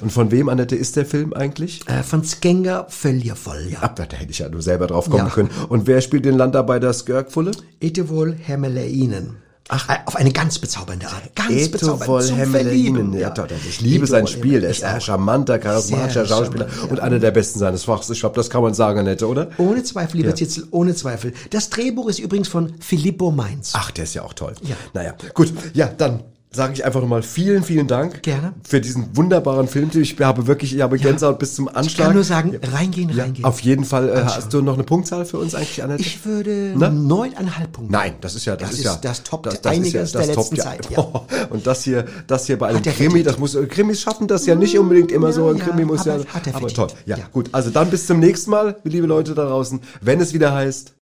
Und 0.00 0.12
von 0.12 0.30
wem, 0.30 0.48
Annette, 0.48 0.76
ist 0.76 0.96
der 0.96 1.04
Film 1.04 1.32
eigentlich? 1.32 1.86
Äh, 1.88 2.02
von 2.04 2.24
Skenger 2.24 2.86
Völjervoll, 2.88 3.68
ja. 3.72 3.80
Ab, 3.80 3.96
da 3.96 4.04
hätte 4.04 4.30
ich 4.30 4.38
ja 4.38 4.48
nur 4.48 4.62
selber 4.62 4.86
drauf 4.86 5.10
kommen 5.10 5.26
Ja. 5.26 5.30
können. 5.30 5.50
Und 5.68 5.86
wer 5.86 6.00
spielt 6.00 6.24
den 6.24 6.36
Landarbeiter 6.36 6.92
Skirkfulle? 6.92 7.50
Etewol 7.80 8.34
Hemmeleinen. 8.40 9.36
Ach, 9.72 9.88
auf 10.06 10.16
eine 10.16 10.32
ganz 10.32 10.58
bezaubernde 10.58 11.06
Art. 11.06 11.34
Ganz 11.36 11.50
Eto 11.52 11.70
bezaubernd. 11.72 12.04
voll 12.04 12.22
zum. 12.22 12.38
Verlieben. 12.50 13.12
Ja, 13.14 13.30
toll. 13.30 13.46
Ich 13.68 13.80
liebe 13.80 14.06
sein 14.06 14.24
Eto 14.24 14.32
voll 14.32 14.38
Spiel. 14.40 14.64
Er 14.64 14.70
ist 14.70 14.82
ein 14.82 15.00
charmanter, 15.00 15.58
charismatischer 15.60 16.26
Schauspieler 16.26 16.68
charmant, 16.68 16.84
ja. 16.86 16.90
und 16.90 17.00
einer 17.00 17.18
der 17.20 17.30
besten 17.30 17.60
seines 17.60 17.84
Fachs. 17.84 18.10
Ich 18.10 18.18
glaube, 18.20 18.34
das 18.34 18.50
kann 18.50 18.62
man 18.62 18.74
sagen, 18.74 18.98
Annette, 18.98 19.28
oder? 19.28 19.48
Ohne 19.58 19.84
Zweifel, 19.84 20.16
lieber 20.18 20.30
Ja. 20.30 20.34
Zitzel, 20.34 20.66
ohne 20.72 20.94
Zweifel. 20.96 21.32
Das 21.50 21.70
Drehbuch 21.70 22.08
ist 22.08 22.18
übrigens 22.18 22.48
von 22.48 22.74
Filippo 22.80 23.30
Mainz. 23.30 23.72
Ach, 23.74 23.90
der 23.92 24.04
ist 24.04 24.14
ja 24.14 24.22
auch 24.22 24.32
toll. 24.32 24.54
Ja. 24.62 24.74
Naja, 24.92 25.14
gut. 25.34 25.52
Ja, 25.72 25.86
dann 25.86 26.24
sage 26.52 26.72
ich 26.72 26.84
einfach 26.84 27.00
nochmal 27.00 27.22
vielen, 27.22 27.62
vielen 27.62 27.86
Dank. 27.86 28.22
Gerne. 28.24 28.54
Für 28.64 28.80
diesen 28.80 29.16
wunderbaren 29.16 29.68
Filmtipp. 29.68 30.02
Ich 30.02 30.18
habe 30.20 30.48
wirklich, 30.48 30.74
ich 30.74 30.80
habe 30.82 30.98
Gänsehaut 30.98 31.38
bis 31.38 31.54
zum 31.54 31.68
Anschlag. 31.68 31.86
Ich 31.86 31.96
kann 31.98 32.14
nur 32.14 32.24
sagen, 32.24 32.58
reingehen, 32.72 33.10
Ja, 33.10 33.22
reingehen. 33.22 33.44
auf 33.44 33.60
jeden 33.60 33.84
Fall. 33.84 34.08
Äh, 34.08 34.24
hast 34.24 34.52
du 34.52 34.60
noch 34.60 34.74
eine 34.74 34.82
Punktzahl 34.82 35.24
für 35.24 35.38
uns 35.38 35.54
eigentlich, 35.54 35.80
Annette? 35.82 36.00
Ich 36.02 36.24
würde 36.24 36.74
neuneinhalb 36.76 37.70
Punkte. 37.72 37.92
Nein, 37.92 38.14
das 38.20 38.34
ist 38.34 38.46
ja, 38.46 38.56
das, 38.56 38.70
Das 38.70 38.78
ist 38.78 38.84
ja, 38.84 38.94
ist- 38.94 39.04
das 39.04 39.22
toppt 39.22 39.46
ist 39.52 39.64
einiges 39.66 40.10
der 40.12 40.22
toppt 40.32 40.36
letzten 40.36 40.56
Zeit, 40.56 40.90
ja. 40.96 41.06
Und 41.50 41.66
das 41.68 41.84
hier, 41.84 42.04
das 42.26 42.46
hier 42.46 42.58
bei 42.58 42.66
einem 42.68 42.82
Krimi, 42.82 43.22
das 43.22 43.38
muss, 43.38 43.56
Krimis 43.68 44.00
schaffen 44.00 44.26
das 44.26 44.44
ja 44.46 44.56
nicht 44.56 44.76
unbedingt 44.76 45.12
immer 45.12 45.32
so. 45.32 45.48
Ein 45.48 45.58
ja, 45.58 45.64
Krimi 45.66 45.84
muss 45.84 46.00
aber 46.08 46.18
ja, 46.24 46.26
hat 46.34 46.46
er 46.48 46.56
aber 46.56 46.66
toll. 46.68 46.88
Ja, 47.06 47.16
Ja. 47.16 47.24
gut. 47.30 47.48
Also 47.52 47.70
dann 47.70 47.90
bis 47.90 48.08
zum 48.08 48.18
nächsten 48.18 48.50
Mal, 48.50 48.76
liebe 48.82 49.06
Leute 49.06 49.34
da 49.36 49.44
draußen, 49.44 49.80
wenn 50.00 50.20
es 50.20 50.34
wieder 50.34 50.52
heißt, 50.52 50.94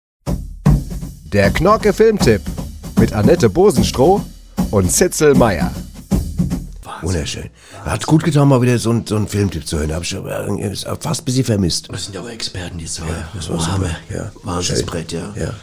der 1.32 1.52
Knorke 1.52 1.94
Filmtipp 1.94 2.42
mit 3.00 3.14
Annette 3.14 3.50
Bosenstroh 3.50 4.22
und 4.72 4.92
Zitzel 4.92 5.34
Meier. 5.36 5.72
Wunderschön. 7.02 7.50
Hat 7.86 8.06
gut 8.08 8.24
getan, 8.24 8.48
mal 8.48 8.62
wieder 8.62 8.78
so, 8.80 8.90
einen- 8.90 9.06
so 9.06 9.16
einen 9.16 9.28
Filmtipp 9.28 9.68
zu 9.68 9.78
hören. 9.78 9.94
Hab 9.94 10.02
ich 10.04 10.14
irgendwie 10.14 10.76
fast 11.00 11.22
ein 11.22 11.26
bisschen 11.26 11.44
vermisst. 11.46 11.88
Das 11.92 12.06
sind 12.06 12.16
ja 12.16 12.22
aber 12.22 12.32
Experten, 12.32 12.78
die 12.80 12.86
zwei. 12.86 13.06
Das 13.36 13.50
war 13.50 13.60
super. 13.60 13.92
Ja. 14.10 14.32
Wahnsinnsbrett, 14.44 15.12
ja. 15.12 15.32
Ja. 15.36 15.54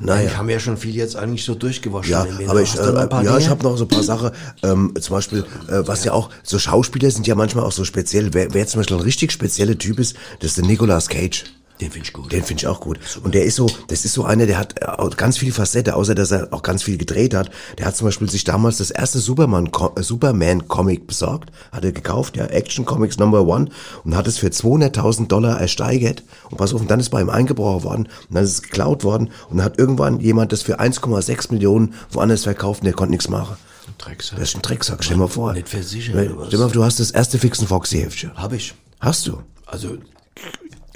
Naja. 0.00 0.24
Naja. 0.24 0.36
haben 0.36 0.48
wir 0.48 0.54
ja 0.54 0.60
schon 0.60 0.76
viel 0.76 0.96
jetzt 0.96 1.14
eigentlich 1.14 1.44
so 1.44 1.54
durchgewaschen. 1.54 2.10
Ja, 2.10 2.24
Im 2.24 2.36
Winter. 2.38 2.50
aber 2.50 2.62
ich, 2.62 2.70
Hast 2.72 2.80
du 2.80 2.92
noch 2.92 3.10
ein 3.10 3.24
äh, 3.24 3.28
ja, 3.28 3.38
ich 3.38 3.48
habe 3.48 3.62
noch 3.62 3.76
so 3.76 3.84
ein 3.84 3.88
paar 3.88 4.02
Sachen. 4.02 4.30
Ähm, 4.64 4.92
zum 5.00 5.14
Beispiel, 5.14 5.44
äh, 5.68 5.86
was 5.86 6.02
ja 6.02 6.12
auch, 6.12 6.28
so 6.42 6.58
Schauspieler 6.58 7.10
sind 7.12 7.28
ja 7.28 7.36
manchmal 7.36 7.64
auch 7.64 7.70
so 7.70 7.84
speziell. 7.84 8.34
Wer, 8.34 8.52
wer 8.52 8.66
zum 8.66 8.80
Beispiel 8.80 8.96
ein 8.96 9.02
richtig 9.04 9.30
spezieller 9.30 9.78
Typ 9.78 10.00
ist, 10.00 10.16
das 10.40 10.50
ist 10.50 10.56
der 10.56 10.64
Nicolas 10.64 11.08
Cage. 11.08 11.44
Den 11.82 11.90
finde 11.90 12.06
ich 12.06 12.12
gut. 12.12 12.30
Den 12.30 12.44
finde 12.44 12.60
ich 12.60 12.66
auch 12.68 12.80
gut. 12.80 13.00
Und 13.24 13.34
der 13.34 13.44
ist 13.44 13.56
so, 13.56 13.66
das 13.88 14.04
ist 14.04 14.12
so 14.14 14.24
einer, 14.24 14.46
der 14.46 14.56
hat 14.56 14.80
äh, 14.80 15.16
ganz 15.16 15.36
viele 15.36 15.52
Facetten, 15.52 15.94
außer 15.94 16.14
dass 16.14 16.30
er 16.30 16.52
auch 16.52 16.62
ganz 16.62 16.84
viel 16.84 16.96
gedreht 16.96 17.34
hat. 17.34 17.50
Der 17.76 17.86
hat 17.86 17.96
zum 17.96 18.06
Beispiel 18.06 18.30
sich 18.30 18.44
damals 18.44 18.78
das 18.78 18.92
erste 18.92 19.18
Superman, 19.18 19.68
äh, 19.96 20.02
Superman 20.02 20.62
besorgt, 21.06 21.50
hat 21.72 21.84
er 21.84 21.90
gekauft, 21.90 22.36
ja, 22.36 22.46
Action 22.46 22.84
Comics 22.84 23.18
Number 23.18 23.44
One, 23.48 23.68
und 24.04 24.16
hat 24.16 24.28
es 24.28 24.38
für 24.38 24.46
200.000 24.46 25.26
Dollar 25.26 25.60
ersteigert. 25.60 26.22
Und 26.50 26.56
pass 26.56 26.72
auf, 26.72 26.80
und 26.80 26.90
dann 26.90 27.00
ist 27.00 27.10
bei 27.10 27.20
ihm 27.20 27.30
eingebrochen 27.30 27.82
worden, 27.82 28.02
und 28.28 28.34
dann 28.34 28.44
ist 28.44 28.52
es 28.52 28.62
geklaut 28.62 29.02
worden, 29.02 29.30
und 29.50 29.56
dann 29.56 29.64
hat 29.64 29.78
irgendwann 29.78 30.20
jemand 30.20 30.52
das 30.52 30.62
für 30.62 30.78
1,6 30.78 31.52
Millionen 31.52 31.94
woanders 32.12 32.44
verkauft, 32.44 32.82
und 32.82 32.84
der 32.86 32.94
konnte 32.94 33.10
nichts 33.10 33.28
machen. 33.28 33.56
Drecksack. 33.98 34.38
Das 34.38 34.50
ist 34.50 34.54
ein 34.54 34.62
Drecksack, 34.62 35.02
stell 35.02 35.16
mal 35.16 35.28
vor. 35.28 35.52
Nicht 35.52 35.68
versichert, 35.68 36.14
Stell 36.14 36.58
mal 36.60 36.68
vor, 36.68 36.68
du 36.70 36.84
hast 36.84 37.00
das 37.00 37.10
erste 37.10 37.38
Fixen 37.38 37.66
Foxy 37.66 37.98
Heftchen. 37.98 38.34
Habe 38.36 38.56
ich. 38.56 38.74
Hast 39.00 39.26
du? 39.26 39.42
Also, 39.66 39.98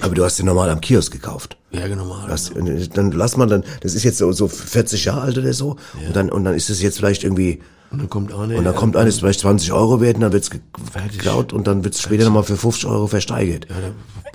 Aber 0.01 0.15
du 0.15 0.25
hast 0.25 0.39
den 0.39 0.47
normal 0.47 0.71
am 0.71 0.81
Kiosk 0.81 1.13
gekauft. 1.13 1.57
ja, 1.73 1.87
genau. 1.89 2.17
Das, 2.29 2.53
dann 2.95 3.13
lass 3.13 3.37
man 3.37 3.49
dann, 3.49 3.65
das 3.81 3.95
ist 3.95 4.05
jetzt 4.05 4.19
so, 4.19 4.31
so 4.33 4.49
40 4.49 5.05
Jahre 5.05 5.23
alt 5.23 5.39
oder 5.39 5.53
so, 5.53 5.77
und 6.07 6.15
dann, 6.15 6.31
und 6.31 6.45
dann 6.45 6.55
ist 6.55 6.71
es 6.71 6.83
jetzt 6.83 6.99
vielleicht 6.99 7.25
irgendwie, 7.25 7.61
Und 7.91 7.99
dann 8.01 8.11
kommt 8.11 8.33
eine. 8.33 8.57
und 8.57 8.65
dann 8.65 8.75
ja, 8.75 8.79
kommt 8.79 8.97
eines 8.97 9.21
vielleicht 9.21 9.41
20 9.41 9.73
Euro 9.73 10.01
wert, 10.01 10.17
und 10.17 10.23
dann 10.23 10.33
wird's 10.33 10.51
geklaut, 10.51 11.53
und 11.53 11.67
dann 11.67 11.85
wird's 11.85 12.03
später 12.03 12.25
nochmal 12.25 12.43
für 12.43 12.57
50 12.57 12.87
Euro 12.87 13.07
versteigert. 13.07 13.67
Ja, 13.71 13.77
dann 13.81 13.93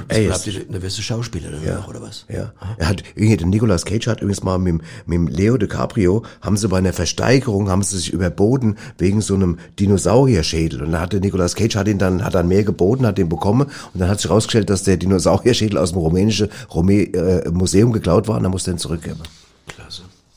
Ey, 0.07 0.25
bleibt 0.27 0.47
ist- 0.47 0.57
die, 0.57 0.67
dann 0.71 0.81
wirst 0.81 0.97
du 0.97 1.01
Schauspieler 1.01 1.49
dann 1.51 1.75
noch, 1.75 1.87
oder 1.87 2.01
was? 2.01 2.25
Ja. 2.27 2.53
Er 2.77 2.87
hat, 2.87 3.03
irgendwie, 3.15 3.37
der 3.37 3.47
Nicolas 3.47 3.85
Cage 3.85 4.07
hat 4.07 4.21
übrigens 4.21 4.41
mal 4.43 4.57
mit, 4.57 4.81
dem- 5.07 5.25
mit 5.25 5.33
Leo 5.35 5.57
DiCaprio, 5.57 6.23
haben 6.41 6.57
sie 6.57 6.67
bei 6.69 6.77
einer 6.79 6.93
Versteigerung, 6.93 7.69
haben 7.69 7.83
sie 7.83 7.97
sich 7.97 8.11
überboten 8.11 8.77
wegen 8.97 9.21
so 9.21 9.35
einem 9.35 9.57
Dinosaurierschädel. 9.79 10.81
Und 10.81 10.93
da 10.93 11.01
hat 11.01 11.13
der 11.13 11.19
Nicolas 11.19 11.55
Cage 11.55 11.75
hat 11.75 11.87
ihn 11.87 11.97
dann, 11.99 12.23
hat 12.23 12.33
dann 12.35 12.47
mehr 12.47 12.63
geboten, 12.63 13.05
hat 13.05 13.17
den 13.17 13.29
bekommen. 13.29 13.67
Und 13.93 13.99
dann 13.99 14.09
hat 14.09 14.19
sich 14.21 14.29
herausgestellt, 14.29 14.69
dass 14.69 14.83
der 14.83 14.97
Dinosaurierschädel 14.97 15.77
aus 15.77 15.91
dem 15.91 15.99
rumänischen 15.99 16.49
Rome, 16.73 16.93
äh, 17.13 17.49
Museum 17.51 17.91
geklaut 17.91 18.27
war, 18.27 18.37
und 18.37 18.43
dann 18.43 18.51
musste 18.51 18.71
er 18.71 18.75
ihn 18.75 18.79
zurückgeben. 18.79 19.19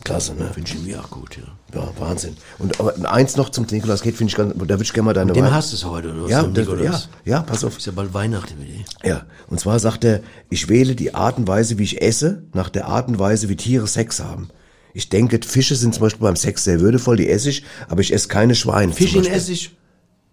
Klasse. 0.05 0.35
Ne? 0.35 0.51
Finde 0.53 0.71
ich 0.71 0.83
mir 0.83 1.01
auch 1.01 1.11
gut, 1.11 1.37
ja. 1.37 1.81
Ja, 1.81 1.89
Wahnsinn. 1.99 2.37
Und 2.59 2.79
aber 2.79 3.11
eins 3.11 3.37
noch 3.37 3.49
zum 3.49 3.67
Nicolas 3.71 4.03
Cage 4.03 4.15
finde 4.15 4.31
ich 4.31 4.37
ganz, 4.37 4.53
da 4.53 4.61
würde 4.61 4.83
ich 4.83 4.93
gerne 4.93 5.07
mal 5.07 5.15
deine 5.15 5.33
Dem 5.33 5.51
hast 5.51 5.73
du 5.73 5.77
es 5.77 5.85
heute, 5.85 6.13
oder? 6.13 6.29
Ja, 6.29 6.43
das, 6.43 6.69
Nikolaus? 6.69 7.09
ja, 7.25 7.39
ja, 7.39 7.43
pass 7.43 7.65
auf. 7.65 7.79
Ist 7.79 7.87
ja 7.87 7.93
bald 7.93 8.13
Weihnachten 8.13 8.59
mit 8.59 8.69
dir. 8.69 8.85
Ja, 9.03 9.27
und 9.49 9.59
zwar 9.59 9.79
sagt 9.81 10.05
er, 10.05 10.21
ich 10.51 10.69
wähle 10.69 10.95
die 10.95 11.15
Art 11.15 11.39
und 11.39 11.49
Weise, 11.49 11.79
wie 11.79 11.85
ich 11.85 12.03
esse, 12.03 12.45
nach 12.53 12.69
der 12.69 12.87
Art 12.87 13.09
und 13.09 13.19
Weise, 13.19 13.49
wie 13.49 13.57
Tiere 13.57 13.87
Sex 13.87 14.21
haben. 14.21 14.51
Ich 14.93 15.09
denke, 15.09 15.41
Fische 15.45 15.75
sind 15.75 15.95
zum 15.95 16.03
Beispiel 16.03 16.23
beim 16.23 16.37
Sex 16.37 16.65
sehr 16.65 16.81
würdevoll, 16.81 17.17
die 17.17 17.29
esse 17.29 17.49
ich, 17.49 17.65
aber 17.89 18.01
ich 18.03 18.13
esse 18.13 18.29
keine 18.29 18.55
Schweine. 18.55 18.93
zum 18.93 18.99
Fisch 18.99 19.17
in. 19.17 19.25
Essig. 19.25 19.71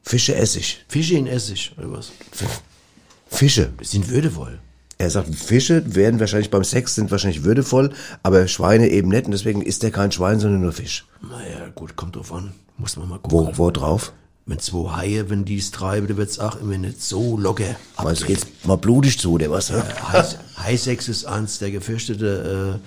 Fische 0.04 0.36
esse 0.36 0.60
ich. 0.60 0.86
Fische 0.88 1.16
in 1.16 1.28
Essig, 1.28 1.72
oder 1.78 1.92
was? 1.92 2.12
Fische. 3.28 3.72
Sind 3.82 4.10
würdevoll. 4.10 4.60
Er 5.02 5.10
sagt, 5.10 5.34
Fische 5.34 5.95
werden 5.95 6.20
wahrscheinlich 6.20 6.52
beim 6.52 6.64
Sex, 6.64 6.93
sind 6.93 7.10
wahrscheinlich 7.10 7.43
würdevoll, 7.43 7.89
aber 8.22 8.47
Schweine 8.47 8.88
eben 8.89 9.10
nicht 9.10 9.26
und 9.26 9.32
deswegen 9.32 9.64
isst 9.64 9.84
er 9.84 9.89
kein 9.89 10.12
Schwein, 10.12 10.39
sondern 10.39 10.62
nur 10.62 10.74
Fisch. 10.74 11.06
Naja, 11.24 11.70
gut, 11.74 11.95
kommt 11.95 12.16
drauf 12.16 12.32
an. 12.32 12.52
Muss 12.78 12.97
man 12.97 13.10
mal 13.10 13.18
gucken. 13.18 13.32
Wo, 13.32 13.58
wo 13.58 13.72
drauf? 13.72 14.14
Wenn 14.45 14.60
zwei 14.60 14.91
Haie, 14.95 15.30
wenn 15.32 15.43
die 15.43 15.58
es 15.58 15.72
treiben, 15.72 16.08
dann 16.08 16.18
wird's 16.18 16.38
auch 16.38 16.62
immer 16.62 16.78
nicht 16.78 17.02
so 17.02 17.36
locker. 17.36 17.76
Meinst 18.04 18.22
du, 18.22 18.26
geht's 18.28 18.45
mal 18.64 18.76
blutig 18.76 19.18
zu, 19.18 19.32
oder 19.34 19.49
was? 19.49 19.70
Ja. 19.70 19.84
High- 20.12 20.38
Highsex 20.60 21.08
ist 21.08 21.26
eins 21.26 21.58
der 21.58 21.72
gefürchteten 21.72 22.76
äh, 22.76 22.78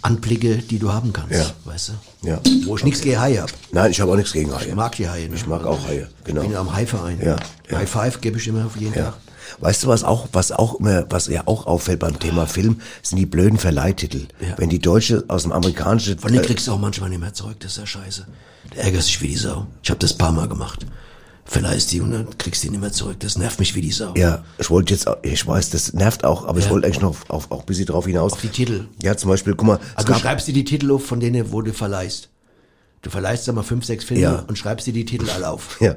Anblicke, 0.00 0.56
die 0.56 0.78
du 0.78 0.90
haben 0.90 1.12
kannst, 1.12 1.32
Ja. 1.32 1.50
weißt 1.64 1.90
du? 2.22 2.28
Ja. 2.28 2.40
Wo 2.64 2.76
ich 2.76 2.84
nichts 2.84 3.02
gegen 3.02 3.20
Haie 3.20 3.42
hab. 3.42 3.50
Nein, 3.72 3.90
ich 3.90 4.00
habe 4.00 4.10
auch 4.10 4.16
nichts 4.16 4.32
gegen 4.32 4.54
Haie. 4.54 4.68
Ich 4.68 4.74
mag 4.74 4.96
die 4.96 5.08
Haie. 5.08 5.28
Ne? 5.28 5.34
Ich 5.36 5.46
mag 5.46 5.64
auch 5.66 5.86
Haie, 5.86 6.08
genau. 6.24 6.40
Ich 6.42 6.48
bin 6.48 6.56
am 6.56 6.74
Haiverein. 6.74 7.20
Ja, 7.22 7.36
ja. 7.70 7.78
High 7.78 7.88
Five 7.90 8.20
gebe 8.22 8.38
ich 8.38 8.48
immer 8.48 8.64
auf 8.64 8.76
jeden 8.76 8.94
Ja. 8.94 9.04
Tag. 9.10 9.14
Weißt 9.60 9.82
du, 9.84 9.88
was 9.88 10.04
auch, 10.04 10.28
was 10.32 10.52
auch 10.52 10.76
immer, 10.80 11.04
was 11.10 11.26
ja 11.28 11.42
auch 11.46 11.66
auffällt 11.66 12.00
beim 12.00 12.18
Thema 12.18 12.46
Film, 12.46 12.80
sind 13.02 13.18
die 13.18 13.26
blöden 13.26 13.58
Verleihtitel. 13.58 14.26
Ja. 14.40 14.54
Wenn 14.58 14.68
die 14.70 14.78
Deutsche 14.78 15.24
aus 15.28 15.42
dem 15.42 15.52
amerikanischen, 15.52 16.18
Von 16.18 16.32
denen 16.32 16.44
kriegst 16.44 16.66
du 16.66 16.72
auch 16.72 16.78
manchmal 16.78 17.10
nicht 17.10 17.20
mehr 17.20 17.34
zurück, 17.34 17.56
das 17.60 17.72
ist 17.72 17.78
ja 17.78 17.86
scheiße. 17.86 18.26
Du 18.70 18.78
ärgerst 18.78 19.08
dich 19.08 19.20
wie 19.22 19.28
die 19.28 19.36
Sau. 19.36 19.66
Ich 19.82 19.90
habe 19.90 19.98
das 20.00 20.12
ein 20.12 20.18
paar 20.18 20.32
Mal 20.32 20.48
gemacht. 20.48 20.86
Verleihst 21.44 21.90
die 21.92 22.00
und 22.00 22.12
dann 22.12 22.38
kriegst 22.38 22.62
du 22.62 22.68
die 22.68 22.70
nicht 22.72 22.80
mehr 22.80 22.92
zurück. 22.92 23.16
Das 23.18 23.36
nervt 23.36 23.58
mich 23.58 23.74
wie 23.74 23.80
die 23.80 23.90
Sau. 23.90 24.14
ja, 24.16 24.44
ich 24.58 24.70
wollte 24.70 24.94
jetzt, 24.94 25.06
ich 25.22 25.46
weiß, 25.46 25.70
das 25.70 25.92
nervt 25.92 26.24
auch, 26.24 26.46
aber 26.46 26.60
ich 26.60 26.66
Ja. 26.66 26.70
wollte 26.70 26.86
eigentlich 26.86 27.00
noch 27.02 27.16
auf, 27.28 27.50
auch 27.50 27.60
ein 27.60 27.66
bisschen 27.66 27.86
drauf 27.86 28.06
hinaus. 28.06 28.32
Auf 28.34 28.40
die 28.40 28.48
Titel. 28.48 28.86
Ja, 29.02 29.16
zum 29.16 29.28
Beispiel, 29.30 29.54
guck 29.54 29.66
mal, 29.66 29.80
Also 29.96 30.12
du 30.12 30.18
schreibst 30.18 30.46
dir 30.46 30.54
die 30.54 30.64
Titel 30.64 30.90
auf, 30.92 31.04
von 31.04 31.18
denen, 31.20 31.50
wo 31.52 31.60
du 31.60 31.72
verleihst. 31.72 32.28
Du 33.02 33.10
verleihst 33.10 33.48
da 33.48 33.52
mal 33.52 33.64
fünf, 33.64 33.84
sechs 33.84 34.04
Filme 34.04 34.22
Ja. 34.22 34.44
und 34.46 34.56
schreibst 34.56 34.86
dir 34.86 34.92
die 34.92 35.04
Titel 35.04 35.28
alle 35.30 35.50
auf. 35.50 35.78
ja. 35.80 35.96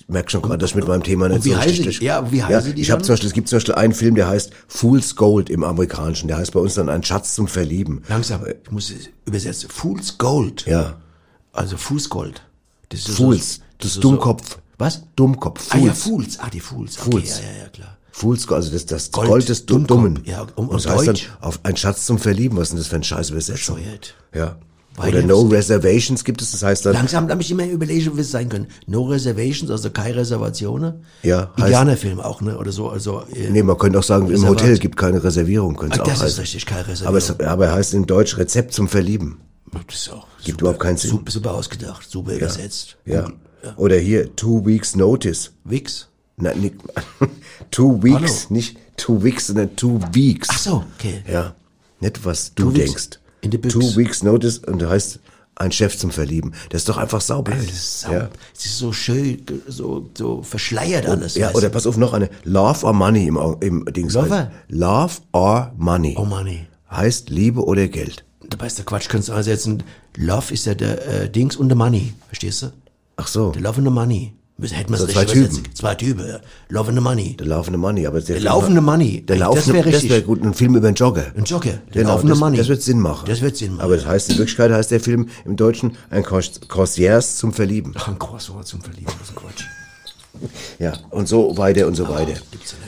Ich 0.00 0.08
merke 0.08 0.30
schon 0.30 0.42
gerade, 0.42 0.58
dass 0.58 0.70
ich 0.70 0.76
mit 0.76 0.88
meinem 0.88 1.02
Thema 1.02 1.28
nicht 1.28 1.44
wie 1.44 1.50
so 1.52 1.58
richtig... 1.58 1.98
die? 1.98 2.04
Ja, 2.06 2.30
wie 2.32 2.42
heißen 2.42 2.74
die 2.74 2.80
Ich 2.82 2.90
habe 2.90 3.02
zum 3.02 3.12
Beispiel, 3.12 3.28
es 3.28 3.34
gibt 3.34 3.48
zum 3.48 3.56
Beispiel 3.56 3.74
einen 3.74 3.92
Film, 3.94 4.14
der 4.14 4.26
heißt 4.28 4.50
Fool's 4.68 5.16
Gold 5.16 5.50
im 5.50 5.62
Amerikanischen. 5.64 6.28
Der 6.28 6.38
heißt 6.38 6.52
bei 6.52 6.60
uns 6.60 6.74
dann 6.74 6.88
Ein 6.88 7.02
Schatz 7.02 7.34
zum 7.34 7.46
Verlieben. 7.48 8.02
Langsam, 8.08 8.42
ich 8.46 8.70
muss 8.70 8.90
es 8.90 9.08
übersetzen. 9.26 9.68
Fool's 9.70 10.16
Gold. 10.18 10.64
Ja. 10.66 10.96
Also 11.52 11.76
Fußgold. 11.76 12.42
Das 12.88 13.00
ist 13.08 13.16
Fools. 13.16 13.54
So, 13.56 13.60
Das 13.78 13.86
ist 13.88 13.94
so- 13.94 14.00
Dummkopf. 14.00 14.58
Was? 14.78 15.02
Dummkopf. 15.16 15.66
Ah 15.70 15.76
ja, 15.78 15.92
Fools. 15.92 16.02
Fools. 16.02 16.38
Ah, 16.40 16.48
die 16.50 16.60
Fools. 16.60 16.98
Okay, 16.98 17.10
Fools. 17.10 17.38
Ja, 17.40 17.44
ja, 17.52 17.62
ja, 17.64 17.68
klar. 17.68 17.98
Fool's 18.10 18.46
Gold, 18.46 18.56
also 18.62 18.72
das, 18.72 18.86
das 18.86 19.10
Gold, 19.10 19.28
Gold, 19.28 19.48
des 19.48 19.64
Du- 19.66 19.74
Dummkopf. 19.74 19.88
Dummen. 19.88 20.22
Ja, 20.24 20.46
um- 20.56 20.68
und 20.68 20.84
das 20.84 20.90
heißt 20.92 21.06
dann 21.08 21.16
auf 21.40 21.60
ein 21.64 21.76
Schatz 21.76 22.06
zum 22.06 22.18
Verlieben. 22.18 22.56
Was 22.56 22.64
ist 22.68 22.70
denn 22.72 22.78
das 22.78 22.86
für 22.88 22.96
ein 22.96 23.04
scheiß? 23.04 23.30
Bescheuert. 23.30 24.14
Ja. 24.34 24.56
Weil 24.96 25.08
Oder 25.14 25.22
No 25.26 25.40
Reservations 25.42 26.22
gibt 26.22 26.42
es, 26.42 26.52
das 26.52 26.62
heißt 26.62 26.84
dann, 26.84 26.92
Langsam 26.92 27.28
habe 27.30 27.40
ich 27.40 27.50
immer 27.50 27.66
überlegt, 27.66 28.14
wie 28.14 28.20
es 28.20 28.30
sein 28.30 28.48
können. 28.50 28.66
No 28.86 29.04
Reservations, 29.04 29.70
also 29.70 29.90
keine 29.90 30.16
Reservationen. 30.16 31.04
Ja, 31.22 31.50
Indianerfilm 31.56 32.20
auch, 32.20 32.42
ne? 32.42 32.58
Oder 32.58 32.72
so, 32.72 32.90
also. 32.90 33.22
äh, 33.34 33.48
nee, 33.50 33.62
man 33.62 33.78
könnte 33.78 33.98
auch 33.98 34.02
sagen, 34.02 34.30
im. 34.30 34.46
Hotel 34.46 34.76
gibt 34.78 34.98
keine 34.98 35.24
Reservierung, 35.24 35.76
könnte 35.76 35.98
Ah, 35.98 36.02
auch 36.02 36.06
das 36.08 36.16
ist 36.18 36.22
heißen. 36.24 36.40
richtig, 36.40 36.66
keine 36.66 36.86
Reservierung. 36.88 37.08
Aber 37.08 37.18
es, 37.18 37.40
aber 37.40 37.66
er 37.66 37.72
heißt 37.72 37.94
in 37.94 38.04
Deutsch 38.04 38.36
Rezept 38.36 38.74
zum 38.74 38.86
Verlieben. 38.88 39.40
Das 39.88 39.96
ist 39.96 40.10
auch 40.12 40.26
Gibt 40.44 40.48
super, 40.48 40.60
überhaupt 40.60 40.80
keinen 40.80 40.96
Sinn. 40.98 41.10
Super, 41.10 41.30
super 41.32 41.54
ausgedacht, 41.54 42.10
super 42.10 42.34
übersetzt. 42.34 42.98
Ja. 43.06 43.28
Ja. 43.64 43.74
Oder 43.76 43.96
hier, 43.96 44.36
Two 44.36 44.66
Weeks 44.66 44.94
Notice. 44.96 45.52
Wix. 45.64 46.08
Nein, 46.36 46.60
nicht, 46.60 46.74
two 47.70 48.02
Weeks, 48.02 48.16
Hallo. 48.44 48.54
nicht 48.54 48.76
Two 48.98 49.22
Weeks, 49.24 49.46
sondern 49.46 49.74
Two 49.76 50.00
Weeks. 50.12 50.48
Ach 50.50 50.58
so, 50.58 50.84
okay. 50.98 51.22
Ja. 51.30 51.54
Nicht, 52.00 52.24
was 52.26 52.52
du 52.54 52.64
Two 52.64 52.74
Weeks 52.74 52.84
denkst. 52.84 53.18
In 53.42 53.52
the 53.52 53.58
books. 53.58 53.74
Two 53.74 53.96
Weeks 53.96 54.22
Notice 54.22 54.58
und 54.58 54.82
heißt 54.82 55.20
ein 55.56 55.70
Chef 55.70 55.96
zum 55.98 56.10
Verlieben. 56.10 56.54
Das 56.70 56.82
ist 56.82 56.88
doch 56.88 56.96
einfach 56.96 57.20
saublöd. 57.20 57.58
Das 57.58 57.70
ist, 57.70 58.00
sau, 58.00 58.12
ja. 58.12 58.28
es 58.56 58.64
ist 58.64 58.78
so 58.78 58.92
schön, 58.92 59.42
so, 59.68 60.10
so 60.16 60.42
verschleiert 60.42 61.06
alles. 61.06 61.34
ja, 61.34 61.52
oder 61.52 61.68
pass 61.68 61.86
auf, 61.86 61.96
noch 61.96 62.14
eine. 62.14 62.30
Love 62.44 62.86
or 62.86 62.92
Money 62.92 63.26
im, 63.26 63.56
im 63.60 63.84
Dings. 63.86 64.14
Love? 64.14 64.50
Love 64.68 65.14
or 65.32 65.72
Money. 65.76 66.16
Oh 66.18 66.24
Money. 66.24 66.66
Heißt 66.90 67.30
Liebe 67.30 67.64
oder 67.64 67.88
Geld. 67.88 68.24
Dabei 68.48 68.66
ist 68.66 68.78
der 68.78 68.84
Quatsch, 68.84 69.08
kannst 69.08 69.28
du 69.28 69.32
einsetzen. 69.32 69.82
Love 70.16 70.52
ist 70.52 70.66
ja 70.66 70.74
der 70.74 71.06
äh, 71.06 71.30
Dings 71.30 71.56
und 71.56 71.68
der 71.68 71.76
Money. 71.76 72.12
Verstehst 72.26 72.62
du? 72.62 72.72
Ach 73.16 73.26
so. 73.26 73.50
Der 73.50 73.62
Love 73.62 73.78
and 73.78 73.86
the 73.86 73.92
Money. 73.92 74.34
Hätten 74.70 74.92
wir 74.92 74.98
So 74.98 75.06
es 75.06 75.12
zwei. 75.12 75.24
Typen. 75.24 75.62
Zwei 75.74 75.94
Typen, 75.94 76.26
ja. 76.28 76.38
Love 76.68 76.88
and 76.88 76.98
the 76.98 77.02
Money. 77.02 77.36
Der 77.36 77.46
laufende 77.46 77.78
Money, 77.78 78.06
aber 78.06 78.20
der, 78.20 78.36
Der 78.36 78.44
laufende 78.44 78.80
Money. 78.80 79.22
Der 79.26 79.36
Das 79.36 79.40
laufende, 79.46 79.78
das 79.82 79.86
richtig. 79.94 80.10
wäre 80.10 80.22
gut, 80.22 80.42
ein 80.42 80.54
Film 80.54 80.76
über 80.76 80.86
einen 80.86 80.96
Jogger. 80.96 81.26
Ein 81.36 81.44
Jogger. 81.44 81.70
Der 81.92 82.02
Genau, 82.02 82.10
laufende 82.14 82.32
das, 82.32 82.40
Money. 82.40 82.56
das 82.58 82.68
wird 82.68 82.82
Sinn 82.82 83.00
machen. 83.00 83.26
Das 83.28 83.40
wird 83.40 83.56
Sinn 83.56 83.72
machen. 83.72 83.80
Aber 83.84 83.96
das 83.96 84.06
heißt, 84.06 84.30
in 84.30 84.38
Wirklichkeit 84.38 84.70
heißt 84.70 84.90
der 84.90 85.00
Film 85.00 85.28
im 85.44 85.56
Deutschen 85.56 85.96
ein 86.10 86.22
Concierge 86.24 87.20
zum 87.26 87.52
Verlieben. 87.52 87.92
Ach, 87.96 88.08
ein 88.08 88.18
Croissant 88.18 88.66
zum 88.66 88.80
Verlieben, 88.80 89.06
das 89.18 89.28
ist 89.30 89.36
ein 89.36 89.42
Quatsch. 89.42 89.64
Ja, 90.78 90.94
und 91.10 91.28
so 91.28 91.56
weiter 91.58 91.86
und 91.86 91.94
so 91.94 92.08
weiter. 92.08 92.32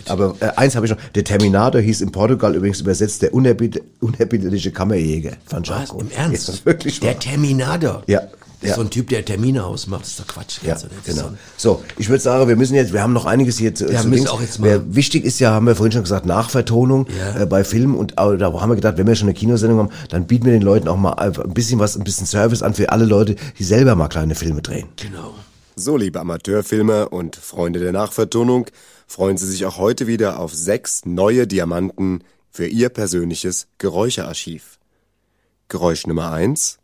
Aber 0.08 0.34
äh, 0.40 0.46
eins 0.56 0.74
habe 0.76 0.86
ich 0.86 0.92
noch. 0.92 0.98
Der 1.14 1.24
Terminator 1.24 1.80
hieß 1.80 2.00
in 2.00 2.10
Portugal 2.10 2.54
übrigens 2.56 2.80
übersetzt 2.80 3.20
der 3.22 3.34
unerbittliche 3.34 4.72
Kammerjäger. 4.72 5.32
Fand 5.46 5.68
ich 5.68 5.74
Was? 5.74 5.88
gut. 5.90 6.00
Im 6.02 6.10
Ernst? 6.10 6.34
Ist 6.34 6.48
das 6.48 6.66
wirklich 6.66 7.00
der 7.00 7.12
wahr? 7.12 7.20
Terminator. 7.20 8.02
Ja, 8.06 8.20
Das 8.20 8.30
ja. 8.68 8.74
so 8.74 8.80
ein 8.82 8.90
Typ, 8.90 9.08
der 9.08 9.24
Termine 9.24 9.64
ausmacht. 9.64 10.02
Das 10.02 10.08
ist 10.10 10.20
doch 10.20 10.26
Quatsch. 10.26 10.58
Ja, 10.62 10.74
ist 10.74 10.86
genau. 11.04 11.30
so 11.56 11.76
So, 11.78 11.82
ich 11.98 12.08
würde 12.08 12.22
sagen, 12.22 12.48
wir 12.48 12.56
müssen 12.56 12.74
jetzt, 12.74 12.92
wir 12.92 13.02
haben 13.02 13.12
noch 13.12 13.24
einiges 13.26 13.58
hier 13.58 13.74
zu, 13.74 13.90
Ja, 13.90 14.00
zu 14.02 14.08
müssen 14.08 14.28
auch 14.28 14.40
jetzt 14.40 14.58
mal- 14.58 14.68
Wer, 14.68 14.94
wichtig 14.94 15.24
ist 15.24 15.38
ja, 15.40 15.50
haben 15.52 15.66
wir 15.66 15.76
vorhin 15.76 15.92
schon 15.92 16.02
gesagt, 16.02 16.26
Nachvertonung 16.26 17.06
Ja. 17.18 17.42
äh, 17.42 17.46
bei 17.46 17.64
Filmen 17.64 17.94
und 17.96 18.12
äh, 18.12 18.36
da 18.38 18.52
haben 18.52 18.70
wir 18.70 18.76
gedacht, 18.76 18.96
wenn 18.98 19.06
wir 19.06 19.14
schon 19.14 19.28
eine 19.28 19.34
Kinosendung 19.34 19.78
haben, 19.78 19.90
dann 20.08 20.26
bieten 20.26 20.46
wir 20.46 20.52
den 20.52 20.62
Leuten 20.62 20.88
auch 20.88 20.96
mal 20.96 21.12
einfach 21.14 21.44
ein 21.44 21.54
bisschen 21.54 21.78
was, 21.78 21.96
ein 21.96 22.04
bisschen 22.04 22.26
Service 22.26 22.62
an 22.62 22.74
für 22.74 22.90
alle 22.90 23.04
Leute, 23.04 23.36
die 23.58 23.64
selber 23.64 23.94
mal 23.96 24.08
kleine 24.08 24.34
Filme 24.34 24.62
drehen. 24.62 24.88
Genau. 24.96 25.34
So, 25.76 25.96
liebe 25.96 26.20
Amateurfilmer 26.20 27.12
und 27.12 27.34
Freunde 27.36 27.80
der 27.80 27.92
Nachvertonung, 27.92 28.66
freuen 29.08 29.36
Sie 29.36 29.46
sich 29.46 29.66
auch 29.66 29.76
heute 29.76 30.06
wieder 30.06 30.38
auf 30.38 30.54
sechs 30.54 31.04
neue 31.04 31.46
Diamanten 31.48 32.22
für 32.50 32.66
Ihr 32.66 32.88
persönliches 32.90 33.66
Geräuschearchiv. 33.78 34.78
Geräusch 35.68 36.06
Nummer 36.06 36.30
eins: 36.30 36.78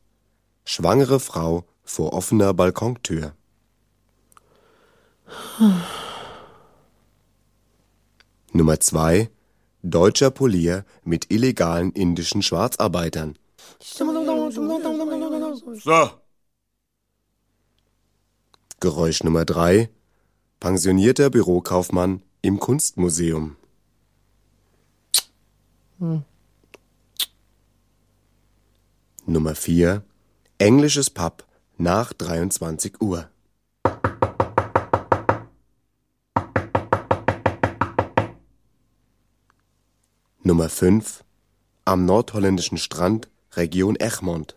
Schwangere 0.64 1.20
Frau 1.20 1.64
vor 1.82 2.12
offener 2.12 2.54
Balkontür. 2.54 3.34
Nummer 8.52 8.80
zwei: 8.80 9.30
Deutscher 9.82 10.30
Polier 10.30 10.84
mit 11.04 11.30
illegalen 11.30 11.92
indischen 11.92 12.42
Schwarzarbeitern. 12.42 13.38
So, 13.80 14.04
Geräusch 18.80 19.22
Nummer 19.24 19.44
drei: 19.44 19.90
Pensionierter 20.58 21.30
Bürokaufmann 21.30 22.22
im 22.42 22.58
Kunstmuseum. 22.58 23.56
Nummer 29.26 29.54
vier: 29.54 30.02
Englisches 30.60 31.08
Pub 31.08 31.46
nach 31.78 32.12
23 32.12 33.00
Uhr. 33.00 33.30
Nummer 40.42 40.68
fünf: 40.68 41.24
Am 41.86 42.04
nordholländischen 42.04 42.76
Strand 42.76 43.30
Region 43.52 43.96
Egmond. 43.96 44.54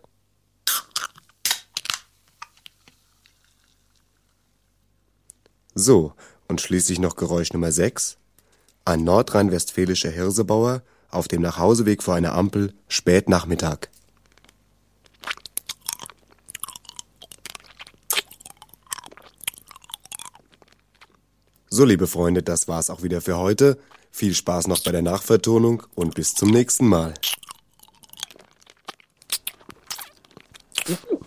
So, 5.74 6.12
und 6.48 6.60
schließlich 6.60 6.98
noch 6.98 7.16
Geräusch 7.16 7.54
Nummer 7.54 7.72
6. 7.72 8.18
Ein 8.84 9.04
nordrhein-westfälischer 9.04 10.10
Hirsebauer 10.10 10.82
auf 11.10 11.28
dem 11.28 11.40
Nachhauseweg 11.40 12.02
vor 12.02 12.14
einer 12.14 12.34
Ampel, 12.34 12.74
spät 12.88 13.30
Nachmittag. 13.30 13.88
So, 21.74 21.84
liebe 21.84 22.06
Freunde, 22.06 22.40
das 22.40 22.68
war's 22.68 22.88
auch 22.88 23.02
wieder 23.02 23.20
für 23.20 23.36
heute. 23.36 23.76
Viel 24.12 24.32
Spaß 24.32 24.68
noch 24.68 24.78
bei 24.84 24.92
der 24.92 25.02
Nachvertonung 25.02 25.82
und 25.96 26.14
bis 26.14 26.32
zum 26.32 26.50
nächsten 26.50 26.86
Mal. 26.86 27.14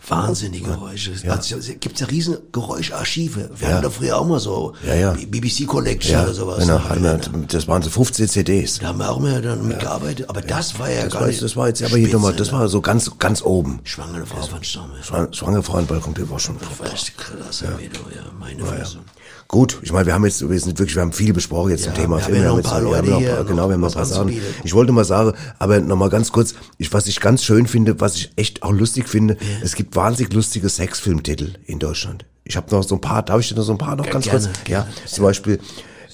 Wahnsinnige 0.08 0.70
Geräusche. 0.70 1.12
Also, 1.30 1.58
es 1.58 1.68
gibt 1.82 2.00
ja 2.00 2.06
riesen 2.08 2.38
Geräuscharchive. 2.54 3.50
Wir 3.58 3.68
Ja. 3.68 3.74
hatten 3.74 3.84
da 3.84 3.90
früher 3.90 4.18
auch 4.18 4.26
mal 4.26 4.40
so 4.40 4.74
Ja, 4.88 4.96
ja. 4.96 5.12
BBC 5.12 5.66
Collection 5.66 6.14
Ja, 6.14 6.24
oder 6.24 6.34
sowas. 6.34 6.60
genau, 6.60 6.78
Da 6.78 6.96
wir, 7.34 7.46
das 7.46 7.68
waren 7.68 7.82
so 7.82 7.90
15 7.90 8.30
CDs. 8.30 8.82
haben 8.82 9.00
wir 9.00 9.10
auch 9.12 9.20
mal 9.20 9.42
dann 9.42 9.68
mitgearbeitet. 9.68 10.30
Aber 10.30 10.40
das 10.40 10.80
war 10.80 10.90
ja 10.90 11.04
Das 11.04 11.12
gar 11.12 11.22
war, 11.24 11.28
nicht. 11.28 11.42
das 11.42 11.58
war 11.58 11.68
jetzt 11.68 11.84
aber 11.84 11.98
hier 11.98 12.14
nochmal, 12.14 12.34
das 12.34 12.54
ne? 12.54 12.58
war 12.60 12.70
so 12.70 12.80
ganz, 12.80 13.12
ganz 13.20 13.42
oben. 13.42 13.82
Schwangere 13.84 14.26
Frau 14.26 14.42
von 14.44 14.64
Stamme. 14.64 14.94
Schwang- 15.04 15.34
Schwangere 15.34 15.64
Frau 15.64 15.80
in 15.80 15.88
Balkontür 15.88 16.30
war 16.30 16.40
schon. 16.40 16.56
Das 16.58 16.80
war 16.80 16.94
echt 16.94 17.18
krass, 17.18 17.60
ja. 17.60 17.72
ja, 17.72 18.22
meine 18.40 18.64
Fresse. 18.64 19.00
Gut, 19.48 19.80
ich 19.82 19.94
meine, 19.94 20.06
wir 20.08 20.14
haben 20.14 20.26
jetzt, 20.26 20.48
wir 20.50 20.60
sind 20.60 20.78
wirklich, 20.78 20.96
wir 20.96 21.02
haben 21.02 21.14
viel 21.14 21.32
besprochen 21.32 21.70
jetzt 21.72 21.86
Ja, 21.86 21.94
zum 21.94 22.02
Thema 22.02 22.18
wir 22.18 22.24
haben 22.26 22.32
Film. 22.34 22.44
ja 22.44 22.50
noch 22.50 22.58
jetzt- 22.58 22.66
ein 22.66 22.72
paar 22.72 22.82
wir 22.84 22.98
haben 22.98 23.10
noch 23.10 23.48
genau, 23.48 23.68
wir 23.70 23.74
haben 23.76 23.80
noch 23.82 23.88
ein 23.90 23.94
paar 23.94 24.06
Sachen. 24.06 24.34
Ich 24.66 24.74
wollte 24.74 24.92
mal 24.92 25.06
sagen, 25.06 25.34
aber 25.58 25.80
nochmal 25.80 26.10
ganz 26.10 26.32
kurz, 26.34 26.54
ich, 26.78 26.92
was 26.92 27.08
ich 27.08 27.22
ganz 27.22 27.44
schön 27.46 27.66
finde, 27.68 28.00
was 28.02 28.16
ich 28.16 28.32
echt 28.36 28.64
auch 28.64 28.72
lustig 28.74 29.08
finde, 29.08 29.38
es 29.64 29.76
gibt 29.76 29.96
wahnsinnig 29.96 30.34
lustige 30.34 30.68
Sexfilmtitel 30.68 31.54
in 31.66 31.80
Deutschland. 31.80 32.26
Ich 32.44 32.58
habe 32.58 32.70
noch 32.76 32.84
so 32.84 32.96
ein 32.96 33.02
paar, 33.02 33.24
darf 33.24 33.40
ich 33.40 33.48
dir 33.50 33.56
noch 33.56 33.64
so 33.64 33.72
ein 33.72 33.78
paar 33.78 33.96
noch 33.96 34.06
Ja, 34.06 34.12
ganz 34.12 34.26
gerne, 34.26 34.40
kurz? 34.48 34.64
gerne. 34.66 34.88
Ja, 34.90 35.08
zum 35.08 35.24
Beispiel, 35.24 35.60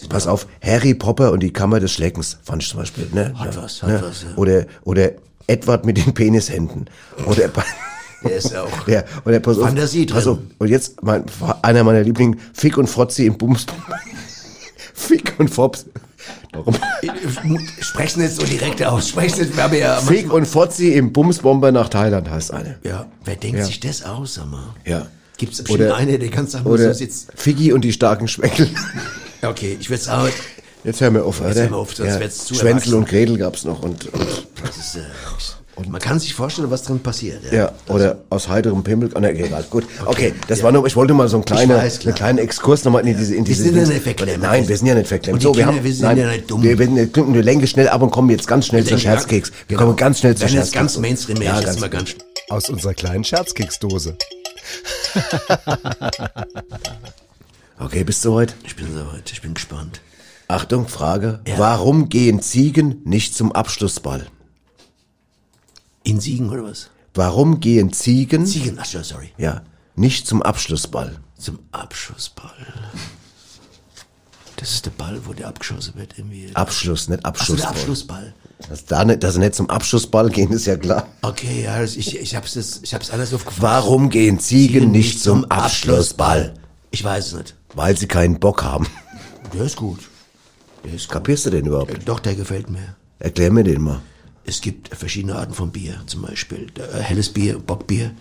pass 0.10 0.28
auf, 0.28 0.46
Harry 0.62 0.94
Popper 0.94 1.32
und 1.32 1.40
die 1.42 1.52
Kammer 1.54 1.80
des 1.80 1.92
Schleckens, 1.92 2.38
fand 2.44 2.62
ich 2.62 2.70
zum 2.70 2.80
Beispiel, 2.82 3.08
ne? 3.14 3.34
Hat 3.38 3.56
Ja, 3.56 3.64
was, 3.64 3.82
hat 3.82 3.90
ne? 3.90 4.04
was, 4.04 4.24
ja. 4.24 4.36
Oder, 4.36 4.66
oder 4.84 5.12
Edward 5.48 5.86
mit 5.86 5.98
den 5.98 6.14
Penishänden. 6.14 6.86
Oder, 7.26 7.50
Der 8.24 8.36
ist 8.38 8.51
ja 8.51 8.63
auch. 8.63 8.88
ja, 8.88 9.03
oder 9.26 9.39
pass 9.39 9.57
auf, 9.57 9.65
Fantasie 9.65 10.05
pass 10.05 10.28
auf, 10.28 10.38
drin. 10.38 10.51
und 10.59 10.67
jetzt 10.69 11.01
mein, 11.03 11.26
einer 11.61 11.84
meiner 11.84 12.01
Lieblinge, 12.01 12.38
Fick 12.53 12.78
und 12.78 12.88
Frotzi 12.88 13.26
im 13.26 13.38
Bums. 13.38 13.65
Fick 14.93 15.34
und 15.38 15.49
Fops. 15.49 15.86
Warum? 16.53 16.76
Sprechen 17.80 18.21
jetzt 18.21 18.36
so 18.36 18.45
direkt 18.45 18.84
aus. 18.84 19.09
Sprechen 19.09 19.39
jetzt, 19.39 19.55
wir 19.57 19.63
haben 19.63 19.76
ja. 19.76 19.99
Fick 19.99 20.32
und 20.32 20.45
Fotzi 20.45 20.93
im 20.93 21.11
Bumsbomber 21.11 21.71
nach 21.71 21.89
Thailand 21.89 22.30
heißt 22.30 22.53
eine. 22.53 22.78
Ja, 22.84 23.07
wer 23.26 23.36
denkt 23.36 23.59
Ja. 23.59 23.65
sich 23.65 23.80
das 23.80 24.03
aus, 24.03 24.36
sag 24.36 24.49
mal? 24.49 24.63
Ja. 24.86 25.07
Gibt 25.38 25.53
es 25.53 25.63
bestimmt 25.63 25.91
eine, 25.91 26.19
der 26.19 26.45
sagen, 26.45 26.65
Oder 26.67 26.93
so 26.93 26.99
sitzt. 26.99 27.30
Figgi 27.36 27.74
und 27.74 27.82
die 27.82 27.91
starken 27.91 28.28
Schweckel. 28.28 28.69
Okay, 29.41 29.78
ich 29.80 29.89
würde 29.89 30.01
sagen, 30.01 30.30
Jetzt 30.84 30.99
hör 31.01 31.11
mir 31.11 31.24
auf, 31.24 31.39
Jetzt 31.39 31.51
oder? 31.51 31.61
hör 31.63 31.69
mir 31.71 31.78
auf, 31.78 31.95
sonst 31.95 32.19
wird's 32.19 32.45
zu 32.45 32.53
Schwänzel 32.55 32.93
erwachsen. 32.93 32.93
und 32.95 33.09
Gretel 33.09 33.38
gab's 33.38 33.63
noch 33.65 33.82
und, 33.82 34.05
und 34.13 34.28
das 34.63 34.78
ist, 34.78 34.95
äh, 34.97 35.01
und 35.76 35.89
man 35.89 35.99
kann 35.99 36.19
sich 36.19 36.34
vorstellen, 36.34 36.69
was 36.69 36.84
drin 36.84 36.99
passiert. 36.99 37.41
ja, 37.51 37.71
oder 37.88 38.19
aus 38.30 38.47
heiterem 38.47 38.84
Pimmel. 38.84 39.09
Oh, 39.15 39.19
ne, 39.19 39.32
egal, 39.32 39.65
gut. 39.69 39.86
Okay, 40.05 40.34
das 40.47 40.61
war 40.61 40.71
nur, 40.71 40.86
ich 40.86 40.95
wollte 40.95 41.13
mal 41.13 41.28
so 41.28 41.38
einen 41.38 41.45
kleinen, 41.45 41.76
weiß, 41.76 42.05
einen 42.05 42.13
kleinen 42.15 42.38
Exkurs 42.38 42.84
nochmal 42.84 43.07
in 43.07 43.17
diese, 43.17 43.34
in 43.36 43.43
diese. 43.43 43.63
sind 43.63 43.76
ja 43.78 43.86
nicht 43.86 44.03
verklemmt. 44.03 44.43
Nein, 44.43 44.67
wir 44.67 44.78
sind 44.78 44.88
ja 44.88 44.95
nicht 44.95 45.07
verklemmt. 45.07 45.43
Und 45.43 45.55
die 45.55 45.59
wir 45.59 45.65
Kinder, 45.65 45.84
wir 45.84 45.93
sind 45.93 46.05
nein, 46.05 46.17
ja 46.17 46.28
nicht 46.28 46.51
dumm. 46.51 46.61
Wir, 46.61 46.78
wir, 46.78 46.95
wir, 46.95 47.34
wir 47.34 47.43
lenken 47.43 47.65
schnell 47.65 47.88
ab 47.89 48.01
und 48.01 48.11
kommen 48.11 48.30
jetzt 48.30 48.47
ganz 48.47 48.67
schnell 48.67 48.84
zur 48.84 48.97
ja, 48.97 49.15
Scherzkeks. 49.15 49.51
Wir 49.67 49.78
genau. 49.78 49.88
kommen 49.88 49.95
ganz 49.95 50.19
schnell 50.19 50.36
zur 50.36 50.47
Scherzkeks. 50.47 50.71
ganz 50.71 50.97
Mainstream 50.97 51.41
ja, 51.41 51.57
ist, 51.57 51.65
ganz, 51.65 51.80
mal 51.80 51.89
ganz 51.89 52.15
Aus 52.49 52.69
unserer 52.69 52.93
kleinen 52.93 53.24
Scherzkeksdose. 53.24 54.17
Okay, 57.80 58.03
bist 58.03 58.24
du 58.24 58.30
soweit? 58.30 58.55
Ich 58.65 58.76
bin 58.78 58.86
soweit, 58.93 59.30
ich 59.32 59.41
bin 59.41 59.55
gespannt. 59.55 59.99
Achtung, 60.47 60.88
Frage. 60.88 61.41
Ja. 61.45 61.57
Warum 61.57 62.07
gehen 62.07 62.41
Ziegen 62.41 63.01
nicht 63.03 63.36
zum 63.36 63.51
Abschlussball? 63.51 64.28
In 66.04 66.20
Siegen 66.20 66.49
oder 66.49 66.64
was? 66.66 66.89
Warum 67.14 67.60
gehen 67.60 67.93
Ziegen, 67.93 68.45
Siegen, 68.45 68.78
ach 68.80 68.86
so, 68.86 69.01
sorry. 69.04 69.32
ja, 69.38 69.62
nicht 69.95 70.26
zum 70.28 70.41
Abschlussball? 70.41 71.20
Zum 71.38 71.60
Abschussball. 71.72 72.51
Das 74.58 74.72
ist 74.72 74.86
der 74.86 74.91
Ball, 74.91 75.20
wo 75.26 75.34
der 75.34 75.47
abgeschossen 75.47 75.95
wird 75.95 76.18
irgendwie. 76.18 76.49
Abschluss, 76.54 77.10
nicht 77.10 77.20
Ach 77.24 77.36
so, 77.36 77.54
Abschlussball. 77.54 77.72
der 77.74 77.80
Abschlussball. 77.82 78.34
Dass, 78.70 78.86
da 78.86 79.04
nicht, 79.04 79.24
dass 79.24 79.34
sie 79.34 79.39
nicht 79.39 79.56
zum 79.56 79.70
Abschlussball 79.70 80.30
gehen, 80.30 80.51
ist 80.51 80.66
ja 80.66 80.78
klar. 80.78 81.08
Okay, 81.22 81.64
ja, 81.64 81.82
das, 81.82 81.95
ich, 81.97 82.18
ich 82.18 82.36
hab's 82.36 82.54
das, 82.54 82.80
ich 82.82 82.93
hab's 82.93 83.10
anders 83.10 83.34
aufgefasst. 83.34 83.62
Warum 83.62 84.10
gehen 84.10 84.39
Ziegen 84.39 84.91
nicht 84.91 85.22
zum 85.22 85.43
Abschlussball? 85.45 86.54
Ich 86.91 87.04
weiß 87.04 87.28
es 87.28 87.34
nicht. 87.34 87.56
Weil 87.76 87.97
sie 87.97 88.08
keinen 88.08 88.39
Bock 88.39 88.64
haben. 88.64 88.88
Der 89.54 89.64
ist 89.66 89.76
gut. 89.76 89.99
Der 90.86 90.93
ist 90.93 91.08
gut. 91.08 91.14
Kapierst 91.14 91.45
du 91.45 91.49
den 91.49 91.66
überhaupt? 91.66 91.97
Doch, 92.08 92.20
der 92.20 92.36
gefällt 92.36 92.70
mir. 92.70 92.95
Erklär 93.20 93.51
mir 93.51 93.64
den 93.64 93.82
mal. 93.82 94.01
Es 94.46 94.62
gibt 94.62 94.94
verschiedene 94.96 95.36
Arten 95.36 95.54
von 95.54 95.72
Bier, 95.72 96.02
zum 96.06 96.22
Beispiel 96.24 96.68
äh, 96.78 97.00
helles 97.00 97.30
Bier, 97.30 97.60
Bockbier. 97.60 98.12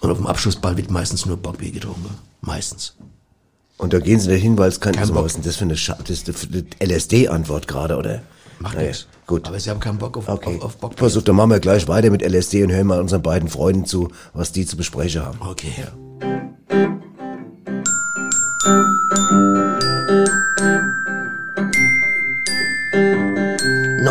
Und 0.00 0.10
auf 0.10 0.16
dem 0.18 0.26
Abschlussball 0.26 0.76
wird 0.76 0.90
meistens 0.90 1.26
nur 1.26 1.36
Bockbier 1.36 1.70
getrunken. 1.72 2.10
Meistens. 2.40 2.94
Und 3.78 3.92
da 3.92 3.98
gehen 3.98 4.18
sie 4.20 4.30
nicht 4.30 4.42
hin, 4.42 4.56
weil 4.56 4.68
es 4.68 4.80
kein, 4.80 4.94
Kein 4.94 5.08
Bock. 5.08 5.24
was 5.24 5.32
ist 5.32 5.36
denn 5.36 5.44
das 5.44 5.56
für 5.56 5.64
eine, 5.64 5.76
Scha 5.76 5.98
das 6.06 6.22
ist 6.22 6.48
eine 6.50 6.64
LSD-Antwort 6.94 7.68
gerade, 7.68 7.96
oder? 7.96 8.22
Macht 8.58 8.74
Naja, 8.76 8.88
nichts. 8.88 9.06
gut. 9.26 9.46
Aber 9.46 9.60
sie 9.60 9.68
haben 9.68 9.80
keinen 9.80 9.98
Bock 9.98 10.16
auf, 10.16 10.28
Okay. 10.28 10.56
auf, 10.56 10.64
auf 10.64 10.76
Bock. 10.78 10.94
Versuch, 10.96 11.22
dann 11.22 11.36
machen 11.36 11.50
wir 11.50 11.60
gleich 11.60 11.86
weiter 11.88 12.10
mit 12.10 12.22
LSD 12.22 12.62
und 12.64 12.72
hören 12.72 12.86
mal 12.86 13.00
unseren 13.00 13.20
beiden 13.22 13.50
Freunden 13.50 13.84
zu, 13.84 14.08
was 14.32 14.52
die 14.52 14.64
zu 14.64 14.78
besprechen 14.78 15.22
haben. 15.26 15.38
Okay. 15.42 15.72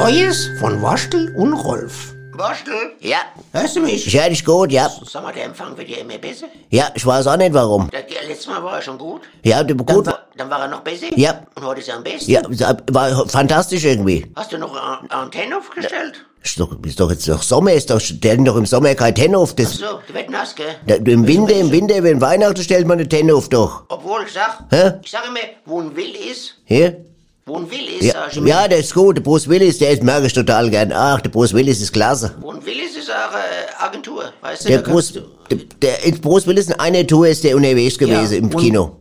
Neues 0.06 0.51
von 0.60 0.80
Waschtel 0.84 1.34
und 1.36 1.53
Rolf. 1.53 2.14
Waschtel? 2.34 2.76
Ja, 2.99 3.18
Hörst 3.53 3.76
du 3.76 3.80
mich? 3.80 4.06
ich 4.06 4.16
höre 4.16 4.30
dich 4.30 4.45
gut, 4.45 4.72
ja. 4.72 4.88
Sag 5.10 5.24
mal, 5.24 5.34
der 5.34 5.45
Empfang 5.45 5.76
wird 5.76 5.89
ja 5.89 5.97
immer 5.97 6.20
besser. 6.20 6.45
Ja, 6.70 6.89
ich 6.93 7.03
weiß 7.03 7.26
auch 7.26 7.38
nicht 7.38 7.56
warum. 7.56 7.89
Das, 7.91 8.01
ja, 8.14 8.20
letztes 8.28 8.45
Mal 8.45 8.62
war 8.64 8.76
er 8.76 8.82
schon 8.84 8.99
gut. 8.99 9.22
Ja, 9.41 9.64
du- 9.64 9.74
Dann, 9.74 9.84
gut. 9.95 10.06
war, 10.06 10.20
dann 10.38 10.47
war 10.51 10.60
er 10.60 10.68
noch 10.68 10.82
besser. 10.82 11.08
Ja. 11.16 11.41
Und 11.56 11.66
heute 11.66 11.80
ist 11.82 11.89
er 11.89 11.95
am 11.95 12.03
besten. 12.03 12.30
Ja, 12.30 12.43
war 12.91 13.28
fantastisch 13.28 13.84
irgendwie. 13.84 14.32
Hast 14.36 14.51
du 14.53 14.60
noch 14.60 14.76
eine 14.76 15.10
Antenne 15.10 15.58
aufgestellt? 15.58 16.24
Ist 16.43 16.60
doch, 16.60 16.78
ist 16.86 16.99
doch 16.99 17.10
jetzt 17.10 17.28
noch 17.28 17.41
Sommer, 17.41 17.72
ist 17.74 17.89
doch, 17.89 17.99
stellen 17.99 18.45
doch 18.45 18.58
im 18.58 18.68
Sommer 18.68 18.93
keine 18.93 19.16
Tenne 19.16 19.39
auf. 19.39 19.56
Das, 19.56 19.72
So, 19.72 19.86
du 20.08 20.14
wird 20.14 20.30
nass, 20.30 20.53
gell? 20.53 20.76
da, 20.86 20.95
im 20.97 21.26
Winter, 21.26 21.56
im 21.56 21.72
Winter, 21.72 22.03
wenn 22.03 22.22
Weihnachten 22.22 22.62
stellt 22.62 22.86
man 22.86 22.99
eine 22.99 23.10
Tenne 23.10 23.34
auf 23.34 23.49
doch. 23.49 23.86
Obwohl, 23.89 24.22
ich 24.28 24.34
sag, 24.34 24.66
Hä? 24.70 24.99
ich 25.03 25.10
sag 25.10 25.26
immer, 25.28 25.39
wo 25.66 25.82
ein 25.82 25.95
Will 25.95 26.14
ist, 26.32 26.53
Hier? 26.66 27.03
Wo 27.47 27.57
ein 27.57 27.69
Will 27.69 27.87
ist, 27.99 28.03
Ja, 28.05 28.27
ja, 28.43 28.67
der 28.67 28.79
ist 28.79 28.91
gut. 28.93 29.17
Der 29.17 29.21
Bruce 29.21 29.47
Willis, 29.47 29.77
der 29.77 29.91
ist, 29.91 30.01
mag 30.01 30.23
ich 30.23 30.33
total 30.33 30.67
gern. 30.71 30.91
Ach, 30.91 31.21
der 31.21 31.29
Bruce 31.29 31.53
Willis 31.53 31.79
ist 31.79 31.93
klasse. 31.93 32.33
Wo 32.39 32.51
ein 32.51 32.65
Will 32.65 32.79
ist, 32.79 32.95
auch 33.11 33.35
äh, 33.35 33.83
Agentur, 33.85 34.33
weißt 34.41 34.65
du? 34.65 34.69
Der 34.69 34.79
Bruce, 34.79 35.13
der, 35.13 35.57
der, 35.79 36.03
in 36.05 36.19
Bruce 36.19 36.47
Willis 36.47 36.67
in 36.67 36.73
einer 36.79 37.05
Tour 37.05 37.27
ist 37.27 37.43
der 37.43 37.55
unterwegs 37.55 37.99
gewesen 37.99 38.31
Ja, 38.31 38.37
im 38.39 38.45
und- 38.45 38.57
Kino. 38.59 38.95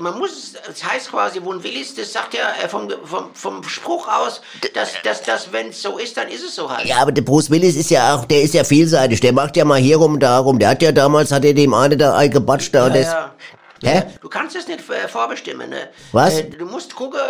Man 0.00 0.18
muss, 0.18 0.54
es 0.70 0.84
heißt 0.84 1.12
quasi, 1.12 1.40
wo 1.42 1.52
ein 1.52 1.62
Will 1.62 1.80
ist, 1.80 1.96
das 1.96 2.12
sagt 2.12 2.34
ja 2.34 2.40
äh, 2.62 2.68
vom, 2.68 2.88
vom, 3.04 3.32
vom 3.32 3.62
Spruch 3.62 4.08
aus, 4.08 4.42
dass, 4.74 4.90
dass, 5.04 5.22
dass 5.22 5.52
wenn 5.52 5.68
es 5.68 5.80
so 5.80 5.96
ist, 5.98 6.16
dann 6.16 6.26
ist 6.28 6.42
es 6.42 6.56
so 6.56 6.68
halt. 6.68 6.84
Ja, 6.86 6.96
aber 6.96 7.12
der 7.12 7.22
Bruce 7.22 7.48
Willis 7.48 7.76
ist 7.76 7.90
ja 7.90 8.14
auch, 8.16 8.24
der 8.24 8.42
ist 8.42 8.54
ja 8.54 8.64
vielseitig. 8.64 9.20
Der 9.20 9.32
macht 9.32 9.56
ja 9.56 9.64
mal 9.64 9.78
hier 9.78 9.98
rum, 9.98 10.18
da 10.18 10.38
rum. 10.40 10.58
Der 10.58 10.70
hat 10.70 10.82
ja 10.82 10.90
damals, 10.90 11.30
hat 11.30 11.44
er 11.44 11.54
dem 11.54 11.72
einen 11.72 11.96
da 11.96 12.16
eingebatscht 12.16 12.74
da. 12.74 12.86
und 12.86 12.96
das, 12.96 13.06
ja. 13.06 13.30
Hä? 13.84 14.02
Du 14.22 14.28
kannst 14.28 14.56
es 14.56 14.66
nicht 14.66 14.80
äh, 14.90 15.08
vorbestimmen, 15.08 15.68
ne? 15.68 15.88
Was? 16.12 16.38
Äh, 16.38 16.44
du 16.44 16.64
musst 16.64 16.94
gucken, 16.94 17.20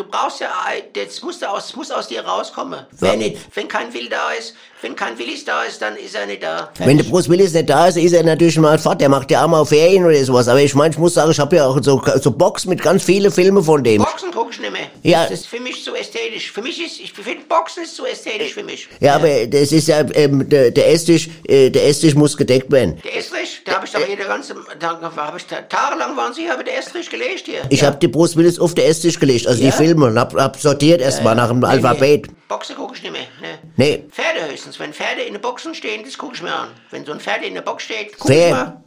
du 0.00 0.06
brauchst 0.06 0.40
ja, 0.40 0.48
das 0.94 1.22
muss, 1.22 1.42
aus, 1.42 1.76
muss 1.76 1.90
aus 1.90 2.08
dir 2.08 2.22
rauskommen. 2.22 2.80
Wenn, 2.98 3.18
nicht, 3.18 3.38
wenn 3.54 3.68
kein 3.68 3.92
Will 3.92 4.08
da 4.08 4.30
ist, 4.38 4.54
wenn 4.82 4.96
kein 4.96 5.18
Willis 5.18 5.44
da 5.44 5.62
ist, 5.64 5.82
dann 5.82 5.96
ist 5.96 6.14
er 6.14 6.26
nicht 6.26 6.42
da. 6.42 6.70
Wenn 6.78 6.96
der 6.96 7.04
Bruce 7.04 7.28
Willis 7.28 7.52
nicht 7.52 7.68
da 7.68 7.88
ist, 7.88 7.98
ist 7.98 8.12
er 8.12 8.22
natürlich 8.22 8.56
mal 8.58 8.78
fort. 8.78 9.00
Der 9.00 9.10
macht 9.10 9.30
ja 9.30 9.44
auch 9.44 9.48
mal 9.48 9.64
Ferien 9.66 10.06
oder 10.06 10.24
sowas. 10.24 10.48
Aber 10.48 10.60
ich 10.60 10.74
meine, 10.74 10.92
ich 10.94 10.98
muss 10.98 11.14
sagen, 11.14 11.30
ich 11.30 11.38
habe 11.38 11.56
ja 11.56 11.66
auch 11.66 11.78
so, 11.82 12.02
so 12.20 12.30
Box 12.30 12.64
mit 12.64 12.82
ganz 12.82 13.02
vielen 13.02 13.30
Filmen 13.30 13.62
von 13.62 13.84
dem. 13.84 14.02
Boxen 14.02 14.30
guck 14.32 14.50
ich 14.52 14.60
nicht 14.60 14.72
mehr. 14.72 14.86
Ja. 15.02 15.24
Das 15.24 15.40
ist 15.40 15.46
für 15.48 15.60
mich 15.60 15.84
zu 15.84 15.94
ästhetisch. 15.94 16.50
Für 16.50 16.62
mich 16.62 16.82
ist, 16.82 16.98
ich 16.98 17.12
finde 17.12 17.44
Boxen 17.46 17.82
ist 17.82 17.94
zu 17.94 18.06
ästhetisch 18.06 18.54
für 18.54 18.62
mich. 18.62 18.88
Ja, 19.00 19.16
aber 19.16 19.46
das 19.46 19.70
ist 19.72 19.88
ja, 19.88 20.02
ähm, 20.14 20.48
der, 20.48 20.70
der 20.70 20.90
Esstisch, 20.90 21.28
äh, 21.46 21.68
der 21.68 21.86
Esstisch 21.86 22.14
muss 22.14 22.34
gedeckt 22.36 22.72
werden. 22.72 22.98
Der 23.04 23.18
Estrich, 23.18 23.60
da 23.66 23.74
habe 23.74 23.86
ich 23.86 23.92
doch 23.92 24.08
jede 24.08 24.24
ganze, 24.24 24.56
da 24.78 24.98
habe 25.16 25.36
ich 25.36 25.44
tagelang 25.44 26.16
waren 26.16 26.32
Sie, 26.32 26.50
habe 26.50 26.64
der 26.64 26.78
Estrich 26.78 27.10
gelegt 27.10 27.44
hier. 27.44 27.60
Ich 27.68 27.84
hab 27.84 28.00
die 28.00 28.08
Bruce 28.08 28.36
Willis 28.36 28.58
auf 28.58 28.74
den 28.74 28.86
Esstisch 28.86 29.18
gelegt, 29.18 29.46
also 29.46 29.60
die 29.60 29.66
Ja? 29.66 29.72
Filme, 29.90 30.06
und 30.06 30.18
hab, 30.18 30.34
hab 30.34 30.56
sortiert 30.56 31.00
erstmal 31.00 31.34
nach 31.34 31.48
dem 31.48 31.60
Nee, 31.60 31.66
Alphabet. 31.66 32.26
Nee. 32.28 32.34
Boxen 32.48 32.76
gucke 32.76 32.94
ich 32.94 33.02
nicht 33.02 33.12
mehr. 33.12 33.22
Ne. 33.40 33.58
Nee. 33.76 34.04
Pferde 34.10 34.48
höchstens. 34.48 34.78
Wenn 34.78 34.92
Pferde 34.92 35.22
in 35.22 35.34
den 35.34 35.42
Boxen 35.42 35.74
stehen, 35.74 36.04
das 36.04 36.16
gucke 36.16 36.34
ich 36.34 36.42
mir 36.42 36.54
an. 36.54 36.68
Wenn 36.90 37.04
so 37.04 37.12
ein 37.12 37.20
Pferd 37.20 37.44
in 37.44 37.54
der 37.54 37.62
Box 37.62 37.84
steht, 37.84 38.16
gucke 38.18 38.32
ich 38.32 38.52
mal. 38.52 38.82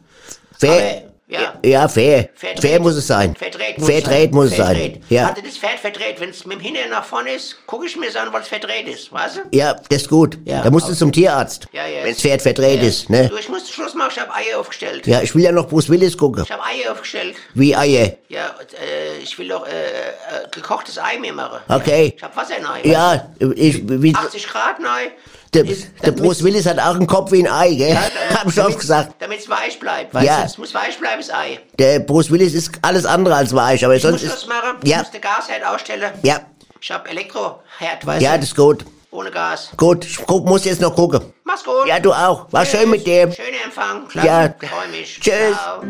Fair. 0.58 1.13
Ja. 1.40 1.54
Ja, 1.64 1.88
fair. 1.88 2.28
Verdreht. 2.34 2.60
Fair 2.60 2.80
muss 2.80 2.94
es 2.94 3.06
sein. 3.06 3.34
Verdreht 3.34 3.78
muss 3.78 3.88
Verdreht 3.88 4.30
es 4.30 4.34
muss 4.34 4.50
es 4.50 4.56
sein. 4.56 4.66
sein. 4.66 4.76
Verdreht. 4.76 5.02
Ja. 5.08 5.26
Hatte 5.26 5.42
das 5.42 5.56
Pferd 5.56 5.80
verdreht, 5.80 6.20
wenn 6.20 6.30
es 6.30 6.44
mit 6.46 6.58
dem 6.58 6.60
Hintern 6.60 6.90
nach 6.90 7.04
vorne 7.04 7.32
ist, 7.32 7.56
gucke 7.66 7.86
ich 7.86 7.96
mir 7.96 8.08
es 8.08 8.16
an, 8.16 8.32
weil 8.32 8.42
es 8.42 8.48
verdreht 8.48 8.88
ist, 8.88 9.12
weißt 9.12 9.36
du? 9.36 9.40
Ja, 9.52 9.74
das 9.88 10.02
ist 10.02 10.08
gut. 10.08 10.38
Ja, 10.44 10.62
da 10.62 10.70
musst 10.70 10.88
du 10.88 10.94
zum 10.94 11.12
Tierarzt. 11.12 11.66
Ja, 11.72 11.86
ja. 11.86 12.04
Wenn 12.04 12.12
das 12.12 12.20
Pferd 12.20 12.42
verdreht 12.42 12.82
ist, 12.82 13.10
ne? 13.10 13.28
Du, 13.28 13.36
ich 13.36 13.48
muss 13.48 13.68
Schluss 13.70 13.94
machen, 13.94 14.10
ich 14.12 14.20
habe 14.20 14.34
Eier 14.34 14.58
aufgestellt. 14.58 15.06
Ja, 15.06 15.20
ich 15.22 15.34
will 15.34 15.42
ja 15.42 15.52
noch 15.52 15.68
Bruce 15.68 15.88
Willis 15.88 16.16
gucken. 16.16 16.44
Ich 16.44 16.50
habe 16.50 16.62
Eier 16.62 16.92
aufgestellt. 16.92 17.36
Wie 17.54 17.74
Eier. 17.74 18.12
Ja, 18.28 18.54
äh, 18.80 19.18
ich 19.22 19.38
will 19.38 19.48
doch 19.48 19.66
äh, 19.66 19.70
äh, 19.70 20.12
gekochtes 20.50 20.98
Ei 20.98 21.18
mir 21.18 21.32
machen. 21.32 21.60
Okay. 21.68 22.14
Ich 22.16 22.22
habe 22.22 22.36
Wasser 22.36 22.54
rein. 22.62 22.82
Ja, 22.84 23.30
ich, 23.54 23.82
wie, 23.88 24.14
80 24.14 24.46
Grad 24.46 24.76
rein. 24.80 25.10
Der, 25.54 25.64
der 26.04 26.10
Bruce 26.12 26.42
Willis 26.44 26.66
hat 26.66 26.78
auch 26.78 26.94
einen 26.96 27.06
Kopf 27.06 27.32
wie 27.32 27.46
ein 27.46 27.50
Ei, 27.52 27.74
gell? 27.74 27.96
Hab 28.34 28.46
ich 28.48 28.60
oft 28.60 28.78
gesagt. 28.78 29.14
Damit 29.20 29.40
es 29.40 29.48
weich 29.48 29.78
bleibt. 29.78 30.12
Weißt 30.14 30.26
Ja. 30.26 30.40
du, 30.40 30.46
es 30.46 30.58
muss 30.58 30.74
weich 30.74 30.98
bleiben, 30.98 31.20
das 31.20 31.30
Ei. 31.30 31.60
Der 31.78 32.00
Bruce 32.00 32.30
Willis 32.30 32.52
ist 32.54 32.72
alles 32.82 33.06
andere 33.06 33.34
als 33.36 33.54
weich, 33.54 33.84
aber 33.84 33.94
Ich 33.96 34.02
muss 34.02 34.10
sonst 34.12 34.22
Schluss 34.22 34.42
ist, 34.42 34.48
machen. 34.48 34.76
Ich 34.82 34.90
Ja. 34.90 34.98
muss 34.98 35.10
den 35.10 35.20
Gasherd 35.20 35.64
ausstellen. 35.64 36.12
ja, 36.22 36.40
Ich 36.80 36.90
habe 36.90 37.08
Elektroherd, 37.08 38.04
weißt 38.04 38.22
ja, 38.22 38.32
du? 38.32 38.38
das 38.40 38.48
ist 38.48 38.56
gut. 38.56 38.84
Ohne 39.10 39.30
Gas. 39.30 39.70
Gut, 39.76 40.04
ich 40.04 40.16
guck, 40.26 40.44
muss 40.44 40.64
jetzt 40.64 40.80
noch 40.80 40.94
gucken. 40.94 41.20
Mach's 41.44 41.62
gut. 41.62 41.86
Ja, 41.86 42.00
du 42.00 42.12
auch. 42.12 42.52
War 42.52 42.66
schön 42.66 42.90
mit 42.90 43.06
dir. 43.06 43.30
Schöner 43.30 43.64
Empfang. 43.64 44.08
Klasse. 44.08 44.26
Ja. 44.26 44.54
Freu 44.58 44.88
mich. 44.90 45.20
Tschüss. 45.20 45.56
Ciao. 45.56 45.82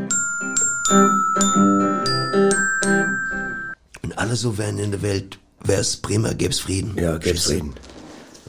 Wenn 4.03 4.12
alle 4.17 4.37
so 4.37 4.59
wären 4.59 4.79
in 4.79 4.91
der 4.91 5.01
Welt, 5.03 5.39
wär's 5.61 5.97
prima, 5.97 6.33
gäb's 6.35 6.61
Frieden. 6.61 6.97
Ja, 7.03 7.17
gibt's 7.17 7.49
reden. 7.49 7.75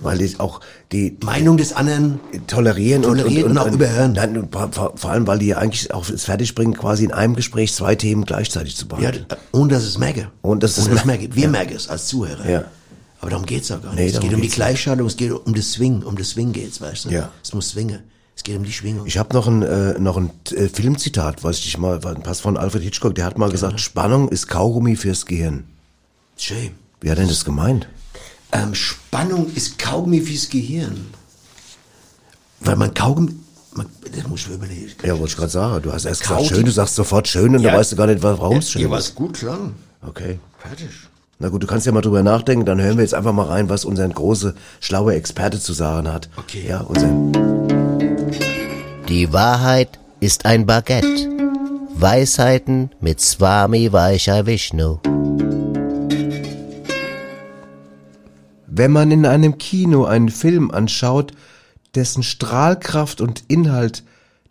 Weil 0.01 0.17
die 0.17 0.39
auch 0.39 0.59
die 0.91 1.17
Meinung 1.23 1.55
des 1.57 1.73
anderen 1.73 2.19
tolerieren, 2.47 3.01
Tolerieren 3.03 3.51
und 3.51 3.57
auch 3.57 3.71
überhören. 3.71 4.13
Nein, 4.13 4.37
und 4.37 4.53
vor, 4.53 4.93
vor 4.95 5.09
allem, 5.09 5.25
weil 5.25 5.39
die 5.39 5.47
ja 5.47 5.57
eigentlich 5.57 5.93
auch 5.93 6.07
es 6.09 6.25
fertigbringen, 6.25 6.73
quasi 6.75 7.05
in 7.05 7.11
einem 7.13 7.35
Gespräch 7.35 7.73
zwei 7.73 7.95
Themen 7.95 8.25
gleichzeitig 8.25 8.75
zu 8.75 8.85
Ja, 8.85 8.95
behandeln. 8.97 9.25
ohne 9.53 9.73
dass 9.73 9.83
es 9.83 9.97
merke. 9.97 10.29
Ohne 10.41 10.59
dass 10.59 10.77
es 10.77 10.87
es 10.87 10.89
merke. 10.89 11.07
merke. 11.07 11.35
Wir 11.35 11.43
Ja. 11.43 11.49
merken 11.49 11.75
es 11.75 11.87
als 11.87 12.07
Zuhörer. 12.07 12.49
Ja. 12.49 12.65
Aber 13.21 13.29
darum 13.31 13.45
geht's 13.45 13.71
auch 13.71 13.81
gar 13.81 13.91
nicht. 13.95 13.99
Nee, 13.99 14.09
es 14.09 14.19
geht 14.19 14.33
um 14.33 14.41
die 14.41 14.49
Gleichschaltung, 14.49 15.07
es 15.07 15.15
geht 15.17 15.31
um 15.31 15.53
das 15.55 15.71
Swing, 15.71 16.03
um 16.03 16.17
das 16.17 16.29
Swing 16.31 16.51
geht's, 16.51 16.81
weißt 16.81 17.05
du? 17.05 17.09
Ja. 17.09 17.29
Es 17.41 17.53
muss 17.53 17.69
swingen. 17.69 18.01
Es 18.35 18.43
geht 18.43 18.57
um 18.57 18.63
die 18.65 18.73
Schwingung. 18.73 19.07
Ich 19.07 19.17
habe 19.17 19.33
noch 19.33 19.47
ein 19.47 19.61
äh, 19.63 19.97
noch 19.97 20.17
ein 20.17 20.29
äh, 20.53 20.67
Filmzitat, 20.67 21.43
was 21.45 21.59
ich 21.59 21.77
mal, 21.77 22.03
war 22.03 22.13
ein 22.13 22.21
Pass 22.21 22.41
von 22.41 22.57
Alfred 22.57 22.83
Hitchcock. 22.83 23.15
Der 23.15 23.23
hat 23.23 23.37
mal 23.37 23.49
gesagt, 23.49 23.79
Spannung 23.79 24.27
ist 24.27 24.47
Kaugummi 24.49 24.97
fürs 24.97 25.25
Gehirn. 25.25 25.63
Schön. 26.37 26.71
Wie 26.99 27.09
hat 27.09 27.17
denn 27.17 27.29
das 27.29 27.45
gemeint? 27.45 27.87
Ähm, 28.63 28.73
Spannung 28.73 29.51
ist 29.53 29.77
Kaugummi 29.79 30.21
fürs 30.21 30.49
Gehirn. 30.49 31.07
Weil 32.61 32.75
man 32.77 32.93
Kaugummi, 32.93 33.33
man, 33.73 33.87
das 34.15 34.27
muss 34.27 34.41
ich 34.41 34.49
mir 34.49 34.55
überlegen. 34.55 34.91
Ja, 35.03 35.13
wollte 35.19 35.31
ich 35.31 35.35
gerade 35.37 35.51
sagen. 35.51 35.81
Du 35.83 35.91
hast 35.91 36.05
erst 36.05 36.23
Kaut- 36.23 36.37
gesagt 36.39 36.55
schön, 36.55 36.65
du 36.65 36.71
sagst 36.71 36.95
sofort 36.95 37.27
schön 37.27 37.55
und 37.55 37.61
Ja. 37.61 37.71
da 37.71 37.77
weißt 37.79 37.91
du 37.91 37.95
gar 37.95 38.07
nicht, 38.07 38.23
warum 38.23 38.57
es 38.57 38.71
schön 38.71 38.81
Ja, 38.83 38.87
ist. 38.87 38.93
was 38.93 39.15
gut 39.15 39.33
klang. 39.39 39.73
Okay. 40.07 40.39
Fertig. 40.59 40.87
Na 41.39 41.49
gut, 41.49 41.61
du 41.63 41.67
kannst 41.67 41.85
ja 41.85 41.91
mal 41.91 41.99
drüber 42.01 42.23
nachdenken, 42.23 42.65
dann 42.65 42.79
hören 42.81 42.95
wir 42.97 43.03
jetzt 43.03 43.13
einfach 43.13 43.33
mal 43.33 43.47
rein, 43.47 43.67
was 43.67 43.83
unser 43.83 44.07
große, 44.07 44.55
schlaue 44.79 45.15
Experte 45.15 45.59
zu 45.59 45.73
sagen 45.73 46.11
hat. 46.11 46.29
Okay. 46.37 46.65
Ja, 46.69 46.79
unser 46.81 47.09
Die 49.09 49.33
Wahrheit 49.33 49.99
ist 50.21 50.45
ein 50.45 50.65
Baguette. 50.65 51.29
Weisheiten 51.97 52.89
mit 53.01 53.19
Swami 53.21 53.91
Vaishya 53.91 54.45
Vishnu. 54.45 54.99
Wenn 58.77 58.91
man 58.91 59.09
in 59.09 59.25
einem 59.25 59.57
Kino 59.57 60.03
einen 60.03 60.27
Film 60.27 60.69
anschaut, 60.69 61.31
dessen 61.95 62.23
Strahlkraft 62.23 63.21
und 63.21 63.45
Inhalt 63.47 64.03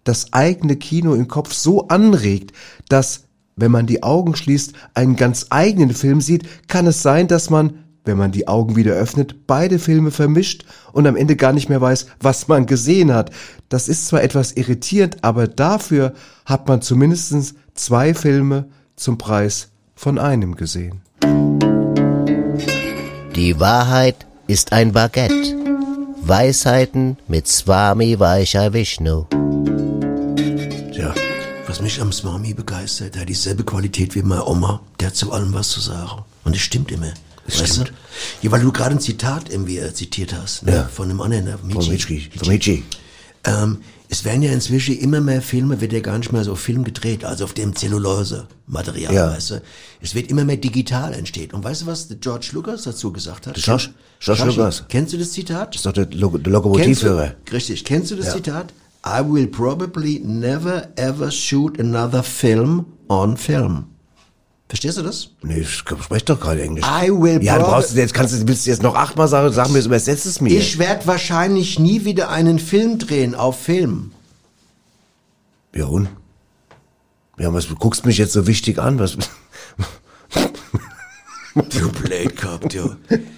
das 0.03 0.33
eigene 0.33 0.77
Kino 0.77 1.12
im 1.12 1.29
Kopf 1.29 1.53
so 1.53 1.89
anregt, 1.89 2.55
dass, 2.89 3.25
wenn 3.55 3.70
man 3.70 3.87
die 3.87 4.03
Augen 4.03 4.35
schließt, 4.35 4.72
einen 4.95 5.16
ganz 5.16 5.49
eigenen 5.51 5.93
Film 5.93 6.22
sieht, 6.22 6.68
kann 6.68 6.87
es 6.87 7.03
sein, 7.03 7.29
dass 7.29 7.51
man, 7.51 7.85
wenn 8.07 8.16
man 8.16 8.33
die 8.33 8.49
Augen 8.49 8.77
wieder 8.77 8.95
öffnet, 8.95 9.47
beide 9.47 9.79
Filme 9.79 10.11
vermischt 10.11 10.64
und 10.95 11.07
am 11.07 11.16
Ende 11.16 11.37
gar 11.37 11.53
nicht 11.53 11.68
mehr 11.68 11.83
weiß, 11.83 12.07
was 12.18 12.49
man 12.49 12.64
gesehen 12.64 13.12
hat. 13.12 13.31
Das 13.68 13.89
ist 13.89 14.07
zwar 14.07 14.22
etwas 14.22 14.53
irritierend, 14.53 15.22
aber 15.22 15.49
dafür 15.49 16.14
hat 16.47 16.66
man 16.66 16.81
zumindest 16.81 17.57
zwei 17.75 18.14
Filme 18.14 18.70
zum 18.97 19.18
Preis 19.18 19.68
von 19.95 20.18
einem 20.18 20.57
gesehen. 20.57 21.03
Die 23.37 23.59
Wahrheit 23.59 24.26
ist 24.47 24.72
ein 24.72 24.93
Baguette. 24.93 25.35
Weisheiten 26.22 27.16
mit 27.26 27.49
Swami 27.49 28.16
Vaishya 28.16 28.72
Vishnu. 28.72 29.24
Tja, 30.93 31.12
was 31.66 31.80
mich 31.80 32.01
am 32.01 32.12
Swami 32.12 32.55
begeistert, 32.55 33.16
der 33.16 33.22
hat 33.22 33.28
dieselbe 33.28 33.64
Qualität 33.64 34.14
wie 34.14 34.22
meine 34.22 34.47
Oma. 34.47 34.80
Der 35.01 35.09
hat 35.09 35.16
zu 35.16 35.32
allem 35.32 35.53
was 35.53 35.70
zu 35.70 35.80
sagen. 35.80 36.22
Und 36.45 36.55
es 36.55 36.62
stimmt 36.62 36.93
immer. 36.93 37.12
Es 37.49 37.61
weißt 37.61 37.72
stimmt. 37.72 37.89
Du? 37.89 38.47
Ja, 38.47 38.53
weil 38.53 38.61
du 38.61 38.70
gerade 38.70 38.95
ein 38.95 39.01
Zitat 39.01 39.51
irgendwie 39.51 39.78
äh, 39.78 39.93
zitiert 39.93 40.32
hast. 40.32 40.62
Ne? 40.62 40.72
Ja. 40.72 40.85
Von 40.85 41.11
einem 41.11 41.20
anderen, 41.20 41.47
ne? 41.47 41.59
Von 41.59 41.89
Michi. 41.89 42.30
Von 42.37 42.49
Michi. 42.49 42.85
Ähm, 43.43 43.78
es 44.09 44.25
werden 44.25 44.43
ja 44.43 44.53
inzwischen 44.53 44.97
immer 44.99 45.21
mehr 45.21 45.43
Filme, 45.43 45.81
wird 45.81 45.93
ja 45.93 46.01
gar 46.01 46.19
nicht 46.19 46.33
mehr 46.33 46.45
so 46.45 46.55
Film 46.55 46.85
gedreht, 46.85 47.25
also 47.25 47.45
auf 47.45 47.55
dem 47.55 47.75
Zellulose-Material, 47.75 49.13
Ja. 49.15 49.31
weißt 49.31 49.51
du. 49.53 49.63
Es 50.01 50.15
wird 50.15 50.31
immer 50.31 50.45
mehr 50.45 50.57
digital 50.57 51.15
entsteht. 51.15 51.55
Und 51.55 51.65
weißt 51.65 51.83
du, 51.83 51.87
was 51.87 52.09
George 52.21 52.51
Lucas 52.53 52.83
dazu 52.83 53.13
gesagt 53.13 53.47
hat? 53.47 53.55
George- 53.57 53.91
George 54.21 54.45
Lucas. 54.45 54.85
Kennst 54.89 55.13
du 55.13 55.19
das 55.19 55.33
Zitat? 55.33 55.71
Das 55.71 55.77
ist 55.77 55.87
doch 55.87 55.93
der, 55.93 56.09
Lo 56.13 56.37
der 56.37 56.53
Lokomotivführer. 56.53 57.35
richtig. 57.53 57.85
Kennst 57.85 58.11
du 58.11 58.17
das 58.17 58.27
Ja. 58.27 58.35
Zitat? 58.35 58.73
I 59.07 59.21
will 59.23 59.47
probably 59.47 60.21
never 60.25 60.89
ever 60.97 61.31
shoot 61.31 61.79
another 61.79 62.23
film 62.23 62.87
on 63.09 63.37
film. 63.37 63.85
Verstehst 64.75 64.99
du 64.99 65.03
das? 65.03 65.29
Nee, 65.43 65.61
ich 65.61 65.72
spreche 65.72 66.25
doch 66.25 66.41
gerade 66.41 66.61
Englisch. 66.61 66.85
I 66.85 67.09
will 67.09 67.41
ja, 67.41 67.59
du 67.61 67.64
brauchst 67.64 67.95
jetzt, 67.95 68.12
kannst 68.12 68.35
du, 68.35 68.49
willst 68.49 68.66
du 68.66 68.70
jetzt 68.70 68.83
noch 68.83 68.97
achtmal 68.97 69.29
sagen, 69.29 69.53
sag 69.53 69.68
mir, 69.68 69.79
übersetzt 69.79 70.27
es 70.27 70.41
mir. 70.41 70.49
Ich 70.49 70.81
werde 70.81 71.07
wahrscheinlich 71.07 71.79
nie 71.79 72.05
wieder 72.05 72.29
einen 72.29 72.59
Film 72.59 72.99
drehen 72.99 73.37
auf 73.37 73.62
Film. 73.62 74.11
ja, 75.77 75.85
und? 75.85 76.09
Ja, 77.39 77.55
was, 77.55 77.68
du 77.68 77.77
guckst 77.77 78.05
mich 78.05 78.18
jetzt 78.18 78.33
so 78.33 78.49
wichtig 78.49 78.81
an, 78.81 78.99
was, 78.99 79.16
Du 81.55 81.93
Blödkopf, 81.93 82.66
du. 82.66 82.97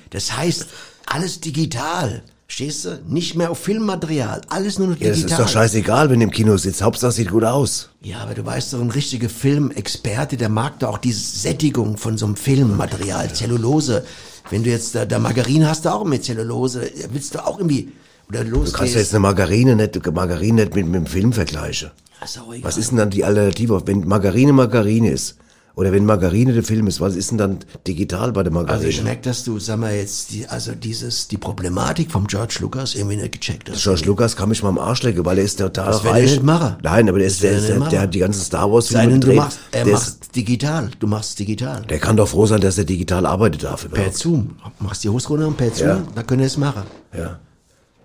Das 0.09 0.35
heißt, 0.39 0.69
alles 1.05 1.41
digital. 1.41 2.23
Stehst 2.49 2.85
du? 2.85 3.01
Nicht 3.09 3.35
mehr 3.35 3.51
auf 3.51 3.59
Filmmaterial. 3.59 4.41
Alles 4.49 4.79
nur 4.79 4.89
noch 4.89 4.97
ja, 4.97 5.09
digital. 5.09 5.23
das 5.23 5.33
ist 5.33 5.39
doch 5.41 5.49
scheißegal, 5.49 6.11
wenn 6.11 6.21
du 6.21 6.25
im 6.25 6.31
Kino 6.31 6.57
sitzt, 6.57 6.81
Hauptsache 6.81 7.13
sieht 7.13 7.31
gut 7.31 7.45
aus. 7.45 7.91
Ja, 8.03 8.21
aber 8.21 8.35
du 8.35 8.47
weißt 8.47 8.73
doch, 8.73 8.81
ein 8.81 8.91
richtiger 8.91 9.29
Filmexperte, 9.29 10.37
der 10.37 10.49
mag 10.49 10.79
doch 10.79 10.91
auch 10.91 10.99
diese 10.99 11.21
Sättigung 11.21 11.97
von 11.97 12.17
so 12.17 12.27
einem 12.27 12.37
Filmmaterial, 12.37 13.33
Zellulose. 13.35 14.05
Wenn 14.51 14.63
du 14.63 14.71
jetzt 14.71 14.95
da, 14.95 15.05
da 15.05 15.19
Margarine 15.19 15.69
hast, 15.69 15.85
du 15.85 15.93
auch 15.93 16.05
mit 16.05 16.25
Zellulose. 16.25 16.89
Willst 17.11 17.35
du 17.35 17.45
auch 17.45 17.59
irgendwie, 17.59 17.93
oder 18.29 18.45
Du 18.45 18.61
kannst 18.71 18.95
ja 18.95 19.01
jetzt 19.01 19.13
eine 19.13 19.21
Margarine 19.21 19.75
nicht, 19.75 20.13
Margarine 20.13 20.63
nicht 20.63 20.75
mit, 20.75 20.87
mit 20.87 20.95
dem 20.95 21.07
Film 21.07 21.33
vergleichen. 21.33 21.91
Ist. 22.23 22.41
Was 22.63 22.79
ist 22.79 22.91
denn 22.91 22.99
dann 22.99 23.11
die 23.11 23.25
Alternative? 23.25 23.83
Wenn 23.87 24.07
Margarine 24.07 24.53
Margarine 24.53 25.11
ist, 25.11 25.37
oder 25.77 25.93
wenn 25.93 26.05
Margarine 26.07 26.53
der 26.55 26.63
Film 26.65 26.87
ist, 26.89 27.01
was 27.03 27.15
ist 27.15 27.31
denn 27.31 27.39
dann 27.39 27.59
digital 27.87 28.33
bei 28.33 28.43
der 28.43 28.51
Margarine? 28.53 28.79
Also 28.79 28.89
ich 28.89 29.03
merke, 29.05 29.21
dass 29.23 29.45
du, 29.45 29.59
sag 29.61 29.79
mal 29.79 29.95
jetzt, 29.95 30.33
die, 30.33 30.47
also 30.49 30.73
dieses, 30.75 31.29
die 31.29 31.37
Problematik 31.37 32.11
vom 32.11 32.27
George 32.27 32.57
Lucas 32.61 32.95
irgendwie 32.95 33.17
nicht 33.17 33.33
gecheckt 33.33 33.71
hast. 33.71 33.83
George 33.83 34.03
Lucas 34.07 34.35
kann 34.37 34.49
mich 34.49 34.63
mal 34.63 34.71
am 34.71 34.79
Arsch 34.79 35.03
lecken, 35.03 35.25
weil 35.25 35.37
er 35.39 35.45
ist 35.45 35.59
total 35.59 35.87
Das 35.93 36.05
reich. 36.05 36.31
nicht 36.31 36.43
machen. 36.43 36.77
Nein, 36.83 37.09
aber 37.09 37.19
der 37.19 37.29
ist, 37.29 37.43
der, 37.43 37.53
er 37.53 37.59
ist, 37.59 37.69
der, 37.69 37.79
der 37.79 38.01
hat 38.01 38.15
die 38.15 38.19
ganzen 38.21 38.41
Star 38.43 38.73
Wars 38.73 38.89
Filme 38.89 39.03
Sei 39.05 39.11
denn, 39.11 39.21
du 39.21 39.27
gedreht. 39.27 39.37
machst, 39.45 39.59
er 39.71 39.87
macht 39.87 40.35
digital. 40.35 40.91
Du 40.99 41.07
machst 41.07 41.39
digital. 41.39 41.83
der 41.83 41.99
kann 41.99 42.17
doch 42.17 42.29
froh 42.29 42.47
sein, 42.47 42.61
dass 42.63 42.79
er 42.79 42.85
digital 42.85 43.27
arbeitet 43.27 43.63
darf. 43.65 43.87
Per. 43.91 44.13
Zoom. 44.13 44.57
Machst 44.81 45.05
die 45.05 45.11
Hose 45.11 45.29
runter 45.29 45.47
und 45.47 45.57
per 45.59 45.71
Zoom, 45.75 45.89
Ja. 45.89 46.03
dann 46.15 46.27
können 46.27 46.41
wir 46.41 46.47
es 46.47 46.57
machen. 46.57 46.85
Ja. 47.17 47.39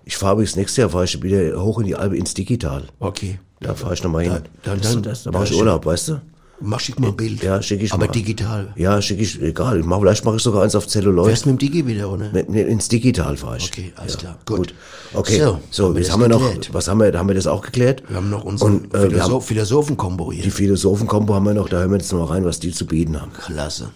Ich 0.04 0.16
fahre 0.18 0.34
übrigens 0.34 0.56
nächstes 0.56 0.76
Jahr 0.76 0.90
fahre 0.90 1.04
ich 1.04 1.22
wieder 1.22 1.58
hoch 1.62 1.78
in 1.78 1.86
die 1.86 1.94
Alpe 1.96 2.16
ins 2.16 2.34
Digital. 2.34 2.82
Okay. 3.00 3.38
Da 3.60 3.74
fahre 3.74 3.94
ich 3.94 4.02
nochmal 4.02 4.24
hin. 4.24 4.32
dann- 4.64 4.80
das, 4.80 4.92
dann- 4.92 5.02
das, 5.02 5.22
da 5.22 5.30
dann 5.30 5.40
mache 5.40 5.52
ich 5.54 5.58
Urlaub, 5.58 5.86
weißt 5.86 6.08
du? 6.08 6.20
Mach 6.64 6.80
schick 6.80 6.98
mal 7.00 7.08
ein 7.08 7.16
Bild. 7.16 7.42
Ja, 7.42 7.60
schicke 7.60 7.84
ich 7.84 7.92
Aber 7.92 8.06
mal. 8.06 8.12
digital. 8.12 8.72
Ja, 8.76 9.02
schicke 9.02 9.22
ich, 9.22 9.40
egal. 9.42 9.80
Ich 9.80 9.84
mach, 9.86 9.98
vielleicht 10.00 10.24
mache 10.24 10.36
ich 10.36 10.42
sogar 10.42 10.62
eins 10.62 10.74
auf 10.74 10.86
Celluloid. 10.86 11.28
Wärst 11.28 11.46
mit 11.46 11.54
dem 11.54 11.58
Digi 11.58 11.86
wieder, 11.86 12.08
oder? 12.10 12.30
Mit, 12.32 12.48
mit, 12.48 12.68
ins 12.68 12.88
Digital 12.88 13.36
fahre 13.36 13.56
ich. 13.58 13.64
Okay, 13.72 13.92
alles 13.96 14.14
ja, 14.14 14.18
klar. 14.20 14.38
Gut. 14.46 14.74
Okay, 15.14 15.38
So, 15.38 15.60
so, 15.70 15.84
haben 15.86 15.94
wir 15.94 16.00
jetzt 16.00 16.08
das 16.08 16.12
haben 16.14 16.20
wir 16.22 16.28
noch, 16.28 16.40
geklärt. 16.42 16.68
was 16.72 16.88
haben 16.88 17.00
wir, 17.00 17.12
haben 17.18 17.28
wir 17.28 17.34
das 17.34 17.46
auch 17.46 17.62
geklärt? 17.62 18.02
Wir 18.08 18.16
haben 18.16 18.30
noch 18.30 18.44
unsere 18.44 18.70
Und, 18.70 18.94
äh, 18.94 19.00
Philosoph 19.00 19.32
haben, 19.32 19.42
Philosophen-Kombo 19.42 20.32
hier. 20.32 20.42
die 20.44 20.50
Philosophen-Kombo 20.50 21.34
haben 21.34 21.44
wir 21.46 21.54
noch, 21.54 21.68
da 21.68 21.78
hören 21.78 21.90
wir 21.90 21.98
jetzt 21.98 22.12
noch 22.12 22.20
mal 22.20 22.34
rein, 22.34 22.44
was 22.44 22.60
die 22.60 22.70
zu 22.72 22.86
bieten 22.86 23.20
haben. 23.20 23.32
Klasse. 23.44 23.90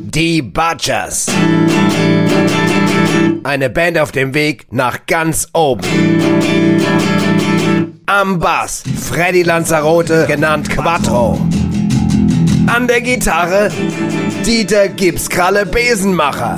Die 0.00 0.42
Butchers. 0.42 1.26
Eine 3.44 3.70
Band 3.70 3.98
auf 3.98 4.12
dem 4.12 4.34
Weg 4.34 4.66
nach 4.72 5.06
ganz 5.06 5.46
oben. 5.52 5.82
Am 8.08 8.38
Bass 8.38 8.84
Freddy 8.96 9.42
Lanzarote, 9.42 10.26
genannt 10.28 10.70
Quattro. 10.70 11.40
An 12.68 12.86
der 12.86 13.00
Gitarre 13.00 13.68
Dieter 14.46 14.88
Gipskralle 14.88 15.66
Besenmacher. 15.66 16.56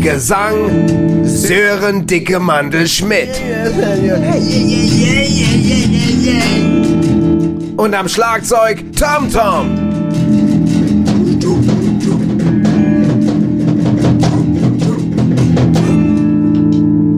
Gesang 0.00 1.24
Sören 1.24 2.06
Dicke 2.06 2.40
Mandel 2.40 2.86
Schmidt. 2.86 3.38
Und 7.76 7.94
am 7.94 8.08
Schlagzeug 8.08 8.82
Tom 8.96 9.30
Tom. 9.30 9.78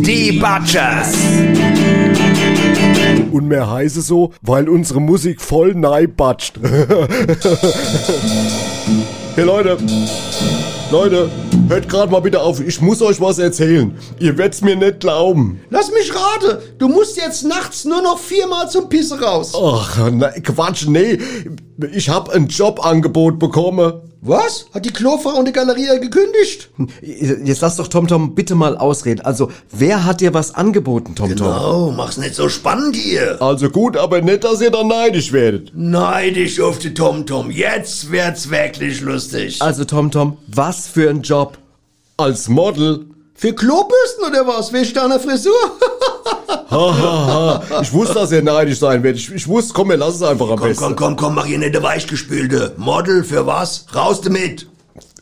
Die 0.02 0.32
Butchers. 0.32 1.75
Und 3.32 3.48
mehr 3.48 3.70
heiße 3.70 4.02
so, 4.02 4.32
weil 4.42 4.68
unsere 4.68 5.00
Musik 5.00 5.40
voll 5.40 5.74
neibatscht. 5.74 6.58
hey 9.34 9.44
Leute, 9.44 9.76
Leute, 10.90 11.28
hört 11.68 11.88
gerade 11.88 12.12
mal 12.12 12.20
bitte 12.20 12.40
auf. 12.40 12.60
Ich 12.60 12.80
muss 12.80 13.02
euch 13.02 13.20
was 13.20 13.38
erzählen. 13.38 13.98
Ihr 14.20 14.38
werdt's 14.38 14.62
mir 14.62 14.76
nicht 14.76 15.00
glauben. 15.00 15.60
Lass 15.68 15.90
mich 15.90 16.12
raten. 16.14 16.58
Du 16.78 16.88
musst 16.88 17.16
jetzt 17.16 17.44
nachts 17.44 17.84
nur 17.84 18.02
noch 18.02 18.18
viermal 18.18 18.70
zum 18.70 18.88
Pisse 18.88 19.20
raus. 19.20 19.52
Ach, 19.54 20.10
na, 20.12 20.30
Quatsch, 20.30 20.86
nee. 20.86 21.18
Ich 21.92 22.08
hab 22.08 22.28
ein 22.30 22.46
Jobangebot 22.46 23.38
bekommen. 23.38 23.94
Was? 24.22 24.66
Hat 24.72 24.84
die 24.84 24.92
Klofrau 24.92 25.38
und 25.38 25.46
die 25.46 25.52
Galerie 25.52 26.00
gekündigt? 26.00 26.70
Jetzt 27.02 27.60
lass 27.60 27.76
doch 27.76 27.88
TomTom 27.88 28.34
bitte 28.34 28.54
mal 28.54 28.76
ausreden. 28.76 29.20
Also, 29.20 29.50
wer 29.70 30.04
hat 30.04 30.20
dir 30.20 30.34
was 30.34 30.54
angeboten, 30.54 31.14
TomTom? 31.14 31.46
Oh, 31.46 31.92
mach's 31.96 32.16
nicht 32.16 32.34
so 32.34 32.48
spannend 32.48 32.96
hier. 32.96 33.40
Also 33.40 33.68
gut, 33.70 33.96
aber 33.96 34.22
nicht, 34.22 34.44
dass 34.44 34.60
ihr 34.60 34.70
dann 34.70 34.88
neidisch 34.88 35.32
werdet. 35.32 35.72
Neidisch 35.74 36.60
auf 36.60 36.78
die 36.78 36.94
TomTom. 36.94 37.50
Jetzt 37.50 38.10
wird's 38.10 38.50
wirklich 38.50 39.00
lustig. 39.00 39.60
Also, 39.62 39.84
TomTom, 39.84 40.38
was 40.48 40.86
für 40.86 41.08
ein 41.10 41.22
Job? 41.22 41.58
Als 42.16 42.48
Model. 42.48 43.06
Für 43.36 43.52
Klobürsten 43.52 44.24
oder 44.26 44.46
was? 44.46 44.72
Willst 44.72 44.96
du 44.96 45.00
deine 45.00 45.20
Frisur? 45.20 45.52
Hahaha. 46.70 47.80
ich 47.82 47.92
wusste, 47.92 48.14
dass 48.14 48.32
ihr 48.32 48.42
neidisch 48.42 48.78
sein 48.78 49.02
werdet. 49.02 49.20
Ich, 49.20 49.30
ich 49.32 49.46
wusste, 49.46 49.72
komm, 49.74 49.90
wir 49.90 49.96
lassen 49.96 50.22
es 50.22 50.28
einfach 50.28 50.48
am 50.50 50.58
komm, 50.58 50.68
besten. 50.68 50.84
komm, 50.84 50.96
komm, 50.96 51.16
komm, 51.16 51.34
mach 51.34 51.46
hier 51.46 51.58
nicht 51.58 51.74
der 51.74 51.82
Weichgespülte. 51.82 52.72
Model 52.76 53.22
für 53.24 53.46
was? 53.46 53.86
Raus 53.94 54.20
damit. 54.22 54.66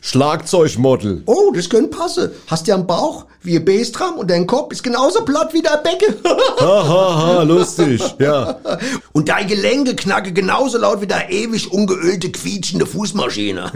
Schlagzeugmodel. 0.04 1.22
Oh, 1.24 1.50
das 1.54 1.70
könnte 1.70 1.96
passen. 1.96 2.30
Hast 2.46 2.66
ja 2.66 2.74
einen 2.74 2.86
Bauch 2.86 3.24
wie 3.42 3.56
ein 3.56 3.64
Bassdrum 3.64 4.16
und 4.18 4.30
dein 4.30 4.46
Kopf 4.46 4.72
ist 4.72 4.82
genauso 4.82 5.24
platt 5.24 5.54
wie 5.54 5.62
dein 5.62 5.82
Becken. 5.82 6.14
Hahaha, 6.60 7.42
lustig. 7.42 8.02
Ja. 8.18 8.58
und 9.12 9.30
dein 9.30 9.46
Gelenke 9.48 9.96
knacke 9.96 10.32
genauso 10.34 10.76
laut 10.76 11.00
wie 11.00 11.06
deine 11.06 11.30
ewig 11.30 11.72
ungeölte, 11.72 12.30
quietschende 12.30 12.84
Fußmaschine. 12.84 13.72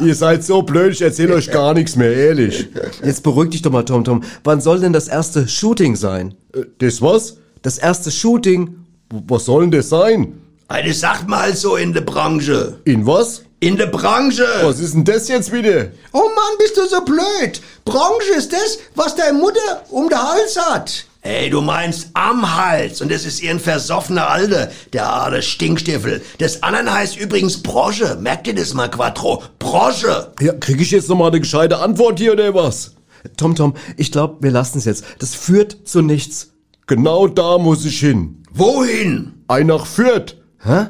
Ihr 0.00 0.14
seid 0.16 0.42
so 0.44 0.62
blöd, 0.62 0.92
ich 0.94 1.02
erzähle 1.02 1.34
euch 1.34 1.50
gar 1.50 1.74
nichts 1.74 1.94
mehr, 1.94 2.12
ehrlich. 2.12 2.68
Jetzt 3.04 3.22
beruhig 3.22 3.50
dich 3.50 3.62
doch 3.62 3.70
mal, 3.70 3.84
TomTom. 3.84 4.24
Wann 4.42 4.60
soll 4.60 4.80
denn 4.80 4.92
das 4.92 5.06
erste 5.06 5.46
Shooting 5.46 5.94
sein? 5.94 6.34
Äh, 6.54 6.62
Das 6.78 7.00
was? 7.00 7.36
Das 7.62 7.78
erste 7.78 8.10
Shooting? 8.10 8.84
Was 9.28 9.44
soll 9.44 9.62
denn 9.62 9.70
das 9.70 9.88
sein? 9.88 10.40
Das 10.68 10.98
sagt 11.00 11.30
halt 11.30 11.56
so 11.56 11.76
in 11.76 11.92
der 11.92 12.00
Branche. 12.00 12.80
In 12.84 13.06
was? 13.06 13.42
In 13.58 13.76
der 13.78 13.86
Branche. 13.86 14.46
Was 14.62 14.80
ist 14.80 14.92
denn 14.92 15.04
das 15.04 15.28
jetzt 15.28 15.50
wieder? 15.50 15.86
Oh 16.12 16.18
Mann, 16.18 16.58
bist 16.58 16.76
du 16.76 16.86
so 16.86 17.00
blöd. 17.00 17.60
Branche 17.86 18.34
ist 18.36 18.52
das, 18.52 18.78
was 18.94 19.16
deine 19.16 19.38
Mutter 19.38 19.82
um 19.88 20.10
den 20.10 20.18
Hals 20.18 20.58
hat. 20.60 21.06
Ey, 21.22 21.48
du 21.48 21.62
meinst 21.62 22.08
am 22.12 22.54
Hals. 22.54 23.00
Und 23.00 23.10
das 23.10 23.24
ist 23.24 23.42
ihren 23.42 23.58
versoffener 23.58 24.28
Alter, 24.28 24.70
der 24.92 25.08
aale 25.08 25.42
Stinkstiefel. 25.42 26.22
Das 26.38 26.62
anderen 26.62 26.92
heißt 26.92 27.16
übrigens 27.16 27.62
Brosche. 27.62 28.16
Merkt 28.20 28.46
ihr 28.46 28.54
das 28.54 28.74
mal, 28.74 28.90
Quattro? 28.90 29.42
Brosche. 29.58 30.32
Ja, 30.40 30.52
krieg 30.52 30.80
ich 30.80 30.90
jetzt 30.90 31.08
nochmal 31.08 31.28
eine 31.30 31.40
gescheite 31.40 31.78
Antwort 31.78 32.18
hier 32.18 32.32
oder 32.32 32.54
was? 32.54 32.92
TomTom, 33.38 33.74
ich 33.96 34.12
glaube, 34.12 34.36
wir 34.40 34.50
lassen 34.50 34.78
es 34.78 34.84
jetzt. 34.84 35.04
Das 35.18 35.34
führt 35.34 35.88
zu 35.88 36.02
nichts. 36.02 36.52
Genau 36.86 37.26
da 37.26 37.56
muss 37.56 37.86
ich 37.86 37.98
hin. 37.98 38.42
Wohin? 38.52 39.42
Ein 39.48 39.68
nach 39.68 39.86
Fürth. 39.86 40.36
Hä? 40.62 40.88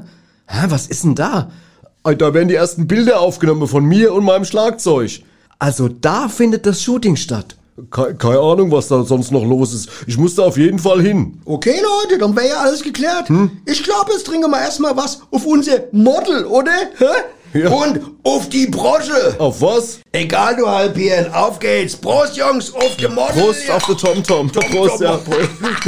Hä, 0.49 0.67
was 0.69 0.89
ist 0.89 1.05
denn 1.05 1.15
da? 1.15 1.51
Da 2.15 2.35
werden 2.35 2.49
die 2.49 2.55
ersten 2.55 2.87
Bilder 2.87 3.21
aufgenommen 3.21 3.67
von 3.67 3.85
mir 3.85 4.13
und 4.13 4.25
meinem 4.25 4.45
Schlagzeug. 4.45 5.23
Also, 5.59 5.89
da 5.89 6.29
findet 6.29 6.67
das 6.67 6.83
Shooting 6.83 7.17
statt. 7.17 7.57
Ke 7.91 8.15
keine 8.15 8.41
Ahnung, 8.41 8.71
was 8.71 8.89
da 8.89 9.03
sonst 9.05 9.33
noch 9.33 9.45
los 9.45 9.75
ist. 9.75 9.89
Ich 10.07 10.17
muss 10.17 10.35
da 10.35 10.45
auf 10.45 10.57
jeden 10.57 10.79
Fall 10.79 11.03
hin. 11.03 11.41
Okay, 11.45 11.75
Leute, 11.83 12.19
dann 12.19 12.35
wäre 12.35 12.49
ja 12.49 12.61
alles 12.61 12.83
geklärt. 12.83 13.29
Ich 13.67 13.83
glaube, 13.83 14.13
jetzt 14.13 14.27
trinken 14.27 14.51
wir 14.51 14.61
erstmal 14.61 14.97
was 14.97 15.21
auf 15.31 15.45
unser 15.45 15.85
Model, 15.93 16.47
oder? 16.47 16.73
Hä? 16.99 17.05
Ja. 17.55 17.71
Und 17.71 18.01
auf 18.23 18.49
die 18.51 18.67
Brosche. 18.67 19.35
Auf 19.39 19.63
was? 19.63 20.01
Egal, 20.13 20.57
du 20.57 20.69
Halbhirn, 20.69 21.33
auf 21.33 21.59
geht's. 21.59 21.97
Prost, 21.97 22.37
Jungs, 22.37 22.75
auf 22.75 22.97
die 22.97 23.09
Model. 23.09 23.33
Prost 23.43 23.71
auf 23.71 23.87
den 23.87 23.97
TomTom. 23.97 24.51
Prost, 24.53 25.01
ja. 25.01 25.17
Prost. 25.17 25.49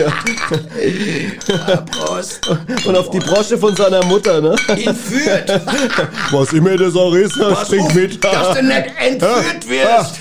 ja. 1.49 1.77
Prost. 1.91 2.41
Und 2.87 2.97
auf 2.97 3.11
die 3.11 3.19
Brosche 3.19 3.59
von 3.59 3.75
seiner 3.77 4.03
Mutter, 4.05 4.41
ne? 4.41 4.57
In 4.77 4.95
Fürth. 4.95 5.61
Was 6.31 6.53
immer 6.53 6.77
das 6.77 6.95
auch 6.97 7.13
ist, 7.15 7.33
trink 7.35 7.83
auf, 7.85 7.95
mit. 7.95 8.25
dass 8.25 8.55
du 8.57 8.63
nicht 8.63 8.87
entführt 8.99 9.69
wirst. 9.69 10.15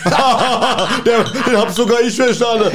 Der, 1.05 1.23
den 1.23 1.57
hab 1.57 1.71
sogar 1.71 2.01
ich 2.01 2.15
verstanden. 2.15 2.71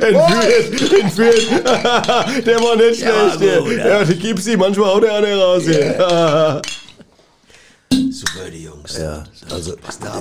entführt, 0.00 0.92
entführt. 1.02 1.48
Der 2.46 2.60
war 2.60 2.76
nicht 2.76 3.00
Ja, 3.00 3.30
schlecht. 3.36 3.64
gut, 3.64 3.70
der. 3.78 3.86
Ja, 3.88 4.04
die 4.04 4.16
gibt's 4.16 4.46
ihm. 4.46 4.60
Manchmal 4.60 4.88
haut 4.94 5.04
er 5.04 5.14
eine 5.16 5.36
raus 5.40 5.62
hier. 5.64 6.62
Super, 8.10 8.50
die 8.52 8.64
Jungs. 8.64 8.96
Ja, 8.98 9.24
also 9.50 9.74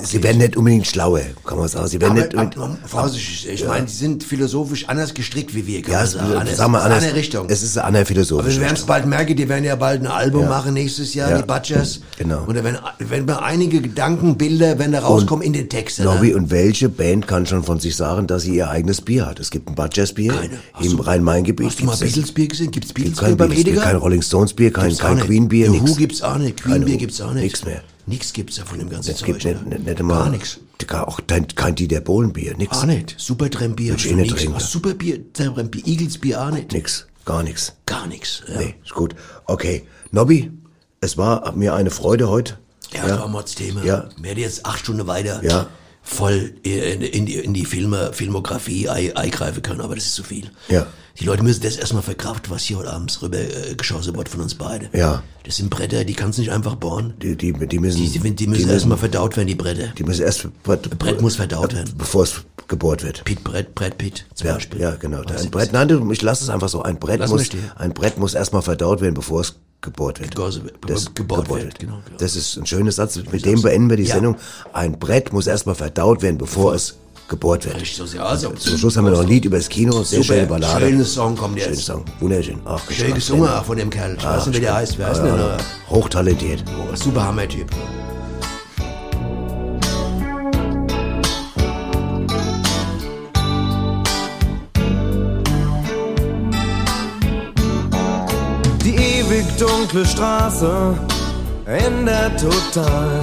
sie 0.04 0.22
werden 0.24 0.38
nicht 0.40 0.56
unbedingt 0.58 0.88
schlauer, 0.88 1.22
kann 1.46 1.58
man 1.58 1.68
sagen. 1.68 1.88
Sie 1.88 2.00
werden 2.00 2.12
Aber, 2.14 2.22
nicht 2.22 2.34
aber, 2.36 2.44
unbedingt, 2.44 2.80
aber, 2.80 2.88
Vorsicht, 2.88 3.46
ich 3.48 3.66
meine, 3.66 3.86
die 3.86 3.92
sind 3.94 4.24
philosophisch 4.24 4.88
anders 4.88 5.14
gestrickt 5.14 5.54
wie 5.56 5.66
wir, 5.68 5.82
kann 5.82 5.92
ja, 5.92 5.98
man 6.00 6.06
es, 6.06 6.12
sagen. 6.14 6.34
Anders, 6.38 6.58
sagen 6.58 6.72
wir 6.72 6.78
ist 6.80 6.84
anders. 6.86 7.04
Eine 7.04 7.16
Richtung. 7.16 7.46
Es 7.50 7.64
ist 7.64 7.78
eine 7.78 7.86
andere 7.88 8.02
aber 8.02 8.08
philosophische 8.08 8.58
wir 8.60 8.66
werden 8.66 8.76
es 8.76 8.84
bald 8.86 9.06
merken, 9.06 9.36
die 9.36 9.48
werden 9.50 9.64
ja 9.64 9.76
bald 9.76 10.02
ein 10.02 10.08
Album 10.08 10.44
Ja. 10.44 10.50
machen 10.50 10.74
nächstes 10.74 11.14
Jahr, 11.14 11.32
Ja. 11.32 11.38
die 11.42 11.48
Butchers. 11.48 12.00
Genau. 12.18 12.44
Und 12.46 12.56
da 12.56 12.64
werden, 12.64 12.78
werden 13.00 13.30
einige 13.30 13.82
Gedanken, 13.82 14.38
Bilder, 14.38 14.78
werden 14.80 14.92
da 14.92 15.00
rauskommen 15.00 15.46
in 15.46 15.54
den 15.54 15.70
Texten. 15.70 16.04
Nobby, 16.04 16.30
ne? 16.30 16.36
und 16.38 16.52
welche 16.52 16.90
Band 16.90 17.28
kann 17.28 17.46
schon 17.46 17.64
von 17.64 17.80
sich 17.80 17.96
sagen, 17.96 18.28
dass 18.28 18.44
sie 18.44 18.56
ihr 18.56 18.70
eigenes 18.70 19.02
Bier 19.02 19.26
hat? 19.26 19.40
Es 19.40 19.50
gibt 19.52 19.70
ein 19.70 19.76
Butchers-Bier 19.76 20.34
Keine. 20.34 20.58
Hast 20.74 20.86
im 20.92 21.00
Rhein-Main-Gebiet. 21.00 21.68
Hast 21.68 21.80
du 21.80 21.86
mal 21.86 21.92
gibt's 21.92 22.00
das. 22.02 22.10
Beatles-Bier 22.14 22.48
gesehen? 22.48 22.72
Gibt 22.72 22.94
Beatles-Bier 22.94 23.28
kein 23.30 23.38
beim 23.38 23.50
Beatles-Bier, 23.50 23.74
Edeka? 23.74 23.86
kein 23.90 23.96
Rolling 23.98 24.22
Stones-Bier, 24.22 24.72
kein, 24.74 24.88
Gibt's 24.90 25.02
auch 25.02 25.06
kein 25.08 25.16
nicht. 25.16 25.26
Queen-Bier, 25.28 25.72
The 25.72 25.80
nix. 25.80 25.92
Who 25.92 25.96
gibt's 25.96 26.22
auch 26.22 26.38
nicht, 26.38 26.62
Keine 26.64 26.76
Queen-Bier 26.76 26.94
Who. 26.96 27.00
gibt's 27.00 27.22
auch 27.22 27.34
nicht. 27.34 27.63
Nix 27.64 27.74
mehr. 27.76 27.84
Nix 28.06 28.34
gibt's 28.34 28.56
da 28.58 28.66
von 28.66 28.80
dem 28.80 28.90
ganzen 28.90 29.12
Es 29.12 29.18
Zeug. 29.18 29.28
gibt 29.28 29.46
nicht, 29.46 29.64
ne? 29.66 29.76
nicht, 29.76 29.86
nicht 29.86 30.00
immer, 30.00 30.30
Gar. 30.30 30.60
Gar 30.88 31.08
auch 31.08 31.20
kein, 31.26 31.48
kein 31.48 31.76
Dieter 31.76 32.02
Bohlen-Bier, 32.02 32.58
nix. 32.58 32.72
Gar 32.72 32.88
nicht. 32.88 33.16
Ich 33.18 34.04
hast 34.04 34.06
eh 34.06 34.16
nicht 34.16 34.36
trinken. 34.36 34.60
Superbier, 34.60 35.32
Tramp-Bier, 35.32 35.88
Eagles-Bier 35.88 36.42
auch 36.42 36.52
nicht. 36.52 36.74
Nix, 36.74 37.08
gar 37.24 37.42
nix. 37.44 37.74
Gar 37.86 38.08
nix. 38.08 38.44
Ja. 38.48 38.60
Nee, 38.60 38.76
ist 38.84 38.94
gut. 38.94 39.16
Okay, 39.46 39.88
Nobby, 40.12 40.52
es 41.00 41.18
war 41.18 41.54
mir 41.54 41.74
eine 41.74 41.90
Freude 41.90 42.28
heute. 42.30 42.58
Ja, 42.94 43.08
das 43.08 43.20
war 43.20 43.28
Mordsthema. 43.30 43.84
Ja. 43.84 44.10
Wir 44.18 44.34
jetzt 44.34 44.66
acht 44.66 44.80
Stunden 44.80 45.08
weiter 45.08 45.42
Ja. 45.44 45.68
Voll 46.04 46.54
in, 46.64 47.02
in, 47.02 47.26
die, 47.26 47.36
in 47.36 47.54
die 47.54 47.66
Filme, 47.66 48.12
Filmografie 48.14 48.90
ei- 48.90 49.16
eingreifen 49.16 49.62
können, 49.64 49.82
aber 49.82 49.96
das 49.96 50.06
ist 50.06 50.16
zu 50.16 50.24
viel. 50.24 50.50
Ja. 50.70 50.86
Die 51.20 51.26
Leute 51.26 51.44
müssen 51.44 51.62
das 51.62 51.78
erstmal 51.78 52.02
verkraften, 52.02 52.52
was 52.52 52.64
hier 52.64 52.78
heute 52.78 52.92
abends 52.92 53.22
rüber 53.22 53.38
äh, 53.38 53.76
geschossen 53.76 54.16
wird 54.18 54.28
von 54.30 54.42
uns 54.42 54.56
beiden. 54.56 54.90
Ja. 54.94 55.22
Das 55.44 55.58
sind 55.58 55.70
Bretter, 55.70 56.04
die 56.04 56.14
kannst 56.14 56.38
du 56.40 56.42
nicht 56.42 56.52
einfach 56.52 56.76
bohren. 56.76 57.14
Die, 57.22 57.36
die, 57.38 57.54
die 57.54 57.80
müssen, 57.80 58.02
Die, 58.02 58.10
die, 58.20 58.36
die 58.36 58.48
müssen 58.48 58.70
erstmal 58.70 58.98
verdaut 58.98 59.38
werden, 59.38 59.48
die 59.48 59.56
Bretter. 59.56 59.88
die 59.98 60.04
müssen 60.04 60.24
erst, 60.24 60.48
Brett 60.64 61.22
muss 61.22 61.36
verdaut 61.36 61.74
werden. 61.74 61.94
bevor 61.98 62.24
es 62.24 62.42
gebohrt 62.68 63.04
wird. 63.04 63.24
Pit, 63.26 63.44
Brett, 63.44 63.76
Brett, 63.76 63.98
Pit 63.98 64.26
zum 64.34 64.48
Ja, 64.48 64.54
Beispiel. 64.56 64.82
ja, 64.82 64.96
genau. 64.96 65.22
Was 65.28 65.44
Ein 65.44 65.52
Brett, 65.52 65.72
nein, 65.72 66.12
ich 66.12 66.22
lasse 66.22 66.44
es 66.44 66.50
einfach 66.50 66.70
so. 66.70 66.82
Ein 66.82 66.98
Brett 66.98 67.20
Lass 67.20 67.30
muss, 67.30 67.48
ein 67.76 67.94
Brett 67.94 68.18
muss 68.18 68.34
erstmal 68.34 68.62
verdaut 68.64 69.00
werden, 69.02 69.14
bevor 69.14 69.42
es 69.42 69.56
es 69.86 71.14
gebohrt 71.14 71.50
wird, 71.50 71.80
genau, 71.80 72.00
genau. 72.06 72.18
Das 72.18 72.36
ist 72.36 72.58
ein 72.58 72.66
schöner 72.66 72.92
Satz. 72.92 73.20
Mit 73.32 73.46
dem 73.46 73.62
beenden 73.62 73.90
wir 73.90 73.98
die 73.98 74.04
Ja. 74.04 74.16
Sendung. 74.16 74.38
Ein 74.74 74.98
Brett 75.00 75.34
muss 75.34 75.48
erstmal 75.48 75.76
verdaut 75.76 76.22
werden, 76.22 76.38
bevor 76.38 76.74
es 76.74 76.96
gebohrt 77.28 77.66
wird. 77.66 77.86
So 77.86 78.06
sehr. 78.06 78.26
Also, 78.26 78.52
Zum 78.52 78.78
Schluss 78.78 78.98
haben 78.98 79.06
wir 79.06 79.12
noch 79.12 79.22
ein 79.22 79.28
Lied 79.28 79.46
über 79.46 79.58
das 79.58 79.70
Kino. 79.70 80.04
Sehr 80.04 80.22
Super, 80.22 80.36
schöne 80.36 80.48
Ballade. 80.48 80.88
schönes 80.88 81.14
Song 81.14 81.36
kommt 81.36 81.58
jetzt. 81.58 81.86
Song. 81.86 82.04
Wunderschön. 82.20 82.60
Ach, 82.66 82.82
Schön 82.92 83.14
gesungen 83.14 83.50
auch 83.50 83.64
von 83.66 83.78
dem 83.78 83.90
Kerl. 83.90 84.16
Ich 84.18 84.24
weiß 84.24 84.48
nicht, 84.48 84.58
wie 84.58 84.62
der 84.62 84.76
heißt. 84.76 84.98
Wer 84.98 85.08
heißt 85.08 85.22
denn 85.24 85.36
der? 85.38 85.58
Hochtalentiert. 85.90 86.64
Oh, 86.92 86.96
super 86.96 87.24
Hammer-Typ. 87.24 87.70
Dunkle 99.58 100.06
Straße 100.06 100.98
ändert 101.66 102.40
total. 102.40 103.20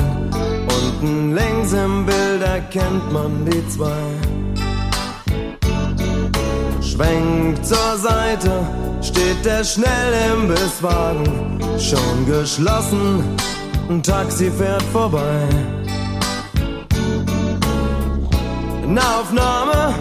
Unten 0.68 1.34
längs 1.34 1.72
im 1.72 2.06
Bild 2.06 2.42
erkennt 2.42 3.12
man 3.12 3.44
die 3.46 3.66
zwei. 3.68 4.02
Schwenkt 6.82 7.66
zur 7.66 7.96
Seite, 7.96 8.50
steht 9.02 9.44
der 9.44 9.64
Schnellimbisswagen. 9.64 11.60
Schon 11.78 12.26
geschlossen, 12.26 13.24
ein 13.88 14.02
Taxi 14.02 14.50
fährt 14.50 14.82
vorbei. 14.92 15.48
Nahaufnahme, 18.86 19.94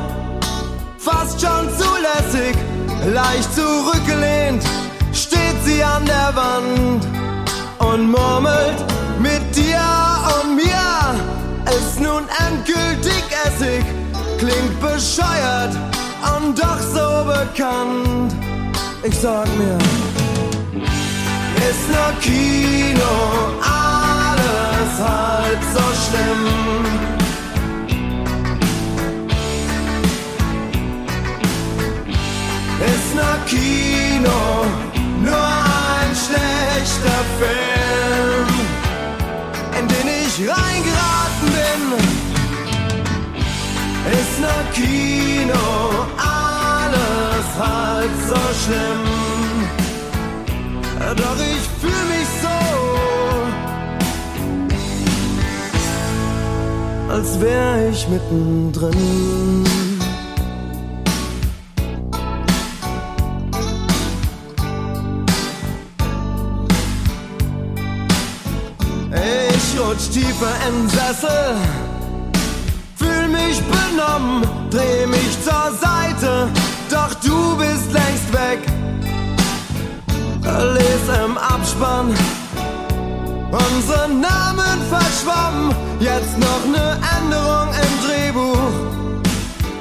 fast 0.98 1.40
schon 1.40 1.70
zulässig, 1.78 2.56
leicht 3.14 3.54
zurückgelehnt, 3.54 4.64
steht 5.14 5.49
sie 5.70 5.84
an 5.84 6.06
der 6.06 6.32
Wand 6.36 7.02
und 7.80 8.12
murmelt 8.12 8.80
mit 9.20 9.44
dir 9.56 9.86
und 10.36 10.56
mir 10.56 10.90
ist 11.78 12.00
nun 12.00 12.24
endgültig 12.46 13.24
Essig, 13.46 13.86
klingt 14.38 14.80
bescheuert 14.80 15.74
und 16.34 16.58
doch 16.58 16.82
so 16.96 17.08
bekannt. 17.36 18.32
Ich 19.04 19.16
sag 19.16 19.48
mir, 19.58 19.78
ist 21.70 21.86
nur 21.96 22.12
Kino, 22.22 23.14
alles 23.62 24.94
halb 25.08 25.62
so 25.76 25.86
schlimm. 26.04 26.44
ist 32.92 33.16
nur 33.16 33.38
Kino, 33.46 33.89
Kino, 44.80 45.68
alles 46.18 47.48
halb 47.60 48.14
so 48.30 48.42
schlimm. 48.62 49.04
Doch 51.18 51.40
ich 51.54 51.66
fühl 51.82 52.04
mich 52.14 52.30
so, 52.44 52.58
als 57.12 57.30
wär 57.42 57.90
ich 57.90 58.08
mittendrin. 58.08 59.66
Ich 69.56 69.80
rutsch 69.80 70.10
tiefer 70.12 70.56
den 70.66 70.88
Sessel, 70.90 71.56
mich 73.40 73.62
benommen, 73.62 74.44
dreh 74.70 75.06
mich 75.06 75.32
zur 75.44 75.68
Seite, 75.88 76.50
doch 76.90 77.14
du 77.26 77.58
bist 77.58 77.92
längst 77.92 78.32
weg. 78.34 78.60
Les 80.76 81.04
im 81.24 81.38
Abspann, 81.38 82.08
unsere 83.52 84.08
Namen 84.10 84.78
verschwommen, 84.90 85.76
jetzt 86.00 86.38
noch 86.38 86.64
ne 86.76 86.98
Änderung 87.18 87.70
im 87.86 87.94
Drehbuch. 88.06 88.74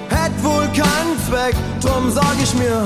Hätt 0.09 0.37
wohl 0.43 0.67
keinen 0.69 1.17
Zweck, 1.27 1.57
drum 1.81 2.11
sag 2.11 2.37
ich 2.43 2.55
mir, 2.55 2.83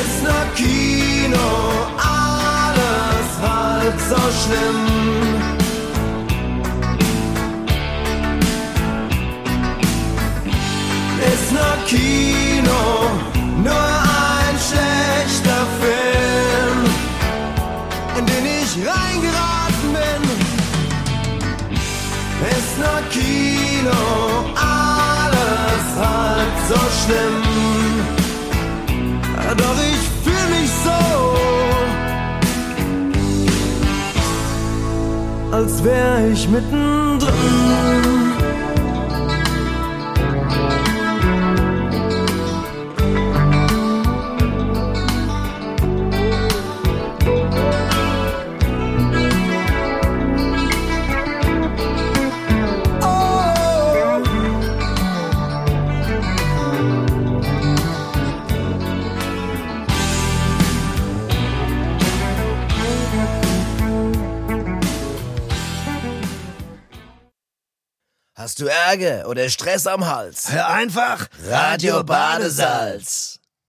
ist 0.00 0.22
nur 0.22 0.44
Kino, 0.56 1.48
alles 1.96 3.30
halb 3.42 3.98
so 4.10 4.22
schlimm. 4.40 5.37
Ist 11.48 11.54
nur 11.54 11.76
Kino, 11.86 12.82
nur 13.64 13.72
ein 13.72 14.56
schlechter 14.68 15.62
Film, 15.80 16.78
in 18.18 18.24
den 18.26 18.44
ich 18.60 18.70
reingeraten 18.76 19.88
bin. 19.96 20.22
Ist 22.50 22.74
nur 22.78 23.00
Kino, 23.10 24.02
alles 24.56 25.86
halb 25.96 26.54
so 26.68 26.80
schlimm. 27.00 27.38
Doch 29.56 29.78
ich 29.90 30.02
fühl 30.24 30.46
mich 30.54 30.72
so, 30.84 31.00
als 35.56 35.72
wär 35.84 36.30
ich 36.32 36.42
mittendrin. 36.48 38.37
Hast 68.48 68.60
du 68.60 68.66
Ärger 68.66 69.28
oder 69.28 69.46
Stress 69.50 69.86
am 69.86 70.06
Hals? 70.06 70.50
Hör 70.50 70.68
einfach 70.68 71.26
Radio 71.50 72.02
Badesalz. 72.02 73.37